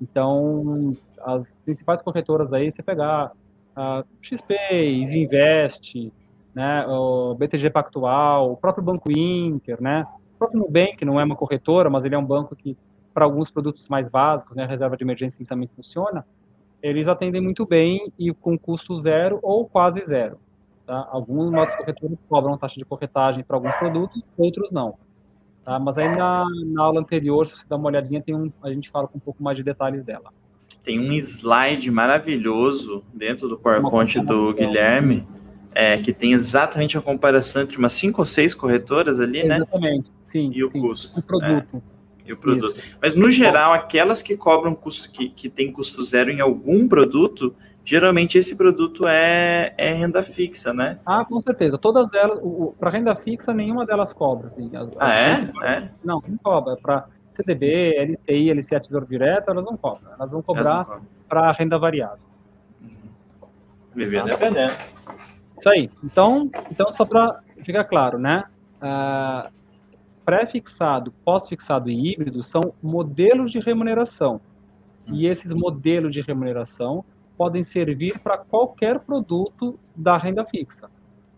Então, 0.00 0.92
as 1.22 1.54
principais 1.64 2.02
corretoras 2.02 2.52
aí, 2.52 2.70
você 2.70 2.82
pegar 2.82 3.32
a 3.74 4.04
XP, 4.22 4.54
Invest, 4.82 6.12
né, 6.54 6.86
o 6.86 7.34
BTG 7.34 7.70
Pactual, 7.70 8.52
o 8.52 8.56
próprio 8.56 8.82
Banco 8.82 9.10
Inter, 9.10 9.80
né, 9.80 10.06
o 10.36 10.38
próprio 10.38 10.60
Nubank 10.60 11.02
não 11.04 11.18
é 11.18 11.24
uma 11.24 11.34
corretora, 11.34 11.88
mas 11.88 12.04
ele 12.04 12.14
é 12.14 12.18
um 12.18 12.24
banco 12.24 12.54
que, 12.54 12.76
para 13.12 13.24
alguns 13.24 13.50
produtos 13.50 13.88
mais 13.88 14.06
básicos, 14.06 14.54
né, 14.54 14.64
a 14.64 14.66
reserva 14.66 14.96
de 14.96 15.02
emergência 15.02 15.38
ele 15.38 15.48
também 15.48 15.68
funciona, 15.74 16.26
eles 16.82 17.08
atendem 17.08 17.40
muito 17.40 17.64
bem 17.64 18.12
e 18.18 18.32
com 18.32 18.58
custo 18.58 18.94
zero 18.96 19.38
ou 19.42 19.66
quase 19.66 20.04
zero. 20.04 20.38
Tá? 20.86 21.08
Algumas 21.10 21.74
corretoras 21.74 22.18
cobram 22.28 22.58
taxa 22.58 22.76
de 22.76 22.84
corretagem 22.84 23.42
para 23.42 23.56
alguns 23.56 23.74
produtos, 23.76 24.22
outros 24.36 24.70
não. 24.70 24.94
Tá? 25.64 25.78
Mas 25.78 25.96
aí 25.96 26.14
na, 26.14 26.44
na, 26.66 26.82
aula 26.82 27.00
anterior, 27.00 27.46
se 27.46 27.56
você 27.56 27.64
dá 27.66 27.76
uma 27.76 27.88
olhadinha, 27.88 28.22
tem 28.22 28.34
um, 28.34 28.52
a 28.62 28.70
gente 28.70 28.90
fala 28.90 29.08
com 29.08 29.16
um 29.16 29.20
pouco 29.20 29.42
mais 29.42 29.56
de 29.56 29.64
detalhes 29.64 30.04
dela. 30.04 30.30
Tem 30.84 31.00
um 31.00 31.12
slide 31.12 31.90
maravilhoso 31.90 33.02
dentro 33.14 33.48
do 33.48 33.58
PowerPoint 33.58 34.20
do 34.20 34.52
Guilherme, 34.52 35.22
é, 35.74 35.96
que 35.96 36.12
tem 36.12 36.32
exatamente 36.32 36.96
a 36.96 37.00
comparação 37.00 37.62
entre 37.62 37.78
umas 37.78 37.92
cinco 37.92 38.20
ou 38.20 38.26
seis 38.26 38.54
corretoras 38.54 39.18
ali, 39.18 39.42
né? 39.42 39.56
Exatamente, 39.56 40.10
sim. 40.36 40.50
E 40.54 40.64
o 40.64 40.70
sim, 40.70 40.80
custo. 40.80 41.20
O 41.20 41.22
produto. 41.22 41.82
É 41.92 41.96
e 42.26 42.32
o 42.32 42.36
produto. 42.36 42.78
Isso. 42.78 42.96
Mas 43.00 43.14
no 43.14 43.30
geral, 43.30 43.72
aquelas 43.72 44.20
que 44.20 44.36
cobram 44.36 44.74
custo, 44.74 45.10
que, 45.10 45.28
que 45.28 45.48
tem 45.48 45.72
custo 45.72 46.02
zero 46.04 46.30
em 46.30 46.40
algum 46.40 46.88
produto, 46.88 47.54
geralmente 47.84 48.36
esse 48.36 48.56
produto 48.56 49.06
é, 49.06 49.72
é 49.78 49.92
renda 49.92 50.22
fixa, 50.22 50.74
né? 50.74 50.98
Ah, 51.06 51.24
com 51.24 51.40
certeza. 51.40 51.78
Todas 51.78 52.12
elas, 52.12 52.40
para 52.78 52.90
renda 52.90 53.14
fixa, 53.14 53.54
nenhuma 53.54 53.86
delas 53.86 54.12
cobra. 54.12 54.48
Assim. 54.48 54.76
As, 54.76 54.88
ah, 54.98 55.14
é? 55.14 55.50
é? 55.64 55.90
Não, 56.04 56.22
não 56.26 56.36
cobra. 56.38 56.76
Para 56.76 57.06
CDB, 57.36 58.16
LCI, 58.18 58.52
LCA 58.52 58.80
Tesouro 58.80 59.06
Direto, 59.06 59.50
elas 59.50 59.64
não 59.64 59.76
cobram. 59.76 60.12
Elas 60.18 60.30
vão 60.30 60.42
cobrar 60.42 61.00
para 61.28 61.52
renda 61.52 61.78
variável. 61.78 62.26
Viver 63.94 64.22
tá? 64.22 64.26
dependendo. 64.26 64.74
Isso 65.58 65.68
aí. 65.70 65.90
Então, 66.04 66.50
então 66.70 66.90
só 66.90 67.04
para 67.04 67.40
ficar 67.64 67.84
claro, 67.84 68.18
né? 68.18 68.44
Uh, 68.82 69.48
pré-fixado, 70.26 71.12
pós-fixado 71.24 71.88
e 71.88 72.12
híbrido 72.12 72.42
são 72.42 72.60
modelos 72.82 73.52
de 73.52 73.60
remuneração. 73.60 74.40
E 75.06 75.26
esses 75.26 75.52
modelos 75.52 76.12
de 76.12 76.20
remuneração 76.20 77.04
podem 77.38 77.62
servir 77.62 78.18
para 78.18 78.36
qualquer 78.36 78.98
produto 78.98 79.78
da 79.94 80.18
renda 80.18 80.44
fixa, 80.44 80.90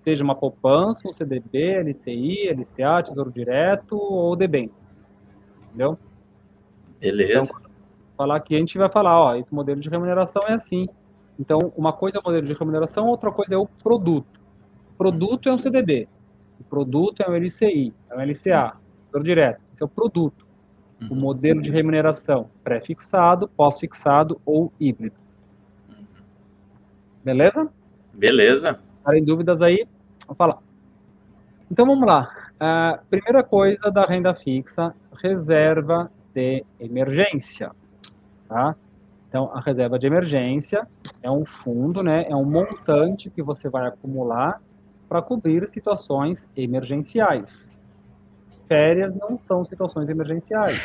seja 0.03 0.25
uma 0.25 0.35
poupança, 0.35 1.07
um 1.07 1.13
CDB, 1.13 1.83
LCI, 1.83 2.49
LCA, 2.49 3.03
Tesouro 3.03 3.31
Direto 3.31 3.95
ou 3.95 4.35
debênture. 4.35 4.75
Entendeu? 5.67 5.99
Beleza. 6.99 7.51
Então, 7.53 7.71
falar 8.17 8.37
aqui, 8.37 8.57
a 8.57 8.59
gente 8.59 8.79
vai 8.79 8.89
falar, 8.89 9.21
ó, 9.21 9.37
esse 9.37 9.55
modelo 9.55 9.81
de 9.81 9.89
remuneração 9.91 10.41
é 10.49 10.55
assim. 10.55 10.87
Então, 11.39 11.59
uma 11.77 11.93
coisa 11.93 12.17
é 12.17 12.21
o 12.21 12.25
modelo 12.25 12.47
de 12.47 12.55
remuneração, 12.55 13.07
outra 13.07 13.31
coisa 13.31 13.55
é 13.55 13.59
o 13.59 13.67
produto. 13.67 14.41
O 14.95 14.97
produto 14.97 15.49
é 15.49 15.53
um 15.53 15.59
CDB, 15.59 16.09
o 16.61 16.65
produto 16.65 17.23
é 17.23 17.31
um 17.31 17.35
LCI, 17.35 17.95
é 18.11 18.17
um 18.17 18.21
LCA, 18.21 18.77
Tesouro 19.07 19.25
Direto. 19.25 19.61
Esse 19.73 19.83
é 19.83 19.87
o 19.87 19.89
produto. 19.89 20.47
O 21.01 21.15
uhum. 21.15 21.21
modelo 21.21 21.63
de 21.63 21.71
remuneração 21.71 22.51
pré-fixado, 22.65 23.49
pós-fixado 23.49 24.41
ou 24.45 24.73
híbrido. 24.81 25.17
Beleza? 27.25 27.69
Beleza. 28.13 28.81
Em 29.13 29.25
dúvidas 29.25 29.63
aí, 29.63 29.87
vou 30.27 30.35
falar. 30.35 30.59
Então 31.71 31.87
vamos 31.87 32.07
lá. 32.07 32.51
A 32.59 32.99
primeira 33.09 33.45
coisa 33.45 33.91
da 33.91 34.05
renda 34.05 34.35
fixa, 34.35 34.95
reserva 35.23 36.11
de 36.35 36.65
emergência. 36.81 37.71
Tá? 38.49 38.75
Então, 39.29 39.51
a 39.53 39.61
reserva 39.61 39.99
de 39.99 40.07
emergência 40.07 40.89
é 41.23 41.31
um 41.31 41.45
fundo, 41.45 42.03
né, 42.03 42.25
é 42.29 42.35
um 42.35 42.45
montante 42.45 43.29
que 43.29 43.43
você 43.43 43.69
vai 43.69 43.87
acumular 43.87 44.61
para 45.09 45.23
cobrir 45.23 45.67
situações 45.67 46.47
emergenciais. 46.57 47.71
Férias 48.67 49.15
não 49.17 49.39
são 49.45 49.65
situações 49.65 50.09
emergenciais. 50.09 50.79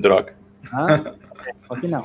Droga. 0.00 0.34
Tá? 0.68 1.14
É, 1.46 1.54
só 1.68 1.76
que 1.76 1.86
não. 1.86 2.04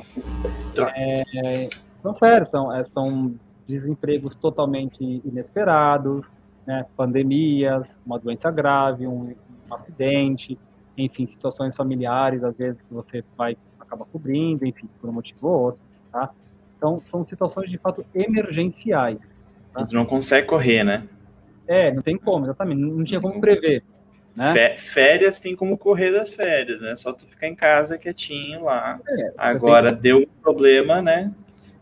Droga. 0.74 0.92
É, 0.96 1.68
são 2.00 2.14
férias, 2.14 2.48
são, 2.48 2.72
é, 2.72 2.84
são 2.84 3.34
desempregos 3.66 4.34
totalmente 4.36 5.02
inesperados, 5.24 6.24
né, 6.66 6.86
pandemias, 6.96 7.86
uma 8.06 8.18
doença 8.18 8.50
grave, 8.50 9.06
um, 9.06 9.34
um, 9.70 9.74
acidente, 9.74 10.58
enfim, 10.96 11.26
situações 11.26 11.74
familiares, 11.74 12.44
às 12.44 12.56
vezes, 12.56 12.80
que 12.80 12.94
você 12.94 13.24
vai 13.36 13.56
acaba 13.80 14.04
cobrindo, 14.06 14.66
enfim, 14.66 14.88
por 15.00 15.10
um 15.10 15.12
motivo 15.12 15.48
ou 15.48 15.62
outro, 15.64 15.82
tá? 16.10 16.30
Então, 16.76 16.98
são 16.98 17.26
situações, 17.26 17.70
de 17.70 17.78
fato, 17.78 18.04
emergenciais. 18.14 19.18
Tá? 19.72 19.80
A 19.80 19.80
gente 19.80 19.94
não 19.94 20.04
consegue 20.04 20.46
correr, 20.46 20.84
né? 20.84 21.06
É, 21.66 21.92
não 21.92 22.02
tem 22.02 22.16
como, 22.16 22.46
exatamente, 22.46 22.80
não 22.80 23.04
tinha 23.04 23.20
como 23.20 23.40
prever. 23.40 23.82
Né? 24.36 24.76
Férias 24.76 25.38
tem 25.38 25.54
como 25.54 25.78
correr 25.78 26.10
das 26.10 26.34
férias, 26.34 26.80
né? 26.80 26.96
Só 26.96 27.12
tu 27.12 27.24
ficar 27.24 27.46
em 27.46 27.54
casa 27.54 27.96
quietinho 27.96 28.64
lá. 28.64 29.00
É, 29.08 29.32
Agora, 29.36 29.92
tem... 29.92 30.00
deu 30.00 30.18
um 30.18 30.42
problema, 30.42 31.00
né? 31.00 31.32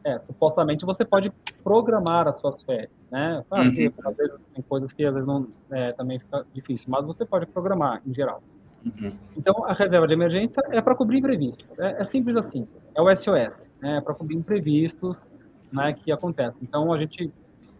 É, 0.04 0.18
supostamente 0.18 0.84
você 0.84 1.04
pode 1.04 1.32
programar 1.62 2.28
as 2.28 2.38
suas 2.38 2.60
férias, 2.62 2.90
né? 3.10 3.42
Claro 3.48 3.68
uhum. 3.68 3.74
que 3.74 3.92
às 4.04 4.16
vezes 4.16 4.34
tem 4.52 4.62
coisas 4.68 4.92
que 4.92 5.04
às 5.04 5.14
vezes 5.14 5.26
não 5.26 5.48
é, 5.70 5.92
também 5.92 6.18
fica 6.18 6.44
difícil, 6.52 6.88
mas 6.90 7.04
você 7.06 7.24
pode 7.24 7.46
programar 7.46 8.02
em 8.06 8.12
geral. 8.12 8.42
Uhum. 8.84 9.12
Então 9.36 9.64
a 9.64 9.72
reserva 9.72 10.06
de 10.06 10.12
emergência 10.12 10.60
é 10.70 10.82
para 10.82 10.94
cobrir 10.94 11.18
imprevistos. 11.18 11.64
É, 11.78 12.02
é, 12.02 12.04
simples 12.04 12.36
assim. 12.36 12.66
É 12.94 13.00
o 13.00 13.14
SOS, 13.14 13.64
né? 13.80 13.98
É 13.98 14.00
para 14.00 14.12
cobrir 14.12 14.36
imprevistos, 14.36 15.24
né? 15.72 15.92
Que 15.94 16.10
acontecem. 16.10 16.58
Então 16.62 16.92
a 16.92 16.98
gente 16.98 17.32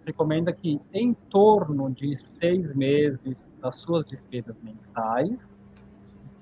recomenda 0.05 0.53
que 0.53 0.81
em 0.93 1.15
torno 1.15 1.91
de 1.91 2.17
seis 2.17 2.75
meses 2.75 3.43
das 3.61 3.77
suas 3.77 4.07
despesas 4.07 4.57
mensais 4.63 5.39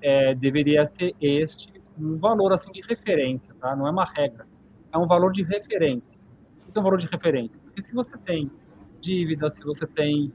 é, 0.01 0.33
deveria 0.35 0.85
ser 0.87 1.15
este 1.21 1.71
um 1.99 2.17
valor 2.17 2.53
assim 2.53 2.71
de 2.71 2.81
referência, 2.81 3.53
tá? 3.59 3.75
Não 3.75 3.85
é 3.85 3.91
uma 3.91 4.05
regra 4.05 4.45
é 4.91 4.97
um 4.97 5.07
valor 5.07 5.31
de 5.31 5.43
referência. 5.43 6.19
O 6.67 6.71
que 6.71 6.77
é 6.77 6.79
um 6.79 6.83
valor 6.83 6.99
de 6.99 7.07
referência? 7.07 7.57
Porque 7.63 7.81
se 7.81 7.93
você 7.93 8.17
tem 8.17 8.51
dívida, 8.99 9.51
se 9.55 9.63
você 9.63 9.87
tem 9.87 10.31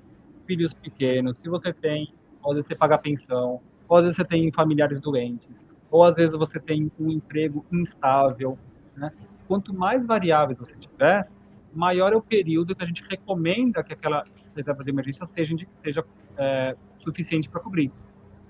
filhos 0.46 0.72
pequenos, 0.72 1.38
se 1.38 1.48
você 1.48 1.72
tem, 1.72 2.12
às 2.44 2.54
vezes 2.54 2.66
você 2.66 2.74
paga 2.74 2.98
pensão, 2.98 3.60
ou 3.88 3.96
às 3.96 4.04
vezes 4.04 4.16
você 4.16 4.24
tem 4.24 4.50
familiares 4.52 5.00
doentes, 5.00 5.48
ou 5.90 6.04
às 6.04 6.16
vezes 6.16 6.36
você 6.36 6.58
tem 6.58 6.90
um 6.98 7.10
emprego 7.10 7.64
instável, 7.70 8.58
né? 8.96 9.12
Quanto 9.46 9.72
mais 9.72 10.04
variáveis 10.04 10.58
você 10.58 10.74
tiver, 10.76 11.28
maior 11.76 12.12
é 12.12 12.16
o 12.16 12.22
período 12.22 12.74
que 12.74 12.82
a 12.82 12.86
gente 12.86 13.04
recomenda 13.08 13.82
que 13.82 13.92
aquela 13.92 14.24
reserva 14.54 14.82
de 14.82 14.90
emergência 14.90 15.26
seja, 15.26 15.54
seja 15.82 16.04
é, 16.36 16.76
suficiente 16.98 17.48
para 17.48 17.60
cobrir. 17.60 17.90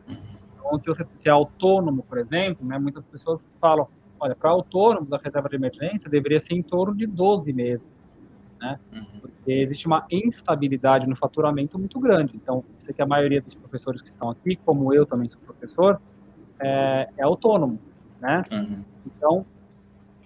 Então, 0.09 0.79
se 0.79 0.87
você 0.87 1.07
se 1.17 1.29
é 1.29 1.33
autônomo, 1.33 2.03
por 2.03 2.19
exemplo, 2.19 2.67
né, 2.67 2.79
muitas 2.79 3.05
pessoas 3.05 3.51
falam, 3.61 3.89
Olha, 4.19 4.35
para 4.35 4.51
autônomos, 4.51 5.13
a 5.13 5.19
reserva 5.19 5.49
de 5.49 5.57
emergência 5.57 6.09
deveria 6.09 6.41
ser 6.41 6.55
em 6.55 6.63
torno 6.63 6.95
de 6.95 7.07
12 7.07 7.53
meses, 7.53 7.87
né? 8.59 8.79
Uhum. 8.93 9.21
Porque 9.21 9.53
existe 9.53 9.87
uma 9.87 10.07
instabilidade 10.11 11.07
no 11.07 11.15
faturamento 11.15 11.79
muito 11.79 12.01
grande. 12.01 12.33
Então, 12.35 12.65
sei 12.81 12.95
que 12.95 13.03
a 13.03 13.07
maioria 13.07 13.43
dos 13.43 13.55
professores 13.55 14.01
que 14.01 14.09
estão 14.09 14.31
aqui, 14.31 14.57
como 14.57 14.93
eu 14.95 15.05
também 15.05 15.29
sou 15.29 15.41
professor, 15.43 16.01
é, 16.59 17.09
é 17.19 17.23
autônomo, 17.25 17.79
né? 18.21 18.43
Uhum. 18.51 18.85
Então, 19.07 19.47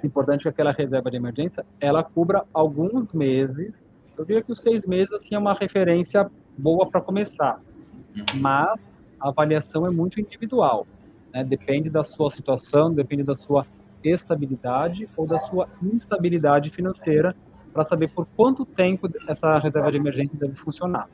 é 0.06 0.08
importante 0.08 0.42
que 0.42 0.48
aquela 0.48 0.72
reserva 0.72 1.10
de 1.10 1.16
emergência, 1.16 1.64
ela 1.80 2.02
cubra 2.02 2.44
alguns 2.52 3.12
meses. 3.12 3.82
Eu 4.16 4.24
diria 4.24 4.42
que 4.42 4.52
os 4.52 4.60
seis 4.60 4.86
meses, 4.86 5.12
assim, 5.12 5.34
é 5.34 5.38
uma 5.38 5.54
referência 5.54 6.30
boa 6.56 6.88
para 6.88 7.00
começar. 7.00 7.60
Uhum. 8.14 8.24
Mas 8.40 8.86
a 9.18 9.28
avaliação 9.28 9.86
é 9.86 9.90
muito 9.90 10.20
individual. 10.20 10.86
Né? 11.32 11.44
Depende 11.44 11.90
da 11.90 12.02
sua 12.02 12.30
situação, 12.30 12.92
depende 12.92 13.22
da 13.22 13.34
sua 13.34 13.66
estabilidade 14.02 15.08
ou 15.16 15.26
da 15.26 15.38
sua 15.38 15.68
instabilidade 15.82 16.70
financeira 16.70 17.36
para 17.72 17.84
saber 17.84 18.10
por 18.10 18.26
quanto 18.36 18.64
tempo 18.64 19.08
essa 19.28 19.58
reserva 19.58 19.90
de 19.90 19.98
emergência 19.98 20.36
deve 20.38 20.54
funcionar. 20.56 21.08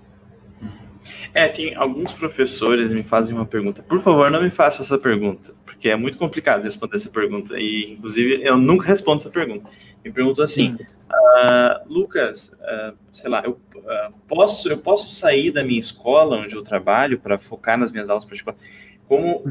É, 1.35 1.49
tem 1.49 1.75
alguns 1.77 2.13
professores 2.13 2.93
me 2.93 3.03
fazem 3.03 3.35
uma 3.35 3.47
pergunta. 3.47 3.83
Por 3.83 4.01
favor, 4.01 4.31
não 4.31 4.43
me 4.43 4.51
faça 4.51 4.83
essa 4.83 4.99
pergunta, 4.99 5.55
porque 5.77 5.91
é 5.91 5.97
muito 5.97 6.17
complicado 6.17 6.63
responder 6.63 6.97
essa 6.97 7.11
pergunta. 7.11 7.59
E, 7.59 7.93
inclusive, 7.93 8.43
eu 8.43 8.57
nunca 8.57 8.87
respondo 8.87 9.21
essa 9.21 9.31
pergunta. 9.31 9.69
Me 10.03 10.11
perguntou 10.11 10.43
assim, 10.43 10.75
uh, 10.75 11.87
Lucas, 11.87 12.57
uh, 12.61 12.97
sei 13.13 13.29
lá, 13.29 13.43
eu, 13.45 13.61
uh, 13.77 14.13
posso, 14.27 14.69
eu 14.71 14.79
posso 14.79 15.11
sair 15.11 15.51
da 15.51 15.63
minha 15.63 15.81
escola 15.81 16.39
onde 16.39 16.57
eu 16.57 16.63
trabalho 16.63 17.21
para 17.21 17.39
focar 17.39 17.79
nas 17.79 17.93
minhas 17.93 18.09
aulas 18.09 18.25
particulares? 18.25 18.61
Como, 19.07 19.45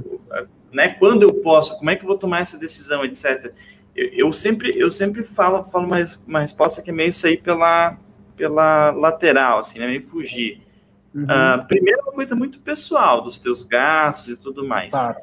né, 0.72 0.90
quando 0.90 1.24
eu 1.24 1.34
posso? 1.36 1.78
Como 1.78 1.90
é 1.90 1.96
que 1.96 2.04
eu 2.04 2.08
vou 2.08 2.18
tomar 2.18 2.42
essa 2.42 2.58
decisão, 2.58 3.06
etc. 3.06 3.54
Eu, 3.96 4.10
eu 4.14 4.34
sempre, 4.34 4.74
eu 4.76 4.92
sempre 4.92 5.24
falo, 5.24 5.64
falo 5.64 5.86
uma, 5.86 5.98
uma 6.28 6.40
resposta 6.42 6.82
que 6.82 6.90
é 6.90 6.94
meio 6.94 7.14
sair 7.14 7.38
pela, 7.38 7.98
pela 8.36 8.90
lateral, 8.92 9.60
assim, 9.60 9.78
né, 9.78 9.88
meio 9.88 10.02
fugir. 10.02 10.62
Uhum. 11.14 11.24
Uh, 11.24 11.68
primeiro, 11.68 12.02
uma 12.02 12.12
coisa 12.12 12.36
muito 12.36 12.60
pessoal 12.60 13.22
dos 13.22 13.38
teus 13.38 13.64
gastos 13.64 14.34
e 14.34 14.36
tudo 14.36 14.68
mais. 14.68 14.90
Claro. 14.90 15.18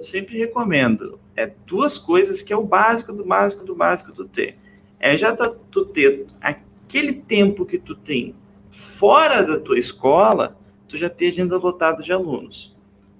Eu 0.00 0.04
sempre 0.04 0.38
recomendo 0.38 1.20
é 1.36 1.52
duas 1.66 1.98
coisas 1.98 2.40
que 2.40 2.54
é 2.54 2.56
o 2.56 2.64
básico 2.64 3.12
do 3.12 3.22
básico 3.22 3.62
do 3.66 3.74
básico 3.74 4.10
do 4.12 4.24
ter. 4.24 4.56
É 4.98 5.14
já 5.14 5.30
tu, 5.34 5.50
tu 5.70 5.84
ter 5.84 6.26
aquele 6.40 7.12
tempo 7.12 7.66
que 7.66 7.78
tu 7.78 7.94
tem 7.94 8.34
fora 8.70 9.42
da 9.42 9.60
tua 9.60 9.78
escola, 9.78 10.56
tu 10.88 10.96
já 10.96 11.10
ter 11.10 11.28
agenda 11.28 11.58
lotada 11.58 12.02
de 12.02 12.10
alunos. 12.14 12.74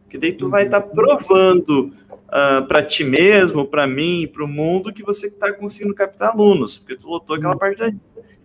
Que 0.09 0.16
daí 0.16 0.33
tu 0.33 0.49
vai 0.49 0.64
estar 0.64 0.81
tá 0.81 0.89
provando 0.89 1.89
uh, 1.89 1.93
ah, 2.31 2.64
para 2.66 2.83
ti 2.83 3.05
mesmo, 3.05 3.66
para 3.66 3.87
mim, 3.87 4.26
para 4.26 4.43
o 4.43 4.49
mundo 4.49 4.91
que 4.91 5.03
você 5.03 5.26
está 5.26 5.53
conseguindo 5.53 5.95
captar 5.95 6.31
alunos, 6.31 6.78
porque 6.78 6.97
tu 6.97 7.09
lotou 7.09 7.37
aquela 7.37 7.59
parte 7.59 7.76
da 7.76 7.93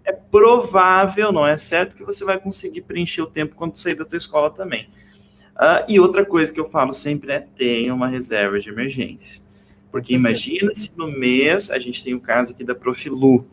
é 0.03 0.11
provável, 0.11 1.31
não 1.31 1.47
é 1.47 1.55
certo, 1.55 1.95
que 1.95 2.03
você 2.03 2.25
vai 2.25 2.38
conseguir 2.38 2.81
preencher 2.81 3.21
o 3.21 3.27
tempo 3.27 3.55
quando 3.55 3.77
sair 3.77 3.95
da 3.95 4.03
tua 4.03 4.17
escola 4.17 4.51
também. 4.51 4.89
Uh, 5.56 5.86
e 5.88 5.99
outra 5.99 6.26
coisa 6.26 6.51
que 6.51 6.60
eu 6.60 6.66
falo 6.66 6.91
sempre 6.91 7.32
é 7.32 7.39
tenha 7.39 7.93
uma 7.93 8.08
reserva 8.08 8.60
de 8.60 8.70
emergência. 8.70 9.41
Porque 9.91 10.14
imagina 10.14 10.74
se 10.74 10.91
no 10.95 11.08
mês, 11.10 11.72
a 11.72 11.80
gente 11.80 12.03
tem 12.03 12.14
o 12.14 12.20
caso 12.20 12.51
aqui 12.51 12.64
da 12.64 12.76
Profilu, 12.76 13.45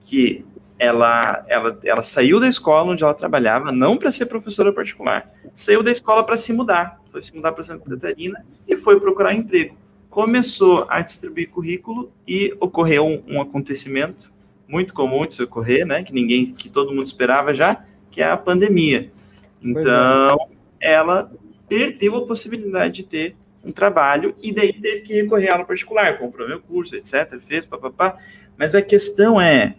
que 0.00 0.44
ela, 0.78 1.44
ela, 1.48 1.78
ela 1.84 2.02
saiu 2.02 2.38
da 2.38 2.48
escola 2.48 2.92
onde 2.92 3.02
ela 3.02 3.14
trabalhava, 3.14 3.72
não 3.72 3.96
para 3.96 4.10
ser 4.10 4.26
professora 4.26 4.72
particular, 4.72 5.32
saiu 5.54 5.82
da 5.82 5.90
escola 5.90 6.24
para 6.24 6.36
se 6.36 6.52
mudar, 6.52 7.00
foi 7.10 7.22
se 7.22 7.34
mudar 7.34 7.52
para 7.52 7.62
Santa 7.62 7.88
Catarina 7.90 8.44
e 8.66 8.76
foi 8.76 8.98
procurar 8.98 9.34
emprego. 9.34 9.76
Começou 10.08 10.86
a 10.88 11.00
distribuir 11.00 11.50
currículo 11.50 12.12
e 12.26 12.54
ocorreu 12.60 13.06
um, 13.06 13.36
um 13.36 13.40
acontecimento 13.40 14.32
muito 14.68 14.94
comum 14.94 15.26
de 15.26 15.34
se 15.34 15.42
ocorrer, 15.42 15.86
né? 15.86 16.02
Que 16.02 16.12
ninguém, 16.12 16.52
que 16.52 16.68
todo 16.68 16.92
mundo 16.92 17.06
esperava 17.06 17.54
já, 17.54 17.84
que 18.10 18.20
é 18.20 18.30
a 18.30 18.36
pandemia. 18.36 19.10
É. 19.10 19.68
Então, 19.68 20.36
é. 20.50 20.61
Ela 20.82 21.32
perdeu 21.68 22.16
a 22.16 22.26
possibilidade 22.26 22.96
de 22.96 23.02
ter 23.04 23.36
um 23.64 23.72
trabalho 23.72 24.34
e 24.42 24.52
daí 24.52 24.72
teve 24.72 25.02
que 25.02 25.14
recorrer 25.14 25.48
à 25.48 25.52
aula 25.52 25.64
particular, 25.64 26.18
comprou 26.18 26.48
meu 26.48 26.60
curso, 26.60 26.96
etc, 26.96 27.38
fez, 27.38 27.64
papapá. 27.64 28.18
Mas 28.58 28.74
a 28.74 28.82
questão 28.82 29.40
é, 29.40 29.76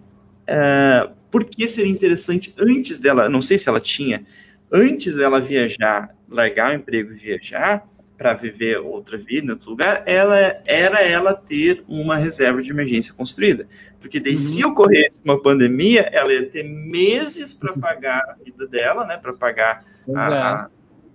é, 0.47 1.09
por 1.29 1.43
que 1.43 1.67
seria 1.67 1.91
interessante 1.91 2.53
antes 2.57 2.97
dela, 2.97 3.27
não 3.27 3.41
sei 3.41 3.57
se 3.57 3.67
ela 3.67 3.79
tinha, 3.79 4.25
antes 4.71 5.15
dela 5.15 5.39
viajar, 5.39 6.15
largar 6.29 6.71
o 6.71 6.73
emprego 6.73 7.11
e 7.11 7.15
viajar, 7.15 7.85
para 8.17 8.33
viver 8.33 8.77
outra 8.77 9.17
vida 9.17 9.47
em 9.47 9.49
outro 9.49 9.71
lugar, 9.71 10.03
ela 10.05 10.37
era 10.65 11.01
ela 11.01 11.33
ter 11.33 11.83
uma 11.89 12.15
reserva 12.15 12.61
de 12.61 12.71
emergência 12.71 13.13
construída. 13.13 13.67
Porque 13.99 14.19
daí, 14.19 14.33
uhum. 14.33 14.37
se 14.37 14.65
ocorresse 14.65 15.19
uma 15.25 15.41
pandemia, 15.41 16.09
ela 16.11 16.31
ia 16.31 16.45
ter 16.45 16.63
meses 16.63 17.53
para 17.53 17.73
pagar 17.73 18.21
a 18.29 18.43
vida 18.43 18.67
dela, 18.67 19.05
né? 19.05 19.17
Para 19.17 19.33
pagar 19.33 19.83
a, 20.15 20.63
a, 20.63 20.69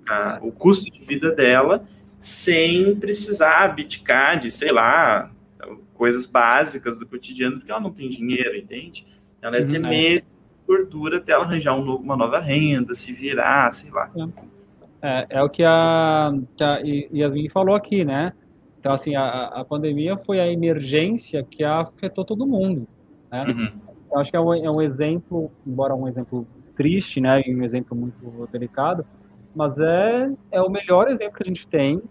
a, 0.09 0.39
o 0.43 0.51
custo 0.53 0.91
de 0.91 1.01
vida 1.05 1.33
dela, 1.33 1.85
sem 2.19 2.97
precisar 2.97 3.65
abdicar 3.65 4.39
de, 4.39 4.51
sei 4.51 4.73
lá, 4.73 5.31
coisas 5.95 6.27
básicas 6.27 6.99
do 6.99 7.07
cotidiano, 7.07 7.59
porque 7.59 7.71
ela 7.71 7.81
não 7.81 7.93
tem 7.93 8.09
dinheiro, 8.09 8.57
entende? 8.57 9.07
Ela 9.41 9.59
ter 9.65 9.81
uhum, 9.81 9.87
é. 9.87 9.91
meses 9.91 10.27
de 10.27 10.67
gordura 10.67 11.19
até 11.19 11.33
ela 11.33 11.45
arranjar 11.45 11.77
um 11.77 11.85
novo, 11.85 12.03
uma 12.03 12.17
nova 12.17 12.41
renda, 12.41 12.95
se 12.95 13.13
virar, 13.13 13.71
sei 13.73 13.91
lá. 13.91 14.11
É. 14.17 14.49
É, 15.01 15.27
é 15.31 15.43
o 15.43 15.49
que 15.49 15.63
a, 15.63 16.33
que 16.57 16.65
a 16.65 16.81
Yasmin 16.85 17.49
falou 17.49 17.75
aqui, 17.75 18.05
né? 18.05 18.33
Então, 18.81 18.93
assim, 18.93 19.15
a, 19.15 19.47
a 19.47 19.65
pandemia 19.65 20.17
foi 20.17 20.41
a 20.41 20.51
emergência 20.51 21.43
que 21.43 21.65
afetou 21.65 22.25
todo 22.25 22.47
mundo, 22.47 22.87
né? 23.31 23.47
Uhum. 23.49 23.73
Eu 24.11 24.19
acho 24.19 24.31
que 24.31 24.37
é 24.37 24.41
um, 24.41 24.55
é 24.55 24.71
um 24.71 24.81
exemplo, 24.81 25.51
embora 25.67 25.95
um 25.95 26.09
exemplo 26.09 26.47
triste, 26.77 27.21
né? 27.21 27.43
E 27.47 27.55
um 27.55 27.63
exemplo 27.63 27.97
muito 27.97 28.49
delicado, 28.51 29.05
mas 29.55 29.79
é, 29.79 30.31
é 30.51 30.61
o 30.61 30.71
melhor 30.71 31.09
exemplo 31.09 31.37
que 31.37 31.43
a 31.43 31.47
gente 31.47 31.67
tem 31.67 32.03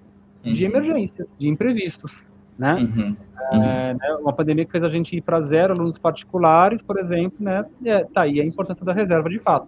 de 0.44 0.66
uhum. 0.66 0.72
emergências, 0.72 1.28
de 1.38 1.48
imprevistos, 1.48 2.30
né? 2.58 2.76
Uhum. 2.76 3.16
É, 3.52 3.94
né? 3.94 4.18
Uma 4.20 4.34
pandemia 4.34 4.66
que 4.66 4.72
fez 4.72 4.84
a 4.84 4.90
gente 4.90 5.16
ir 5.16 5.22
para 5.22 5.42
zero 5.42 5.74
alunos 5.74 5.98
particulares, 5.98 6.82
por 6.82 6.98
exemplo, 7.00 7.38
né? 7.40 7.66
É, 7.86 8.04
tá 8.04 8.22
aí 8.22 8.42
a 8.42 8.46
importância 8.46 8.86
da 8.86 8.94
reserva 8.94 9.30
de 9.30 9.40
fato. 9.40 9.68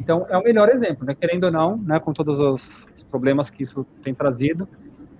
Então, 0.00 0.26
é 0.28 0.36
o 0.36 0.42
melhor 0.42 0.68
exemplo, 0.68 1.06
né? 1.06 1.14
querendo 1.14 1.44
ou 1.44 1.50
não, 1.50 1.76
né, 1.78 1.98
com 1.98 2.12
todos 2.12 2.38
os, 2.38 3.04
problemas 3.10 3.48
que 3.48 3.62
isso 3.62 3.86
tem 4.02 4.14
trazido, 4.14 4.68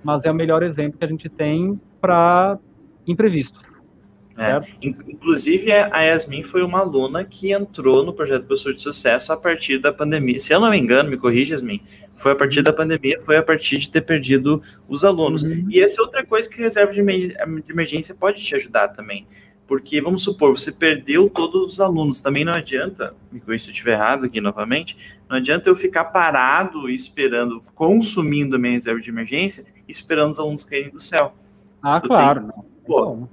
mas 0.05 0.25
é 0.25 0.31
o 0.31 0.35
melhor 0.35 0.63
exemplo 0.63 0.99
que 0.99 1.05
a 1.05 1.09
gente 1.09 1.29
tem 1.29 1.81
para 2.01 2.59
imprevisto. 3.07 3.61
É. 4.39 4.61
Inclusive, 4.81 5.73
a 5.73 6.01
Yasmin 6.01 6.45
foi 6.45 6.63
uma 6.63 6.79
aluna 6.79 7.25
que 7.25 7.53
entrou 7.53 8.05
no 8.05 8.13
projeto 8.13 8.45
Professor 8.45 8.73
de 8.73 8.81
Sucesso 8.81 9.33
a 9.33 9.37
partir 9.37 9.79
da 9.79 9.93
pandemia. 9.93 10.39
Se 10.39 10.55
eu 10.55 10.61
não 10.61 10.71
me 10.71 10.79
engano, 10.79 11.11
me 11.11 11.17
corrija, 11.17 11.55
Yasmin, 11.55 11.83
foi 12.17 12.33
a 12.33 12.37
partir 12.37 12.63
da 12.63 12.73
pandemia, 12.73 13.21
foi 13.21 13.37
a 13.37 13.43
partir 13.43 13.79
de 13.79 13.91
ter 13.91 14.03
perdido 14.03 14.63
os 14.89 15.05
alunos. 15.05 15.43
Uhum. 15.43 15.67
E 15.69 15.81
essa 15.81 16.01
é 16.01 16.05
outra 16.05 16.25
coisa 16.25 16.49
que 16.49 16.61
a 16.61 16.65
reserva 16.65 16.93
de 16.93 17.01
emergência 17.69 18.15
pode 18.15 18.45
te 18.45 18.55
ajudar 18.55 18.89
também. 18.89 19.27
Porque, 19.67 20.01
vamos 20.01 20.23
supor, 20.23 20.57
você 20.57 20.73
perdeu 20.73 21.29
todos 21.29 21.73
os 21.73 21.81
alunos. 21.81 22.21
Também 22.21 22.45
não 22.45 22.55
adianta, 22.55 23.15
me 23.31 23.39
corrija 23.39 23.65
se 23.65 23.71
eu 23.71 23.73
estiver 23.73 23.93
errado 23.93 24.25
aqui 24.25 24.41
novamente, 24.41 24.97
não 25.29 25.37
adianta 25.37 25.69
eu 25.69 25.77
ficar 25.77 26.07
parado 26.07 26.89
esperando, 26.89 27.61
consumindo 27.75 28.57
a 28.57 28.59
minha 28.59 28.73
reserva 28.73 29.01
de 29.01 29.11
emergência, 29.11 29.67
esperando 29.87 30.31
os 30.31 30.39
alunos 30.39 30.65
caírem 30.65 30.91
do 30.91 31.01
céu. 31.01 31.35
Ah, 31.83 32.01
eu 32.03 32.09
claro. 32.09 32.41
Tenho, 32.41 32.65
pô, 32.87 33.29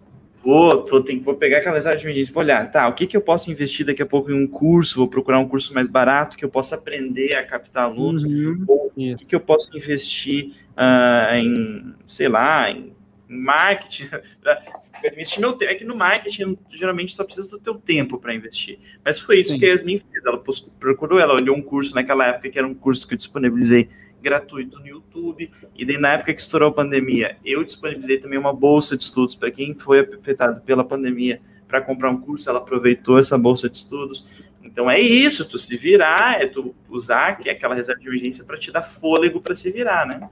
vou, 0.45 0.85
vou, 0.85 1.01
tem, 1.01 1.19
vou 1.19 1.35
pegar 1.35 1.57
aquela 1.57 1.75
reserva 1.75 1.97
de 1.97 2.05
emergência, 2.05 2.31
vou 2.31 2.43
olhar, 2.43 2.71
tá, 2.71 2.87
o 2.87 2.93
que, 2.93 3.07
que 3.07 3.17
eu 3.17 3.21
posso 3.21 3.51
investir 3.51 3.83
daqui 3.83 4.03
a 4.03 4.05
pouco 4.05 4.29
em 4.29 4.35
um 4.35 4.47
curso, 4.47 4.97
vou 4.97 5.07
procurar 5.07 5.39
um 5.39 5.47
curso 5.47 5.73
mais 5.73 5.87
barato, 5.87 6.37
que 6.37 6.45
eu 6.45 6.49
possa 6.49 6.75
aprender 6.75 7.33
a 7.33 7.43
captar 7.43 7.85
alunos, 7.85 8.23
uhum, 8.23 8.63
ou 8.67 8.87
o 8.87 8.91
que, 9.17 9.25
que 9.25 9.35
eu 9.35 9.39
posso 9.39 9.75
investir 9.75 10.51
uh, 10.77 11.35
em, 11.35 11.95
sei 12.07 12.29
lá, 12.29 12.69
em 12.69 12.93
marketing, 13.27 14.07
investir 15.11 15.39
meu 15.39 15.53
tempo. 15.53 15.71
É 15.71 15.75
que 15.75 15.83
no 15.83 15.95
marketing, 15.95 16.57
geralmente, 16.69 17.15
só 17.15 17.23
precisa 17.23 17.49
do 17.49 17.59
teu 17.59 17.75
tempo 17.75 18.19
para 18.19 18.33
investir. 18.33 18.77
Mas 19.03 19.19
foi 19.19 19.39
isso 19.39 19.51
Sim. 19.51 19.59
que 19.59 19.65
a 19.65 19.69
Yasmin 19.69 19.99
fez. 19.99 20.25
Ela 20.25 20.41
procurou, 20.79 21.19
ela 21.19 21.33
olhou 21.33 21.55
um 21.55 21.61
curso 21.61 21.95
naquela 21.95 22.27
época, 22.27 22.49
que 22.49 22.57
era 22.57 22.67
um 22.67 22.75
curso 22.75 23.07
que 23.07 23.13
eu 23.13 23.17
disponibilizei 23.17 23.89
gratuito 24.25 24.79
no 24.79 24.87
YouTube. 24.87 25.51
E 25.77 25.85
daí, 25.85 25.99
na 25.99 26.13
época 26.13 26.33
que 26.33 26.41
estourou 26.41 26.69
a 26.69 26.73
pandemia, 26.73 27.37
eu 27.45 27.63
disponibilizei 27.63 28.17
também 28.17 28.39
uma 28.39 28.51
bolsa 28.51 28.97
de 28.97 29.03
estudos 29.03 29.35
para 29.35 29.51
quem 29.51 29.75
foi 29.75 29.99
afetado 29.99 30.61
pela 30.61 30.83
pandemia 30.83 31.39
para 31.67 31.79
comprar 31.79 32.09
um 32.09 32.19
curso. 32.19 32.49
Ela 32.49 32.57
aproveitou 32.57 33.19
essa 33.19 33.37
bolsa 33.37 33.69
de 33.69 33.77
estudos. 33.77 34.25
Então 34.63 34.89
é 34.89 34.99
isso, 34.99 35.47
tu 35.47 35.59
se 35.59 35.77
virar, 35.77 36.41
é 36.41 36.47
tu 36.47 36.73
usar 36.89 37.37
que 37.37 37.49
é 37.49 37.51
aquela 37.51 37.75
reserva 37.75 38.01
de 38.01 38.07
emergência 38.07 38.43
para 38.43 38.57
te 38.57 38.71
dar 38.71 38.81
fôlego 38.81 39.39
para 39.39 39.53
se 39.53 39.71
virar, 39.71 40.07
né? 40.07 40.27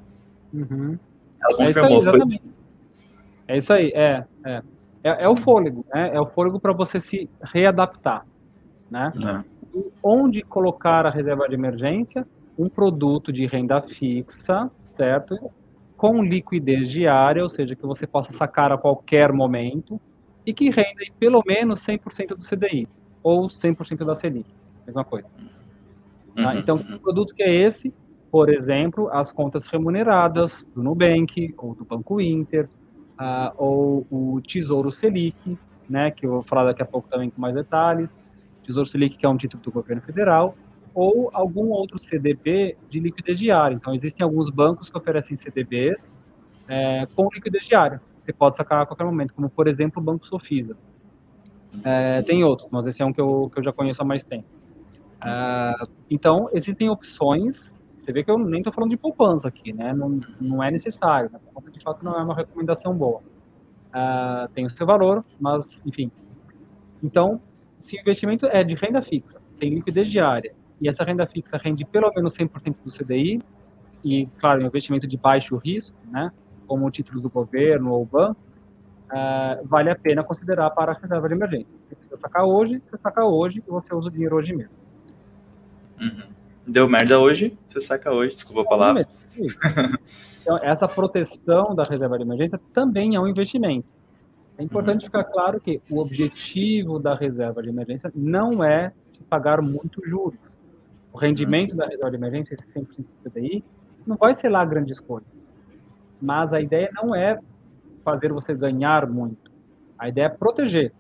Uhum. 0.51 0.97
Ela 1.39 1.57
confirmou, 1.57 2.03
é 2.03 2.09
aí, 2.09 2.19
foi 2.19 2.39
é 3.47 3.57
isso 3.57 3.73
aí, 3.73 3.91
é, 3.93 4.23
é. 4.43 4.61
É, 5.03 5.25
é 5.25 5.29
o 5.29 5.35
fôlego, 5.35 5.85
né? 5.93 6.11
É 6.13 6.19
o 6.19 6.25
fôlego 6.25 6.59
para 6.59 6.73
você 6.73 6.99
se 6.99 7.29
readaptar, 7.43 8.25
né? 8.89 9.13
É. 9.23 9.43
onde 10.01 10.41
colocar 10.41 11.05
a 11.05 11.09
reserva 11.09 11.47
de 11.47 11.53
emergência? 11.53 12.25
Um 12.57 12.69
produto 12.69 13.31
de 13.31 13.45
renda 13.45 13.81
fixa, 13.81 14.69
certo? 14.95 15.51
Com 15.97 16.23
liquidez 16.23 16.89
diária, 16.89 17.43
ou 17.43 17.49
seja, 17.49 17.75
que 17.75 17.85
você 17.85 18.05
possa 18.05 18.31
sacar 18.31 18.71
a 18.71 18.77
qualquer 18.77 19.31
momento 19.31 19.99
e 20.45 20.53
que 20.53 20.69
renda 20.69 21.03
pelo 21.19 21.41
menos 21.45 21.81
100% 21.81 22.35
do 22.35 22.43
CDI 22.43 22.87
ou 23.21 23.47
100% 23.47 24.05
da 24.05 24.15
Selic, 24.15 24.49
mesma 24.85 25.03
coisa. 25.03 25.27
Tá? 26.35 26.51
Uhum. 26.51 26.59
Então, 26.59 26.77
que 26.77 26.99
produto 26.99 27.33
que 27.33 27.43
é 27.43 27.53
esse? 27.53 27.93
Por 28.29 28.49
exemplo, 28.49 29.09
as 29.11 29.31
contas 29.31 29.67
remuneradas 29.67 30.65
do 30.75 30.83
Nubank 30.83 31.53
ou 31.57 31.73
do 31.73 31.85
Banco 31.85 32.19
Inter, 32.19 32.67
uh, 33.19 33.53
ou 33.57 34.07
o 34.11 34.41
Tesouro 34.41 34.91
Selic, 34.91 35.57
né, 35.87 36.11
que 36.11 36.25
eu 36.25 36.31
vou 36.31 36.41
falar 36.41 36.65
daqui 36.65 36.81
a 36.81 36.85
pouco 36.85 37.07
também 37.07 37.29
com 37.29 37.39
mais 37.39 37.53
detalhes, 37.53 38.17
Tesouro 38.63 38.87
Selic, 38.87 39.17
que 39.17 39.25
é 39.25 39.29
um 39.29 39.37
título 39.37 39.61
do 39.61 39.71
governo 39.71 40.01
federal, 40.01 40.55
ou 40.93 41.29
algum 41.33 41.69
outro 41.69 41.97
CDB 41.97 42.77
de 42.89 42.99
liquidez 42.99 43.37
diária. 43.37 43.75
Então, 43.75 43.93
existem 43.93 44.23
alguns 44.23 44.49
bancos 44.49 44.89
que 44.89 44.97
oferecem 44.97 45.35
CDBs 45.35 46.13
é, 46.67 47.05
com 47.15 47.27
liquidez 47.33 47.65
diária. 47.65 48.01
Você 48.17 48.31
pode 48.31 48.55
sacar 48.55 48.81
a 48.81 48.85
qualquer 48.85 49.03
momento, 49.03 49.33
como, 49.33 49.49
por 49.49 49.67
exemplo, 49.67 50.01
o 50.01 50.05
Banco 50.05 50.25
Sofisa. 50.27 50.77
É, 51.83 52.21
tem 52.21 52.43
outros, 52.43 52.69
mas 52.71 52.85
esse 52.85 53.01
é 53.01 53.05
um 53.05 53.11
que 53.11 53.19
eu, 53.19 53.49
que 53.51 53.59
eu 53.59 53.63
já 53.63 53.73
conheço 53.73 54.01
há 54.01 54.05
mais 54.05 54.23
tempo. 54.23 54.47
É, 55.25 55.73
então, 56.09 56.49
existem 56.53 56.89
opções 56.89 57.75
Você 57.95 58.11
vê 58.11 58.23
que 58.23 58.29
eu 58.29 58.37
nem 58.37 58.59
estou 58.59 58.73
falando 58.73 58.91
de 58.91 58.97
poupança 58.97 59.47
aqui, 59.47 59.71
né? 59.71 59.93
Não, 59.93 60.19
não 60.39 60.61
é 60.61 60.69
necessário. 60.69 61.29
Né? 61.31 61.39
Poupança, 61.39 61.71
de 61.71 61.83
fato, 61.83 62.03
não 62.03 62.13
é 62.13 62.23
uma 62.23 62.35
recomendação 62.35 62.95
boa. 62.95 63.21
Uh, 63.93 64.51
tem 64.53 64.65
o 64.65 64.69
seu 64.69 64.85
valor, 64.85 65.23
mas, 65.39 65.81
enfim. 65.85 66.11
Então, 67.01 67.39
se 67.79 67.95
o 67.95 68.01
investimento 68.01 68.45
é 68.47 68.63
de 68.63 68.73
renda 68.73 69.01
fixa, 69.01 69.39
tem 69.59 69.75
liquidez 69.75 70.09
diária, 70.09 70.53
e 70.83 70.89
essa 70.89 71.03
renda 71.05 71.25
fixa 71.25 71.57
rende 71.57 71.85
pelo 71.85 72.11
menos 72.13 72.37
100% 72.37 72.75
do 72.83 72.91
CDI, 72.91 73.41
e, 74.03 74.25
claro, 74.37 74.61
um 74.61 74.65
investimento 74.65 75.07
de 75.07 75.15
baixo 75.15 75.55
risco, 75.55 75.95
né? 76.11 76.29
Como 76.67 76.91
títulos 76.91 77.21
do 77.21 77.29
governo 77.29 77.93
ou 77.93 78.05
banco, 78.05 78.37
uh, 79.09 79.65
vale 79.65 79.89
a 79.89 79.95
pena 79.95 80.25
considerar 80.25 80.69
para 80.71 80.91
a 80.91 80.95
reserva 80.95 81.29
de 81.29 81.35
emergência. 81.35 81.67
Se 81.83 81.95
você 81.95 82.17
sacar 82.17 82.43
hoje, 82.43 82.81
você 82.83 82.97
saca 82.97 83.23
hoje 83.23 83.63
e 83.65 83.71
você 83.71 83.95
usa 83.95 84.09
o 84.09 84.11
dinheiro 84.11 84.35
hoje 84.35 84.53
mesmo. 84.53 84.77
Uhum. 86.01 86.33
Deu 86.67 86.89
merda 86.89 87.17
hoje, 87.17 87.57
você 87.65 87.79
saca 87.79 88.11
hoje, 88.11 88.33
desculpa 88.33 88.61
a 88.61 88.65
palavra. 88.65 89.07
Então, 90.43 90.59
essa 90.61 90.89
proteção 90.89 91.73
da 91.73 91.85
reserva 91.85 92.17
de 92.17 92.23
emergência 92.25 92.59
também 92.73 93.15
é 93.15 93.19
um 93.19 93.25
investimento. 93.25 93.87
É 94.57 94.63
importante 94.63 95.03
uhum. 95.03 95.07
ficar 95.07 95.23
claro 95.23 95.57
que 95.57 95.81
o 95.89 96.01
objetivo 96.01 96.99
da 96.99 97.15
reserva 97.15 97.63
de 97.63 97.69
emergência 97.69 98.11
não 98.13 98.61
é 98.61 98.91
pagar 99.29 99.61
muito 99.61 100.05
juros. 100.05 100.37
O 101.13 101.17
rendimento 101.19 101.75
da 101.75 101.85
reserva 101.85 102.09
de 102.09 102.17
emergência, 102.17 102.55
esse 102.55 102.79
100% 102.79 102.97
do 102.97 103.29
CDI, 103.29 103.63
não 104.05 104.17
vai 104.17 104.33
ser 104.33 104.49
lá 104.49 104.65
grandes 104.65 104.99
coisas. 104.99 105.29
Mas 106.19 106.51
a 106.51 106.59
ideia 106.59 106.89
não 106.93 107.13
é 107.13 107.39
fazer 108.03 108.33
você 108.33 108.55
ganhar 108.55 109.07
muito. 109.07 109.51
A 109.97 110.09
ideia 110.09 110.25
é 110.25 110.29
proteger. 110.29 110.91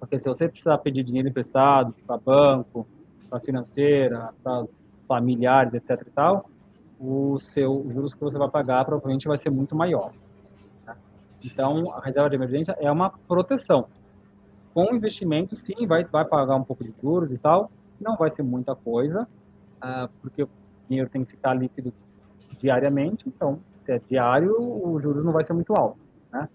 Porque 0.00 0.18
se 0.18 0.28
você 0.28 0.48
precisar 0.48 0.76
pedir 0.78 1.04
dinheiro 1.04 1.28
emprestado 1.28 1.94
para 2.04 2.18
banco, 2.18 2.86
para 3.30 3.38
financeira, 3.40 4.34
para 4.42 4.66
familiares, 5.06 5.72
etc 5.74 6.06
e 6.06 6.10
tal, 6.10 6.50
o 6.98 7.38
seu 7.38 7.80
os 7.80 7.94
juros 7.94 8.12
que 8.12 8.20
você 8.20 8.36
vai 8.36 8.50
pagar 8.50 8.84
provavelmente 8.84 9.28
vai 9.28 9.38
ser 9.38 9.50
muito 9.50 9.76
maior. 9.76 10.12
Né? 10.86 10.96
Então, 11.44 11.82
a 11.94 12.00
reserva 12.00 12.28
de 12.28 12.36
emergência 12.36 12.76
é 12.80 12.90
uma 12.90 13.10
proteção. 13.10 13.86
Com 14.72 14.94
investimento, 14.94 15.56
sim, 15.56 15.86
vai, 15.86 16.04
vai 16.04 16.24
pagar 16.24 16.56
um 16.56 16.64
pouco 16.64 16.82
de 16.82 16.92
juros 17.00 17.30
e 17.30 17.38
tal, 17.38 17.70
não 18.00 18.16
vai 18.16 18.30
ser 18.30 18.42
muita 18.42 18.74
coisa, 18.74 19.28
uh, 19.84 20.08
porque 20.20 20.42
o 20.42 20.48
dinheiro 20.88 21.10
tem 21.10 21.24
que 21.24 21.32
ficar 21.32 21.54
líquido 21.54 21.92
diariamente, 22.58 23.24
então, 23.26 23.60
se 23.84 23.92
é 23.92 24.00
diário, 24.08 24.56
o 24.58 24.98
juros 25.00 25.24
não 25.24 25.32
vai 25.32 25.44
ser 25.44 25.52
muito 25.52 25.74
alto. 25.74 25.98
Né? 26.32 26.48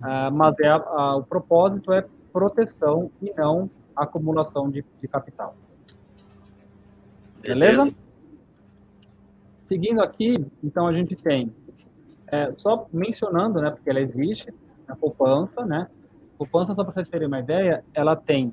Uh, 0.00 0.32
mas 0.32 0.58
é 0.58 0.74
o 0.74 1.22
propósito 1.22 1.92
é 1.92 2.04
proteção 2.32 3.10
e 3.22 3.32
não 3.36 3.70
acumulação 3.94 4.68
de, 4.68 4.84
de 5.00 5.08
capital. 5.08 5.54
Beleza? 7.40 7.82
Beleza? 7.82 7.96
Seguindo 9.68 10.02
aqui, 10.02 10.34
então 10.62 10.86
a 10.86 10.92
gente 10.92 11.16
tem, 11.16 11.54
é, 12.26 12.52
só 12.58 12.86
mencionando, 12.92 13.60
né, 13.60 13.70
porque 13.70 13.88
ela 13.88 14.00
existe, 14.00 14.52
a 14.86 14.94
poupança, 14.94 15.64
né? 15.64 15.88
A 16.34 16.36
poupança, 16.36 16.74
só 16.74 16.84
para 16.84 16.92
vocês 16.92 17.08
terem 17.08 17.26
uma 17.26 17.40
ideia, 17.40 17.82
ela 17.94 18.14
tem 18.14 18.52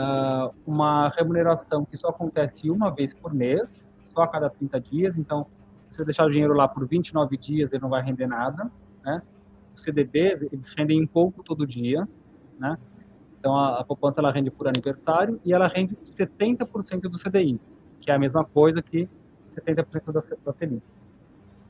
uh, 0.00 0.54
uma 0.66 1.08
remuneração 1.10 1.84
que 1.84 1.96
só 1.96 2.08
acontece 2.08 2.70
uma 2.70 2.90
vez 2.90 3.12
por 3.14 3.34
mês, 3.34 3.72
só 4.14 4.22
a 4.22 4.28
cada 4.28 4.48
30 4.50 4.80
dias, 4.80 5.18
então 5.18 5.46
se 5.90 5.96
você 5.96 6.04
deixar 6.04 6.26
o 6.26 6.30
dinheiro 6.30 6.54
lá 6.54 6.68
por 6.68 6.86
29 6.86 7.36
dias, 7.36 7.72
ele 7.72 7.82
não 7.82 7.88
vai 7.88 8.02
render 8.02 8.26
nada, 8.26 8.70
né? 9.04 9.22
Os 9.74 9.82
CDBs, 9.82 10.42
eles 10.52 10.68
rendem 10.76 11.02
um 11.02 11.06
pouco 11.06 11.42
todo 11.42 11.66
dia, 11.66 12.08
né? 12.58 12.78
Então 13.38 13.56
a, 13.56 13.80
a 13.80 13.84
poupança 13.84 14.20
ela 14.20 14.30
rende 14.30 14.50
por 14.50 14.68
aniversário 14.68 15.40
e 15.44 15.52
ela 15.52 15.68
rende 15.68 15.96
70% 15.96 17.02
do 17.02 17.18
CDI 17.18 17.60
que 18.00 18.10
é 18.10 18.14
a 18.14 18.18
mesma 18.18 18.44
coisa 18.44 18.82
que 18.82 19.08
70% 19.54 20.12
da, 20.12 20.22
da 20.44 20.52
Selic. 20.54 20.82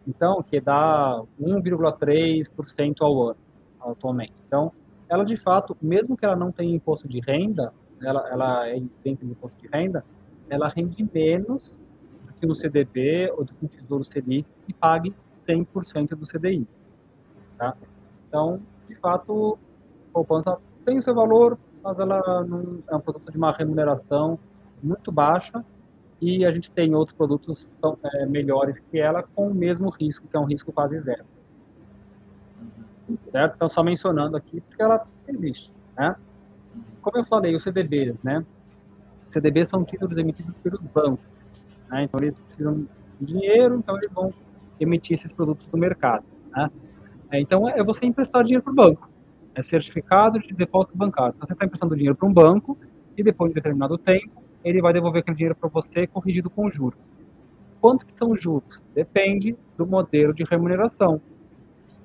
Então, 0.07 0.43
que 0.43 0.61
dá 0.61 1.23
1,3% 1.41 2.95
ao 3.01 3.31
ano, 3.31 3.37
atualmente. 3.81 4.33
Então, 4.47 4.73
ela 5.09 5.25
de 5.25 5.37
fato, 5.37 5.77
mesmo 5.83 6.17
que 6.17 6.25
ela 6.25 6.37
não 6.37 6.53
tenha 6.53 6.75
imposto 6.75 7.09
de 7.09 7.21
renda, 7.21 7.73
ela, 8.03 8.29
ela 8.29 8.69
é 8.69 8.79
isenta 8.79 9.25
de 9.25 9.31
imposto 9.33 9.61
de 9.61 9.69
renda, 9.69 10.05
ela 10.49 10.69
rende 10.69 11.09
menos 11.13 11.79
do 12.27 12.33
que 12.35 12.47
um 12.47 12.55
CDB 12.55 13.31
ou 13.37 13.45
do 13.45 13.55
que 13.55 13.65
um 13.65 13.69
Tesouro 13.69 14.05
Selic 14.05 14.47
que 14.67 14.73
pague 14.73 15.15
100% 15.49 16.11
do 16.11 16.27
CDI. 16.27 16.67
Tá? 17.57 17.75
Então, 18.29 18.61
de 18.89 18.95
fato, 18.97 19.59
a 20.09 20.13
poupança 20.13 20.59
tem 20.85 20.99
o 20.99 21.03
seu 21.03 21.15
valor, 21.15 21.59
mas 21.83 21.99
ela 21.99 22.45
não 22.45 22.83
é 22.89 22.97
um 22.97 23.01
produto 23.01 23.31
de 23.31 23.39
uma 23.39 23.53
remuneração 23.53 24.39
muito 24.83 25.13
baixa 25.13 25.65
e 26.21 26.45
a 26.45 26.53
gente 26.53 26.71
tem 26.71 26.95
outros 26.95 27.17
produtos 27.17 27.71
tão, 27.81 27.99
é, 28.05 28.27
melhores 28.27 28.79
que 28.79 28.99
ela 28.99 29.23
com 29.23 29.49
o 29.49 29.55
mesmo 29.55 29.89
risco, 29.91 30.27
que 30.29 30.37
é 30.37 30.41
um 30.41 30.45
risco 30.45 30.73
quase 30.73 31.01
zero. 31.01 31.25
Certo? 33.29 33.55
Então, 33.57 33.69
só 33.69 33.83
mencionando 33.83 34.37
aqui, 34.37 34.61
porque 34.61 34.83
ela 34.83 35.07
existe, 35.27 35.73
né? 35.97 36.17
Como 37.03 37.19
eu 37.19 37.25
falei, 37.25 37.55
os 37.55 37.63
CDBs, 37.63 38.23
né? 38.23 38.45
CDBs 39.29 39.69
são 39.69 39.85
títulos 39.85 40.17
emitidos 40.19 40.55
pelos 40.63 40.81
bancos, 40.81 41.25
né? 41.89 42.05
Então, 42.05 42.21
eles 42.21 42.35
precisam 42.47 42.87
de 43.21 43.27
dinheiro, 43.27 43.77
então 43.77 43.97
eles 43.97 44.11
vão 44.13 44.33
emitir 44.79 45.15
esses 45.15 45.33
produtos 45.33 45.67
no 45.73 45.79
mercado, 45.79 46.25
né? 46.51 46.71
É, 47.31 47.41
então, 47.41 47.69
é 47.69 47.83
você 47.83 48.07
emprestar 48.07 48.43
dinheiro 48.43 48.63
para 48.63 48.73
o 48.73 48.77
banco. 48.77 49.09
É 49.55 49.63
certificado 49.63 50.39
de 50.41 50.53
depósito 50.55 50.97
bancário. 50.97 51.35
Então, 51.37 51.47
você 51.47 51.53
está 51.53 51.65
emprestando 51.65 51.95
dinheiro 51.95 52.17
para 52.17 52.29
um 52.29 52.33
banco 52.33 52.77
e 53.17 53.23
depois 53.23 53.51
de 53.51 53.55
determinado 53.55 53.97
tempo, 53.97 54.43
ele 54.65 54.81
vai 54.81 54.93
devolver 54.93 55.21
aquele 55.21 55.37
dinheiro 55.37 55.55
para 55.55 55.69
você 55.69 56.07
corrigido 56.07 56.51
com 56.51 56.71
juros. 56.71 56.99
Quanto 57.81 58.05
que 58.05 58.13
são 58.19 58.37
juros? 58.37 58.81
Depende 58.95 59.57
do 59.77 59.87
modelo 59.87 60.35
de 60.35 60.45
remuneração. 60.45 61.21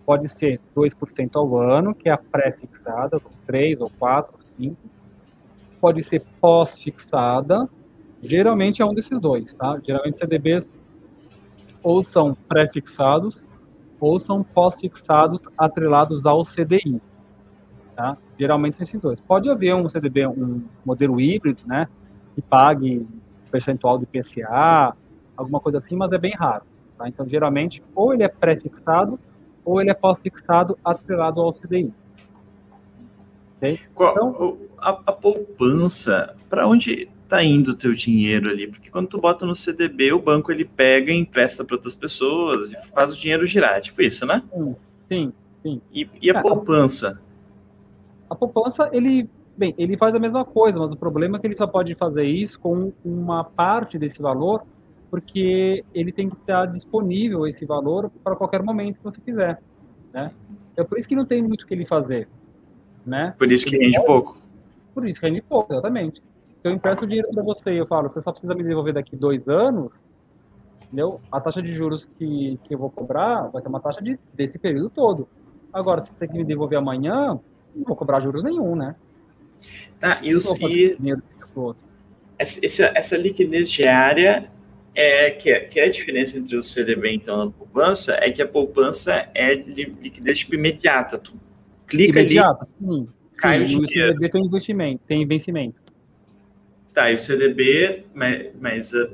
Pode 0.06 0.28
ser 0.30 0.62
2% 0.76 1.32
ao 1.36 1.58
ano, 1.58 1.94
que 1.94 2.08
é 2.08 2.12
a 2.12 2.18
pré-fixada, 2.18 3.20
3 3.46 3.82
ou 3.82 3.90
4 3.90 4.34
ou 4.34 4.45
5. 4.58 4.76
Pode 5.80 6.02
ser 6.02 6.24
pós-fixada, 6.42 7.70
geralmente 8.22 8.82
é 8.82 8.86
um 8.86 8.94
desses 8.94 9.20
dois, 9.20 9.54
tá? 9.54 9.80
Geralmente 9.86 10.18
CDBs 10.18 10.70
ou 11.84 12.02
são 12.02 12.34
pré-fixados 12.34 13.44
ou 14.00 14.20
são 14.20 14.44
pós-fixados 14.44 15.48
atrelados 15.58 16.26
ao 16.26 16.42
CDI. 16.42 17.00
Tá? 17.96 18.18
Geralmente 18.38 18.76
são 18.76 18.84
esses 18.84 19.00
dois. 19.00 19.20
Pode 19.20 19.50
haver 19.50 19.74
um 19.76 19.88
CDB, 19.88 20.28
um 20.28 20.64
modelo 20.84 21.22
híbrido, 21.22 21.62
né? 21.66 21.88
que 22.34 22.42
pague 22.42 23.08
percentual 23.52 23.98
de 23.98 24.06
PCA, 24.06 24.96
alguma 25.38 25.60
coisa 25.60 25.78
assim, 25.78 25.96
mas 25.96 26.12
é 26.12 26.18
bem 26.18 26.34
raro. 26.36 26.66
Tá? 26.98 27.08
Então, 27.08 27.28
geralmente, 27.28 27.84
ou 27.94 28.14
ele 28.14 28.24
é 28.24 28.28
pré-fixado, 28.28 29.20
ou 29.64 29.80
ele 29.80 29.90
é 29.90 29.94
pós-fixado 29.94 30.78
atrelado 30.84 31.40
ao 31.40 31.54
CDI. 31.54 31.94
Okay? 33.58 33.80
Qual, 33.94 34.12
então, 34.12 34.58
a, 34.78 34.90
a 35.08 35.12
poupança, 35.12 36.36
para 36.50 36.68
onde 36.68 37.10
está 37.24 37.44
indo 37.44 37.72
o 37.72 37.76
teu 37.76 37.94
dinheiro 37.94 38.50
ali? 38.50 38.68
Porque 38.68 38.90
quando 38.90 39.08
tu 39.08 39.20
bota 39.20 39.46
no 39.46 39.56
CDB, 39.56 40.14
o 40.14 40.22
banco 40.22 40.52
ele 40.52 40.66
pega 40.66 41.12
e 41.12 41.16
empresta 41.16 41.64
para 41.64 41.76
outras 41.76 41.96
pessoas 41.96 42.72
e 42.72 42.76
faz 42.94 43.12
o 43.12 43.20
dinheiro 43.20 43.46
girar, 43.46 43.82
tipo 43.82 44.02
isso, 44.02 44.26
né? 44.26 44.44
Sim, 45.10 45.34
sim. 45.64 45.82
E, 45.94 46.08
e 46.22 46.30
a 46.30 46.42
poupança? 46.42 47.22
A 48.30 48.36
poupança, 48.36 48.90
ele 48.92 49.30
Bem, 49.58 49.74
ele 49.78 49.96
faz 49.96 50.14
a 50.14 50.20
mesma 50.20 50.44
coisa, 50.44 50.78
mas 50.78 50.92
o 50.92 50.98
problema 50.98 51.38
é 51.38 51.40
que 51.40 51.48
ele 51.48 51.56
só 51.56 51.66
pode 51.66 51.96
fazer 51.96 52.26
isso 52.26 52.60
com 52.60 52.92
uma 53.06 53.42
parte 53.42 53.98
desse 53.98 54.22
valor, 54.22 54.66
porque 55.10 55.86
ele 55.94 56.12
tem 56.12 56.30
que 56.30 56.36
estar 56.36 56.66
disponível 56.66 57.48
esse 57.48 57.66
valor 57.66 58.12
para 58.22 58.36
qualquer 58.36 58.62
momento 58.62 58.98
que 58.98 59.04
você 59.04 59.22
quiser, 59.22 59.62
né? 60.14 60.32
É 60.76 60.84
por 60.84 60.98
isso 60.98 61.08
que 61.08 61.16
não 61.16 61.26
tem 61.26 61.42
muito 61.42 61.62
o 61.62 61.68
que 61.68 61.74
ele 61.74 61.86
fazer, 61.86 62.28
né? 63.06 63.36
Por 63.38 63.52
isso 63.52 63.66
que 63.66 63.78
rende 63.78 64.04
pouco. 64.06 64.38
Por 64.94 65.08
isso 65.08 65.20
que 65.20 65.28
rende 65.28 65.42
pouco, 65.42 65.74
exatamente. 65.74 66.22
Se 66.62 66.70
eu 66.70 66.72
empresto 66.72 67.06
dinheiro 67.06 67.30
para 67.32 67.44
você 67.44 67.74
e 67.74 67.78
eu 67.78 67.86
falo, 67.86 68.10
você 68.10 68.22
só 68.22 68.32
precisa 68.32 68.56
me 68.56 68.64
devolver 68.64 68.94
daqui 68.94 69.16
dois 69.16 69.48
anos, 69.48 69.92
entendeu? 70.84 71.20
A 71.32 71.40
taxa 71.40 71.62
de 71.62 71.74
juros 71.76 72.10
que, 72.18 72.60
que 72.64 72.74
eu 72.74 72.80
vou 72.80 72.90
cobrar 72.90 73.48
vai 73.50 73.62
ser 73.62 73.68
uma 73.68 73.80
taxa 73.80 74.02
de, 74.02 74.18
desse 74.34 74.58
período 74.58 74.90
todo. 74.90 75.28
Agora, 75.72 76.02
se 76.02 76.12
você 76.12 76.20
tem 76.20 76.30
que 76.30 76.38
me 76.38 76.44
devolver 76.44 76.78
amanhã, 76.78 77.40
não 77.76 77.84
vou 77.86 77.96
cobrar 77.96 78.22
juros 78.22 78.42
nenhum, 78.44 78.76
né? 78.76 78.96
Tá, 80.00 80.20
e, 80.24 80.34
os, 80.34 80.46
e 80.60 80.98
essa, 82.38 82.92
essa 82.96 83.18
liquidez 83.18 83.70
diária 83.70 84.50
é 84.94 85.30
que, 85.32 85.50
é 85.52 85.60
que 85.60 85.80
é 85.80 85.86
a 85.86 85.90
diferença 85.90 86.38
entre 86.38 86.56
o 86.56 86.64
CDB 86.64 87.14
então 87.14 87.46
na 87.46 87.52
poupança 87.52 88.18
é 88.22 88.32
que 88.32 88.42
a 88.42 88.48
poupança 88.48 89.30
é 89.34 89.56
de 89.56 89.86
liquidez 90.02 90.40
tipo 90.40 90.56
imediata. 90.56 91.18
Tu 91.18 91.34
clica 91.88 92.20
imediata, 92.20 92.60
ali, 92.62 92.98
sim. 92.98 93.08
cai 93.38 93.68
sim, 93.68 93.78
o 93.78 93.86
dinheiro. 93.86 94.14
CDB 94.14 94.30
tem 94.30 94.46
investimento, 94.46 95.02
tem 95.08 95.28
vencimento. 95.28 95.76
Tá, 96.94 97.12
e 97.12 97.16
o 97.16 97.20
CDB, 97.20 98.06
mas, 98.14 98.48
mas 98.60 98.94
a, 98.94 99.10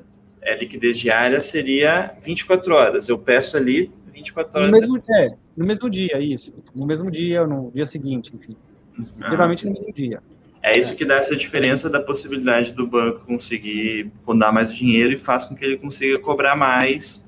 a, 0.45 0.55
liquidez 0.55 0.99
diária 0.99 1.41
seria 1.41 2.13
24 2.21 2.75
horas. 2.75 3.09
Eu 3.09 3.17
peço 3.17 3.57
ali 3.57 3.91
24 4.13 4.59
horas. 4.59 4.71
No 4.71 4.77
mesmo, 4.77 5.03
é, 5.09 5.35
no 5.57 5.65
mesmo 5.65 5.89
dia, 5.89 6.19
isso. 6.19 6.53
No 6.75 6.85
mesmo 6.85 7.09
dia, 7.09 7.47
no 7.47 7.71
dia 7.73 7.85
seguinte, 7.85 8.31
enfim. 8.35 8.55
Ah, 9.19 9.31
Geralmente 9.31 9.61
sim. 9.61 9.67
no 9.69 9.73
mesmo 9.73 9.91
dia. 9.93 10.21
É 10.63 10.77
isso 10.77 10.95
que 10.95 11.03
dá 11.03 11.15
essa 11.15 11.35
diferença 11.35 11.89
da 11.89 11.99
possibilidade 11.99 12.71
do 12.73 12.85
banco 12.85 13.25
conseguir 13.25 14.11
dar 14.37 14.51
mais 14.51 14.73
dinheiro 14.75 15.11
e 15.11 15.17
faz 15.17 15.43
com 15.43 15.55
que 15.55 15.65
ele 15.65 15.77
consiga 15.77 16.19
cobrar 16.19 16.55
mais. 16.55 17.27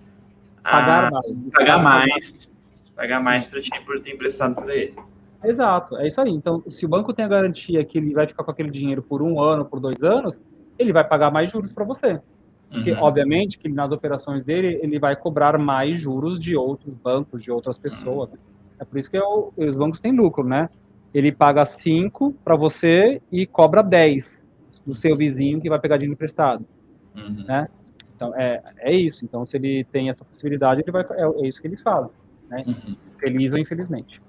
Pagar 0.62 1.06
a, 1.06 1.12
mais. 1.12 1.36
Pagar 1.52 1.84
mais. 1.84 2.52
Pagar 2.96 3.24
mais 3.24 3.48
para 3.48 3.60
ti 3.60 3.72
por 3.84 4.00
ter 4.00 4.14
emprestado 4.14 4.54
para 4.54 4.76
ele. 4.76 4.94
Exato, 5.44 5.98
é 5.98 6.08
isso 6.08 6.22
aí. 6.22 6.30
Então, 6.30 6.64
se 6.70 6.86
o 6.86 6.90
banco 6.90 7.14
tem 7.14 7.26
a 7.26 7.28
garantia 7.28 7.84
que 7.84 7.98
ele 7.98 8.14
vai 8.14 8.28
ficar 8.28 8.44
com 8.44 8.52
aquele 8.52 8.72
dinheiro 8.72 9.02
por 9.02 9.22
um 9.22 9.42
ano, 9.42 9.66
por 9.66 9.80
dois 9.80 10.02
anos, 10.04 10.40
ele 10.78 10.94
vai 10.94 11.04
pagar 11.04 11.32
mais 11.32 11.52
juros 11.52 11.74
para 11.74 11.84
você. 11.84 12.20
Porque, 12.72 12.92
uhum. 12.92 13.04
obviamente, 13.04 13.60
que 13.60 13.70
nas 13.70 13.92
operações 13.92 14.44
dele, 14.44 14.80
ele 14.82 14.98
vai 14.98 15.16
cobrar 15.16 15.58
mais 15.60 16.00
juros 16.00 16.40
de 16.40 16.56
outros 16.56 16.96
bancos, 16.96 17.44
de 17.44 17.52
outras 17.52 17.78
pessoas. 17.78 18.32
Uhum. 18.32 18.38
É 18.80 18.86
por 18.86 18.98
isso 18.98 19.12
que 19.12 19.18
é 19.18 19.24
o, 19.24 19.54
os 19.56 19.76
bancos 19.76 20.00
têm 20.00 20.12
lucro, 20.12 20.44
né? 20.44 20.70
ele 21.14 21.32
paga 21.32 21.64
5 21.64 22.34
para 22.44 22.56
você 22.56 23.22
e 23.32 23.46
cobra 23.46 23.84
10 23.84 24.46
do 24.86 24.94
seu 24.94 25.16
vizinho 25.16 25.62
que 25.62 25.70
vai 25.70 25.80
pegar 25.80 25.98
dinheiro 25.98 26.14
emprestado. 26.14 26.66
Uhum. 27.16 27.46
Né? 27.48 27.68
Então, 28.16 28.34
é, 28.36 28.62
é 28.80 28.92
isso. 28.92 29.24
Então, 29.24 29.46
se 29.46 29.56
ele 29.56 29.84
tem 29.86 30.10
essa 30.10 30.26
possibilidade, 30.26 30.82
ele 30.82 30.92
vai, 30.92 31.04
é, 31.12 31.46
é 31.46 31.48
isso 31.48 31.62
que 31.62 31.68
eles 31.68 31.82
fazem. 31.82 32.10
Né? 32.50 32.64
Uhum. 32.66 32.96
Feliz 33.20 33.54
ou 33.54 33.60
infelizmente. 33.60 34.20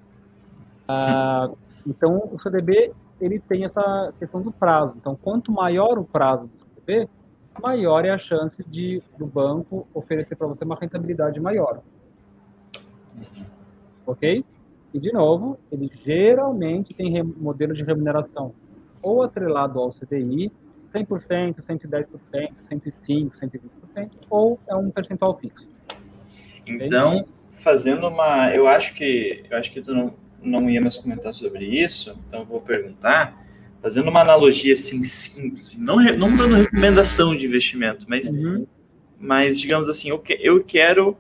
Ah, 0.89 1.51
então, 1.87 2.31
o 2.33 2.39
CDB, 2.39 2.93
ele 3.21 3.39
tem 3.39 3.65
essa 3.65 4.13
questão 4.19 4.41
do 4.43 4.53
prazo. 4.53 4.95
Então, 4.97 5.17
quanto 5.17 5.53
maior 5.53 5.99
o 5.99 6.05
prazo 6.05 6.47
do 6.47 6.59
CDB, 6.59 7.09
maior 7.61 8.05
é 8.05 8.11
a 8.11 8.19
chance 8.19 8.63
de 8.69 9.03
do 9.19 9.27
banco 9.27 9.87
oferecer 9.95 10.35
para 10.37 10.47
você 10.47 10.65
uma 10.65 10.77
rentabilidade 10.77 11.41
maior. 11.41 11.81
Ok? 14.07 14.45
E, 14.93 14.99
de 14.99 15.13
novo, 15.13 15.59
ele 15.71 15.91
geralmente 16.05 16.95
tem 16.95 17.23
modelo 17.23 17.75
de 17.75 17.83
remuneração 17.83 18.55
ou 19.03 19.23
atrelado 19.23 19.79
ao 19.79 19.93
CDI, 19.93 20.51
100%, 20.95 21.57
110%, 21.63 22.07
105%, 22.71 23.33
120%, 23.33 24.11
ou 24.31 24.59
é 24.67 24.75
um 24.75 24.91
percentual 24.91 25.37
fixo. 25.37 25.67
Então, 26.67 27.27
fazendo 27.51 28.09
uma... 28.09 28.55
Eu 28.55 28.67
acho 28.69 28.95
que, 28.95 29.45
eu 29.51 29.57
acho 29.59 29.73
que 29.73 29.83
tu 29.83 29.93
não, 29.93 30.15
não 30.45 30.69
ia 30.69 30.81
mais 30.81 30.97
comentar 30.97 31.35
sobre 31.35 31.65
isso, 31.65 32.17
então 32.29 32.45
vou 32.45 32.61
perguntar, 32.61 33.43
fazendo 33.83 34.09
uma 34.09 34.21
analogia 34.21 34.75
assim 34.75 35.03
simples, 35.03 35.77
não, 35.79 35.97
não 35.97 36.37
dando 36.37 36.55
recomendação 36.57 37.37
de 37.37 37.47
investimento, 37.47 38.07
mas, 38.09 38.29
uhum. 38.29 38.65
mas 39.19 39.59
digamos 39.59 39.89
assim, 39.89 40.11
eu, 40.11 40.19
que, 40.19 40.39
eu 40.41 40.63
quero 40.63 41.17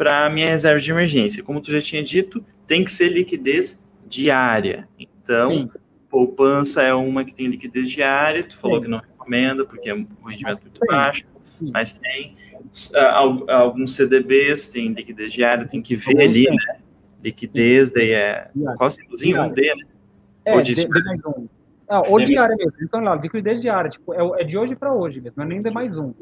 para 0.00 0.30
minha 0.30 0.48
reserva 0.48 0.80
de 0.80 0.90
emergência. 0.90 1.42
Como 1.42 1.60
tu 1.60 1.70
já 1.70 1.82
tinha 1.82 2.02
dito, 2.02 2.42
tem 2.66 2.82
que 2.82 2.90
ser 2.90 3.10
liquidez 3.10 3.86
diária. 4.08 4.88
Então, 4.98 5.52
Sim. 5.52 5.70
poupança 6.08 6.82
é 6.82 6.94
uma 6.94 7.22
que 7.22 7.34
tem 7.34 7.48
liquidez 7.48 7.90
diária, 7.90 8.42
tu 8.42 8.56
falou 8.56 8.78
Sim. 8.78 8.84
que 8.84 8.90
não 8.90 8.98
recomenda, 8.98 9.62
porque 9.66 9.90
é 9.90 9.94
um 9.94 10.06
rendimento 10.26 10.62
muito 10.62 10.80
baixo, 10.86 11.24
Sim. 11.58 11.70
mas 11.70 11.92
tem 11.92 12.34
uh, 12.94 13.50
alguns 13.50 13.94
CDBs, 13.94 14.68
tem 14.68 14.88
liquidez 14.88 15.34
diária, 15.34 15.66
tem 15.66 15.82
que 15.82 15.94
ver 15.96 16.18
ali, 16.18 16.44
né? 16.44 16.79
Liquidez, 17.22 17.90
daí 17.90 18.12
é. 18.12 18.50
Qual 18.76 18.90
símbolozinho? 18.90 19.42
Um 19.42 19.52
D, 19.52 19.74
né? 19.74 19.84
É, 20.44 20.54
ou, 20.54 20.62
de, 20.62 20.74
D, 20.74 20.86
D 20.86 21.02
mais 21.02 21.24
um. 21.24 21.46
Ah, 21.88 22.02
ou 22.06 22.20
diária 22.20 22.56
mesmo. 22.56 22.72
Então, 22.80 23.00
lá, 23.00 23.16
liquidez 23.16 23.60
diária, 23.60 23.90
tipo, 23.90 24.14
é, 24.14 24.42
é 24.42 24.44
de 24.44 24.56
hoje 24.56 24.76
para 24.76 24.94
hoje 24.94 25.20
mesmo, 25.20 25.34
não 25.36 25.44
é 25.44 25.48
nem 25.48 25.60
D 25.60 25.70
mais 25.70 25.96
um. 25.98 26.14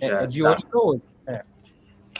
É, 0.00 0.06
é 0.06 0.26
de 0.26 0.40
tá. 0.40 0.52
hoje 0.52 0.66
para 0.70 0.80
hoje. 0.80 1.02
É. 1.26 1.42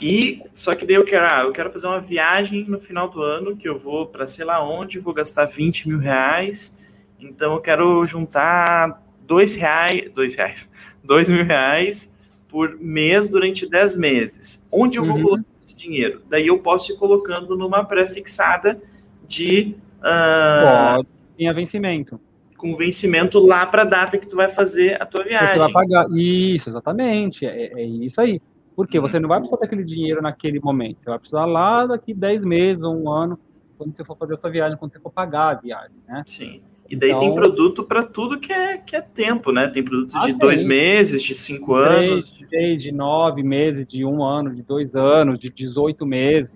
E 0.01 0.43
só 0.53 0.75
que 0.75 0.85
daí 0.85 0.95
eu 0.95 1.05
quero, 1.05 1.25
ah, 1.25 1.43
eu 1.43 1.51
quero 1.51 1.71
fazer 1.71 1.87
uma 1.87 1.99
viagem 1.99 2.65
no 2.67 2.77
final 2.77 3.07
do 3.09 3.21
ano 3.21 3.55
que 3.55 3.67
eu 3.67 3.79
vou 3.79 4.05
para 4.05 4.27
sei 4.27 4.45
lá 4.45 4.63
onde, 4.63 4.99
vou 4.99 5.13
gastar 5.13 5.45
20 5.45 5.87
mil 5.87 5.99
reais. 5.99 7.01
Então 7.19 7.53
eu 7.53 7.61
quero 7.61 8.05
juntar 8.05 9.01
dois 9.25 9.55
reais, 9.55 10.09
dois 10.09 10.35
reais, 10.35 10.69
dois 11.03 11.29
mil 11.29 11.45
reais 11.45 12.15
por 12.47 12.77
mês 12.79 13.27
durante 13.27 13.67
10 13.67 13.97
meses. 13.97 14.67
Onde 14.71 14.99
eu 14.99 15.05
vou 15.05 15.15
uhum. 15.15 15.23
colocar 15.23 15.45
esse 15.67 15.75
dinheiro? 15.75 16.21
Daí 16.29 16.47
eu 16.47 16.59
posso 16.59 16.93
ir 16.93 16.97
colocando 16.97 17.57
numa 17.57 17.83
pré-fixada 17.83 18.81
de 19.27 19.75
uh, 19.99 21.03
Pode. 21.37 21.53
vencimento. 21.53 22.19
Com 22.57 22.75
vencimento 22.75 23.39
lá 23.39 23.65
para 23.65 23.83
a 23.83 23.85
data 23.85 24.17
que 24.17 24.27
tu 24.27 24.35
vai 24.35 24.47
fazer 24.47 24.99
a 25.01 25.05
tua 25.05 25.23
viagem. 25.23 25.49
Você 25.49 25.59
vai 25.59 25.71
pagar. 25.71 26.07
Isso, 26.11 26.69
exatamente. 26.69 27.45
É, 27.45 27.79
é 27.79 27.85
isso 27.85 28.19
aí. 28.19 28.41
Porque 28.75 28.99
você 28.99 29.19
não 29.19 29.27
vai 29.27 29.39
precisar 29.39 29.59
daquele 29.59 29.83
dinheiro 29.83 30.21
naquele 30.21 30.59
momento. 30.59 31.01
Você 31.01 31.09
vai 31.09 31.19
precisar 31.19 31.45
lá 31.45 31.85
daqui 31.85 32.13
10 32.13 32.45
meses 32.45 32.83
ou 32.83 32.95
um 32.95 33.11
ano, 33.11 33.39
quando 33.77 33.95
você 33.95 34.03
for 34.03 34.17
fazer 34.17 34.35
essa 34.35 34.49
viagem, 34.49 34.77
quando 34.77 34.91
você 34.91 34.99
for 34.99 35.11
pagar 35.11 35.49
a 35.49 35.53
viagem, 35.55 35.97
né? 36.07 36.23
Sim. 36.25 36.61
E 36.89 36.95
daí 36.95 37.09
então, 37.09 37.19
tem 37.19 37.35
produto 37.35 37.83
para 37.83 38.03
tudo 38.03 38.39
que 38.39 38.51
é, 38.51 38.77
que 38.77 38.95
é 38.95 39.01
tempo, 39.01 39.51
né? 39.51 39.67
Tem 39.67 39.83
produto 39.83 40.13
ah, 40.15 40.21
de 40.21 40.27
tem. 40.27 40.37
dois 40.37 40.63
meses, 40.63 41.21
de 41.21 41.35
cinco 41.35 41.75
anos. 41.75 42.37
De, 42.37 42.77
de 42.77 42.91
nove 42.91 43.43
meses, 43.43 43.85
de 43.87 44.05
um 44.05 44.23
ano, 44.23 44.55
de 44.55 44.61
dois 44.61 44.95
anos, 44.95 45.37
de 45.39 45.49
18 45.49 46.05
meses. 46.05 46.55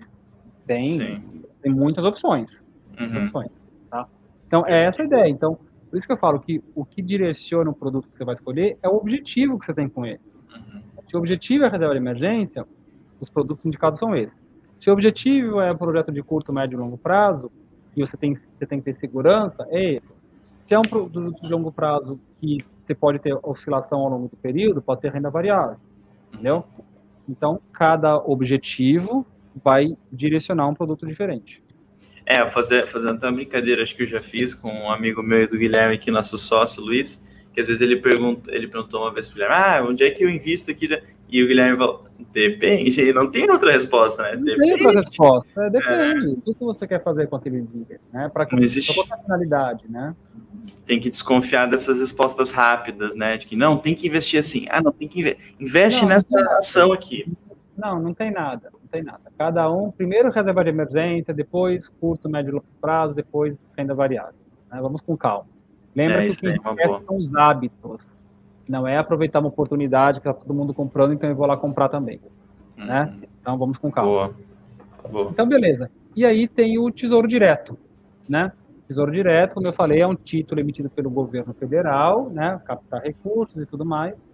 Tem, 0.66 1.22
tem 1.60 1.72
muitas 1.72 2.04
opções. 2.04 2.64
Uhum. 2.98 3.24
opções 3.24 3.50
tá? 3.90 4.06
Então, 4.46 4.64
é 4.66 4.84
essa 4.84 5.02
a 5.02 5.04
ideia. 5.04 5.28
Então, 5.28 5.58
por 5.90 5.96
isso 5.96 6.06
que 6.06 6.12
eu 6.12 6.18
falo 6.18 6.40
que 6.40 6.62
o 6.74 6.84
que 6.84 7.02
direciona 7.02 7.70
o 7.70 7.74
produto 7.74 8.08
que 8.08 8.16
você 8.16 8.24
vai 8.24 8.34
escolher 8.34 8.78
é 8.82 8.88
o 8.88 8.96
objetivo 8.96 9.58
que 9.58 9.66
você 9.66 9.74
tem 9.74 9.88
com 9.88 10.06
ele. 10.06 10.20
Se 11.08 11.16
o 11.16 11.18
objetivo 11.18 11.64
é 11.64 11.68
reserva 11.68 11.92
de 11.92 12.00
emergência, 12.00 12.66
os 13.20 13.28
produtos 13.28 13.66
indicados 13.66 13.98
são 13.98 14.16
esses. 14.16 14.36
Se 14.80 14.88
o 14.88 14.92
objetivo 14.94 15.60
é 15.60 15.70
um 15.70 15.76
projeto 15.76 16.10
de 16.10 16.22
curto, 16.22 16.52
médio 16.52 16.76
e 16.76 16.80
longo 16.80 16.96
prazo, 16.96 17.52
e 17.94 18.00
você 18.00 18.16
tem, 18.16 18.34
você 18.34 18.66
tem 18.66 18.78
que 18.78 18.86
ter 18.86 18.94
segurança, 18.94 19.66
é 19.68 19.96
esse. 19.96 20.21
Se 20.62 20.74
é 20.74 20.78
um 20.78 20.82
produto 20.82 21.40
de 21.40 21.48
longo 21.48 21.72
prazo 21.72 22.20
que 22.40 22.64
você 22.86 22.94
pode 22.94 23.18
ter 23.18 23.36
oscilação 23.42 24.00
ao 24.00 24.08
longo 24.08 24.28
do 24.28 24.36
período, 24.36 24.82
pode 24.82 25.00
ser 25.00 25.12
renda 25.12 25.30
variável, 25.30 25.76
entendeu? 26.32 26.64
Então, 27.28 27.60
cada 27.72 28.16
objetivo 28.16 29.26
vai 29.62 29.96
direcionar 30.10 30.68
um 30.68 30.74
produto 30.74 31.06
diferente. 31.06 31.62
É, 32.24 32.48
fazer, 32.48 32.86
fazendo 32.86 33.22
uma 33.22 33.32
brincadeira, 33.32 33.82
acho 33.82 33.96
que 33.96 34.04
eu 34.04 34.06
já 34.06 34.22
fiz 34.22 34.54
com 34.54 34.68
um 34.68 34.90
amigo 34.90 35.22
meu 35.22 35.42
e 35.42 35.46
do 35.46 35.58
Guilherme, 35.58 35.94
aqui, 35.94 36.10
nosso 36.10 36.38
sócio, 36.38 36.82
Luiz, 36.82 37.20
que 37.52 37.60
às 37.60 37.66
vezes 37.66 37.82
ele 37.82 37.96
pergunta, 37.96 38.50
ele 38.54 38.68
perguntou 38.68 39.02
uma 39.02 39.12
vez 39.12 39.28
para 39.28 39.34
o 39.34 39.38
Guilherme, 39.42 39.56
ah, 39.56 39.90
onde 39.90 40.04
é 40.04 40.10
que 40.10 40.24
eu 40.24 40.30
invisto 40.30 40.70
aqui? 40.70 40.88
E 41.28 41.42
o 41.42 41.46
Guilherme 41.46 41.76
falou, 41.76 42.04
depende, 42.32 43.12
não 43.12 43.30
tem 43.30 43.50
outra 43.50 43.72
resposta, 43.72 44.22
né? 44.22 44.36
Não 44.36 44.44
depende. 44.44 44.74
tem 44.74 44.86
outra 44.86 45.00
resposta, 45.00 45.62
é, 45.62 45.70
depende. 45.70 46.26
É. 46.46 46.50
O 46.50 46.54
que 46.54 46.64
você 46.64 46.86
quer 46.86 47.02
fazer 47.02 47.26
com 47.26 47.36
aquele 47.36 47.62
dinheiro, 47.62 48.00
né? 48.12 48.30
Para 48.32 48.46
que 48.46 48.54
existe... 48.56 48.94
qual 48.94 49.06
a 49.10 49.22
finalidade, 49.22 49.84
né? 49.88 50.14
Tem 50.86 51.00
que 51.00 51.10
desconfiar 51.10 51.66
dessas 51.66 51.98
respostas 51.98 52.50
rápidas, 52.50 53.14
né? 53.14 53.36
De 53.36 53.46
que 53.46 53.56
não, 53.56 53.76
tem 53.76 53.94
que 53.94 54.06
investir 54.06 54.38
assim. 54.38 54.66
Ah, 54.68 54.80
não, 54.80 54.92
tem 54.92 55.08
que 55.08 55.20
investir. 55.20 55.54
Investe 55.58 56.02
não, 56.02 56.08
nessa 56.08 56.26
não 56.30 56.58
ação 56.58 56.92
aqui. 56.92 57.32
Não, 57.76 58.00
não 58.00 58.14
tem 58.14 58.30
nada, 58.30 58.70
não 58.72 58.88
tem 58.90 59.02
nada. 59.02 59.20
Cada 59.38 59.70
um, 59.70 59.90
primeiro 59.90 60.30
reserva 60.30 60.62
de 60.62 60.70
emergência, 60.70 61.32
depois 61.32 61.88
curto, 61.88 62.28
médio 62.28 62.50
e 62.50 62.52
longo 62.52 62.66
prazo, 62.80 63.14
depois 63.14 63.56
renda 63.76 63.94
variável. 63.94 64.34
Né? 64.70 64.80
Vamos 64.80 65.00
com 65.00 65.16
calma. 65.16 65.46
Lembra 65.94 66.24
é, 66.24 66.28
que 66.28 66.48
o 66.48 66.74
que 66.74 66.82
é 66.82 66.88
são 66.88 67.16
os 67.16 67.34
hábitos. 67.34 68.18
Não 68.68 68.86
é 68.86 68.96
aproveitar 68.96 69.40
uma 69.40 69.48
oportunidade 69.48 70.20
que 70.20 70.28
está 70.28 70.38
todo 70.38 70.54
mundo 70.54 70.72
comprando, 70.72 71.12
então 71.12 71.28
eu 71.28 71.36
vou 71.36 71.46
lá 71.46 71.56
comprar 71.56 71.88
também. 71.88 72.20
Hum. 72.78 72.86
Né? 72.86 73.14
Então 73.40 73.58
vamos 73.58 73.78
com 73.78 73.90
calma. 73.90 74.10
Boa. 74.10 74.34
Boa. 75.10 75.30
Então, 75.30 75.46
beleza. 75.46 75.90
E 76.14 76.24
aí 76.24 76.46
tem 76.46 76.78
o 76.78 76.90
Tesouro 76.90 77.26
Direto. 77.26 77.76
Né? 78.28 78.52
Tesouro 78.88 79.10
Direto, 79.10 79.54
como 79.54 79.66
eu 79.66 79.72
falei, 79.72 80.00
é 80.00 80.06
um 80.06 80.14
título 80.14 80.60
emitido 80.60 80.90
pelo 80.90 81.08
governo 81.10 81.54
federal, 81.54 82.28
né? 82.30 82.60
captar 82.64 83.02
recursos 83.02 83.62
e 83.62 83.66
tudo 83.66 83.84
mais. 83.84 84.24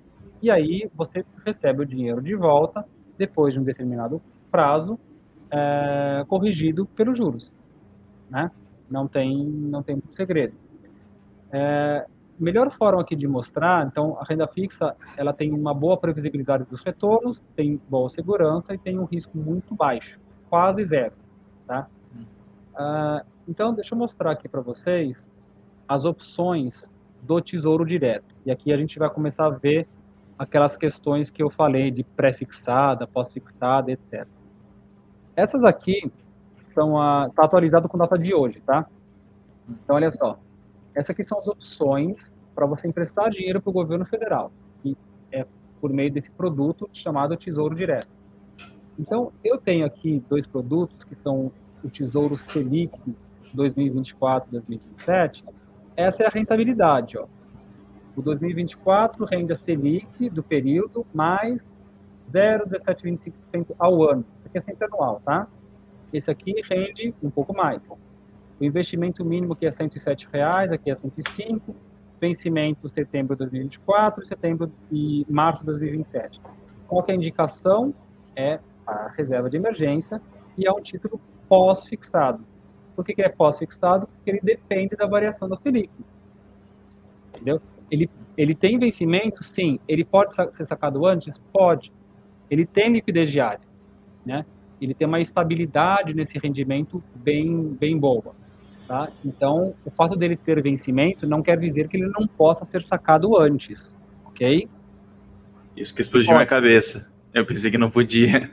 E 0.40 0.50
aí 0.50 0.88
você 0.94 1.24
recebe 1.44 1.82
o 1.82 1.86
dinheiro 1.86 2.22
de 2.22 2.34
volta 2.34 2.84
depois 3.16 3.54
de 3.54 3.60
um 3.60 3.64
determinado 3.64 4.22
prazo, 4.50 4.98
é, 5.50 6.24
corrigido 6.28 6.86
pelos 6.86 7.18
juros. 7.18 7.52
Né? 8.30 8.50
Não 8.90 9.06
tem, 9.06 9.44
não 9.44 9.82
tem 9.82 10.00
segredo. 10.12 10.54
É, 11.50 12.06
melhor 12.38 12.70
forma 12.76 13.00
aqui 13.00 13.16
de 13.16 13.26
mostrar, 13.26 13.86
então, 13.86 14.16
a 14.20 14.24
renda 14.24 14.46
fixa, 14.46 14.94
ela 15.16 15.32
tem 15.32 15.52
uma 15.52 15.74
boa 15.74 15.96
previsibilidade 15.96 16.64
dos 16.64 16.80
retornos, 16.80 17.42
tem 17.56 17.80
boa 17.88 18.08
segurança 18.08 18.74
e 18.74 18.78
tem 18.78 18.98
um 18.98 19.04
risco 19.04 19.36
muito 19.36 19.74
baixo, 19.74 20.18
quase 20.48 20.84
zero, 20.84 21.14
tá? 21.66 21.88
Uh, 22.74 23.26
então, 23.48 23.72
deixa 23.72 23.94
eu 23.94 23.98
mostrar 23.98 24.32
aqui 24.32 24.46
para 24.46 24.60
vocês 24.60 25.26
as 25.88 26.04
opções 26.04 26.84
do 27.22 27.40
Tesouro 27.40 27.86
Direto. 27.86 28.34
E 28.44 28.50
aqui 28.50 28.72
a 28.72 28.76
gente 28.76 28.98
vai 28.98 29.08
começar 29.08 29.46
a 29.46 29.50
ver 29.50 29.88
aquelas 30.38 30.76
questões 30.76 31.30
que 31.30 31.42
eu 31.42 31.48
falei 31.48 31.90
de 31.90 32.04
pré-fixada, 32.04 33.06
pós-fixada, 33.06 33.90
etc. 33.90 34.28
Essas 35.34 35.64
aqui 35.64 36.12
são 36.58 37.00
a 37.00 37.30
tá 37.30 37.44
atualizado 37.44 37.88
com 37.88 37.96
data 37.96 38.18
de 38.18 38.34
hoje, 38.34 38.60
tá? 38.60 38.86
Então 39.66 39.96
olha 39.96 40.12
só. 40.12 40.38
Essas 40.94 41.10
aqui 41.10 41.24
são 41.24 41.38
as 41.38 41.48
opções 41.48 42.34
para 42.54 42.66
você 42.66 42.86
emprestar 42.86 43.30
dinheiro 43.30 43.62
para 43.62 43.70
o 43.70 43.72
governo 43.72 44.04
federal, 44.04 44.52
que 44.82 44.94
é 45.32 45.46
por 45.80 45.90
meio 45.90 46.12
desse 46.12 46.30
produto 46.30 46.88
chamado 46.92 47.34
Tesouro 47.36 47.74
Direto. 47.74 48.08
Então, 48.98 49.32
eu 49.44 49.56
tenho 49.58 49.86
aqui 49.86 50.22
dois 50.28 50.46
produtos 50.46 51.04
que 51.04 51.14
são 51.14 51.52
o 51.84 51.88
Tesouro 51.88 52.36
Selic 52.36 52.98
2024-2027. 53.56 55.44
Essa 55.96 56.22
é 56.22 56.26
a 56.26 56.30
rentabilidade, 56.30 57.18
ó. 57.18 57.26
O 58.16 58.22
2024 58.22 59.24
rende 59.24 59.52
a 59.52 59.56
Selic 59.56 60.28
do 60.30 60.42
período 60.42 61.06
mais 61.14 61.74
0,1725% 62.32 63.74
ao 63.78 64.02
ano. 64.02 64.24
Isso 64.38 64.48
aqui 64.48 64.58
é 64.58 64.60
sempre 64.60 64.86
anual, 64.86 65.22
tá? 65.24 65.46
Esse 66.12 66.30
aqui 66.30 66.54
rende 66.68 67.14
um 67.22 67.30
pouco 67.30 67.54
mais. 67.54 67.80
O 68.60 68.64
investimento 68.64 69.24
mínimo 69.24 69.54
que 69.54 69.66
é 69.66 69.70
107 69.70 70.28
reais, 70.32 70.72
aqui 70.72 70.90
é 70.90 70.94
105, 70.94 71.74
vencimento 72.20 72.88
setembro 72.88 73.36
de 73.36 73.40
2024 73.40 74.26
setembro 74.26 74.72
e 74.90 75.24
março 75.28 75.60
de 75.60 75.66
2027. 75.66 76.40
Qual 76.88 77.04
é 77.06 77.12
a 77.12 77.14
indicação? 77.14 77.94
É 78.34 78.58
a 78.86 79.08
reserva 79.16 79.48
de 79.48 79.56
emergência 79.56 80.20
e 80.56 80.66
é 80.66 80.72
um 80.72 80.80
título 80.80 81.20
pós-fixado. 81.48 82.44
Por 82.98 83.04
que, 83.04 83.14
que 83.14 83.22
é 83.22 83.28
pós-fixado? 83.28 84.08
Porque 84.08 84.28
ele 84.28 84.40
depende 84.42 84.96
da 84.96 85.06
variação 85.06 85.48
da 85.48 85.56
Selic. 85.56 85.88
Entendeu? 87.32 87.62
Ele, 87.88 88.10
ele 88.36 88.56
tem 88.56 88.76
vencimento? 88.76 89.44
Sim. 89.44 89.78
Ele 89.86 90.04
pode 90.04 90.34
ser 90.34 90.66
sacado 90.66 91.06
antes? 91.06 91.38
Pode. 91.38 91.92
Ele 92.50 92.66
tem 92.66 92.90
liquidez 92.90 93.30
diária, 93.30 93.60
né? 94.26 94.44
Ele 94.80 94.94
tem 94.94 95.06
uma 95.06 95.20
estabilidade 95.20 96.12
nesse 96.12 96.40
rendimento 96.40 97.00
bem, 97.14 97.68
bem 97.78 97.96
boa. 97.96 98.34
Tá? 98.88 99.12
Então, 99.24 99.76
o 99.84 99.90
fato 99.92 100.16
dele 100.16 100.36
ter 100.36 100.60
vencimento 100.60 101.24
não 101.24 101.40
quer 101.40 101.56
dizer 101.56 101.86
que 101.86 101.98
ele 101.98 102.10
não 102.18 102.26
possa 102.26 102.64
ser 102.64 102.82
sacado 102.82 103.38
antes, 103.38 103.92
ok? 104.24 104.68
Isso 105.76 105.94
que 105.94 106.02
explodiu 106.02 106.32
minha 106.32 106.46
cabeça. 106.46 107.12
Eu 107.32 107.46
pensei 107.46 107.70
que 107.70 107.78
não 107.78 107.92
podia. 107.92 108.50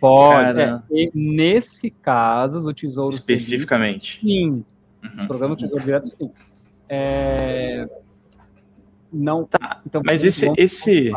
Pode. 0.00 0.60
É, 0.60 0.80
nesse 1.14 1.90
caso 1.90 2.60
do 2.60 2.72
Tesouro 2.72 3.14
Especificamente. 3.14 4.20
Sim. 4.24 4.64
Uhum. 5.02 5.10
Esse 5.16 5.26
programa 5.26 5.54
do 5.54 5.60
Tesouro 5.60 5.84
Direto, 5.84 6.10
sim. 6.18 6.30
É... 6.88 7.88
Não. 9.12 9.44
Tá. 9.44 9.80
Então, 9.86 10.02
mas 10.04 10.24
esse, 10.24 10.52
esse, 10.56 11.12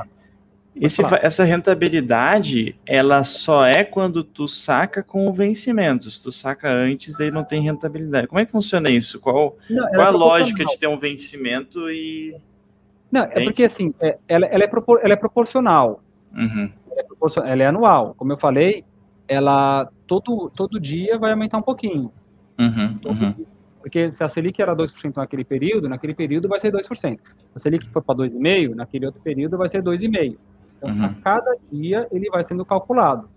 esse, 0.75 1.01
essa 1.21 1.43
rentabilidade, 1.43 2.75
ela 2.85 3.23
só 3.23 3.65
é 3.65 3.83
quando 3.83 4.23
tu 4.23 4.47
saca 4.47 5.03
com 5.03 5.27
o 5.27 5.33
vencimento. 5.33 6.09
Se 6.09 6.21
tu 6.21 6.31
saca 6.31 6.71
antes, 6.71 7.13
daí 7.13 7.31
não 7.31 7.43
tem 7.43 7.61
rentabilidade. 7.61 8.27
Como 8.27 8.39
é 8.39 8.45
que 8.45 8.51
funciona 8.51 8.89
isso? 8.89 9.19
Qual, 9.19 9.57
não, 9.69 9.87
qual 9.89 10.01
é 10.01 10.05
a 10.05 10.09
lógica 10.09 10.63
de 10.63 10.77
ter 10.77 10.87
um 10.87 10.97
vencimento 10.97 11.89
e. 11.91 12.35
Não, 13.11 13.23
é 13.23 13.43
porque 13.43 13.63
assim, 13.63 13.93
é, 13.99 14.17
ela, 14.27 14.45
ela, 14.45 14.63
é 14.63 14.67
propor, 14.67 15.01
ela 15.03 15.13
é 15.13 15.17
proporcional. 15.17 16.01
Uhum 16.31 16.71
é 17.43 17.51
ela 17.51 17.63
é 17.63 17.67
anual. 17.67 18.13
Como 18.15 18.31
eu 18.31 18.37
falei, 18.37 18.83
ela 19.27 19.89
todo, 20.07 20.49
todo 20.55 20.79
dia 20.79 21.17
vai 21.17 21.31
aumentar 21.31 21.57
um 21.57 21.61
pouquinho. 21.61 22.11
Uhum, 22.57 22.99
uhum. 23.05 23.45
Porque 23.81 24.11
se 24.11 24.23
a 24.23 24.27
Selic 24.27 24.61
era 24.61 24.75
2% 24.75 25.15
naquele 25.15 25.45
período, 25.45 25.87
naquele 25.87 26.13
período 26.13 26.49
vai 26.49 26.59
ser 26.59 26.71
2%. 26.71 26.89
Se 26.97 27.19
a 27.55 27.59
Selic 27.59 27.87
for 27.89 28.01
para 28.01 28.15
2,5%, 28.15 28.75
naquele 28.75 29.05
outro 29.05 29.21
período 29.21 29.57
vai 29.57 29.69
ser 29.69 29.81
2,5%. 29.81 30.37
Então, 30.77 30.89
uhum. 30.89 31.05
a 31.05 31.13
cada 31.15 31.57
dia 31.71 32.07
ele 32.11 32.29
vai 32.29 32.43
sendo 32.43 32.65
calculado. 32.65 33.29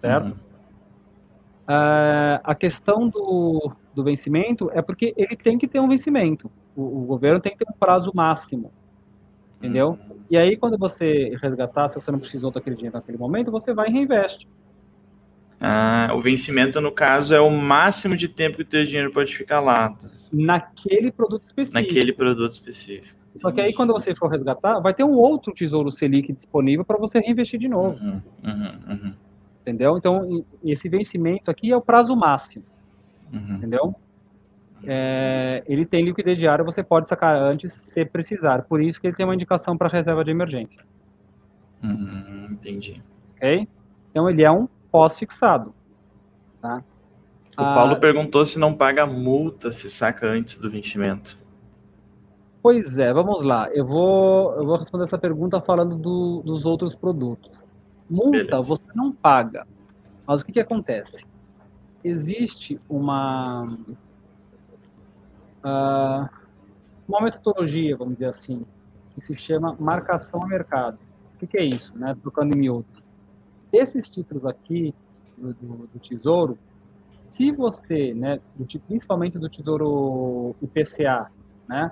Certo? 0.00 0.26
Uhum. 0.26 0.50
Uh, 1.68 2.40
a 2.42 2.54
questão 2.54 3.08
do, 3.08 3.72
do 3.94 4.02
vencimento 4.02 4.70
é 4.72 4.82
porque 4.82 5.14
ele 5.16 5.36
tem 5.36 5.56
que 5.56 5.68
ter 5.68 5.78
um 5.78 5.88
vencimento. 5.88 6.50
O, 6.74 7.02
o 7.02 7.04
governo 7.04 7.38
tem 7.38 7.52
que 7.52 7.64
ter 7.64 7.70
um 7.70 7.78
prazo 7.78 8.10
máximo 8.14 8.72
entendeu? 9.60 9.98
E 10.30 10.36
aí, 10.36 10.56
quando 10.56 10.78
você 10.78 11.36
resgatar, 11.40 11.88
se 11.88 11.94
você 11.94 12.10
não 12.10 12.18
precisou 12.18 12.50
daquele 12.50 12.76
dinheiro 12.76 12.96
naquele 12.96 13.18
momento, 13.18 13.50
você 13.50 13.74
vai 13.74 13.88
e 13.88 13.92
reinveste. 13.92 14.48
Ah, 15.60 16.10
o 16.14 16.20
vencimento, 16.20 16.80
no 16.80 16.90
caso, 16.90 17.34
é 17.34 17.40
o 17.40 17.50
máximo 17.50 18.16
de 18.16 18.28
tempo 18.28 18.56
que 18.56 18.62
o 18.62 18.66
teu 18.66 18.84
dinheiro 18.86 19.12
pode 19.12 19.36
ficar 19.36 19.60
lá. 19.60 19.94
Naquele 20.32 21.12
produto 21.12 21.44
específico. 21.44 21.80
Naquele 21.80 22.12
produto 22.12 22.52
específico. 22.52 23.20
Só 23.36 23.50
que 23.50 23.60
aí, 23.60 23.72
quando 23.72 23.92
você 23.92 24.14
for 24.14 24.28
resgatar, 24.28 24.80
vai 24.80 24.94
ter 24.94 25.04
um 25.04 25.16
outro 25.16 25.52
Tesouro 25.52 25.92
Selic 25.92 26.32
disponível 26.32 26.84
para 26.84 26.98
você 26.98 27.20
reinvestir 27.20 27.60
de 27.60 27.68
novo. 27.68 27.98
Uhum, 28.02 28.22
uhum, 28.42 28.78
uhum. 28.88 29.14
Entendeu? 29.60 29.98
Então, 29.98 30.44
esse 30.64 30.88
vencimento 30.88 31.50
aqui 31.50 31.70
é 31.70 31.76
o 31.76 31.80
prazo 31.80 32.16
máximo. 32.16 32.64
Uhum. 33.32 33.56
Entendeu? 33.56 33.94
É, 34.84 35.62
ele 35.66 35.84
tem 35.84 36.04
liquidez 36.04 36.38
diária, 36.38 36.64
você 36.64 36.82
pode 36.82 37.08
sacar 37.08 37.36
antes 37.36 37.72
se 37.72 38.04
precisar. 38.04 38.62
Por 38.62 38.82
isso 38.82 39.00
que 39.00 39.06
ele 39.06 39.16
tem 39.16 39.24
uma 39.24 39.34
indicação 39.34 39.76
para 39.76 39.88
reserva 39.88 40.24
de 40.24 40.30
emergência. 40.30 40.82
Hum, 41.82 42.48
entendi. 42.50 43.02
Ok? 43.36 43.68
Então 44.10 44.28
ele 44.28 44.42
é 44.42 44.50
um 44.50 44.68
pós-fixado. 44.90 45.74
Tá? 46.60 46.82
O 47.52 47.62
Paulo 47.62 47.92
ah, 47.92 47.96
perguntou 47.96 48.44
se 48.44 48.58
não 48.58 48.74
paga 48.74 49.06
multa 49.06 49.70
se 49.70 49.90
saca 49.90 50.26
antes 50.26 50.58
do 50.58 50.70
vencimento. 50.70 51.38
Pois 52.62 52.98
é, 52.98 53.12
vamos 53.12 53.42
lá. 53.42 53.68
Eu 53.72 53.86
vou, 53.86 54.54
eu 54.54 54.66
vou 54.66 54.76
responder 54.76 55.04
essa 55.04 55.18
pergunta 55.18 55.60
falando 55.60 55.96
do, 55.96 56.42
dos 56.44 56.64
outros 56.64 56.94
produtos. 56.94 57.50
Multa 58.08 58.30
Beleza. 58.30 58.68
você 58.68 58.86
não 58.94 59.12
paga. 59.12 59.66
Mas 60.26 60.40
o 60.40 60.46
que, 60.46 60.52
que 60.52 60.60
acontece? 60.60 61.24
Existe 62.04 62.80
uma 62.88 63.76
uma 65.62 67.20
metodologia, 67.20 67.96
vamos 67.96 68.14
dizer 68.14 68.26
assim, 68.26 68.64
que 69.14 69.20
se 69.20 69.36
chama 69.36 69.76
marcação 69.78 70.42
a 70.42 70.46
mercado. 70.46 70.98
O 71.34 71.38
que, 71.38 71.46
que 71.46 71.58
é 71.58 71.64
isso, 71.64 71.96
né? 71.96 72.16
Trocando 72.22 72.56
em 72.56 72.58
miúdos. 72.60 73.02
Esses 73.72 74.10
títulos 74.10 74.44
aqui 74.44 74.94
do, 75.36 75.54
do, 75.54 75.86
do 75.86 75.98
Tesouro, 75.98 76.58
se 77.32 77.50
você, 77.52 78.12
né, 78.12 78.40
do, 78.54 78.66
principalmente 78.80 79.38
do 79.38 79.48
Tesouro 79.48 80.54
IPCA, 80.60 81.30
né, 81.68 81.90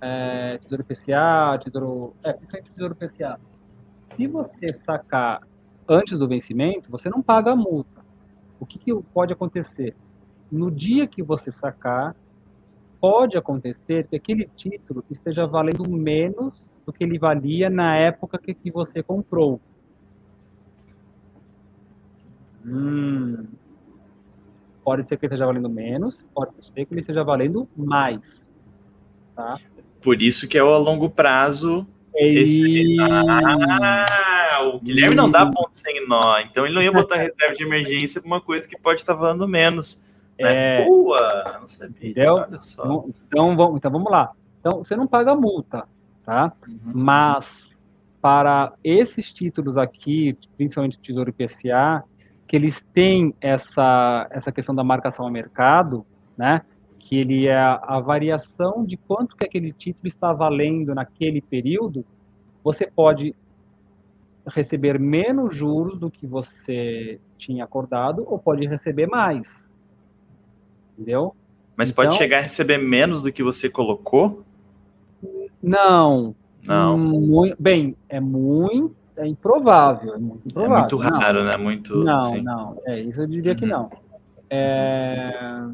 é, 0.00 0.58
Tesouro 0.58 0.82
IPCA, 0.82 1.60
Tesouro, 1.64 2.14
é, 2.22 2.32
principalmente 2.32 2.70
Tesouro 2.70 2.96
IPCA, 2.98 3.40
se 4.16 4.26
você 4.26 4.74
sacar 4.84 5.42
antes 5.88 6.18
do 6.18 6.28
vencimento, 6.28 6.90
você 6.90 7.08
não 7.08 7.22
paga 7.22 7.52
a 7.52 7.56
multa. 7.56 8.02
O 8.60 8.66
que, 8.66 8.78
que 8.78 8.94
pode 9.12 9.32
acontecer? 9.32 9.94
No 10.50 10.70
dia 10.70 11.06
que 11.06 11.22
você 11.22 11.52
sacar, 11.52 12.16
pode 13.00 13.36
acontecer 13.36 14.06
que 14.08 14.16
aquele 14.16 14.48
título 14.56 15.04
esteja 15.10 15.46
valendo 15.46 15.88
menos 15.88 16.54
do 16.84 16.92
que 16.92 17.04
ele 17.04 17.18
valia 17.18 17.68
na 17.68 17.96
época 17.96 18.38
que, 18.38 18.54
que 18.54 18.70
você 18.70 19.02
comprou. 19.02 19.60
Hum. 22.64 23.46
Pode 24.82 25.04
ser 25.04 25.16
que 25.16 25.26
ele 25.26 25.34
esteja 25.34 25.46
valendo 25.46 25.68
menos, 25.68 26.24
pode 26.34 26.52
ser 26.60 26.86
que 26.86 26.94
ele 26.94 27.00
esteja 27.00 27.22
valendo 27.22 27.68
mais. 27.76 28.46
Tá? 29.36 29.58
Por 30.00 30.22
isso 30.22 30.48
que 30.48 30.56
é 30.56 30.62
o 30.62 30.72
a 30.72 30.78
longo 30.78 31.10
prazo. 31.10 31.86
Esse... 32.14 32.96
Ah, 33.00 34.62
o 34.62 34.80
Guilherme 34.80 35.14
não 35.14 35.30
dá 35.30 35.46
ponto 35.46 35.70
sem 35.72 36.06
nó, 36.08 36.40
então 36.40 36.64
ele 36.64 36.74
não 36.74 36.82
ia 36.82 36.90
botar 36.90 37.16
reserva 37.20 37.54
de 37.54 37.62
emergência 37.62 38.20
para 38.20 38.26
uma 38.26 38.40
coisa 38.40 38.68
que 38.68 38.78
pode 38.78 39.00
estar 39.00 39.14
valendo 39.14 39.46
menos. 39.46 39.98
É, 40.38 40.84
Boa! 40.86 41.58
Não 41.60 41.68
sabia. 41.68 42.10
Entendeu? 42.10 42.44
Então, 42.48 43.10
então, 43.26 43.56
vamos, 43.56 43.76
então 43.76 43.90
vamos 43.90 44.10
lá. 44.10 44.32
Então, 44.60 44.78
você 44.78 44.94
não 44.94 45.06
paga 45.06 45.34
multa, 45.34 45.84
tá? 46.24 46.52
Uhum. 46.66 46.78
Mas 46.94 47.80
para 48.20 48.72
esses 48.82 49.32
títulos 49.32 49.76
aqui, 49.76 50.36
principalmente 50.56 50.98
o 50.98 51.00
Tesouro 51.00 51.30
IPCA, 51.30 52.04
que 52.46 52.56
eles 52.56 52.80
têm 52.94 53.34
essa, 53.40 54.26
essa 54.30 54.50
questão 54.50 54.74
da 54.74 54.84
marcação 54.84 55.24
ao 55.24 55.30
mercado, 55.30 56.06
né? 56.36 56.62
Que 56.98 57.18
ele 57.18 57.46
é 57.46 57.56
a, 57.56 57.74
a 57.82 58.00
variação 58.00 58.84
de 58.84 58.96
quanto 58.96 59.36
que 59.36 59.44
aquele 59.44 59.72
título 59.72 60.06
está 60.06 60.32
valendo 60.32 60.94
naquele 60.94 61.40
período, 61.40 62.04
você 62.62 62.86
pode 62.86 63.34
receber 64.46 64.98
menos 64.98 65.54
juros 65.54 65.98
do 65.98 66.10
que 66.10 66.26
você 66.26 67.20
tinha 67.36 67.64
acordado 67.64 68.24
ou 68.26 68.38
pode 68.38 68.66
receber 68.66 69.06
mais 69.06 69.67
entendeu? 70.98 71.34
Mas 71.76 71.90
então, 71.90 72.04
pode 72.04 72.16
chegar 72.16 72.38
a 72.38 72.40
receber 72.42 72.78
menos 72.78 73.22
do 73.22 73.32
que 73.32 73.42
você 73.42 73.70
colocou? 73.70 74.42
Não. 75.62 76.34
Não. 76.64 76.98
Muito, 76.98 77.56
bem, 77.58 77.96
é 78.08 78.20
muito 78.20 78.96
é 79.18 79.26
improvável, 79.26 80.14
é 80.14 80.18
muito 80.18 80.48
improvável. 80.48 80.76
É 80.76 80.80
muito 80.80 80.96
raro, 80.96 81.38
não. 81.40 81.50
né? 81.50 81.56
Muito. 81.56 82.04
Não, 82.04 82.22
sim. 82.22 82.40
não. 82.40 82.80
É 82.86 83.00
isso 83.00 83.20
eu 83.20 83.26
diria 83.26 83.52
uhum. 83.52 83.58
que 83.58 83.66
não. 83.66 83.90
É, 84.48 85.66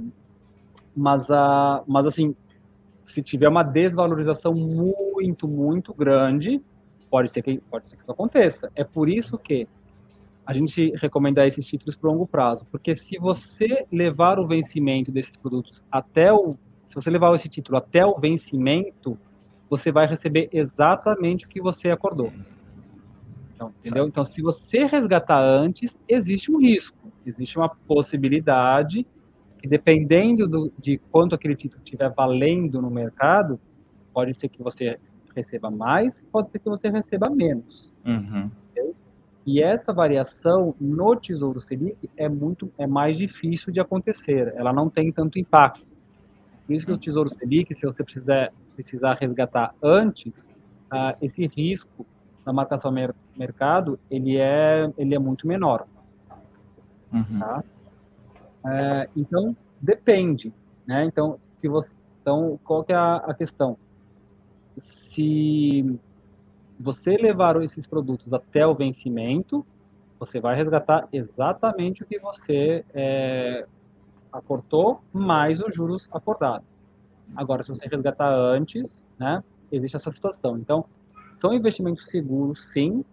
mas 0.96 1.30
a, 1.30 1.82
mas 1.86 2.06
assim, 2.06 2.34
se 3.04 3.22
tiver 3.22 3.48
uma 3.48 3.62
desvalorização 3.62 4.54
muito, 4.54 5.46
muito 5.46 5.92
grande, 5.92 6.60
pode 7.10 7.30
ser 7.30 7.42
que 7.42 7.58
pode 7.70 7.86
ser 7.86 7.96
que 7.96 8.02
isso 8.02 8.12
aconteça. 8.12 8.70
É 8.74 8.82
por 8.82 9.08
isso 9.08 9.36
que 9.36 9.68
a 10.46 10.52
gente 10.52 10.92
recomenda 10.96 11.46
esses 11.46 11.66
títulos 11.66 11.96
por 11.96 12.08
longo 12.08 12.26
prazo, 12.26 12.66
porque 12.70 12.94
se 12.94 13.18
você 13.18 13.86
levar 13.90 14.38
o 14.38 14.46
vencimento 14.46 15.10
desses 15.10 15.36
produtos 15.36 15.82
até 15.90 16.32
o, 16.32 16.56
se 16.88 16.94
você 16.94 17.10
levar 17.10 17.34
esse 17.34 17.48
título 17.48 17.78
até 17.78 18.04
o 18.04 18.18
vencimento, 18.18 19.18
você 19.70 19.90
vai 19.90 20.06
receber 20.06 20.48
exatamente 20.52 21.46
o 21.46 21.48
que 21.48 21.60
você 21.60 21.90
acordou. 21.90 22.32
Então, 23.54 23.72
entendeu? 23.78 24.06
Então, 24.06 24.24
se 24.24 24.40
você 24.42 24.84
resgatar 24.84 25.40
antes, 25.40 25.98
existe 26.08 26.50
um 26.50 26.60
risco, 26.60 27.12
existe 27.24 27.56
uma 27.56 27.68
possibilidade 27.68 29.06
que 29.58 29.68
dependendo 29.68 30.46
do, 30.46 30.72
de 30.78 30.98
quanto 31.10 31.34
aquele 31.34 31.56
título 31.56 31.82
estiver 31.82 32.12
valendo 32.12 32.82
no 32.82 32.90
mercado, 32.90 33.58
pode 34.12 34.34
ser 34.34 34.48
que 34.48 34.62
você 34.62 34.98
receba 35.34 35.70
mais, 35.70 36.22
pode 36.30 36.50
ser 36.50 36.58
que 36.58 36.68
você 36.68 36.90
receba 36.90 37.30
menos. 37.30 37.90
Uhum. 38.04 38.50
E 39.46 39.62
essa 39.62 39.92
variação 39.92 40.74
no 40.80 41.14
Tesouro 41.16 41.60
Selic 41.60 42.08
é 42.16 42.28
muito 42.28 42.72
é 42.78 42.86
mais 42.86 43.16
difícil 43.16 43.72
de 43.72 43.78
acontecer. 43.78 44.54
Ela 44.56 44.72
não 44.72 44.88
tem 44.88 45.12
tanto 45.12 45.38
impacto. 45.38 45.86
Por 46.66 46.74
isso 46.74 46.86
que 46.86 46.92
o 46.92 46.98
Tesouro 46.98 47.28
Selic, 47.28 47.74
se 47.74 47.84
você 47.84 48.02
precisar, 48.02 48.52
precisar 48.74 49.14
resgatar 49.20 49.74
antes, 49.82 50.32
uh, 50.32 51.16
esse 51.20 51.46
risco 51.46 52.06
na 52.44 52.52
marcação 52.52 52.90
mer 52.90 53.14
mercado 53.36 53.98
ele 54.10 54.36
é 54.36 54.90
ele 54.96 55.14
é 55.14 55.18
muito 55.18 55.46
menor. 55.46 55.86
Uhum. 57.12 57.38
Tá? 57.38 57.64
Uh, 58.64 59.10
então 59.14 59.56
depende, 59.80 60.52
né? 60.86 61.04
Então 61.04 61.36
se 61.40 61.68
você 61.68 61.90
então 62.22 62.58
qual 62.64 62.82
que 62.82 62.92
é 62.92 62.96
a, 62.96 63.16
a 63.16 63.34
questão? 63.34 63.76
Se 64.78 65.98
você 66.78 67.16
levar 67.16 67.60
esses 67.62 67.86
produtos 67.86 68.32
até 68.32 68.66
o 68.66 68.74
vencimento, 68.74 69.64
você 70.18 70.40
vai 70.40 70.56
resgatar 70.56 71.08
exatamente 71.12 72.02
o 72.02 72.06
que 72.06 72.18
você 72.18 72.84
é, 72.92 73.66
aportou, 74.32 75.00
mais 75.12 75.60
os 75.60 75.74
juros 75.74 76.08
acordados. 76.12 76.66
Agora, 77.36 77.62
se 77.62 77.70
você 77.70 77.86
resgatar 77.86 78.32
antes, 78.32 78.90
né, 79.18 79.42
existe 79.70 79.96
essa 79.96 80.10
situação. 80.10 80.58
Então, 80.58 80.84
são 81.34 81.52
investimentos 81.52 82.06
seguros, 82.06 82.62
sim, 82.72 83.04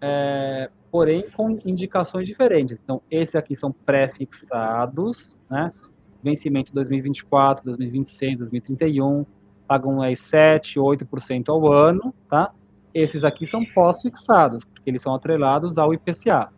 é, 0.00 0.70
porém 0.90 1.28
com 1.30 1.58
indicações 1.64 2.26
diferentes. 2.26 2.78
Então, 2.82 3.00
esse 3.10 3.36
aqui 3.36 3.54
são 3.54 3.72
pré-fixados, 3.72 5.36
né, 5.48 5.72
vencimento 6.22 6.72
2024, 6.72 7.64
2026, 7.64 8.38
2031, 8.38 9.24
pagam 9.66 10.00
aí 10.00 10.16
7, 10.16 10.78
8% 10.78 11.48
ao 11.48 11.72
ano, 11.72 12.14
tá? 12.28 12.52
Esses 12.96 13.24
aqui 13.24 13.44
são 13.44 13.62
pós-fixados, 13.62 14.64
porque 14.64 14.88
eles 14.88 15.02
são 15.02 15.14
atrelados 15.14 15.76
ao 15.76 15.92
IPCA. 15.92 16.48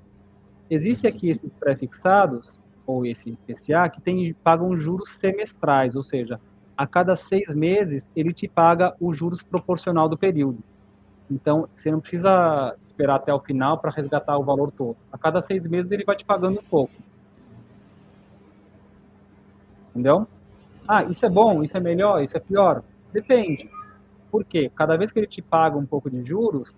Existem 0.71 1.11
aqui 1.11 1.29
esses 1.29 1.53
pré-fixados, 1.53 2.63
ou 2.87 3.05
esse 3.05 3.31
IPCA, 3.31 3.89
que 3.89 4.01
tem, 4.01 4.33
pagam 4.45 4.79
juros 4.79 5.09
semestrais, 5.09 5.97
ou 5.97 6.05
seja, 6.05 6.41
a 6.77 6.87
cada 6.87 7.17
seis 7.17 7.53
meses 7.53 8.09
ele 8.15 8.33
te 8.33 8.47
paga 8.47 8.95
os 9.01 9.19
juros 9.19 9.43
proporcional 9.43 10.09
do 10.09 10.17
período. 10.17 10.61
Então, 11.29 11.69
você 11.77 11.91
não 11.91 11.99
precisa 11.99 12.77
esperar 12.87 13.17
até 13.17 13.35
o 13.35 13.41
final 13.41 13.77
para 13.77 13.91
resgatar 13.91 14.39
o 14.39 14.45
valor 14.45 14.71
todo. 14.71 14.97
A 15.13 15.19
cada 15.19 15.43
seis 15.43 15.61
meses 15.65 15.91
ele 15.91 16.05
vai 16.05 16.15
te 16.15 16.25
pagando 16.25 16.61
um 16.61 16.63
pouco. 16.63 16.95
Entendeu? 19.91 20.25
Ah, 20.87 21.03
isso 21.03 21.27
é 21.27 21.29
bom, 21.29 21.65
isso 21.65 21.77
é 21.77 21.81
melhor, 21.81 22.23
isso 22.23 22.37
é 22.37 22.41
pior? 22.41 22.85
Depende. 23.13 23.69
Por 24.31 24.45
quê? 24.45 24.71
Cada 24.75 24.97
vez 24.97 25.11
que 25.11 25.19
ele 25.19 25.27
te 25.27 25.43
paga 25.43 25.77
um 25.77 25.87
pouco 25.87 26.11
de 26.11 26.25
juros, 26.25 26.75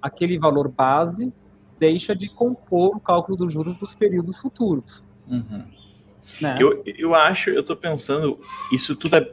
aquele 0.00 0.38
valor 0.38 0.68
base 0.68 1.32
deixa 1.78 2.14
de 2.14 2.28
compor 2.28 2.96
o 2.96 3.00
cálculo 3.00 3.36
dos 3.36 3.52
juros 3.52 3.76
dos 3.78 3.94
períodos 3.94 4.38
futuros. 4.38 5.02
Uhum. 5.28 5.64
Né? 6.40 6.56
Eu, 6.60 6.82
eu 6.86 7.14
acho, 7.14 7.50
eu 7.50 7.60
estou 7.60 7.76
pensando, 7.76 8.38
isso 8.70 8.94
tudo 8.94 9.16
é. 9.16 9.32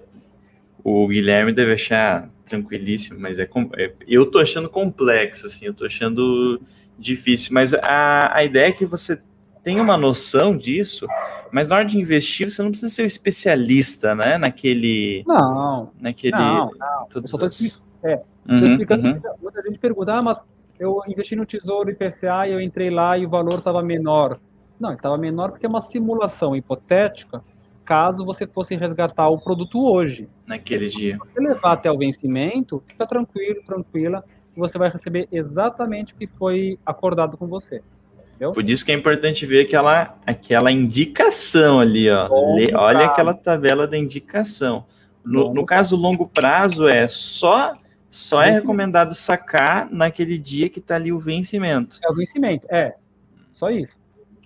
O 0.84 1.08
Guilherme 1.08 1.52
deve 1.52 1.74
achar 1.74 2.30
tranquilíssimo, 2.46 3.20
mas 3.20 3.38
é, 3.38 3.48
é 3.78 3.94
eu 4.08 4.24
estou 4.24 4.42
achando 4.42 4.70
complexo, 4.70 5.46
assim, 5.46 5.66
eu 5.66 5.72
estou 5.72 5.86
achando 5.86 6.62
difícil, 6.98 7.54
mas 7.54 7.74
a, 7.74 8.36
a 8.36 8.44
ideia 8.44 8.70
é 8.70 8.72
que 8.72 8.86
você 8.86 9.22
tem 9.64 9.80
uma 9.80 9.98
noção 9.98 10.58
disso, 10.58 11.08
mas 11.52 11.70
na 11.70 11.78
hora 11.78 11.86
de 11.86 12.00
investir, 12.00 12.50
você 12.50 12.62
não 12.62 12.70
precisa 12.70 12.94
ser 12.94 13.04
um 13.04 13.08
especialista, 13.08 14.16
né? 14.16 14.38
Naquele. 14.38 15.24
Não. 15.28 15.92
Naquele. 16.00 16.36
Não, 16.36 16.72
não. 16.78 17.08
Eu 17.14 17.28
só 17.28 17.38
tô 17.38 17.48
explicando. 17.48 17.90
É, 18.02 18.22
uhum, 18.50 18.66
explicando 18.66 19.10
uhum. 19.10 19.22
muita 19.42 19.62
gente 19.62 19.78
pergunta, 19.78 20.14
ah, 20.14 20.22
mas 20.22 20.42
eu 20.80 21.02
investi 21.08 21.36
no 21.36 21.46
Tesouro 21.46 21.90
IPCA 21.90 22.48
e 22.48 22.54
eu 22.54 22.62
entrei 22.62 22.90
lá 22.90 23.18
e 23.18 23.26
o 23.26 23.30
valor 23.30 23.60
estava 23.60 23.84
menor. 23.84 24.40
Não, 24.80 24.94
estava 24.94 25.18
menor 25.18 25.52
porque 25.52 25.66
é 25.66 25.70
uma 25.70 25.82
simulação 25.82 26.56
hipotética 26.56 27.44
caso 27.84 28.24
você 28.24 28.46
fosse 28.46 28.76
resgatar 28.76 29.28
o 29.30 29.40
produto 29.40 29.84
hoje. 29.84 30.30
Naquele 30.46 30.90
dia. 30.90 31.18
Se 31.18 31.34
você 31.34 31.40
levar 31.40 31.72
até 31.72 31.92
o 31.92 31.98
vencimento, 31.98 32.84
fica 32.88 33.06
tranquilo, 33.08 33.64
tranquila, 33.66 34.24
e 34.56 34.60
você 34.60 34.78
vai 34.78 34.90
receber 34.90 35.28
exatamente 35.32 36.14
o 36.14 36.16
que 36.16 36.28
foi 36.28 36.78
acordado 36.86 37.36
com 37.36 37.48
você. 37.48 37.82
Entendeu? 38.40 38.54
Por 38.54 38.70
isso 38.70 38.86
que 38.86 38.92
é 38.94 38.96
importante 38.96 39.46
ver 39.46 39.66
aquela, 39.66 40.18
aquela 40.26 40.72
indicação 40.72 41.82
ali, 41.82 42.10
ó. 42.10 42.30
Olha 42.32 43.06
aquela 43.06 43.34
tabela 43.34 43.86
da 43.86 43.98
indicação. 43.98 44.86
No, 45.26 45.54
no 45.54 45.66
caso 45.66 45.98
longo 45.98 46.26
prazo 46.26 46.88
é 46.88 47.08
só 47.10 47.78
só 48.10 48.42
é 48.42 48.52
recomendado 48.52 49.14
sacar 49.14 49.88
naquele 49.92 50.38
dia 50.38 50.68
que 50.70 50.80
está 50.80 50.96
ali 50.96 51.12
o 51.12 51.20
vencimento. 51.20 52.00
É 52.04 52.10
o 52.10 52.16
vencimento, 52.16 52.66
é. 52.70 52.96
Só 53.52 53.70
isso. 53.70 53.94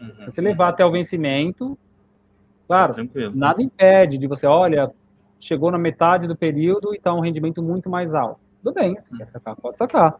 Uhum. 0.01 0.11
Se 0.19 0.25
você 0.31 0.41
levar 0.41 0.69
até 0.69 0.83
o 0.83 0.91
vencimento, 0.91 1.77
claro, 2.67 2.93
tá 2.93 3.03
nada 3.33 3.61
impede 3.61 4.17
de 4.17 4.27
você, 4.27 4.45
olha, 4.45 4.91
chegou 5.39 5.71
na 5.71 5.77
metade 5.77 6.27
do 6.27 6.35
período 6.35 6.93
e 6.93 6.97
está 6.97 7.13
um 7.13 7.21
rendimento 7.21 7.61
muito 7.61 7.89
mais 7.89 8.13
alto. 8.13 8.39
Tudo 8.61 8.73
bem, 8.73 8.95
você 8.95 9.17
quer 9.17 9.27
sacar, 9.27 9.55
pode 9.55 9.77
sacar. 9.77 10.19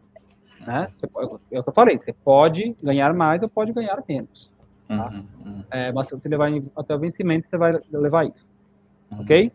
Né? 0.66 0.88
Você 0.96 1.06
é 1.52 1.60
o 1.60 1.62
que 1.62 1.68
eu 1.68 1.72
falei, 1.72 1.98
você 1.98 2.12
pode 2.12 2.74
ganhar 2.82 3.12
mais 3.14 3.42
ou 3.42 3.48
pode 3.48 3.72
ganhar 3.72 4.02
menos. 4.08 4.50
Tá? 4.88 5.10
Uhum, 5.10 5.26
uhum. 5.44 5.64
É, 5.70 5.92
mas 5.92 6.08
se 6.08 6.14
você 6.14 6.28
levar 6.28 6.50
até 6.76 6.94
o 6.94 6.98
vencimento, 6.98 7.46
você 7.46 7.56
vai 7.56 7.78
levar 7.90 8.26
isso. 8.26 8.46
Uhum. 9.10 9.20
Ok? 9.20 9.52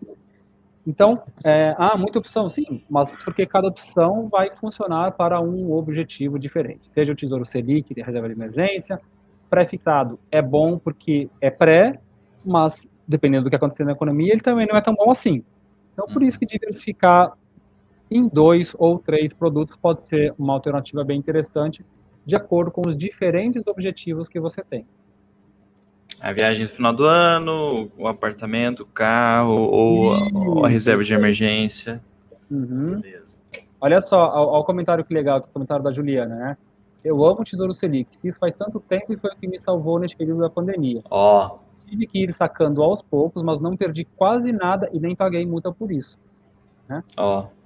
Então, 0.87 1.21
é, 1.43 1.75
ah, 1.77 1.97
muita 1.97 2.19
opção, 2.19 2.49
sim, 2.49 2.83
mas 2.89 3.15
porque 3.23 3.45
cada 3.45 3.67
opção 3.67 4.27
vai 4.27 4.49
funcionar 4.55 5.11
para 5.11 5.39
um 5.39 5.71
objetivo 5.73 6.39
diferente. 6.39 6.91
Seja 6.91 7.11
o 7.11 7.15
Tesouro 7.15 7.45
Selic, 7.45 7.93
de 7.93 8.01
reserva 8.01 8.27
de 8.27 8.33
emergência, 8.33 8.99
pré-fixado 9.49 10.19
é 10.31 10.41
bom 10.41 10.77
porque 10.77 11.29
é 11.41 11.49
pré, 11.49 11.99
mas 12.45 12.87
dependendo 13.07 13.45
do 13.45 13.49
que 13.49 13.55
acontecer 13.55 13.83
na 13.83 13.91
economia, 13.91 14.31
ele 14.31 14.41
também 14.41 14.67
não 14.67 14.77
é 14.77 14.81
tão 14.81 14.93
bom 14.93 15.11
assim. 15.11 15.43
Então, 15.93 16.07
por 16.07 16.23
isso 16.23 16.39
que 16.39 16.45
diversificar 16.45 17.33
em 18.09 18.27
dois 18.27 18.75
ou 18.77 18.97
três 18.97 19.33
produtos 19.33 19.77
pode 19.77 20.01
ser 20.03 20.33
uma 20.37 20.53
alternativa 20.53 21.03
bem 21.03 21.19
interessante, 21.19 21.85
de 22.25 22.35
acordo 22.35 22.71
com 22.71 22.87
os 22.87 22.97
diferentes 22.97 23.65
objetivos 23.67 24.27
que 24.27 24.39
você 24.39 24.63
tem. 24.63 24.85
A 26.21 26.33
viagem 26.33 26.63
no 26.63 26.69
final 26.69 26.93
do 26.93 27.05
ano, 27.05 27.89
o 27.97 28.07
apartamento, 28.07 28.81
o 28.81 28.85
carro 28.85 29.53
ou, 29.53 30.31
ou 30.33 30.65
a 30.65 30.67
reserva 30.67 31.03
de 31.03 31.13
emergência. 31.13 32.03
Uhum. 32.51 32.99
Beleza. 32.99 33.39
Olha 33.79 34.01
só, 34.01 34.17
ao, 34.17 34.55
ao, 34.55 34.65
comentário 34.65 35.05
que 35.05 35.13
legal, 35.13 35.39
o 35.39 35.43
comentário 35.43 35.83
da 35.83 35.93
Juliana, 35.93 36.35
né? 36.35 36.57
Eu 37.03 37.23
amo 37.23 37.41
o 37.41 37.43
Tesouro 37.45 37.73
Selic. 37.73 38.09
Isso 38.21 38.37
faz 38.37 38.53
tanto 38.57 38.81
tempo 38.81 39.13
e 39.13 39.17
foi 39.17 39.31
o 39.31 39.35
que 39.37 39.47
me 39.47 39.57
salvou 39.57 39.97
neste 39.97 40.17
período 40.17 40.41
da 40.41 40.49
pandemia. 40.49 41.01
Ó. 41.09 41.47
Oh. 41.47 41.69
Tive 41.87 42.05
que 42.05 42.23
ir 42.23 42.33
sacando 42.33 42.83
aos 42.83 43.01
poucos, 43.01 43.41
mas 43.41 43.61
não 43.61 43.77
perdi 43.77 44.05
quase 44.17 44.51
nada 44.51 44.89
e 44.91 44.99
nem 44.99 45.15
paguei 45.15 45.45
multa 45.45 45.71
por 45.71 45.91
isso. 45.91 46.19
Né? 46.87 47.01
Ó. 47.15 47.43
Oh. 47.43 47.58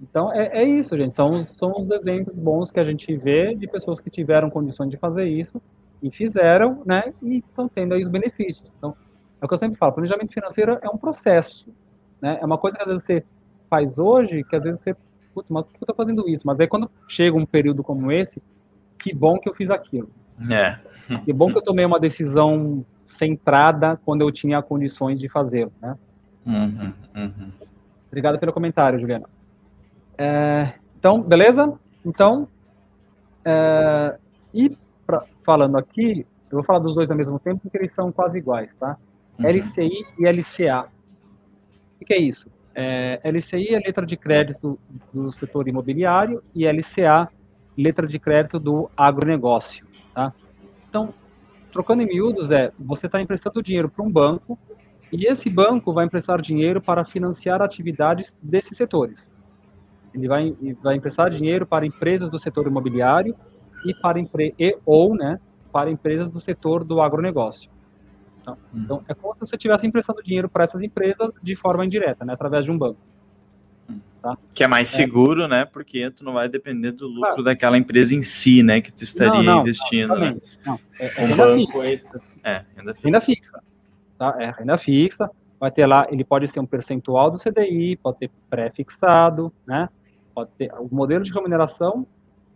Então, 0.00 0.32
é, 0.32 0.62
é, 0.62 0.64
isso, 0.64 0.96
gente. 0.96 1.14
São, 1.14 1.44
são 1.44 1.72
os 1.82 1.90
exemplos 1.90 2.36
bons 2.36 2.70
que 2.70 2.78
a 2.78 2.84
gente 2.84 3.16
vê 3.16 3.54
de 3.54 3.66
pessoas 3.66 4.00
que 4.00 4.10
tiveram 4.10 4.48
condições 4.48 4.90
de 4.90 4.96
fazer 4.96 5.26
isso 5.26 5.60
e 6.02 6.10
fizeram, 6.10 6.82
né? 6.86 7.12
E 7.22 7.38
estão 7.38 7.68
tendo 7.68 7.94
aí 7.94 8.04
os 8.04 8.10
benefícios. 8.10 8.70
Então, 8.78 8.94
é 9.40 9.44
o 9.44 9.48
que 9.48 9.54
eu 9.54 9.58
sempre 9.58 9.78
falo, 9.78 9.92
planejamento 9.92 10.32
financeiro 10.32 10.78
é 10.80 10.88
um 10.88 10.96
processo, 10.96 11.68
né? 12.20 12.38
É 12.40 12.46
uma 12.46 12.58
coisa 12.58 12.76
que 12.76 12.82
às 12.82 12.88
vezes 12.88 13.04
você 13.04 13.24
faz 13.68 13.98
hoje, 13.98 14.44
que 14.44 14.56
às 14.56 14.62
vezes 14.62 14.80
você, 14.80 14.96
putz, 15.34 15.50
mas 15.50 15.66
por 15.66 15.72
que 15.72 15.82
eu 15.82 15.86
tô 15.86 15.94
fazendo 15.94 16.28
isso? 16.28 16.46
Mas 16.46 16.58
aí 16.60 16.68
quando 16.68 16.90
chega 17.08 17.36
um 17.36 17.46
período 17.46 17.82
como 17.82 18.10
esse, 18.12 18.42
que 18.98 19.14
bom 19.14 19.38
que 19.38 19.48
eu 19.48 19.54
fiz 19.54 19.70
aquilo. 19.70 20.10
É. 20.50 20.78
Que 21.24 21.32
bom 21.32 21.48
que 21.48 21.58
eu 21.58 21.62
tomei 21.62 21.84
uma 21.84 21.98
decisão 21.98 22.84
centrada 23.04 23.98
quando 24.04 24.20
eu 24.20 24.30
tinha 24.30 24.62
condições 24.62 25.18
de 25.18 25.28
fazê-lo, 25.28 25.72
né? 25.80 25.96
Uhum, 26.46 26.92
uhum. 27.16 27.52
Obrigado 28.06 28.38
pelo 28.38 28.52
comentário, 28.52 28.98
Juliana. 28.98 29.28
É, 30.18 30.74
então, 30.98 31.22
beleza? 31.22 31.78
Então, 32.04 32.48
é, 33.44 34.18
e 34.52 34.76
pra, 35.06 35.24
falando 35.44 35.78
aqui, 35.78 36.26
eu 36.50 36.56
vou 36.56 36.64
falar 36.64 36.80
dos 36.80 36.94
dois 36.94 37.10
ao 37.10 37.16
mesmo 37.16 37.38
tempo 37.38 37.60
porque 37.62 37.78
eles 37.78 37.94
são 37.94 38.10
quase 38.10 38.36
iguais, 38.38 38.74
tá? 38.74 38.96
Uhum. 39.38 39.46
LCI 39.48 40.04
e 40.18 40.26
LCA. 40.26 40.88
O 42.00 42.04
que 42.04 42.14
é 42.14 42.18
isso? 42.18 42.50
É, 42.74 43.20
LCI 43.24 43.74
é 43.74 43.78
letra 43.78 44.04
de 44.04 44.16
crédito 44.16 44.78
do 45.12 45.32
setor 45.32 45.68
imobiliário 45.68 46.42
e 46.54 46.66
LCA, 46.66 47.28
letra 47.76 48.06
de 48.06 48.18
crédito 48.18 48.58
do 48.58 48.90
agronegócio, 48.96 49.86
tá? 50.14 50.32
Então, 50.88 51.14
trocando 51.72 52.02
em 52.02 52.06
miúdos, 52.06 52.50
é, 52.50 52.72
você 52.78 53.06
está 53.06 53.20
emprestando 53.20 53.62
dinheiro 53.62 53.88
para 53.88 54.04
um 54.04 54.10
banco 54.10 54.58
e 55.12 55.24
esse 55.24 55.48
banco 55.48 55.92
vai 55.92 56.04
emprestar 56.04 56.40
dinheiro 56.40 56.80
para 56.80 57.04
financiar 57.04 57.62
atividades 57.62 58.36
desses 58.42 58.76
setores. 58.76 59.30
Ele 60.14 60.28
vai, 60.28 60.56
vai 60.82 60.96
emprestar 60.96 61.30
dinheiro 61.30 61.66
para 61.66 61.86
empresas 61.86 62.28
do 62.30 62.38
setor 62.38 62.66
imobiliário 62.66 63.34
e 63.84 63.94
para 63.94 64.18
empre 64.18 64.54
e, 64.58 64.76
ou 64.84 65.14
né, 65.14 65.38
para 65.72 65.90
empresas 65.90 66.28
do 66.28 66.40
setor 66.40 66.84
do 66.84 67.00
agronegócio. 67.00 67.70
Então, 68.40 68.58
hum. 68.74 68.80
então, 68.84 69.04
é 69.08 69.14
como 69.14 69.34
se 69.34 69.40
você 69.40 69.56
estivesse 69.56 69.86
emprestando 69.86 70.22
dinheiro 70.22 70.48
para 70.48 70.64
essas 70.64 70.82
empresas 70.82 71.30
de 71.42 71.56
forma 71.56 71.84
indireta, 71.84 72.24
né, 72.24 72.32
através 72.32 72.64
de 72.64 72.70
um 72.70 72.78
banco. 72.78 72.98
Hum. 73.90 74.00
Tá? 74.22 74.36
Que 74.54 74.64
é 74.64 74.68
mais 74.68 74.88
seguro, 74.88 75.44
é. 75.44 75.48
né? 75.48 75.64
Porque 75.64 76.10
tu 76.10 76.24
não 76.24 76.32
vai 76.32 76.48
depender 76.48 76.92
do 76.92 77.06
lucro 77.06 77.42
daquela 77.42 77.78
empresa 77.78 78.14
em 78.14 78.22
si, 78.22 78.62
né? 78.62 78.80
Que 78.80 78.92
tu 78.92 79.04
estaria 79.04 79.34
não, 79.34 79.42
não, 79.42 79.60
investindo, 79.60 80.08
não, 80.08 80.20
né? 80.20 80.36
Não, 80.66 80.80
é, 80.98 81.06
é 81.06 81.26
renda 81.26 81.46
banco, 81.46 81.82
fixa. 81.82 82.20
É, 82.42 82.64
renda 82.76 82.94
fixa. 82.94 83.06
Renda 83.06 83.20
fixa. 83.20 83.62
Tá? 84.18 84.36
É 84.38 84.50
renda 84.50 84.78
fixa. 84.78 85.30
Vai 85.60 85.70
ter 85.72 85.86
lá, 85.86 86.06
ele 86.10 86.24
pode 86.24 86.46
ser 86.46 86.60
um 86.60 86.66
percentual 86.66 87.30
do 87.30 87.38
CDI, 87.38 87.96
pode 87.96 88.18
ser 88.18 88.30
pré-fixado, 88.48 89.52
né? 89.66 89.88
Pode 90.38 90.56
ser 90.56 90.72
o 90.78 90.88
modelo 90.94 91.24
de 91.24 91.32
remuneração 91.32 92.06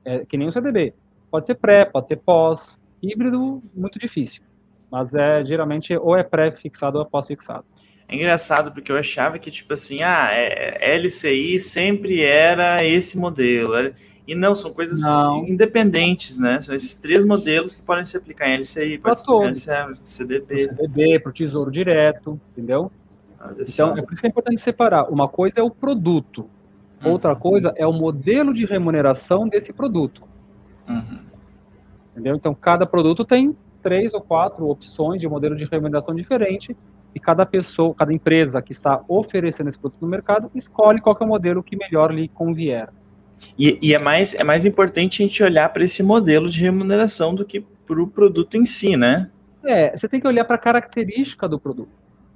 é 0.04 0.24
que 0.24 0.36
nem 0.36 0.46
o 0.46 0.52
CDB. 0.52 0.94
Pode 1.28 1.46
ser 1.46 1.56
pré, 1.56 1.84
pode 1.84 2.06
ser 2.06 2.14
pós, 2.14 2.78
híbrido, 3.02 3.60
muito 3.74 3.98
difícil. 3.98 4.40
Mas 4.88 5.12
é 5.12 5.44
geralmente 5.44 5.96
ou 5.96 6.16
é 6.16 6.22
pré-fixado 6.22 6.98
ou 6.98 7.04
é 7.04 7.08
pós-fixado. 7.08 7.64
É 8.06 8.14
engraçado 8.14 8.70
porque 8.70 8.92
eu 8.92 8.96
achava 8.96 9.36
que, 9.36 9.50
tipo 9.50 9.74
assim, 9.74 10.00
ah, 10.00 10.28
é, 10.30 10.96
LCI 10.96 11.58
sempre 11.58 12.22
era 12.22 12.84
esse 12.84 13.18
modelo. 13.18 13.74
E 14.28 14.32
não, 14.36 14.54
são 14.54 14.72
coisas 14.72 15.02
não. 15.02 15.44
independentes, 15.44 16.38
né? 16.38 16.60
São 16.60 16.76
esses 16.76 16.94
três 16.94 17.24
modelos 17.24 17.74
que 17.74 17.82
podem 17.82 18.04
se 18.04 18.16
aplicar 18.16 18.48
em 18.48 18.58
LCI, 18.58 19.00
se 19.02 19.28
aplicar 19.30 19.90
em 19.90 19.96
CDB. 20.04 20.68
CDB, 20.68 21.18
para 21.18 21.30
o 21.30 21.32
Tesouro 21.32 21.72
Direto, 21.72 22.40
entendeu? 22.52 22.92
Então, 23.58 23.98
é 23.98 24.02
por 24.02 24.12
isso 24.12 24.20
que 24.20 24.26
é 24.28 24.30
importante 24.30 24.60
separar. 24.60 25.10
Uma 25.10 25.26
coisa 25.26 25.58
é 25.58 25.62
o 25.64 25.70
produto, 25.70 26.48
uhum. 27.04 27.12
outra 27.12 27.34
coisa 27.34 27.72
é 27.76 27.86
o 27.86 27.92
modelo 27.92 28.52
de 28.52 28.64
remuneração 28.64 29.48
desse 29.48 29.72
produto. 29.72 30.22
Uhum. 30.88 31.18
Entendeu? 32.12 32.36
Então, 32.36 32.54
cada 32.54 32.86
produto 32.86 33.24
tem 33.24 33.56
três 33.82 34.14
ou 34.14 34.20
quatro 34.20 34.68
opções 34.68 35.20
de 35.20 35.28
modelo 35.28 35.56
de 35.56 35.64
remuneração 35.64 36.14
diferente 36.14 36.76
e 37.14 37.20
cada 37.20 37.44
pessoa, 37.44 37.94
cada 37.94 38.12
empresa 38.12 38.62
que 38.62 38.72
está 38.72 39.02
oferecendo 39.08 39.68
esse 39.68 39.78
produto 39.78 40.00
no 40.00 40.08
mercado 40.08 40.50
escolhe 40.54 41.00
qual 41.00 41.16
é 41.20 41.24
o 41.24 41.26
modelo 41.26 41.62
que 41.62 41.76
melhor 41.76 42.12
lhe 42.12 42.28
convier. 42.28 42.88
E, 43.58 43.78
e 43.82 43.94
é, 43.94 43.98
mais, 43.98 44.34
é 44.34 44.44
mais 44.44 44.64
importante 44.64 45.22
a 45.22 45.26
gente 45.26 45.42
olhar 45.42 45.68
para 45.70 45.84
esse 45.84 46.02
modelo 46.02 46.48
de 46.48 46.60
remuneração 46.60 47.34
do 47.34 47.44
que 47.44 47.60
para 47.60 48.00
o 48.00 48.06
produto 48.06 48.56
em 48.56 48.64
si, 48.64 48.96
né? 48.96 49.30
É, 49.64 49.94
você 49.94 50.08
tem 50.08 50.20
que 50.20 50.26
olhar 50.26 50.44
para 50.44 50.56
a 50.56 50.58
característica 50.58 51.48
do 51.48 51.58
produto. 51.58 51.90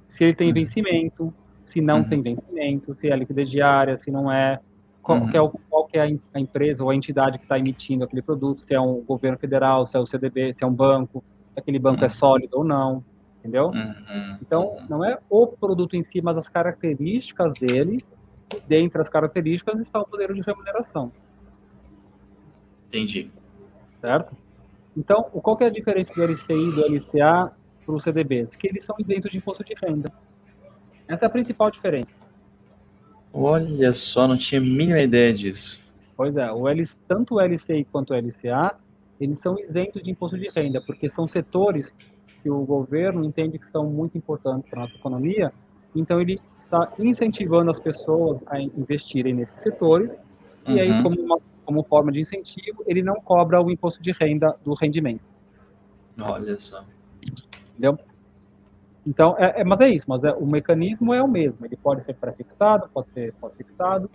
Se 0.07 0.23
ele 0.23 0.35
tem 0.35 0.49
uhum. 0.49 0.53
vencimento, 0.53 1.33
se 1.77 1.81
não 1.81 1.97
uhum. 1.97 2.09
tem 2.09 2.21
vencimento, 2.21 2.95
se 2.95 3.09
é 3.09 3.15
liquidez 3.15 3.49
diária, 3.51 3.99
se 4.03 4.09
não 4.09 4.31
é, 4.31 4.59
qual, 5.03 5.19
uhum. 5.19 5.31
é, 5.31 5.41
o, 5.41 5.49
qual 5.69 5.87
é 5.93 6.01
a 6.01 6.39
empresa 6.39 6.83
ou 6.83 6.89
a 6.89 6.95
entidade 6.95 7.37
que 7.37 7.45
está 7.45 7.59
emitindo 7.59 8.03
aquele 8.03 8.23
produto, 8.23 8.63
se 8.63 8.73
é 8.73 8.81
um 8.81 9.01
governo 9.01 9.37
federal, 9.37 9.85
se 9.85 9.95
é 9.95 9.99
o 9.99 10.05
CDB, 10.07 10.53
se 10.53 10.63
é 10.63 10.67
um 10.67 10.73
banco, 10.73 11.23
se 11.53 11.59
aquele 11.59 11.77
banco 11.77 12.01
é 12.01 12.03
uhum. 12.03 12.09
sólido 12.09 12.57
ou 12.57 12.63
não 12.63 13.03
entendeu? 13.39 13.67
Uhum. 13.67 14.37
Então, 14.41 14.77
não 14.89 15.05
é 15.05 15.17
o 15.29 15.47
produto 15.47 15.95
em 15.95 16.03
si, 16.03 16.21
mas 16.21 16.37
as 16.37 16.49
características 16.49 17.53
dele, 17.53 18.03
e 18.53 18.59
dentre 18.67 19.01
as 19.01 19.07
características 19.07 19.79
está 19.79 20.01
o 20.01 20.07
modelo 20.11 20.33
de 20.33 20.41
remuneração. 20.41 21.11
Entendi. 22.87 23.31
Certo? 24.01 24.35
Então, 24.95 25.23
qual 25.23 25.55
que 25.55 25.63
é 25.63 25.67
a 25.67 25.71
diferença 25.71 26.13
do 26.13 26.23
LCI 26.23 26.53
e 26.53 26.71
do 26.71 26.81
LCA 26.81 27.51
para 27.85 27.95
os 27.95 28.03
CDBs? 28.03 28.55
Que 28.55 28.67
eles 28.67 28.83
são 28.83 28.95
isentos 28.99 29.31
de 29.31 29.37
imposto 29.37 29.63
de 29.63 29.75
renda. 29.75 30.11
Essa 31.07 31.25
é 31.25 31.27
a 31.27 31.29
principal 31.29 31.71
diferença. 31.71 32.13
Olha 33.33 33.93
só, 33.93 34.27
não 34.27 34.37
tinha 34.37 34.59
a 34.59 34.63
mínima 34.63 34.99
ideia 34.99 35.33
disso. 35.33 35.79
Pois 36.15 36.35
é, 36.35 36.51
o 36.51 36.67
L, 36.67 36.83
tanto 37.07 37.35
o 37.35 37.41
LCI 37.41 37.85
quanto 37.91 38.11
o 38.11 38.15
LCA, 38.15 38.75
eles 39.19 39.39
são 39.39 39.59
isentos 39.59 40.01
de 40.01 40.09
imposto 40.09 40.37
de 40.37 40.49
renda, 40.49 40.81
porque 40.81 41.09
são 41.09 41.27
setores 41.27 41.93
que 42.41 42.49
o 42.49 42.65
governo 42.65 43.23
entende 43.23 43.57
que 43.59 43.65
são 43.65 43.85
muito 43.89 44.17
importantes 44.17 44.69
para 44.69 44.79
a 44.79 44.83
nossa 44.83 44.95
economia, 44.95 45.51
então 45.95 46.19
ele 46.19 46.39
está 46.59 46.91
incentivando 46.99 47.69
as 47.69 47.79
pessoas 47.79 48.39
a 48.47 48.59
investirem 48.59 49.33
nesses 49.33 49.61
setores, 49.61 50.13
uhum. 50.67 50.75
e 50.75 50.79
aí, 50.79 50.91
uhum. 50.91 51.03
como, 51.03 51.21
uma, 51.21 51.39
como 51.65 51.83
forma 51.83 52.11
de 52.11 52.19
incentivo, 52.19 52.83
ele 52.87 53.03
não 53.03 53.15
cobra 53.15 53.61
o 53.61 53.71
imposto 53.71 54.01
de 54.01 54.11
renda 54.11 54.55
do 54.63 54.73
rendimento. 54.73 55.21
Olha 56.19 56.59
só. 56.59 56.83
Entendeu? 57.71 57.99
Então, 59.07 59.37
é, 59.39 59.61
é, 59.61 59.63
mas 59.63 59.79
é 59.79 59.87
isso, 59.87 60.05
mas 60.05 60.21
é, 60.25 60.33
o 60.33 60.45
mecanismo 60.45 61.13
é 61.13 61.23
o 61.23 61.29
mesmo. 61.29 61.65
Ele 61.65 61.77
pode 61.77 62.03
ser 62.03 62.13
pré-fixado, 62.13 62.89
pode 62.93 63.09
ser 63.11 63.33
pós-fixado, 63.39 64.11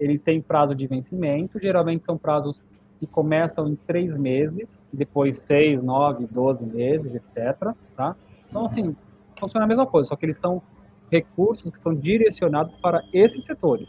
ele 0.00 0.18
tem 0.18 0.42
prazo 0.42 0.74
de 0.74 0.84
vencimento, 0.84 1.60
geralmente 1.60 2.04
são 2.04 2.18
prazos 2.18 2.60
que 2.98 3.06
começam 3.06 3.68
em 3.68 3.76
três 3.76 4.16
meses, 4.16 4.82
depois 4.92 5.38
seis, 5.38 5.80
nove, 5.80 6.26
doze 6.26 6.64
meses, 6.64 7.14
etc. 7.14 7.72
Tá? 7.96 8.16
Então, 8.48 8.66
assim, 8.66 8.96
funciona 9.38 9.64
a 9.64 9.68
mesma 9.68 9.86
coisa, 9.86 10.08
só 10.08 10.16
que 10.16 10.26
eles 10.26 10.38
são 10.38 10.60
recursos 11.08 11.70
que 11.70 11.78
são 11.78 11.94
direcionados 11.94 12.74
para 12.74 13.00
esses 13.12 13.44
setores, 13.44 13.88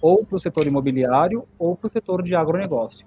ou 0.00 0.26
para 0.26 0.34
o 0.34 0.38
setor 0.38 0.66
imobiliário, 0.66 1.46
ou 1.56 1.76
para 1.76 1.86
o 1.86 1.90
setor 1.92 2.24
de 2.24 2.34
agronegócio. 2.34 3.06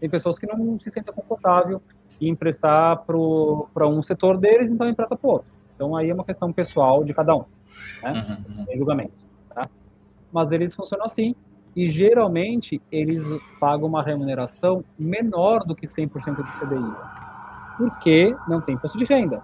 Tem 0.00 0.08
pessoas 0.08 0.38
que 0.38 0.46
não 0.46 0.78
se 0.78 0.88
sentem 0.90 1.12
confortável 1.12 1.82
em 2.18 2.30
emprestar 2.30 3.04
para 3.04 3.86
um 3.86 4.00
setor 4.00 4.38
deles, 4.38 4.70
então 4.70 4.88
empresta 4.88 5.14
para 5.14 5.30
outro. 5.30 5.57
Então, 5.78 5.94
aí 5.94 6.10
é 6.10 6.14
uma 6.14 6.24
questão 6.24 6.52
pessoal 6.52 7.04
de 7.04 7.14
cada 7.14 7.36
um, 7.36 7.44
né? 8.02 8.44
Uhum. 8.48 8.64
Tem 8.64 8.76
julgamento. 8.76 9.12
Tá? 9.54 9.62
Mas 10.32 10.50
eles 10.50 10.74
funcionam 10.74 11.06
assim, 11.06 11.36
e 11.76 11.86
geralmente 11.86 12.82
eles 12.90 13.22
pagam 13.60 13.86
uma 13.86 14.02
remuneração 14.02 14.84
menor 14.98 15.60
do 15.64 15.76
que 15.76 15.86
100% 15.86 16.34
do 16.34 16.50
CDI, 16.50 16.96
porque 17.78 18.34
não 18.48 18.60
tem 18.60 18.74
imposto 18.74 18.98
de 18.98 19.04
renda, 19.04 19.40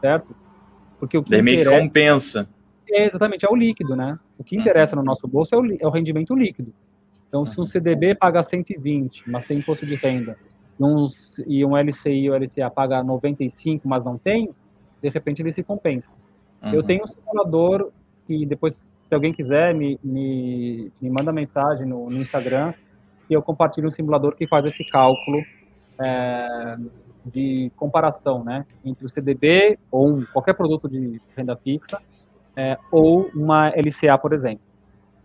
certo? 0.00 0.34
Porque 0.98 1.16
o 1.16 1.22
que 1.22 1.30
Daí 1.30 1.40
meio 1.40 1.62
que 1.62 1.70
compensa. 1.70 2.48
É, 2.90 3.04
exatamente, 3.04 3.46
é 3.46 3.48
o 3.48 3.54
líquido, 3.54 3.94
né? 3.94 4.18
O 4.36 4.42
que 4.42 4.56
interessa 4.56 4.96
no 4.96 5.04
nosso 5.04 5.28
bolso 5.28 5.54
é 5.54 5.58
o, 5.58 5.76
é 5.82 5.86
o 5.86 5.90
rendimento 5.90 6.34
líquido. 6.34 6.74
Então, 7.28 7.46
se 7.46 7.60
um 7.60 7.66
CDB 7.66 8.16
paga 8.16 8.42
120, 8.42 9.30
mas 9.30 9.44
tem 9.44 9.58
imposto 9.58 9.86
de 9.86 9.94
renda, 9.94 10.36
uns, 10.80 11.38
e 11.46 11.64
um 11.64 11.76
LCI 11.76 12.30
ou 12.30 12.36
LCA 12.36 12.70
paga 12.70 13.02
95, 13.02 13.88
mas 13.88 14.04
não 14.04 14.16
tem, 14.16 14.50
de 15.02 15.08
repente 15.08 15.42
ele 15.42 15.52
se 15.52 15.62
compensa. 15.62 16.12
Uhum. 16.62 16.74
Eu 16.74 16.82
tenho 16.82 17.04
um 17.04 17.06
simulador 17.06 17.90
que 18.26 18.44
depois 18.46 18.84
se 19.08 19.14
alguém 19.14 19.32
quiser, 19.32 19.74
me, 19.74 19.98
me, 20.02 20.92
me 21.00 21.10
manda 21.10 21.32
mensagem 21.32 21.86
no, 21.86 22.10
no, 22.10 22.18
Instagram 22.18 22.74
e 23.28 23.32
eu 23.34 23.42
compartilho 23.42 23.88
um 23.88 23.92
simulador 23.92 24.36
que 24.36 24.46
faz 24.46 24.66
esse 24.66 24.84
cálculo 24.84 25.42
é, 25.98 26.76
de 27.24 27.72
comparação, 27.74 28.44
né, 28.44 28.66
entre 28.84 29.06
o 29.06 29.08
CDB 29.08 29.78
ou 29.90 30.08
um, 30.08 30.24
qualquer 30.26 30.54
produto 30.54 30.88
de 30.88 31.20
renda 31.34 31.56
fixa 31.56 31.98
é, 32.54 32.76
ou 32.90 33.30
uma 33.34 33.68
LCA, 33.68 34.18
por 34.18 34.32
exemplo. 34.32 34.60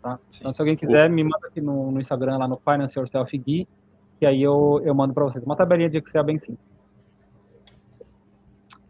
Tá? 0.01 0.19
Então, 0.39 0.53
se 0.53 0.61
alguém 0.61 0.75
quiser, 0.75 1.09
me 1.09 1.23
manda 1.23 1.47
aqui 1.47 1.59
no, 1.59 1.91
no 1.91 1.99
Instagram, 1.99 2.37
lá 2.37 2.47
no 2.47 2.57
Finance 2.57 2.97
Yourself 2.97 3.37
Gui, 3.37 3.67
que 4.23 4.27
aí 4.27 4.41
eu, 4.41 4.81
eu 4.85 4.95
mando 4.95 5.13
para 5.13 5.25
vocês. 5.25 5.43
Uma 5.43 5.53
tabelinha 5.53 5.89
de 5.89 5.97
Excel 5.97 6.23
bem 6.23 6.37
simples. 6.37 6.65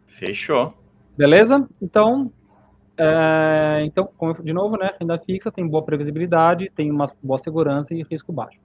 Fechou. 0.06 0.72
Beleza? 1.18 1.68
Então, 1.82 2.30
é, 2.96 3.82
então, 3.84 4.08
de 4.44 4.52
novo, 4.52 4.76
né, 4.76 4.92
renda 5.00 5.18
fixa 5.18 5.50
tem 5.50 5.66
boa 5.66 5.84
previsibilidade, 5.84 6.70
tem 6.76 6.88
uma 6.88 7.08
boa 7.20 7.38
segurança 7.38 7.92
e 7.92 8.04
risco 8.04 8.32
baixo. 8.32 8.60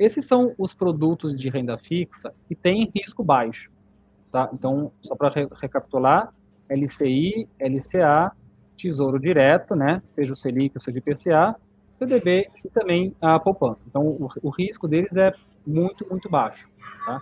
Esses 0.00 0.24
são 0.24 0.52
os 0.58 0.74
produtos 0.74 1.32
de 1.32 1.48
renda 1.48 1.78
fixa 1.78 2.34
que 2.48 2.56
têm 2.56 2.90
risco 2.92 3.22
baixo. 3.22 3.70
Tá? 4.32 4.50
Então, 4.52 4.90
só 5.02 5.14
para 5.14 5.28
re 5.30 5.46
recapitular, 5.60 6.34
LCI, 6.68 7.46
LCA, 7.60 8.32
Tesouro 8.76 9.20
Direto, 9.20 9.76
né, 9.76 10.02
seja 10.08 10.32
o 10.32 10.36
Selic 10.36 10.76
ou 10.76 10.80
seja 10.80 10.96
o 10.96 10.98
IPCA, 10.98 11.54
CDB 12.00 12.48
e 12.64 12.68
também 12.70 13.14
a 13.20 13.38
poupança. 13.38 13.80
Então, 13.86 14.02
o, 14.06 14.28
o 14.42 14.48
risco 14.50 14.88
deles 14.88 15.14
é 15.16 15.32
muito, 15.66 16.08
muito 16.08 16.30
baixo. 16.30 16.66
Tá? 17.04 17.20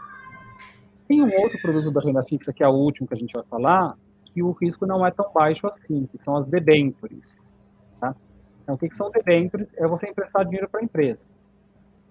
Tem 1.08 1.20
um 1.20 1.34
outro 1.36 1.60
produto 1.60 1.90
da 1.90 2.00
renda 2.00 2.22
fixa, 2.22 2.52
que 2.52 2.62
é 2.62 2.68
o 2.68 2.72
último 2.72 3.08
que 3.08 3.14
a 3.14 3.16
gente 3.16 3.32
vai 3.34 3.44
falar, 3.44 3.96
que 4.24 4.42
o 4.42 4.52
risco 4.52 4.86
não 4.86 5.04
é 5.04 5.10
tão 5.10 5.32
baixo 5.32 5.66
assim, 5.66 6.06
que 6.06 6.18
são 6.18 6.36
as 6.36 6.46
debêntures. 6.46 7.58
Tá? 8.00 8.14
Então, 8.62 8.76
o 8.76 8.78
que, 8.78 8.88
que 8.88 8.94
são 8.94 9.10
debêntures? 9.10 9.72
É 9.76 9.86
você 9.88 10.08
emprestar 10.08 10.44
dinheiro 10.44 10.68
para 10.68 10.80
a 10.80 10.84
empresa, 10.84 11.20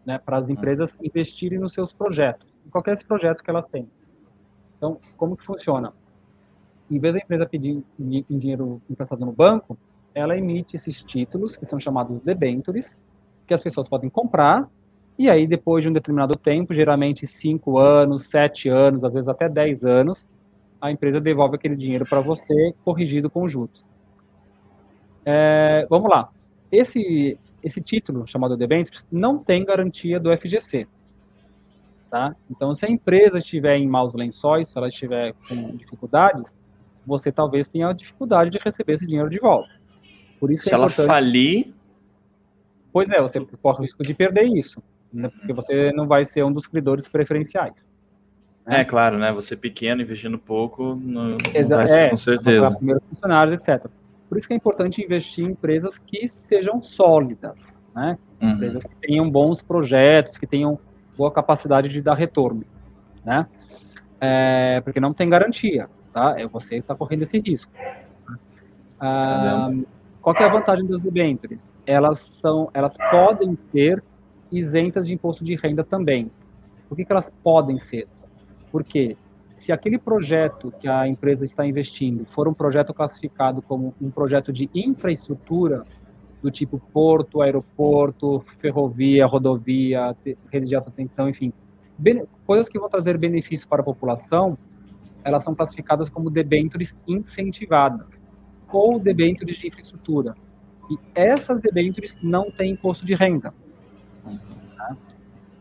né? 0.06 0.18
para 0.18 0.38
as 0.38 0.49
empresas 0.49 0.98
investirem 1.02 1.60
nos 1.60 1.73
seus 1.73 1.94
projetos, 1.94 2.53
em 2.65 2.69
qualquer 2.69 3.02
projeto 3.06 3.41
que 3.41 3.49
elas 3.49 3.65
têm. 3.65 3.89
Então, 4.77 4.99
como 5.15 5.38
que 5.38 5.45
funciona? 5.45 5.94
Em 6.91 6.99
vez 6.99 7.14
da 7.14 7.19
empresa 7.19 7.45
pedir 7.45 7.84
dinheiro 7.98 8.81
emprestado 8.89 9.26
no 9.26 9.31
banco, 9.31 9.77
ela 10.18 10.38
emite 10.38 10.76
esses 10.76 11.03
títulos, 11.03 11.56
que 11.56 11.65
são 11.65 11.80
chamados 11.80 12.19
debêntures, 12.22 12.95
que 13.45 13.53
as 13.53 13.64
pessoas 13.64 13.88
podem 13.88 14.10
comprar, 14.10 14.68
e 15.18 15.31
aí, 15.31 15.48
depois 15.48 15.84
de 15.84 15.89
um 15.89 15.94
determinado 15.94 16.38
tempo, 16.38 16.76
geralmente 16.76 17.26
5 17.26 17.80
anos, 17.80 18.30
7 18.30 18.69
anos, 18.69 19.03
às 19.03 19.15
vezes 19.15 19.27
até 19.27 19.49
10 19.49 19.84
anos, 19.84 20.27
a 20.80 20.91
empresa 20.91 21.19
devolve 21.19 21.56
aquele 21.56 21.76
dinheiro 21.76 22.06
para 22.06 22.22
você, 22.22 22.72
corrigido 22.85 23.27
com 23.27 23.49
juros. 23.49 23.89
É, 25.26 25.88
vamos 25.89 26.07
lá. 26.07 26.30
Esse, 26.72 27.39
esse 27.64 27.81
título, 27.81 28.27
chamado 28.27 28.56
debêntures, 28.56 29.03
não 29.11 29.39
tem 29.39 29.65
garantia 29.65 30.19
do 30.19 30.30
FGC. 30.38 30.88
Tá? 32.11 32.35
Então, 32.49 32.76
se 32.76 32.85
a 32.85 32.89
empresa 32.89 33.39
estiver 33.39 33.76
em 33.76 33.88
maus 33.88 34.14
lençóis, 34.14 34.69
se 34.69 34.77
ela 34.77 34.88
estiver 34.88 35.34
com 35.48 35.76
dificuldades, 35.76 36.56
você 37.06 37.31
talvez 37.31 37.68
tenha 37.68 37.91
dificuldade 37.91 38.52
de 38.52 38.60
receber 38.60 38.94
esse 38.94 39.07
dinheiro 39.07 39.31
de 39.31 39.39
volta. 39.39 39.69
Por 40.39 40.51
isso 40.51 40.64
se 40.65 40.72
é 40.72 40.73
ela 40.73 40.89
falir, 40.89 41.73
pois 42.91 43.09
é, 43.11 43.22
você 43.22 43.39
corre 43.61 43.80
o 43.80 43.81
risco 43.81 44.03
de 44.03 44.14
perder 44.14 44.43
isso, 44.43 44.81
né? 45.11 45.30
porque 45.30 45.53
você 45.53 45.91
não 45.93 46.07
vai 46.07 46.26
ser 46.26 46.43
um 46.43 46.51
dos 46.51 46.68
credores 46.68 47.07
preferenciais. 47.07 47.91
É, 48.65 48.84
claro, 48.84 49.18
né? 49.18 49.31
Você 49.31 49.55
pequeno, 49.55 50.01
investindo 50.01 50.38
pouco, 50.38 50.95
não, 50.95 51.38
Exa 51.53 51.77
vai 51.77 51.89
ser, 51.89 52.01
é, 52.01 52.09
com 52.09 52.18
certeza. 52.18 52.76
primeiros 52.76 53.07
funcionários, 53.07 53.55
etc. 53.55 53.89
Por 54.27 54.38
isso 54.38 54.45
que 54.45 54.53
é 54.53 54.57
importante 54.57 55.01
investir 55.01 55.45
em 55.45 55.51
empresas 55.51 55.97
que 55.97 56.27
sejam 56.27 56.84
sólidas, 56.84 57.80
né? 57.95 58.18
Uhum. 58.41 58.51
Empresas 58.51 58.84
que 58.84 58.95
tenham 59.07 59.30
bons 59.31 59.61
projetos, 59.61 60.38
que 60.38 60.45
tenham 60.45 60.77
boa 61.18 61.31
capacidade 61.31 61.88
de 61.88 62.01
dar 62.01 62.15
retorno, 62.15 62.65
né? 63.23 63.47
É, 64.19 64.81
porque 64.81 64.99
não 64.99 65.14
tem 65.14 65.30
garantia, 65.30 65.89
tá? 66.11 66.35
É 66.38 66.45
você 66.45 66.76
que 66.76 66.81
está 66.81 66.93
correndo 66.93 67.22
esse 67.22 67.39
risco. 67.39 67.72
Ah, 68.99 69.69
qual 70.33 70.35
é 70.41 70.43
a 70.43 70.49
vantagem 70.51 70.85
das 70.85 70.99
debêntures? 70.99 71.71
Elas 71.85 72.19
são, 72.19 72.69
elas 72.73 72.97
podem 73.09 73.55
ser 73.71 74.03
isentas 74.51 75.07
de 75.07 75.13
imposto 75.13 75.41
de 75.41 75.55
renda 75.55 75.85
também. 75.85 76.29
Por 76.89 76.97
que, 76.97 77.05
que 77.05 77.11
elas 77.13 77.31
podem 77.41 77.77
ser? 77.77 78.09
Porque 78.69 79.15
se 79.45 79.71
aquele 79.71 79.97
projeto 79.97 80.73
que 80.81 80.89
a 80.89 81.07
empresa 81.07 81.45
está 81.45 81.65
investindo 81.65 82.25
for 82.25 82.45
um 82.45 82.53
projeto 82.53 82.93
classificado 82.93 83.61
como 83.61 83.95
um 84.01 84.11
projeto 84.11 84.51
de 84.51 84.69
infraestrutura, 84.75 85.85
do 86.43 86.51
tipo 86.51 86.77
porto, 86.91 87.41
aeroporto, 87.41 88.43
ferrovia, 88.59 89.25
rodovia, 89.25 90.13
rede 90.51 90.65
de 90.65 90.75
alta 90.75 90.91
tensão, 90.91 91.29
enfim, 91.29 91.53
coisas 92.45 92.67
que 92.67 92.77
vão 92.77 92.89
trazer 92.89 93.17
benefícios 93.17 93.65
para 93.65 93.79
a 93.79 93.85
população, 93.85 94.57
elas 95.23 95.41
são 95.41 95.55
classificadas 95.55 96.09
como 96.09 96.29
debêntures 96.29 96.97
incentivadas 97.07 98.26
ou 98.72 98.99
debêntures 98.99 99.57
de 99.57 99.68
infraestrutura. 99.68 100.35
E 100.89 100.98
essas 101.14 101.60
debêntures 101.60 102.18
não 102.22 102.49
têm 102.52 102.72
imposto 102.72 103.06
de 103.06 103.14
renda. 103.14 103.53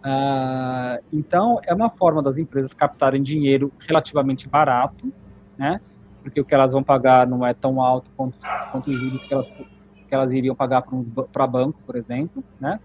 Ah, 0.09 1.01
então, 1.12 1.59
é 1.65 1.74
uma 1.74 1.91
forma 1.91 2.23
das 2.23 2.39
empresas 2.39 2.73
captarem 2.73 3.20
dinheiro 3.20 3.73
relativamente 3.81 4.49
barato, 4.49 5.12
né? 5.59 5.81
Porque 6.23 6.41
o 6.41 6.45
que 6.45 6.55
elas 6.55 6.70
vão 6.70 6.83
pagar 6.83 7.27
não 7.27 7.45
é 7.45 7.53
tão 7.53 7.83
alto 7.83 8.09
quanto, 8.16 8.39
quanto 8.70 8.89
os 8.89 8.97
juros 8.97 9.27
que 9.27 9.35
elas, 9.35 9.51
que 9.51 10.15
elas 10.15 10.33
iriam 10.33 10.55
pagar 10.55 10.85
para 11.33 11.47
banco, 11.47 11.81
por 11.85 11.97
exemplo, 11.97 12.45
né? 12.61 12.78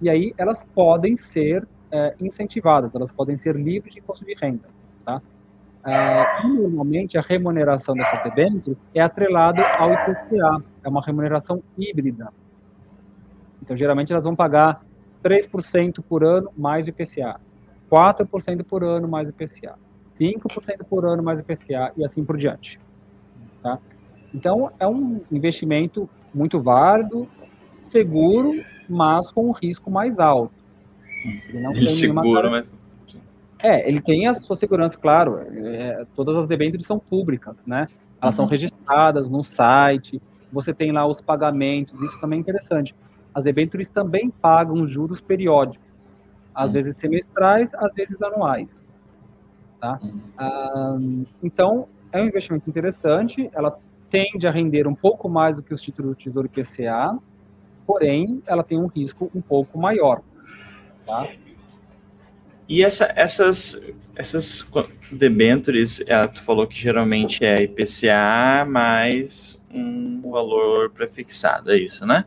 E 0.00 0.08
aí 0.08 0.32
elas 0.38 0.64
podem 0.64 1.14
ser 1.14 1.68
é, 1.90 2.14
incentivadas, 2.20 2.94
elas 2.94 3.12
podem 3.12 3.36
ser 3.36 3.54
livres 3.54 3.92
de 3.92 4.00
imposto 4.00 4.24
de 4.24 4.34
renda, 4.34 4.68
tá? 5.04 5.20
Ah, 5.88 6.42
normalmente, 6.44 7.16
a 7.16 7.20
remuneração 7.20 7.94
dessas 7.94 8.20
debêntures 8.24 8.76
é 8.92 9.00
atrelada 9.00 9.62
ao 9.78 9.92
IPCA, 9.92 10.64
é 10.82 10.88
uma 10.88 11.00
remuneração 11.00 11.62
híbrida. 11.78 12.28
Então, 13.62 13.76
geralmente, 13.76 14.12
elas 14.12 14.24
vão 14.24 14.34
pagar 14.34 14.84
3% 15.22 16.02
por 16.02 16.24
ano 16.24 16.50
mais 16.56 16.88
IPCA, 16.88 17.40
4% 17.88 18.64
por 18.64 18.82
ano 18.82 19.06
mais 19.06 19.28
IPCA, 19.28 19.78
5% 20.20 20.84
por 20.90 21.04
ano 21.06 21.22
mais 21.22 21.38
IPCA 21.38 21.92
e 21.96 22.04
assim 22.04 22.24
por 22.24 22.36
diante. 22.36 22.80
Tá? 23.62 23.78
Então, 24.34 24.72
é 24.80 24.88
um 24.88 25.20
investimento 25.30 26.10
muito 26.34 26.60
válido, 26.60 27.28
seguro, 27.76 28.52
mas 28.88 29.30
com 29.30 29.50
um 29.50 29.52
risco 29.52 29.88
mais 29.88 30.18
alto. 30.18 30.52
Ele 31.48 31.60
não 31.60 31.72
tem 31.72 31.86
seguro, 31.86 32.50
mas... 32.50 32.72
É, 33.62 33.88
ele 33.88 34.00
tem 34.00 34.26
a 34.26 34.34
sua 34.34 34.56
segurança, 34.56 34.98
claro. 34.98 35.38
É, 35.38 36.04
todas 36.14 36.36
as 36.36 36.46
debêntures 36.46 36.86
são 36.86 36.98
públicas, 36.98 37.64
né? 37.66 37.88
Elas 38.20 38.34
uhum. 38.34 38.44
são 38.44 38.46
registradas 38.46 39.28
no 39.28 39.42
site, 39.42 40.20
você 40.52 40.72
tem 40.72 40.92
lá 40.92 41.06
os 41.06 41.20
pagamentos, 41.20 42.00
isso 42.02 42.18
também 42.20 42.38
é 42.38 42.40
interessante 42.40 42.94
as 43.36 43.44
debêntures 43.44 43.90
também 43.90 44.30
pagam 44.30 44.86
juros 44.86 45.20
periódicos, 45.20 45.86
às 46.54 46.70
hum. 46.70 46.72
vezes 46.72 46.96
semestrais, 46.96 47.74
às 47.74 47.92
vezes 47.92 48.22
anuais. 48.22 48.86
Tá? 49.78 50.00
Hum. 50.02 51.26
então, 51.42 51.86
é 52.10 52.22
um 52.22 52.24
investimento 52.24 52.68
interessante, 52.70 53.50
ela 53.52 53.78
tende 54.08 54.46
a 54.46 54.50
render 54.50 54.88
um 54.88 54.94
pouco 54.94 55.28
mais 55.28 55.56
do 55.56 55.62
que 55.62 55.74
os 55.74 55.82
títulos 55.82 56.12
do 56.12 56.16
Tesouro 56.16 56.48
IPCA, 56.50 57.18
porém, 57.86 58.42
ela 58.46 58.62
tem 58.62 58.78
um 58.78 58.86
risco 58.86 59.30
um 59.34 59.42
pouco 59.42 59.78
maior. 59.78 60.22
Tá? 61.04 61.28
E 62.68 62.82
essa, 62.82 63.12
essas, 63.14 63.80
essas 64.14 64.66
debêntures, 65.10 66.02
ela, 66.06 66.26
tu 66.26 66.42
falou 66.42 66.66
que 66.66 66.78
geralmente 66.78 67.44
é 67.44 67.62
IPCA 67.62 68.64
mais 68.66 69.64
um 69.70 70.20
valor 70.30 70.90
prefixado, 70.90 71.70
é 71.70 71.78
isso, 71.78 72.04
né? 72.04 72.24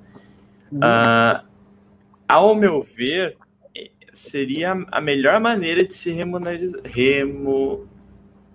Uh, 0.71 1.45
ao 2.27 2.55
meu 2.55 2.81
ver, 2.81 3.35
seria 4.13 4.77
a 4.91 5.01
melhor 5.01 5.39
maneira 5.39 5.83
de 5.83 5.93
se 5.93 6.11
remunerizar. 6.11 6.81
Remo... 6.85 7.87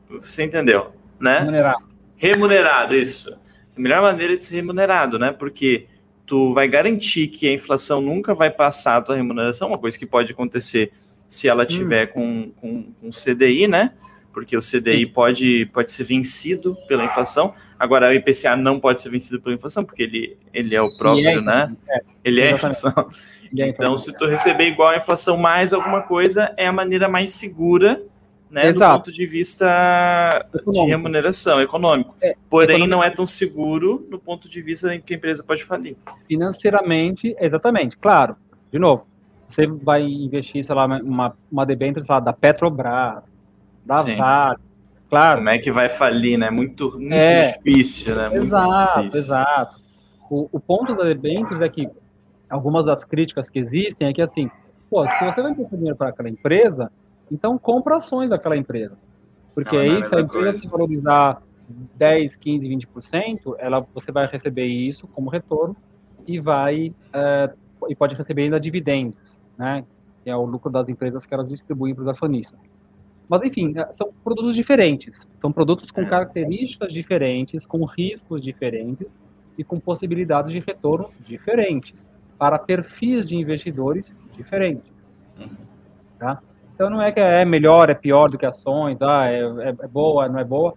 Você 0.09 0.45
entendeu, 0.45 0.93
né? 1.19 1.41
Remunerado. 1.41 1.89
Remunerado, 2.17 2.95
isso. 2.95 3.37
A 3.77 3.81
melhor 3.81 4.01
maneira 4.01 4.37
de 4.37 4.45
ser 4.45 4.55
remunerado, 4.57 5.19
né? 5.19 5.33
Porque 5.33 5.87
tu 6.25 6.55
vai 6.55 6.69
garantir 6.69 7.29
que 7.29 7.49
a 7.49 7.53
inflação 7.53 8.01
nunca 8.01 8.35
vai 8.35 8.51
passar 8.51 8.97
a 8.97 9.03
tua 9.03 9.17
remuneração, 9.17 9.69
uma 9.69 9.79
coisa 9.79 9.99
que 9.99 10.07
pode 10.07 10.33
acontecer 10.33 10.93
se 11.35 11.49
ela 11.49 11.65
hum. 11.65 11.67
tiver 11.67 12.09
hum. 12.11 12.13
com, 12.13 12.53
com, 12.61 12.83
com 13.01 13.11
CDI, 13.11 13.67
né? 13.67 13.93
Porque 14.33 14.57
o 14.57 14.61
CDI 14.61 15.07
pode, 15.07 15.67
pode 15.67 15.91
ser 15.91 16.05
vencido 16.05 16.77
pela 16.89 17.05
inflação. 17.05 17.55
Agora, 17.79 18.09
o 18.09 18.13
IPCA 18.13 18.57
não 18.57 18.79
pode 18.79 19.03
ser 19.03 19.09
vencido 19.09 19.41
pela 19.41 19.55
inflação, 19.55 19.85
porque 19.85 20.05
ele, 20.05 20.37
ele 20.53 20.75
é 20.75 20.83
o 20.83 20.97
próprio, 20.97 21.29
é 21.29 21.41
né? 21.41 21.77
É, 21.89 22.01
ele 22.25 22.41
é 22.41 22.49
a 22.49 22.53
inflação. 22.53 22.93
É 23.57 23.69
então, 23.69 23.97
se 23.97 24.17
tu 24.17 24.27
receber 24.27 24.67
igual 24.67 24.89
a 24.89 24.97
inflação 24.97 25.37
mais 25.37 25.73
alguma 25.73 26.03
coisa, 26.03 26.53
é 26.57 26.67
a 26.67 26.73
maneira 26.73 27.09
mais 27.09 27.33
segura, 27.33 28.03
né, 28.51 28.67
Exato. 28.67 28.99
do 28.99 29.05
ponto 29.05 29.13
de 29.13 29.27
vista 29.27 30.45
econômico. 30.55 30.85
de 30.85 30.91
remuneração 30.91 31.61
econômico. 31.61 32.15
É, 32.21 32.35
Porém, 32.51 32.77
econômico. 32.77 32.91
não 32.91 33.05
é 33.05 33.11
tão 33.11 33.27
seguro 33.27 34.07
no 34.11 34.19
ponto 34.19 34.49
de 34.49 34.61
vista 34.61 34.93
em 34.95 35.01
que 35.01 35.15
a 35.15 35.17
empresa 35.17 35.45
pode 35.45 35.63
falir. 35.63 35.97
Financeiramente, 36.27 37.37
exatamente. 37.39 37.97
Claro, 37.97 38.37
de 38.73 38.79
novo, 38.79 39.07
você 39.55 39.67
vai 39.67 40.03
investir, 40.03 40.65
sei 40.65 40.75
lá, 40.75 40.87
uma, 40.87 41.37
uma 41.51 41.65
debênture 41.65 42.05
da 42.07 42.33
Petrobras, 42.33 43.25
da 43.85 43.97
Vale, 43.97 44.59
Claro. 45.09 45.39
Como 45.39 45.51
é 45.51 45.59
que 45.59 45.71
vai 45.71 45.89
falir, 45.89 46.37
né? 46.37 46.51
Muito, 46.51 46.91
muito 46.99 47.13
é, 47.13 47.53
difícil, 47.53 48.17
né? 48.17 48.35
Exato, 48.35 48.99
difícil. 49.01 49.21
exato. 49.21 49.77
O, 50.29 50.49
o 50.51 50.59
ponto 50.59 50.97
da 50.97 51.05
debêntures 51.05 51.61
é 51.61 51.69
que 51.69 51.89
algumas 52.51 52.85
das 52.85 53.05
críticas 53.05 53.49
que 53.49 53.61
existem 53.61 54.09
é 54.09 54.13
que, 54.13 54.21
assim, 54.21 54.51
pô, 54.91 55.07
se 55.07 55.25
você 55.25 55.41
vai 55.41 55.53
emprestar 55.53 55.77
dinheiro 55.77 55.97
para 55.97 56.09
aquela 56.09 56.29
empresa, 56.29 56.91
então 57.31 57.57
compra 57.57 57.99
ações 57.99 58.31
daquela 58.31 58.57
empresa. 58.57 58.97
Porque 59.55 59.77
aí, 59.77 60.03
se 60.03 60.17
a 60.17 60.21
empresa 60.21 60.27
coisa. 60.27 60.59
se 60.59 60.67
valorizar 60.67 61.41
10, 61.97 62.35
15, 62.35 62.69
20%, 62.69 63.55
ela, 63.59 63.87
você 63.95 64.11
vai 64.11 64.27
receber 64.27 64.67
isso 64.67 65.07
como 65.09 65.31
retorno 65.31 65.77
e 66.27 66.41
vai 66.41 66.93
é, 67.13 67.51
e 67.89 67.95
pode 67.95 68.15
receber 68.15 68.45
ainda 68.45 68.59
dividendos, 68.59 69.41
né? 69.59 69.85
Que 70.23 70.31
é 70.31 70.37
o 70.37 70.45
lucro 70.45 70.71
das 70.71 70.89
empresas 70.89 71.27
que 71.27 71.35
elas 71.35 71.49
distribuem 71.49 71.95
para 71.95 72.03
os 72.03 72.09
acionistas. 72.09 72.61
Mas, 73.29 73.43
enfim, 73.43 73.73
é, 73.77 73.93
são 73.93 74.13
produtos 74.23 74.55
diferentes. 74.55 75.27
São 75.41 75.51
produtos 75.51 75.91
com 75.91 76.07
características 76.07 76.93
diferentes, 76.93 77.65
com 77.65 77.85
riscos 77.85 78.43
diferentes 78.43 79.07
e 79.57 79.65
com 79.65 79.79
possibilidades 79.81 80.53
de 80.53 80.61
retorno 80.61 81.11
diferentes, 81.21 82.05
para 82.39 82.59
perfis 82.59 83.25
de 83.25 83.37
investidores 83.37 84.15
diferentes. 84.37 84.93
Tá? 86.19 86.43
Então, 86.75 86.91
não 86.91 87.01
é 87.01 87.13
que 87.13 87.21
é 87.21 87.45
melhor, 87.45 87.89
é 87.89 87.95
pior 87.95 88.29
do 88.29 88.37
que 88.37 88.45
ações, 88.45 89.01
ah, 89.01 89.27
é, 89.27 89.41
é, 89.41 89.69
é 89.69 89.89
boa, 89.89 90.29
não 90.29 90.39
é 90.39 90.45
boa. 90.45 90.75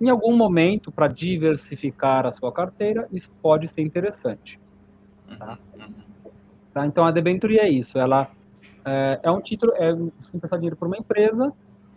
Em 0.00 0.08
algum 0.08 0.36
momento, 0.36 0.90
para 0.90 1.08
diversificar 1.08 2.24
a 2.24 2.30
sua 2.30 2.52
carteira, 2.52 3.06
isso 3.12 3.30
pode 3.42 3.68
ser 3.68 3.82
interessante. 3.82 4.58
Tá? 5.38 5.58
Tá? 6.78 6.86
Então, 6.86 7.04
a 7.04 7.10
debenture 7.10 7.58
é 7.58 7.68
isso. 7.68 7.98
Ela 7.98 8.30
é, 8.84 9.18
é 9.24 9.30
um 9.32 9.40
título, 9.40 9.72
é, 9.74 9.92
você 9.92 10.36
emprestar 10.36 10.60
dinheiro 10.60 10.76
para 10.76 10.86
uma 10.86 10.96
empresa, 10.96 11.52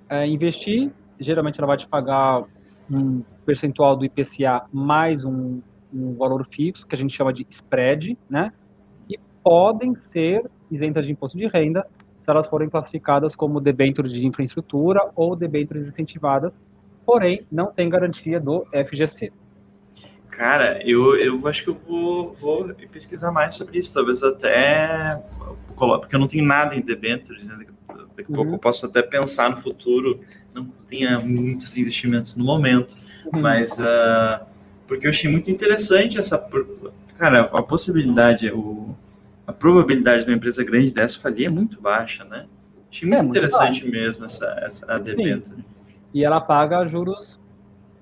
é, 0.10 0.26
investir, 0.26 0.92
geralmente 1.20 1.60
ela 1.60 1.68
vai 1.68 1.78
te 1.78 1.88
pagar 1.88 2.44
um 2.90 3.22
percentual 3.46 3.96
do 3.96 4.04
IPCA 4.04 4.66
mais 4.74 5.24
um, 5.24 5.62
um 5.94 6.16
valor 6.16 6.48
fixo, 6.50 6.88
que 6.88 6.96
a 6.96 6.98
gente 6.98 7.16
chama 7.16 7.32
de 7.32 7.46
spread, 7.48 8.18
né? 8.28 8.52
E 9.08 9.20
podem 9.44 9.94
ser 9.94 10.50
isentas 10.72 11.06
de 11.06 11.12
imposto 11.12 11.38
de 11.38 11.46
renda 11.46 11.86
se 12.24 12.32
elas 12.32 12.48
forem 12.48 12.68
classificadas 12.68 13.36
como 13.36 13.62
debêntures 13.62 14.12
de 14.12 14.26
infraestrutura 14.26 15.12
ou 15.16 15.36
debêntures 15.36 15.88
incentivadas, 15.88 16.58
porém 17.06 17.46
não 17.52 17.68
tem 17.72 17.88
garantia 17.88 18.40
do 18.40 18.66
FGC. 18.74 19.32
Cara, 20.32 20.82
eu, 20.88 21.16
eu 21.18 21.48
acho 21.48 21.64
que 21.64 21.70
eu 21.70 21.76
vou, 21.76 22.32
vou 22.32 22.74
pesquisar 22.92 23.32
mais 23.32 23.54
sobre 23.54 23.78
isso, 23.78 23.94
talvez 23.94 24.24
até 24.24 25.22
porque 25.76 26.16
eu 26.16 26.20
não 26.20 26.28
tenho 26.28 26.46
nada 26.46 26.76
em 26.76 26.82
debêntures, 26.82 27.48
né? 27.48 27.58
Daqui 27.58 27.72
a 28.24 28.26
uhum. 28.30 28.36
pouco 28.36 28.54
eu 28.54 28.60
posso 28.60 28.86
até 28.86 29.02
pensar 29.02 29.50
no 29.50 29.58
futuro, 29.58 30.20
não 30.54 30.66
tenha 30.88 31.20
muitos 31.20 31.76
investimentos 31.78 32.36
no 32.36 32.46
momento, 32.46 32.96
uhum. 33.26 33.42
mas 33.42 33.78
uh, 33.80 34.46
porque 34.88 35.06
eu 35.06 35.12
achei 35.12 35.30
muito 35.30 35.50
interessante 35.50 36.18
essa. 36.18 36.38
Cara, 37.18 37.42
a 37.42 37.62
possibilidade, 37.62 38.52
o, 38.52 38.96
a 39.46 39.54
probabilidade 39.54 40.24
de 40.24 40.32
uma 40.32 40.38
empresa 40.38 40.64
grande 40.64 40.94
dessa 40.94 41.20
falir 41.20 41.48
é 41.48 41.50
muito 41.50 41.82
baixa, 41.82 42.24
né? 42.26 42.46
Achei 42.90 43.08
muito, 43.08 43.20
É, 43.20 43.24
muito 43.24 43.38
interessante 43.38 43.88
mesmo 43.88 44.26
essa, 44.26 44.46
essa 44.62 45.00
debênture. 45.00 45.64
E 46.14 46.24
ela 46.24 46.42
paga 46.42 46.88
juros 46.88 47.40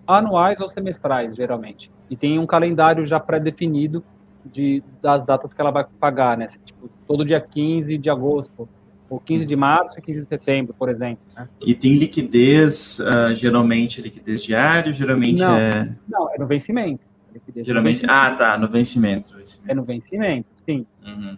anuais 0.08 0.60
ou 0.60 0.68
semestrais, 0.68 1.36
geralmente. 1.36 1.92
E 2.10 2.16
tem 2.16 2.40
um 2.40 2.46
calendário 2.46 3.06
já 3.06 3.20
pré-definido 3.20 4.04
de, 4.46 4.84
das 5.02 5.26
datas 5.26 5.54
que 5.54 5.62
ela 5.62 5.72
vai 5.72 5.86
pagar, 6.00 6.38
né? 6.38 6.48
Tipo, 6.66 6.90
todo 7.08 7.26
dia 7.26 7.40
15 7.40 7.98
de 7.98 8.10
agosto, 8.10 8.68
ou 9.10 9.20
15 9.20 9.46
de 9.46 9.56
março 9.56 9.98
e 9.98 10.02
15 10.02 10.22
de 10.22 10.28
setembro, 10.28 10.76
por 10.78 10.88
exemplo. 10.90 11.24
Né? 11.36 11.50
E 11.66 11.74
tem 11.74 11.98
liquidez, 11.98 13.02
ah, 13.02 13.34
geralmente 13.34 14.00
é 14.00 14.04
liquidez 14.04 14.44
diária, 14.44 14.94
geralmente 14.94 15.40
Não. 15.42 15.56
é. 15.56 15.96
Não, 16.08 16.34
é 16.34 16.38
no 16.38 16.46
vencimento. 16.46 17.02
Liquidez 17.34 17.64
no 17.64 17.66
Geralmente. 17.66 17.94
vencimento. 18.02 18.14
Ah, 18.14 18.32
tá, 18.32 18.58
no 18.58 18.68
vencimento. 18.68 19.36
vencimento. 19.36 19.72
É 19.72 19.76
no 19.76 19.84
vencimento, 19.84 20.48
sim. 20.66 20.86
Uhum. 21.06 21.38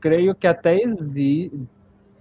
creio 0.00 0.34
que 0.34 0.46
até 0.46 0.76
exi... 0.76 1.52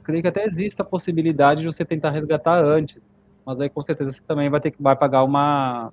creio 0.04 0.22
que 0.22 0.28
até 0.28 0.46
existe 0.46 0.82
a 0.82 0.86
possibilidade 0.86 1.62
de 1.62 1.66
você 1.66 1.84
tentar 1.84 2.12
resgatar 2.12 2.64
antes, 2.64 3.02
mas 3.46 3.60
aí 3.60 3.70
com 3.70 3.82
certeza 3.82 4.12
você 4.12 4.22
também 4.28 4.50
vai 4.50 4.62
ter 4.62 4.72
que 4.72 4.82
vai 4.82 4.96
pagar 4.96 5.24
uma 5.24 5.92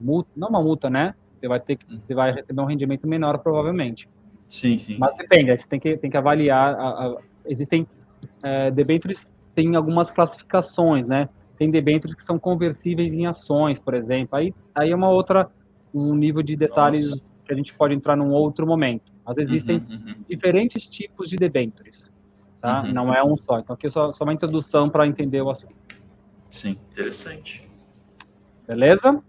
multa, 0.00 0.28
não 0.36 0.48
uma 0.48 0.62
multa, 0.62 0.88
né? 0.90 1.14
Você 1.38 1.48
vai 1.48 1.60
ter 1.60 1.76
que 1.76 1.84
você 1.88 2.14
vai 2.14 2.32
receber 2.32 2.60
um 2.60 2.64
rendimento 2.66 3.06
menor 3.06 3.38
provavelmente. 3.38 4.08
Sim, 4.48 4.76
sim. 4.78 4.96
Mas 4.98 5.10
sim. 5.10 5.18
depende, 5.18 5.56
você 5.56 5.66
tem 5.68 5.78
que 5.80 5.96
tem 5.96 6.10
que 6.10 6.16
avaliar. 6.16 6.74
a- 6.74 7.06
a- 7.06 7.16
existem 7.46 7.86
é, 8.42 8.70
debêntures 8.70 9.32
tem 9.54 9.74
algumas 9.76 10.10
classificações, 10.10 11.06
né? 11.06 11.28
Tem 11.58 11.70
debêntures 11.70 12.14
que 12.14 12.22
são 12.22 12.38
conversíveis 12.38 13.12
em 13.12 13.26
ações, 13.26 13.78
por 13.78 13.94
exemplo. 13.94 14.36
Aí 14.36 14.52
aí 14.74 14.90
é 14.90 14.96
uma 14.96 15.08
outra 15.10 15.50
um 15.94 16.14
nível 16.14 16.42
de 16.42 16.54
detalhes 16.54 17.36
que 17.46 17.52
a 17.52 17.56
gente 17.56 17.72
pode 17.74 17.94
entrar 17.94 18.14
num 18.16 18.30
outro 18.30 18.66
momento. 18.66 19.10
Mas 19.24 19.38
existem 19.38 19.76
Uhum, 19.76 19.96
uhum. 20.06 20.14
diferentes 20.28 20.86
tipos 20.88 21.28
de 21.28 21.36
debêntures, 21.36 22.12
tá? 22.60 22.82
Uhum. 22.82 22.92
Não 22.92 23.14
é 23.14 23.24
um 23.24 23.36
só. 23.36 23.58
Então 23.58 23.74
aqui 23.74 23.86
é 23.86 23.90
só, 23.90 24.12
só 24.12 24.24
uma 24.24 24.32
introdução 24.34 24.88
para 24.90 25.06
entender 25.06 25.40
o 25.42 25.50
assunto, 25.50 25.74
Sim, 26.50 26.78
interessante. 26.90 27.68
beleza? 28.66 29.22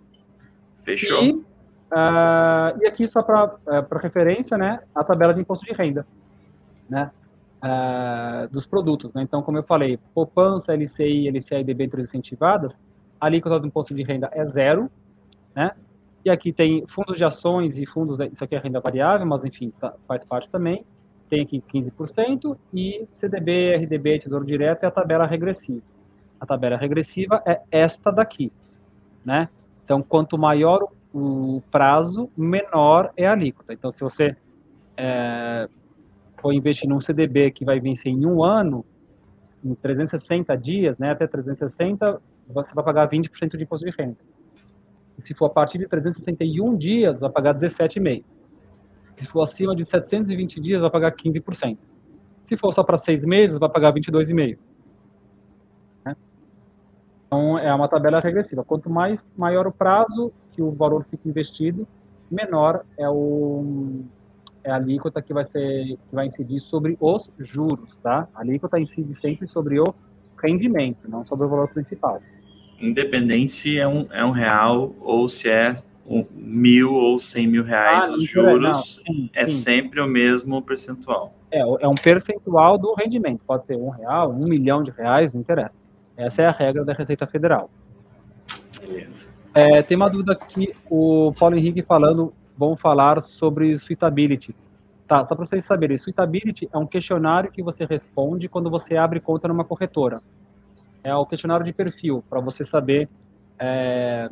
Fechou. 0.97 1.23
E, 1.23 1.45
ah, 1.91 2.75
e 2.81 2.87
aqui 2.87 3.09
só 3.09 3.21
para 3.23 3.57
referência, 4.01 4.57
né, 4.57 4.79
a 4.93 5.03
tabela 5.03 5.33
de 5.33 5.41
imposto 5.41 5.65
de 5.65 5.73
renda, 5.73 6.05
né, 6.89 7.11
ah, 7.61 8.47
dos 8.51 8.65
produtos. 8.65 9.13
Né? 9.13 9.23
Então, 9.23 9.41
como 9.41 9.57
eu 9.57 9.63
falei, 9.63 9.99
poupança, 10.13 10.73
LCI, 10.73 11.27
LCI 11.29 11.61
e 11.61 11.63
debêntures 11.63 12.09
incentivadas, 12.09 12.77
a 13.19 13.25
alíquota 13.25 13.59
do 13.59 13.67
imposto 13.67 13.93
de 13.93 14.03
renda 14.03 14.29
é 14.33 14.45
zero, 14.45 14.89
né? 15.53 15.71
E 16.23 16.29
aqui 16.29 16.51
tem 16.51 16.85
fundos 16.87 17.17
de 17.17 17.23
ações 17.23 17.77
e 17.77 17.85
fundos, 17.85 18.19
isso 18.31 18.43
aqui 18.43 18.55
é 18.55 18.59
renda 18.59 18.79
variável, 18.79 19.25
mas 19.25 19.43
enfim, 19.43 19.71
tá- 19.79 19.93
faz 20.07 20.23
parte 20.23 20.49
também. 20.49 20.85
Tem 21.29 21.41
aqui 21.41 21.61
15% 21.61 22.57
e 22.73 23.05
CDB, 23.11 23.75
RDB, 23.75 24.19
Tesouro 24.19 24.45
Direto 24.45 24.83
é 24.83 24.87
a 24.87 24.91
tabela 24.91 25.25
regressiva. 25.25 25.81
A 26.39 26.45
tabela 26.45 26.77
regressiva 26.77 27.41
é 27.45 27.61
esta 27.71 28.11
daqui, 28.11 28.51
né? 29.23 29.49
Então, 29.89 30.03
quanto 30.03 30.37
maior 30.37 30.87
o 31.11 31.63
prazo, 31.71 32.29
menor 32.37 33.11
é 33.17 33.25
a 33.25 33.31
alíquota. 33.31 33.73
Então, 33.73 33.91
se 33.91 34.01
você 34.01 34.37
é, 34.95 35.67
for 36.39 36.53
investir 36.53 36.87
num 36.87 37.01
CDB 37.01 37.49
que 37.49 37.65
vai 37.65 37.79
vencer 37.79 38.11
em 38.11 38.23
um 38.23 38.43
ano, 38.43 38.85
em 39.65 39.73
360 39.73 40.55
dias, 40.57 40.95
né, 40.99 41.09
até 41.09 41.25
360, 41.25 42.21
você 42.47 42.69
vai 42.71 42.83
pagar 42.85 43.09
20% 43.09 43.57
de 43.57 43.63
imposto 43.63 43.83
de 43.83 43.91
renda. 43.97 44.17
E 45.17 45.23
se 45.23 45.33
for 45.33 45.45
a 45.45 45.49
partir 45.49 45.79
de 45.79 45.87
361 45.87 46.77
dias, 46.77 47.19
vai 47.19 47.31
pagar 47.31 47.55
17,5%. 47.55 48.23
Se 49.07 49.25
for 49.25 49.41
acima 49.41 49.75
de 49.75 49.83
720 49.83 50.61
dias, 50.61 50.81
vai 50.81 50.91
pagar 50.91 51.13
15%. 51.13 51.79
Se 52.41 52.55
for 52.55 52.71
só 52.71 52.83
para 52.83 52.99
seis 52.99 53.25
meses, 53.25 53.57
vai 53.57 53.69
pagar 53.69 53.91
22,5%. 53.91 54.59
Então, 57.29 57.59
é 57.59 57.71
uma 57.71 57.87
tabela 57.87 58.19
regressiva. 58.19 58.63
Quanto 58.63 58.89
mais 58.89 59.23
maior 59.37 59.67
o 59.67 59.71
prazo 59.71 60.33
que 60.51 60.63
o 60.63 60.71
valor 60.71 61.05
fica 61.11 61.29
investido, 61.29 61.87
menor 62.29 62.83
é 62.97 63.07
o 63.07 64.01
é 64.63 64.71
a 64.71 64.75
alíquota 64.75 65.21
que 65.21 65.33
vai 65.33 65.45
ser 65.45 65.95
que 66.09 66.15
vai 66.15 66.25
incidir 66.25 66.59
sobre 66.59 66.97
os 66.99 67.31
juros, 67.37 67.95
tá? 68.01 68.27
A 68.33 68.41
alíquota 68.41 68.79
incide 68.79 69.15
sempre 69.15 69.47
sobre 69.47 69.79
o 69.79 69.85
rendimento, 70.41 71.07
não 71.07 71.25
sobre 71.25 71.45
o 71.45 71.49
valor 71.49 71.67
principal. 71.69 72.19
Independente 72.81 73.51
se 73.51 73.79
é 73.79 73.87
um, 73.87 74.07
é 74.11 74.25
um 74.25 74.31
real 74.31 74.93
ou 74.99 75.29
se 75.29 75.49
é 75.49 75.75
um 76.05 76.25
mil 76.33 76.93
ou 76.93 77.19
cem 77.19 77.45
mil 77.45 77.63
reais 77.63 78.05
Ah, 78.05 78.11
os 78.11 78.17
não, 78.17 78.25
juros, 78.25 79.01
sim, 79.05 79.29
é 79.33 79.45
sim. 79.45 79.53
sempre 79.53 80.01
o 80.01 80.07
mesmo 80.07 80.61
percentual. 80.63 81.33
É, 81.51 81.59
é 81.59 81.87
um 81.87 81.95
percentual 81.95 82.77
do 82.77 82.95
rendimento. 82.95 83.41
Pode 83.45 83.67
ser 83.67 83.75
um 83.75 83.89
real, 83.89 84.31
um 84.31 84.47
milhão 84.47 84.83
de 84.83 84.89
reais, 84.91 85.31
não 85.31 85.41
interessa. 85.41 85.77
Essa 86.19 86.41
é 86.41 86.47
a 86.47 86.51
regra 86.51 86.83
da 86.83 86.91
Receita 86.91 87.25
Federal. 87.25 87.69
Beleza. 88.81 89.29
É, 89.53 89.81
tem 89.81 89.95
uma 89.95 90.09
dúvida 90.09 90.33
aqui, 90.33 90.73
o 90.89 91.33
Paulo 91.39 91.55
Henrique 91.55 91.81
falando, 91.81 92.33
vamos 92.57 92.79
falar 92.81 93.21
sobre 93.21 93.75
suitability. 93.77 94.53
Tá, 95.07 95.25
só 95.25 95.33
para 95.33 95.45
vocês 95.45 95.63
saberem, 95.63 95.97
suitability 95.97 96.69
é 96.71 96.77
um 96.77 96.85
questionário 96.85 97.49
que 97.49 97.63
você 97.63 97.85
responde 97.85 98.49
quando 98.49 98.69
você 98.69 98.97
abre 98.97 99.21
conta 99.21 99.47
numa 99.47 99.63
corretora. 99.63 100.21
É 101.03 101.15
o 101.15 101.25
questionário 101.25 101.65
de 101.65 101.71
perfil, 101.71 102.21
para 102.29 102.41
você 102.41 102.65
saber 102.65 103.07
é, 103.57 104.29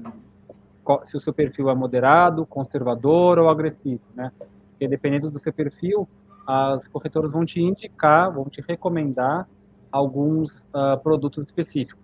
qual- 0.84 1.06
se 1.08 1.16
o 1.16 1.22
seu 1.22 1.34
perfil 1.34 1.70
é 1.70 1.76
moderado, 1.76 2.46
conservador 2.46 3.40
ou 3.40 3.50
agressivo, 3.50 4.02
né? 4.14 4.32
Porque 4.72 4.88
dependendo 4.90 5.32
do 5.32 5.40
seu 5.40 5.54
perfil, 5.54 6.08
as 6.46 6.86
corretoras 6.88 7.32
vão 7.32 7.46
te 7.46 7.62
indicar, 7.62 8.32
vão 8.32 8.46
te 8.46 8.62
recomendar 8.62 9.48
alguns 9.92 10.66
ah, 10.74 10.98
produtos 10.98 11.44
específicos, 11.46 12.02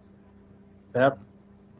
certo? 0.92 1.20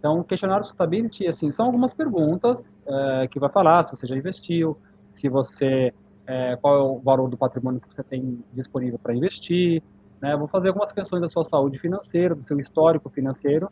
Então, 0.04 0.22
questionário 0.22 0.66
Suitability, 0.66 1.28
assim, 1.28 1.50
são 1.54 1.68
algumas 1.68 1.94
perguntas 1.94 2.70
eh, 2.86 3.28
que 3.32 3.40
vai 3.40 3.50
falar 3.50 3.84
se 3.84 3.92
você 3.92 4.06
já 4.06 4.18
investiu, 4.18 4.78
se 5.16 5.30
você, 5.30 5.94
eh, 6.28 6.58
qual 6.62 6.76
é 6.76 6.82
o 6.82 7.00
valor 7.00 7.30
do 7.30 7.38
patrimônio 7.38 7.80
que 7.80 7.88
você 7.88 8.04
tem 8.04 8.44
disponível 8.52 9.00
para 9.02 9.16
investir, 9.16 9.82
né? 10.22 10.36
Vou 10.36 10.50
fazer 10.50 10.68
algumas 10.68 10.92
questões 10.92 11.22
da 11.22 11.30
sua 11.30 11.46
saúde 11.46 11.80
financeira, 11.80 12.36
do 12.36 12.44
seu 12.44 12.60
histórico 12.60 13.10
financeiro, 13.10 13.72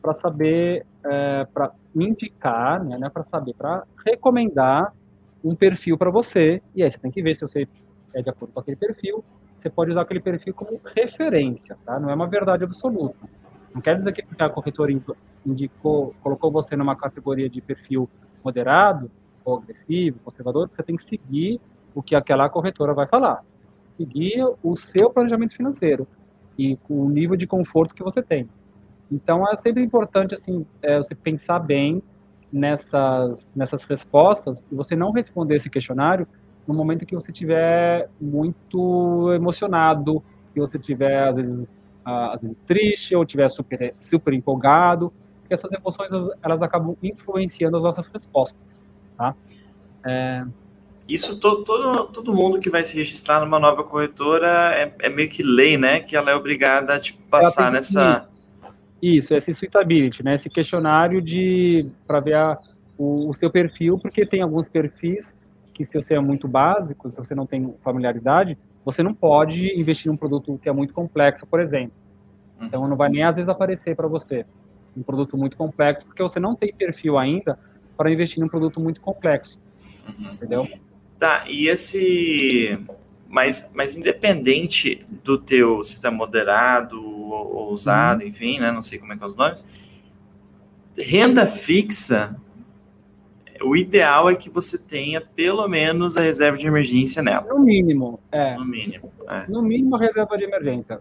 para 0.00 0.16
saber, 0.16 0.86
para 1.52 1.72
indicar, 1.94 2.84
né, 2.84 3.08
para 3.08 3.22
saber, 3.22 3.54
para 3.54 3.84
recomendar 4.06 4.92
um 5.44 5.54
perfil 5.54 5.98
para 5.98 6.10
você, 6.10 6.62
e 6.74 6.82
aí 6.82 6.90
você 6.90 6.98
tem 6.98 7.10
que 7.10 7.22
ver 7.22 7.34
se 7.34 7.42
você 7.42 7.68
é 8.14 8.22
de 8.22 8.30
acordo 8.30 8.52
com 8.52 8.60
aquele 8.60 8.76
perfil, 8.76 9.24
você 9.62 9.70
pode 9.70 9.92
usar 9.92 10.02
aquele 10.02 10.20
perfil 10.20 10.52
como 10.52 10.80
referência, 10.96 11.78
tá? 11.86 11.98
Não 11.98 12.10
é 12.10 12.14
uma 12.14 12.26
verdade 12.26 12.64
absoluta. 12.64 13.16
Não 13.72 13.80
quer 13.80 13.96
dizer 13.96 14.12
que 14.12 14.24
a 14.38 14.50
corretora 14.50 14.90
in- 14.90 15.02
indicou, 15.46 16.14
colocou 16.20 16.50
você 16.50 16.76
numa 16.76 16.96
categoria 16.96 17.48
de 17.48 17.60
perfil 17.60 18.10
moderado, 18.44 19.10
ou 19.44 19.58
agressivo, 19.58 20.18
conservador, 20.24 20.68
você 20.68 20.82
tem 20.82 20.96
que 20.96 21.04
seguir 21.04 21.60
o 21.94 22.02
que 22.02 22.14
aquela 22.14 22.48
corretora 22.48 22.92
vai 22.92 23.06
falar. 23.06 23.40
Seguir 23.96 24.44
o 24.62 24.76
seu 24.76 25.10
planejamento 25.10 25.56
financeiro 25.56 26.06
e 26.58 26.78
o 26.88 27.08
nível 27.08 27.36
de 27.36 27.46
conforto 27.46 27.94
que 27.94 28.02
você 28.02 28.22
tem. 28.22 28.48
Então, 29.10 29.48
é 29.48 29.56
sempre 29.56 29.82
importante, 29.82 30.34
assim, 30.34 30.66
é, 30.80 30.96
você 30.96 31.14
pensar 31.14 31.58
bem 31.58 32.02
nessas, 32.52 33.50
nessas 33.54 33.84
respostas 33.84 34.64
e 34.70 34.74
você 34.74 34.94
não 34.96 35.12
responder 35.12 35.56
esse 35.56 35.70
questionário 35.70 36.26
no 36.66 36.74
momento 36.74 37.04
que 37.06 37.14
você 37.14 37.30
estiver 37.32 38.08
muito 38.20 39.32
emocionado, 39.34 40.22
que 40.54 40.60
você 40.60 40.76
estiver, 40.78 41.28
às 41.28 41.34
vezes, 41.36 41.72
ah, 42.04 42.32
às 42.34 42.42
vezes 42.42 42.60
triste 42.60 43.14
ou 43.14 43.22
estiver 43.22 43.48
super, 43.48 43.94
super 43.96 44.32
empolgado, 44.34 45.12
porque 45.40 45.54
essas 45.54 45.72
emoções, 45.72 46.10
elas- 46.42 46.62
acabam 46.62 46.96
influenciando 47.02 47.76
as 47.76 47.82
nossas 47.82 48.08
respostas, 48.08 48.86
tá? 49.16 49.34
É, 50.04 50.44
Isso 51.08 51.38
to- 51.38 51.64
todo, 51.64 52.04
todo 52.06 52.32
mundo 52.34 52.60
que 52.60 52.70
vai 52.70 52.84
se 52.84 52.96
registrar 52.96 53.40
numa 53.40 53.58
nova 53.58 53.82
corretora 53.82 54.72
é, 54.74 54.94
é 55.00 55.08
meio 55.08 55.28
que 55.28 55.42
lei, 55.42 55.76
né? 55.76 56.00
Que 56.00 56.16
ela 56.16 56.30
é 56.30 56.34
obrigada 56.34 56.94
a 56.94 57.00
tipo, 57.00 57.20
passar 57.28 57.66
que- 57.66 57.72
nessa. 57.72 58.28
Isso, 59.02 59.34
esse 59.34 59.52
suitability, 59.52 60.22
né? 60.22 60.34
Esse 60.34 60.48
questionário 60.48 61.20
de 61.20 61.90
para 62.06 62.20
ver 62.20 62.34
a, 62.34 62.56
o, 62.96 63.28
o 63.28 63.34
seu 63.34 63.50
perfil, 63.50 63.98
porque 63.98 64.24
tem 64.24 64.42
alguns 64.42 64.68
perfis 64.68 65.34
que 65.72 65.84
se 65.84 66.00
você 66.00 66.14
é 66.14 66.20
muito 66.20 66.46
básico, 66.46 67.10
se 67.10 67.18
você 67.18 67.34
não 67.34 67.46
tem 67.46 67.74
familiaridade, 67.82 68.58
você 68.84 69.02
não 69.02 69.14
pode 69.14 69.78
investir 69.78 70.10
num 70.10 70.16
produto 70.16 70.58
que 70.62 70.68
é 70.68 70.72
muito 70.72 70.92
complexo, 70.92 71.46
por 71.46 71.60
exemplo. 71.60 71.94
Então 72.60 72.86
não 72.86 72.96
vai 72.96 73.08
nem 73.08 73.22
às 73.22 73.36
vezes 73.36 73.48
aparecer 73.48 73.96
para 73.96 74.06
você 74.06 74.44
um 74.96 75.02
produto 75.02 75.36
muito 75.36 75.56
complexo, 75.56 76.04
porque 76.06 76.22
você 76.22 76.38
não 76.38 76.54
tem 76.54 76.72
perfil 76.74 77.18
ainda 77.18 77.58
para 77.96 78.10
investir 78.10 78.40
num 78.40 78.48
produto 78.48 78.80
muito 78.80 79.00
complexo, 79.00 79.58
Uhum. 80.06 80.32
entendeu? 80.34 80.68
Tá, 81.18 81.44
e 81.48 81.68
esse. 81.68 82.78
Mas, 83.28 83.70
mas 83.74 83.94
independente 83.96 84.98
do 85.24 85.38
teu, 85.38 85.82
se 85.84 86.04
é 86.06 86.10
moderado 86.10 87.00
ou 87.00 87.22
ou 87.32 87.70
ousado, 87.70 88.22
enfim, 88.24 88.58
né? 88.58 88.70
Não 88.70 88.82
sei 88.82 88.98
como 88.98 89.12
é 89.12 89.16
que 89.16 89.24
é 89.24 89.26
os 89.26 89.34
nomes. 89.34 89.64
Renda 90.98 91.46
fixa, 91.46 92.36
o 93.64 93.76
ideal 93.76 94.28
é 94.30 94.34
que 94.34 94.50
você 94.50 94.78
tenha 94.78 95.20
pelo 95.20 95.66
menos 95.68 96.16
a 96.16 96.20
reserva 96.20 96.56
de 96.56 96.66
emergência 96.66 97.22
nela. 97.22 97.46
No 97.48 97.60
mínimo, 97.60 98.20
é. 98.30 98.54
No 98.56 98.64
mínimo. 98.64 99.12
É. 99.28 99.46
No 99.48 99.62
mínimo, 99.62 99.96
a 99.96 99.98
reserva 99.98 100.36
de 100.36 100.44
emergência. 100.44 101.00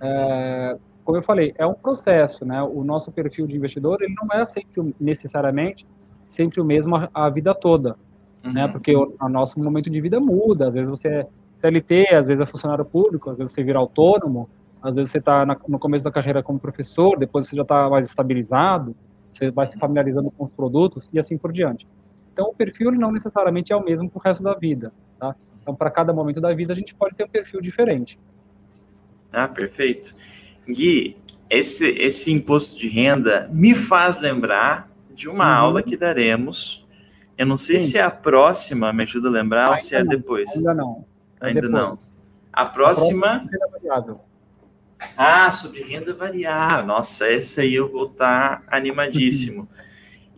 É, 0.00 0.76
como 1.04 1.18
eu 1.18 1.22
falei, 1.22 1.54
é 1.58 1.66
um 1.66 1.74
processo, 1.74 2.44
né? 2.44 2.62
O 2.62 2.82
nosso 2.84 3.10
perfil 3.12 3.46
de 3.46 3.56
investidor, 3.56 4.02
ele 4.02 4.14
não 4.14 4.40
é 4.40 4.44
sempre 4.46 4.94
necessariamente 5.00 5.86
sempre 6.32 6.60
o 6.60 6.64
mesmo 6.64 6.96
a, 6.96 7.10
a 7.12 7.30
vida 7.30 7.54
toda, 7.54 7.90
né? 7.90 7.96
uhum. 8.44 8.52
né? 8.52 8.68
Porque 8.68 8.96
o, 8.96 9.14
o, 9.20 9.28
nosso 9.28 9.58
momento 9.60 9.90
de 9.90 10.00
vida 10.00 10.18
muda. 10.18 10.68
Às 10.68 10.74
vezes 10.74 10.88
você 10.88 11.08
é 11.08 11.26
CLT, 11.60 12.14
às 12.14 12.26
vezes 12.26 12.40
é 12.40 12.46
funcionário 12.46 12.84
público, 12.84 13.30
às 13.30 13.36
vezes 13.36 13.52
você 13.52 13.62
vira 13.62 13.78
autônomo, 13.78 14.48
às 14.82 14.94
vezes 14.94 15.10
você 15.10 15.18
está 15.18 15.46
no 15.46 15.78
começo 15.78 16.04
da 16.04 16.10
carreira 16.10 16.42
como 16.42 16.58
professor, 16.58 17.16
depois 17.18 17.46
você 17.46 17.56
já 17.56 17.62
está 17.62 17.88
mais 17.88 18.06
estabilizado, 18.06 18.96
você 19.32 19.50
vai 19.50 19.66
se 19.66 19.78
familiarizando 19.78 20.30
com 20.30 20.44
os 20.44 20.50
produtos 20.52 21.08
e 21.12 21.18
assim 21.18 21.36
por 21.36 21.52
diante. 21.52 21.86
Então, 22.32 22.46
o 22.46 22.54
perfil 22.54 22.90
não 22.92 23.12
necessariamente 23.12 23.72
é 23.72 23.76
o 23.76 23.84
mesmo 23.84 24.08
para 24.08 24.18
o 24.18 24.22
resto 24.22 24.42
da 24.42 24.54
vida, 24.54 24.92
tá? 25.18 25.34
Então, 25.60 25.74
para 25.74 25.90
cada 25.90 26.12
momento 26.12 26.40
da 26.40 26.52
vida, 26.52 26.72
a 26.72 26.76
gente 26.76 26.94
pode 26.94 27.14
ter 27.14 27.24
um 27.24 27.28
perfil 27.28 27.60
diferente. 27.60 28.18
Ah, 29.32 29.46
perfeito. 29.46 30.14
Gui, 30.66 31.16
esse, 31.48 31.88
esse 31.90 32.32
imposto 32.32 32.78
de 32.78 32.88
renda 32.88 33.48
me 33.52 33.74
faz 33.74 34.20
lembrar 34.20 34.90
de 35.14 35.28
uma 35.28 35.44
uhum. 35.44 35.64
aula 35.66 35.82
que 35.82 35.96
daremos. 35.96 36.86
Eu 37.36 37.46
não 37.46 37.56
sei 37.56 37.80
Sim. 37.80 37.88
se 37.88 37.98
é 37.98 38.02
a 38.02 38.10
próxima, 38.10 38.92
me 38.92 39.02
ajuda 39.02 39.28
a 39.28 39.30
lembrar, 39.30 39.64
ainda 39.64 39.72
ou 39.72 39.78
se 39.78 39.94
é 39.94 40.02
não, 40.02 40.08
depois. 40.08 40.56
Ainda 40.56 40.74
não. 40.74 41.04
É 41.40 41.46
ainda 41.48 41.60
depois. 41.60 41.82
não. 41.82 41.98
A 42.52 42.66
próxima. 42.66 43.26
A 43.26 44.00
próxima 44.00 44.31
ah, 45.16 45.50
sobre 45.50 45.82
renda 45.82 46.14
variável. 46.14 46.86
Nossa, 46.86 47.26
essa 47.26 47.62
aí 47.62 47.74
eu 47.74 47.90
vou 47.90 48.06
estar 48.06 48.62
tá 48.62 48.76
animadíssimo. 48.76 49.68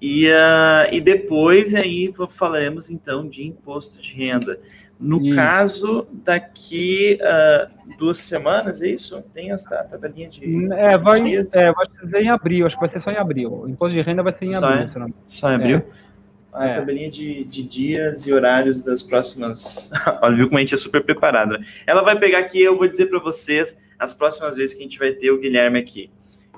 E, 0.01 0.29
uh, 0.29 0.93
e 0.93 1.01
depois 1.01 1.75
aí 1.75 2.13
falaremos 2.29 2.91
então 2.91 3.27
de 3.27 3.47
imposto 3.47 4.01
de 4.01 4.13
renda. 4.13 4.61
No 5.01 5.21
isso. 5.21 5.35
caso, 5.35 6.07
daqui 6.13 7.19
uh, 7.21 7.97
duas 7.99 8.19
semanas, 8.19 8.83
é 8.83 8.89
isso? 8.89 9.23
Tem 9.33 9.51
a 9.51 9.57
tabelinha 9.57 10.29
de. 10.29 10.73
É 10.75 10.97
vai, 10.99 11.21
é, 11.35 11.73
vai 11.73 11.87
ser 12.07 12.23
em 12.23 12.29
abril, 12.29 12.67
acho 12.67 12.77
que 12.77 12.81
vai 12.81 12.89
ser 12.89 13.01
só 13.01 13.11
em 13.11 13.17
abril. 13.17 13.63
O 13.63 13.69
imposto 13.69 13.95
de 13.95 14.03
renda 14.03 14.23
vai 14.23 14.33
ser 14.33 14.45
em 14.45 14.53
só 14.53 14.67
abril. 14.67 15.07
É, 15.07 15.13
só 15.27 15.51
em 15.51 15.55
abril? 15.55 15.79
É. 15.79 16.05
A 16.53 16.67
é. 16.67 16.75
tabelinha 16.75 17.11
de, 17.11 17.43
de 17.45 17.63
dias 17.65 18.27
e 18.27 18.33
horários 18.33 18.81
das 18.81 19.03
próximas. 19.03 19.91
Olha, 20.23 20.37
viu 20.37 20.47
como 20.47 20.59
a 20.59 20.61
gente 20.61 20.75
é 20.75 20.79
super 20.79 21.03
preparado. 21.03 21.59
Né? 21.59 21.67
Ela 21.87 22.03
vai 22.03 22.17
pegar 22.17 22.39
aqui, 22.39 22.63
eu 22.63 22.77
vou 22.77 22.87
dizer 22.87 23.07
para 23.07 23.19
vocês 23.19 23.77
as 23.99 24.13
próximas 24.13 24.57
vezes 24.57 24.75
que 24.75 24.81
a 24.81 24.83
gente 24.83 24.99
vai 24.99 25.13
ter 25.13 25.31
o 25.31 25.39
Guilherme 25.39 25.79
aqui. 25.79 26.11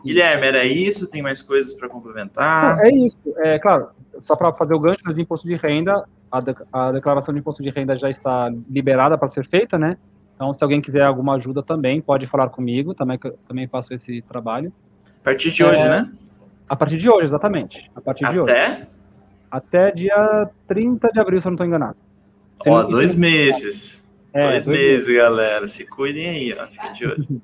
Guilherme, 0.04 0.46
era 0.46 0.64
isso? 0.64 1.10
Tem 1.10 1.22
mais 1.22 1.42
coisas 1.42 1.74
para 1.74 1.88
complementar? 1.88 2.78
É 2.80 2.90
isso. 2.90 3.18
É 3.38 3.58
claro, 3.58 3.88
só 4.20 4.36
para 4.36 4.52
fazer 4.52 4.74
o 4.74 4.80
gancho 4.80 5.02
de 5.12 5.20
imposto 5.20 5.48
de 5.48 5.56
renda, 5.56 6.04
a, 6.30 6.40
de, 6.40 6.54
a 6.72 6.92
declaração 6.92 7.34
de 7.34 7.40
imposto 7.40 7.62
de 7.62 7.70
renda 7.70 7.96
já 7.96 8.08
está 8.08 8.52
liberada 8.68 9.16
para 9.18 9.28
ser 9.28 9.46
feita, 9.48 9.78
né? 9.78 9.96
Então, 10.34 10.52
se 10.52 10.62
alguém 10.62 10.80
quiser 10.80 11.02
alguma 11.02 11.34
ajuda 11.34 11.62
também, 11.62 12.00
pode 12.00 12.26
falar 12.26 12.50
comigo, 12.50 12.94
também 12.94 13.18
também 13.48 13.66
faço 13.66 13.94
esse 13.94 14.20
trabalho. 14.22 14.72
A 15.20 15.24
partir 15.24 15.50
de 15.50 15.62
é, 15.62 15.66
hoje, 15.66 15.88
né? 15.88 16.12
A 16.68 16.76
partir 16.76 16.98
de 16.98 17.08
hoje, 17.08 17.26
exatamente. 17.26 17.90
A 17.94 18.00
partir 18.00 18.24
Até? 18.24 18.34
de 18.34 18.40
hoje. 18.40 18.86
Até 19.50 19.90
dia 19.92 20.50
30 20.68 21.08
de 21.12 21.20
abril, 21.20 21.40
se 21.40 21.46
eu 21.46 21.50
não 21.50 21.54
estou 21.54 21.66
enganado. 21.66 21.96
Ó, 22.66 22.82
dois 22.82 23.14
meses. 23.14 24.05
É, 24.36 24.50
dois, 24.50 24.64
dois 24.64 24.66
meses, 24.66 25.08
meses, 25.08 25.16
galera. 25.16 25.66
Se 25.66 25.86
cuidem 25.86 26.28
aí, 26.28 26.52
ó. 26.52 26.66
Fica 26.66 26.88
de 26.88 27.06
olho. 27.06 27.42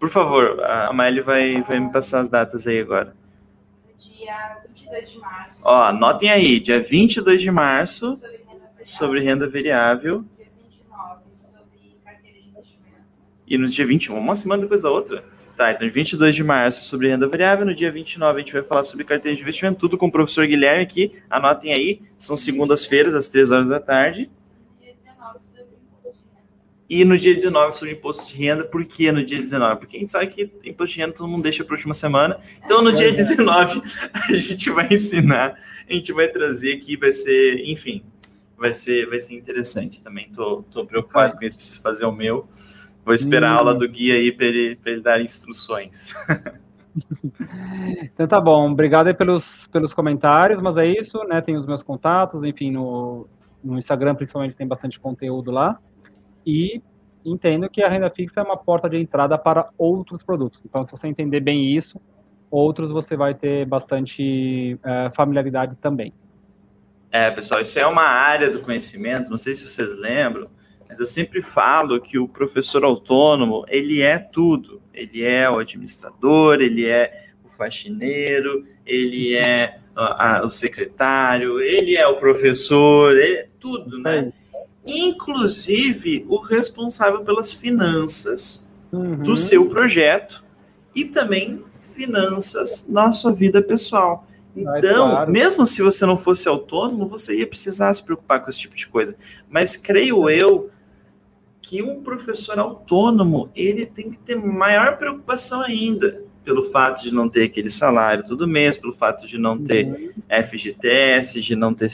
Por 0.00 0.08
favor, 0.08 0.60
a 0.64 0.92
Maeli 0.92 1.20
vai, 1.20 1.62
vai 1.62 1.78
me 1.78 1.92
passar 1.92 2.22
as 2.22 2.28
datas 2.28 2.66
aí 2.66 2.80
agora. 2.80 3.14
Dia 3.96 4.58
22 4.66 5.10
de 5.12 5.18
março. 5.20 5.62
Ó, 5.64 5.82
anotem 5.84 6.28
aí, 6.28 6.58
dia 6.58 6.80
22 6.80 7.40
de 7.40 7.52
março, 7.52 8.20
sobre 8.82 9.20
renda 9.20 9.48
variável. 9.48 10.24
Dia 10.36 10.48
29, 10.60 11.20
sobre 11.32 11.96
carteira 12.04 12.40
de 12.40 12.48
investimento. 12.48 13.04
E 13.46 13.56
no 13.56 13.66
dia 13.68 13.86
21, 13.86 14.18
uma 14.18 14.34
semana 14.34 14.62
depois 14.62 14.82
da 14.82 14.90
outra. 14.90 15.24
Tá, 15.56 15.70
então 15.70 15.86
22 15.86 16.34
de 16.34 16.42
março 16.42 16.82
sobre 16.84 17.08
renda 17.08 17.28
variável, 17.28 17.64
no 17.64 17.74
dia 17.74 17.92
29 17.92 18.36
a 18.36 18.38
gente 18.40 18.52
vai 18.52 18.64
falar 18.64 18.82
sobre 18.82 19.04
carteira 19.04 19.36
de 19.36 19.42
investimento, 19.42 19.78
tudo 19.78 19.96
com 19.96 20.06
o 20.06 20.10
professor 20.10 20.46
Guilherme 20.46 20.82
aqui, 20.82 21.12
anotem 21.30 21.72
aí, 21.72 22.00
são 22.16 22.36
segundas-feiras, 22.36 23.14
às 23.14 23.28
3 23.28 23.52
horas 23.52 23.68
da 23.68 23.78
tarde. 23.78 24.28
E 26.92 27.06
no 27.06 27.16
dia 27.16 27.34
19 27.34 27.74
sobre 27.74 27.94
imposto 27.94 28.26
de 28.26 28.34
renda, 28.34 28.66
por 28.66 28.84
que 28.84 29.10
no 29.10 29.24
dia 29.24 29.40
19? 29.40 29.80
Porque 29.80 29.96
a 29.96 30.00
gente 30.00 30.12
sabe 30.12 30.26
que 30.26 30.42
imposto 30.62 30.94
de 30.94 31.00
renda 31.00 31.14
todo 31.14 31.26
mundo 31.26 31.42
deixa 31.42 31.64
para 31.64 31.74
a 31.74 31.76
última 31.78 31.94
semana. 31.94 32.36
Então, 32.62 32.82
no 32.82 32.92
dia 32.92 33.10
19, 33.10 33.80
a 34.12 34.32
gente 34.34 34.68
vai 34.68 34.88
ensinar, 34.92 35.54
a 35.88 35.90
gente 35.94 36.12
vai 36.12 36.28
trazer 36.28 36.74
aqui, 36.74 36.98
vai 36.98 37.10
ser, 37.10 37.64
enfim, 37.64 38.04
vai 38.58 38.74
ser, 38.74 39.08
vai 39.08 39.18
ser 39.22 39.34
interessante. 39.34 40.02
Também 40.02 40.28
tô, 40.28 40.64
tô 40.70 40.84
preocupado 40.84 41.34
com 41.38 41.42
isso, 41.46 41.56
preciso 41.56 41.80
fazer 41.80 42.04
o 42.04 42.12
meu. 42.12 42.46
Vou 43.06 43.14
esperar 43.14 43.52
hum. 43.52 43.54
a 43.54 43.58
aula 43.60 43.74
do 43.74 43.88
guia 43.88 44.16
aí 44.16 44.30
para 44.30 44.44
ele, 44.44 44.78
ele 44.84 45.00
dar 45.00 45.18
instruções. 45.18 46.12
então 48.02 48.28
tá 48.28 48.38
bom, 48.38 48.70
obrigado 48.70 49.06
aí 49.06 49.14
pelos, 49.14 49.66
pelos 49.68 49.94
comentários, 49.94 50.60
mas 50.60 50.76
é 50.76 50.86
isso, 50.88 51.24
né? 51.24 51.40
Tem 51.40 51.56
os 51.56 51.64
meus 51.64 51.82
contatos, 51.82 52.44
enfim, 52.44 52.70
no, 52.70 53.26
no 53.64 53.78
Instagram 53.78 54.14
principalmente 54.14 54.54
tem 54.54 54.68
bastante 54.68 55.00
conteúdo 55.00 55.50
lá. 55.50 55.80
E 56.46 56.82
entendo 57.24 57.68
que 57.68 57.82
a 57.82 57.88
renda 57.88 58.10
fixa 58.10 58.40
é 58.40 58.42
uma 58.42 58.56
porta 58.56 58.88
de 58.88 58.96
entrada 58.96 59.38
para 59.38 59.68
outros 59.78 60.22
produtos. 60.22 60.60
Então, 60.64 60.84
se 60.84 60.90
você 60.90 61.08
entender 61.08 61.40
bem 61.40 61.74
isso, 61.74 62.00
outros 62.50 62.90
você 62.90 63.16
vai 63.16 63.34
ter 63.34 63.64
bastante 63.64 64.78
é, 64.84 65.10
familiaridade 65.14 65.76
também. 65.76 66.12
É, 67.10 67.30
pessoal, 67.30 67.60
isso 67.60 67.78
é 67.78 67.86
uma 67.86 68.04
área 68.04 68.50
do 68.50 68.60
conhecimento, 68.60 69.28
não 69.30 69.36
sei 69.36 69.54
se 69.54 69.68
vocês 69.68 69.94
lembram, 69.96 70.48
mas 70.88 70.98
eu 70.98 71.06
sempre 71.06 71.42
falo 71.42 72.00
que 72.00 72.18
o 72.18 72.26
professor 72.26 72.84
autônomo, 72.84 73.64
ele 73.68 74.02
é 74.02 74.18
tudo. 74.18 74.82
Ele 74.92 75.24
é 75.24 75.48
o 75.48 75.58
administrador, 75.58 76.60
ele 76.60 76.86
é 76.86 77.30
o 77.44 77.48
faxineiro, 77.48 78.62
ele 78.84 79.34
é 79.34 79.78
a, 79.96 80.40
a, 80.40 80.44
o 80.44 80.50
secretário, 80.50 81.60
ele 81.60 81.96
é 81.96 82.06
o 82.06 82.16
professor, 82.16 83.16
ele 83.16 83.38
é 83.38 83.48
tudo, 83.58 83.98
né? 83.98 84.30
Inclusive 84.86 86.24
o 86.28 86.38
responsável 86.38 87.22
pelas 87.22 87.52
finanças 87.52 88.66
uhum. 88.92 89.16
do 89.16 89.36
seu 89.36 89.68
projeto 89.68 90.44
e 90.94 91.04
também 91.04 91.64
finanças 91.80 92.86
na 92.88 93.12
sua 93.12 93.32
vida 93.32 93.62
pessoal. 93.62 94.26
Então, 94.54 95.10
claro. 95.10 95.32
mesmo 95.32 95.66
se 95.66 95.82
você 95.82 96.04
não 96.04 96.16
fosse 96.16 96.46
autônomo, 96.46 97.08
você 97.08 97.38
ia 97.38 97.46
precisar 97.46 97.92
se 97.94 98.04
preocupar 98.04 98.42
com 98.42 98.50
esse 98.50 98.60
tipo 98.60 98.76
de 98.76 98.86
coisa. 98.86 99.16
Mas 99.48 99.76
creio 99.76 100.28
eu 100.28 100.70
que 101.60 101.82
um 101.82 102.02
professor 102.02 102.58
autônomo 102.58 103.50
ele 103.56 103.86
tem 103.86 104.10
que 104.10 104.18
ter 104.18 104.36
maior 104.36 104.98
preocupação 104.98 105.62
ainda 105.62 106.22
pelo 106.44 106.64
fato 106.64 107.02
de 107.02 107.14
não 107.14 107.28
ter 107.28 107.44
aquele 107.44 107.70
salário 107.70 108.26
todo 108.26 108.48
mês, 108.48 108.76
pelo 108.76 108.92
fato 108.92 109.26
de 109.26 109.38
não 109.38 109.56
ter 109.56 109.86
uhum. 109.86 110.12
FGTS, 110.42 111.40
de 111.40 111.56
não 111.56 111.72
ter 111.72 111.88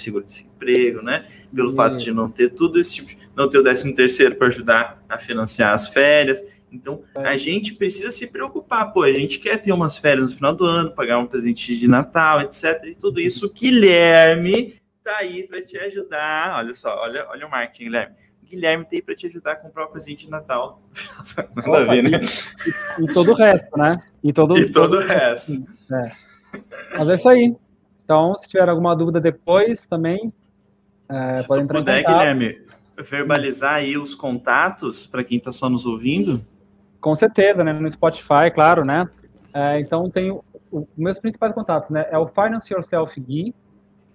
seguro-desemprego, 0.58 1.02
né? 1.02 1.26
Pelo 1.54 1.70
uhum. 1.70 1.76
fato 1.76 1.96
de 1.96 2.12
não 2.12 2.28
ter 2.28 2.50
tudo 2.50 2.80
esse 2.80 2.96
tipo, 2.96 3.08
de, 3.08 3.18
não 3.34 3.48
ter 3.48 3.58
o 3.58 3.62
13 3.62 3.94
terceiro 3.94 4.36
para 4.36 4.48
ajudar 4.48 5.02
a 5.08 5.18
financiar 5.18 5.72
as 5.72 5.88
férias. 5.88 6.42
Então, 6.70 7.02
é. 7.16 7.28
a 7.28 7.36
gente 7.36 7.74
precisa 7.74 8.10
se 8.10 8.26
preocupar, 8.26 8.92
pô, 8.92 9.02
a 9.02 9.12
gente 9.12 9.38
quer 9.38 9.56
ter 9.56 9.72
umas 9.72 9.96
férias 9.96 10.30
no 10.30 10.36
final 10.36 10.54
do 10.54 10.64
ano, 10.64 10.90
pagar 10.90 11.18
um 11.18 11.26
presente 11.26 11.76
de 11.76 11.88
Natal, 11.88 12.42
etc. 12.42 12.84
E 12.84 12.94
tudo 12.94 13.20
isso, 13.20 13.50
Guilherme 13.52 14.74
tá 15.02 15.16
aí 15.18 15.46
para 15.46 15.62
te 15.62 15.78
ajudar. 15.78 16.58
Olha 16.58 16.74
só, 16.74 16.94
olha, 17.00 17.26
olha 17.30 17.46
o 17.46 17.50
marketing, 17.50 17.84
Guilherme 17.84 18.14
Guilherme 18.50 18.84
tem 18.86 19.02
para 19.02 19.14
te 19.14 19.26
ajudar 19.26 19.52
a 19.52 19.56
comprar 19.56 19.84
o 19.84 19.88
presente 19.88 20.24
de 20.24 20.30
Natal. 20.30 20.80
Nada 21.54 21.78
a 21.78 21.84
ver, 21.84 22.02
né? 22.02 22.20
E, 22.98 23.04
e, 23.04 23.12
todo 23.12 23.32
o 23.32 23.34
resto, 23.34 23.76
né? 23.76 23.92
E 24.24 24.32
todo, 24.32 24.56
e 24.58 24.70
todo, 24.70 24.90
todo 24.90 25.02
o 25.02 25.06
resto. 25.06 25.52
É. 25.92 26.12
Mas 26.96 27.10
é 27.10 27.14
isso 27.14 27.28
aí. 27.28 27.54
Então, 28.08 28.34
se 28.36 28.48
tiver 28.48 28.66
alguma 28.66 28.96
dúvida 28.96 29.20
depois 29.20 29.84
também, 29.84 30.32
é, 31.08 31.32
se 31.32 31.60
entrar 31.60 31.78
puder. 31.78 32.04
Guilherme, 32.04 32.60
verbalizar 32.96 33.74
aí 33.74 33.96
os 33.96 34.14
contatos 34.14 35.06
para 35.06 35.24
quem 35.24 35.38
está 35.38 35.52
só 35.52 35.68
nos 35.68 35.86
ouvindo. 35.86 36.44
Com 37.00 37.14
certeza, 37.14 37.62
né? 37.62 37.72
No 37.72 37.88
Spotify, 37.88 38.50
claro, 38.52 38.84
né? 38.84 39.08
É, 39.54 39.80
então, 39.80 40.10
tenho 40.10 40.44
os 40.70 40.86
meus 40.96 41.18
principais 41.18 41.52
contatos, 41.52 41.88
né? 41.88 42.06
É 42.10 42.18
o 42.18 42.26
Finance 42.26 42.72
Yourself 42.72 43.18
Gui, 43.20 43.54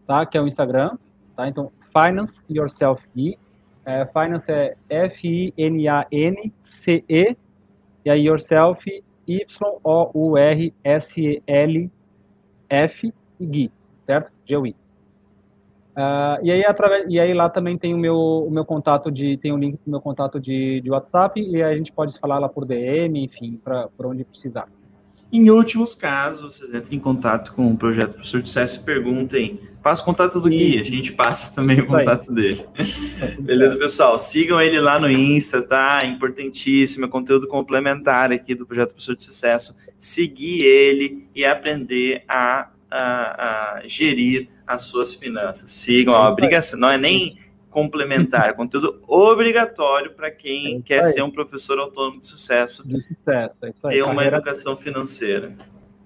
tá? 0.06 0.26
Que 0.26 0.38
é 0.38 0.42
o 0.42 0.48
Instagram, 0.48 0.98
tá? 1.36 1.48
Então, 1.48 1.72
Finance 1.92 2.44
Yourself 2.50 3.04
Gui. 3.16 3.38
É, 3.86 4.06
finance 4.06 4.50
é 4.50 4.78
F-I-N-A-N-C-E, 4.90 5.48
e 8.06 8.10
aí 8.10 8.26
yourself, 8.26 9.04
Y-O-U-R-S-E-L-F 9.28 9.94
e 13.40 13.46
Gui, 13.46 13.72
certo? 14.06 14.32
G-U-I. 14.48 14.83
Uh, 15.94 16.42
e, 16.42 16.52
aí, 16.52 16.66
através, 16.66 17.06
e 17.08 17.20
aí 17.20 17.34
lá 17.34 17.50
também 17.50 17.78
tem 17.78 17.94
o 17.94 17.98
meu, 17.98 18.18
o 18.18 18.50
meu 18.50 18.66
contato 18.66 19.12
de, 19.12 19.38
tem 19.38 19.52
o 19.52 19.56
um 19.56 19.60
link 19.60 19.74
do 19.86 19.92
meu 19.92 20.02
contato 20.02 20.40
de, 20.40 20.82
de 20.82 20.90
WhatsApp, 20.90 21.40
e 21.40 21.62
aí 21.62 21.74
a 21.74 21.78
gente 21.78 21.92
pode 21.92 22.18
falar 22.20 22.40
lá 22.40 22.50
por 22.50 22.66
DM, 22.66 23.24
enfim, 23.24 23.60
para 23.64 23.88
por 23.90 24.08
onde 24.08 24.24
precisar. 24.24 24.68
Em 25.32 25.50
últimos 25.50 25.96
casos, 25.96 26.56
vocês 26.56 26.74
entrem 26.74 26.98
em 26.98 27.02
contato 27.02 27.54
com 27.54 27.72
o 27.72 27.78
projeto 27.78 28.14
Professor 28.14 28.40
de 28.40 28.50
Sucesso 28.50 28.80
e 28.80 28.84
perguntem. 28.84 29.60
Passa 29.82 30.04
o 30.04 30.06
contato 30.06 30.40
do 30.40 30.48
Gui, 30.48 30.80
a 30.80 30.84
gente 30.84 31.12
passa 31.12 31.56
também 31.56 31.80
o 31.82 31.88
contato 31.88 32.32
dele. 32.32 32.64
Beleza, 33.42 33.76
pessoal? 33.76 34.16
Sigam 34.18 34.62
ele 34.62 34.80
lá 34.80 35.00
no 35.00 35.10
Insta, 35.10 35.62
tá? 35.62 36.06
Importantíssimo, 36.06 37.06
é 37.06 37.08
conteúdo 37.08 37.48
complementar 37.48 38.32
aqui 38.32 38.54
do 38.54 38.66
projeto 38.66 38.92
Professor 38.92 39.16
de 39.16 39.24
Sucesso. 39.24 39.76
Seguir 39.98 40.64
ele 40.66 41.28
e 41.36 41.44
aprender 41.44 42.24
a, 42.28 42.70
a, 42.90 43.78
a 43.78 43.88
gerir 43.88 44.53
as 44.66 44.84
suas 44.84 45.14
finanças. 45.14 45.70
Sigam, 45.70 46.14
a 46.16 46.30
obrigação, 46.30 46.80
não 46.80 46.90
é 46.90 46.98
nem 46.98 47.38
complementar, 47.70 48.50
é 48.50 48.54
conteúdo 48.54 49.02
obrigatório 49.08 50.14
para 50.14 50.30
quem 50.30 50.78
é 50.78 50.82
quer 50.82 51.04
ser 51.06 51.24
um 51.24 51.32
professor 51.32 51.80
autônomo 51.80 52.22
de 52.22 52.28
sucesso. 52.28 52.88
De 52.88 53.02
sucesso, 53.02 53.58
é 53.64 53.70
isso 53.70 53.88
aí. 53.88 53.94
Ter 53.96 54.04
uma 54.04 54.16
Carreira... 54.16 54.38
educação 54.38 54.76
financeira. 54.76 55.52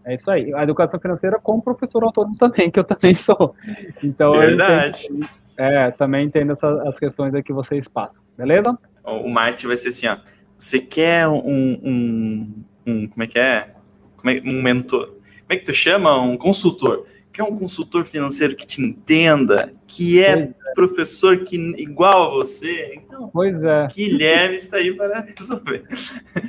É 0.05 0.15
isso 0.15 0.31
aí. 0.31 0.53
A 0.53 0.63
educação 0.63 0.97
financeira 0.99 1.37
com 1.37 1.59
professor 1.59 2.01
autônomo 2.03 2.37
também, 2.37 2.71
que 2.71 2.79
eu 2.79 2.85
também 2.85 3.13
sou. 3.13 3.53
Então, 4.01 4.31
Verdade. 4.31 5.05
Entendo, 5.11 5.29
é, 5.57 5.91
também 5.91 6.25
entendo 6.25 6.53
essas 6.53 6.79
as 6.87 6.97
questões 6.97 7.33
aí 7.35 7.43
que 7.43 7.51
vocês 7.51 7.85
passam. 7.87 8.17
Beleza? 8.37 8.77
O 9.03 9.29
marketing 9.29 9.67
vai 9.67 9.77
ser 9.77 9.89
assim, 9.89 10.07
ó. 10.07 10.17
Você 10.57 10.79
quer 10.79 11.27
um, 11.27 11.37
um, 11.45 12.63
um 12.85 13.07
como 13.07 13.23
é 13.23 13.27
que 13.27 13.37
é? 13.37 13.73
Como 14.15 14.29
é 14.29 14.41
um 14.43 14.61
mentor? 14.61 15.07
Como 15.07 15.49
é 15.49 15.57
que 15.57 15.65
tu 15.65 15.73
chama? 15.73 16.19
Um 16.21 16.37
consultor 16.37 17.05
quer 17.37 17.43
um 17.43 17.55
consultor 17.55 18.03
financeiro 18.03 18.55
que 18.55 18.65
te 18.65 18.81
entenda, 18.81 19.71
que 19.85 20.23
é, 20.23 20.39
é, 20.39 20.53
professor 20.73 21.37
que 21.37 21.55
igual 21.79 22.23
a 22.23 22.29
você, 22.31 22.95
então 22.95 23.29
pois 23.31 23.61
é. 23.61 23.87
Guilherme 23.95 24.55
está 24.55 24.77
aí 24.77 24.91
para 24.91 25.19
resolver. 25.19 25.83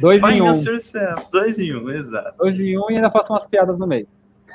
Dois 0.00 0.22
em 0.22 0.40
um. 0.40 0.46
Yourself. 0.46 1.26
Dois 1.30 1.58
em 1.58 1.76
um, 1.76 1.90
exato. 1.90 2.38
Dois 2.38 2.58
em 2.58 2.78
um 2.78 2.90
e 2.90 2.94
ainda 2.94 3.10
faço 3.10 3.30
umas 3.34 3.44
piadas 3.44 3.78
no 3.78 3.86
meio. 3.86 4.08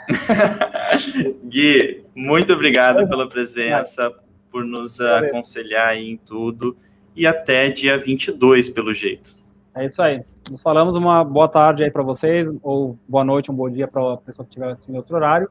Gui, 1.46 2.04
muito 2.16 2.52
obrigado 2.52 3.08
pela 3.08 3.30
presença, 3.30 4.12
por 4.52 4.66
nos 4.66 5.00
aconselhar 5.00 5.90
aí 5.90 6.10
em 6.10 6.18
tudo 6.18 6.76
e 7.16 7.28
até 7.28 7.70
dia 7.70 7.96
22, 7.96 8.72
pelo 8.72 8.92
jeito. 8.92 9.36
É 9.76 9.86
isso 9.86 10.02
aí. 10.02 10.24
Nos 10.50 10.64
falamos 10.64 10.96
uma 10.96 11.24
boa 11.24 11.48
tarde 11.48 11.84
aí 11.84 11.92
para 11.92 12.02
vocês, 12.02 12.48
ou 12.64 12.98
boa 13.08 13.24
noite, 13.24 13.52
um 13.52 13.56
bom 13.56 13.70
dia 13.70 13.88
para 13.88 14.14
a 14.14 14.18
pessoa 14.18 14.46
que 14.46 14.50
estiver 14.50 14.72
assistindo 14.72 14.96
outro 14.96 15.16
horário 15.16 15.48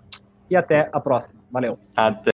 e 0.52 0.56
até 0.56 0.90
a 0.92 1.00
próxima. 1.00 1.40
Valeu. 1.50 1.78
Até. 1.96 2.30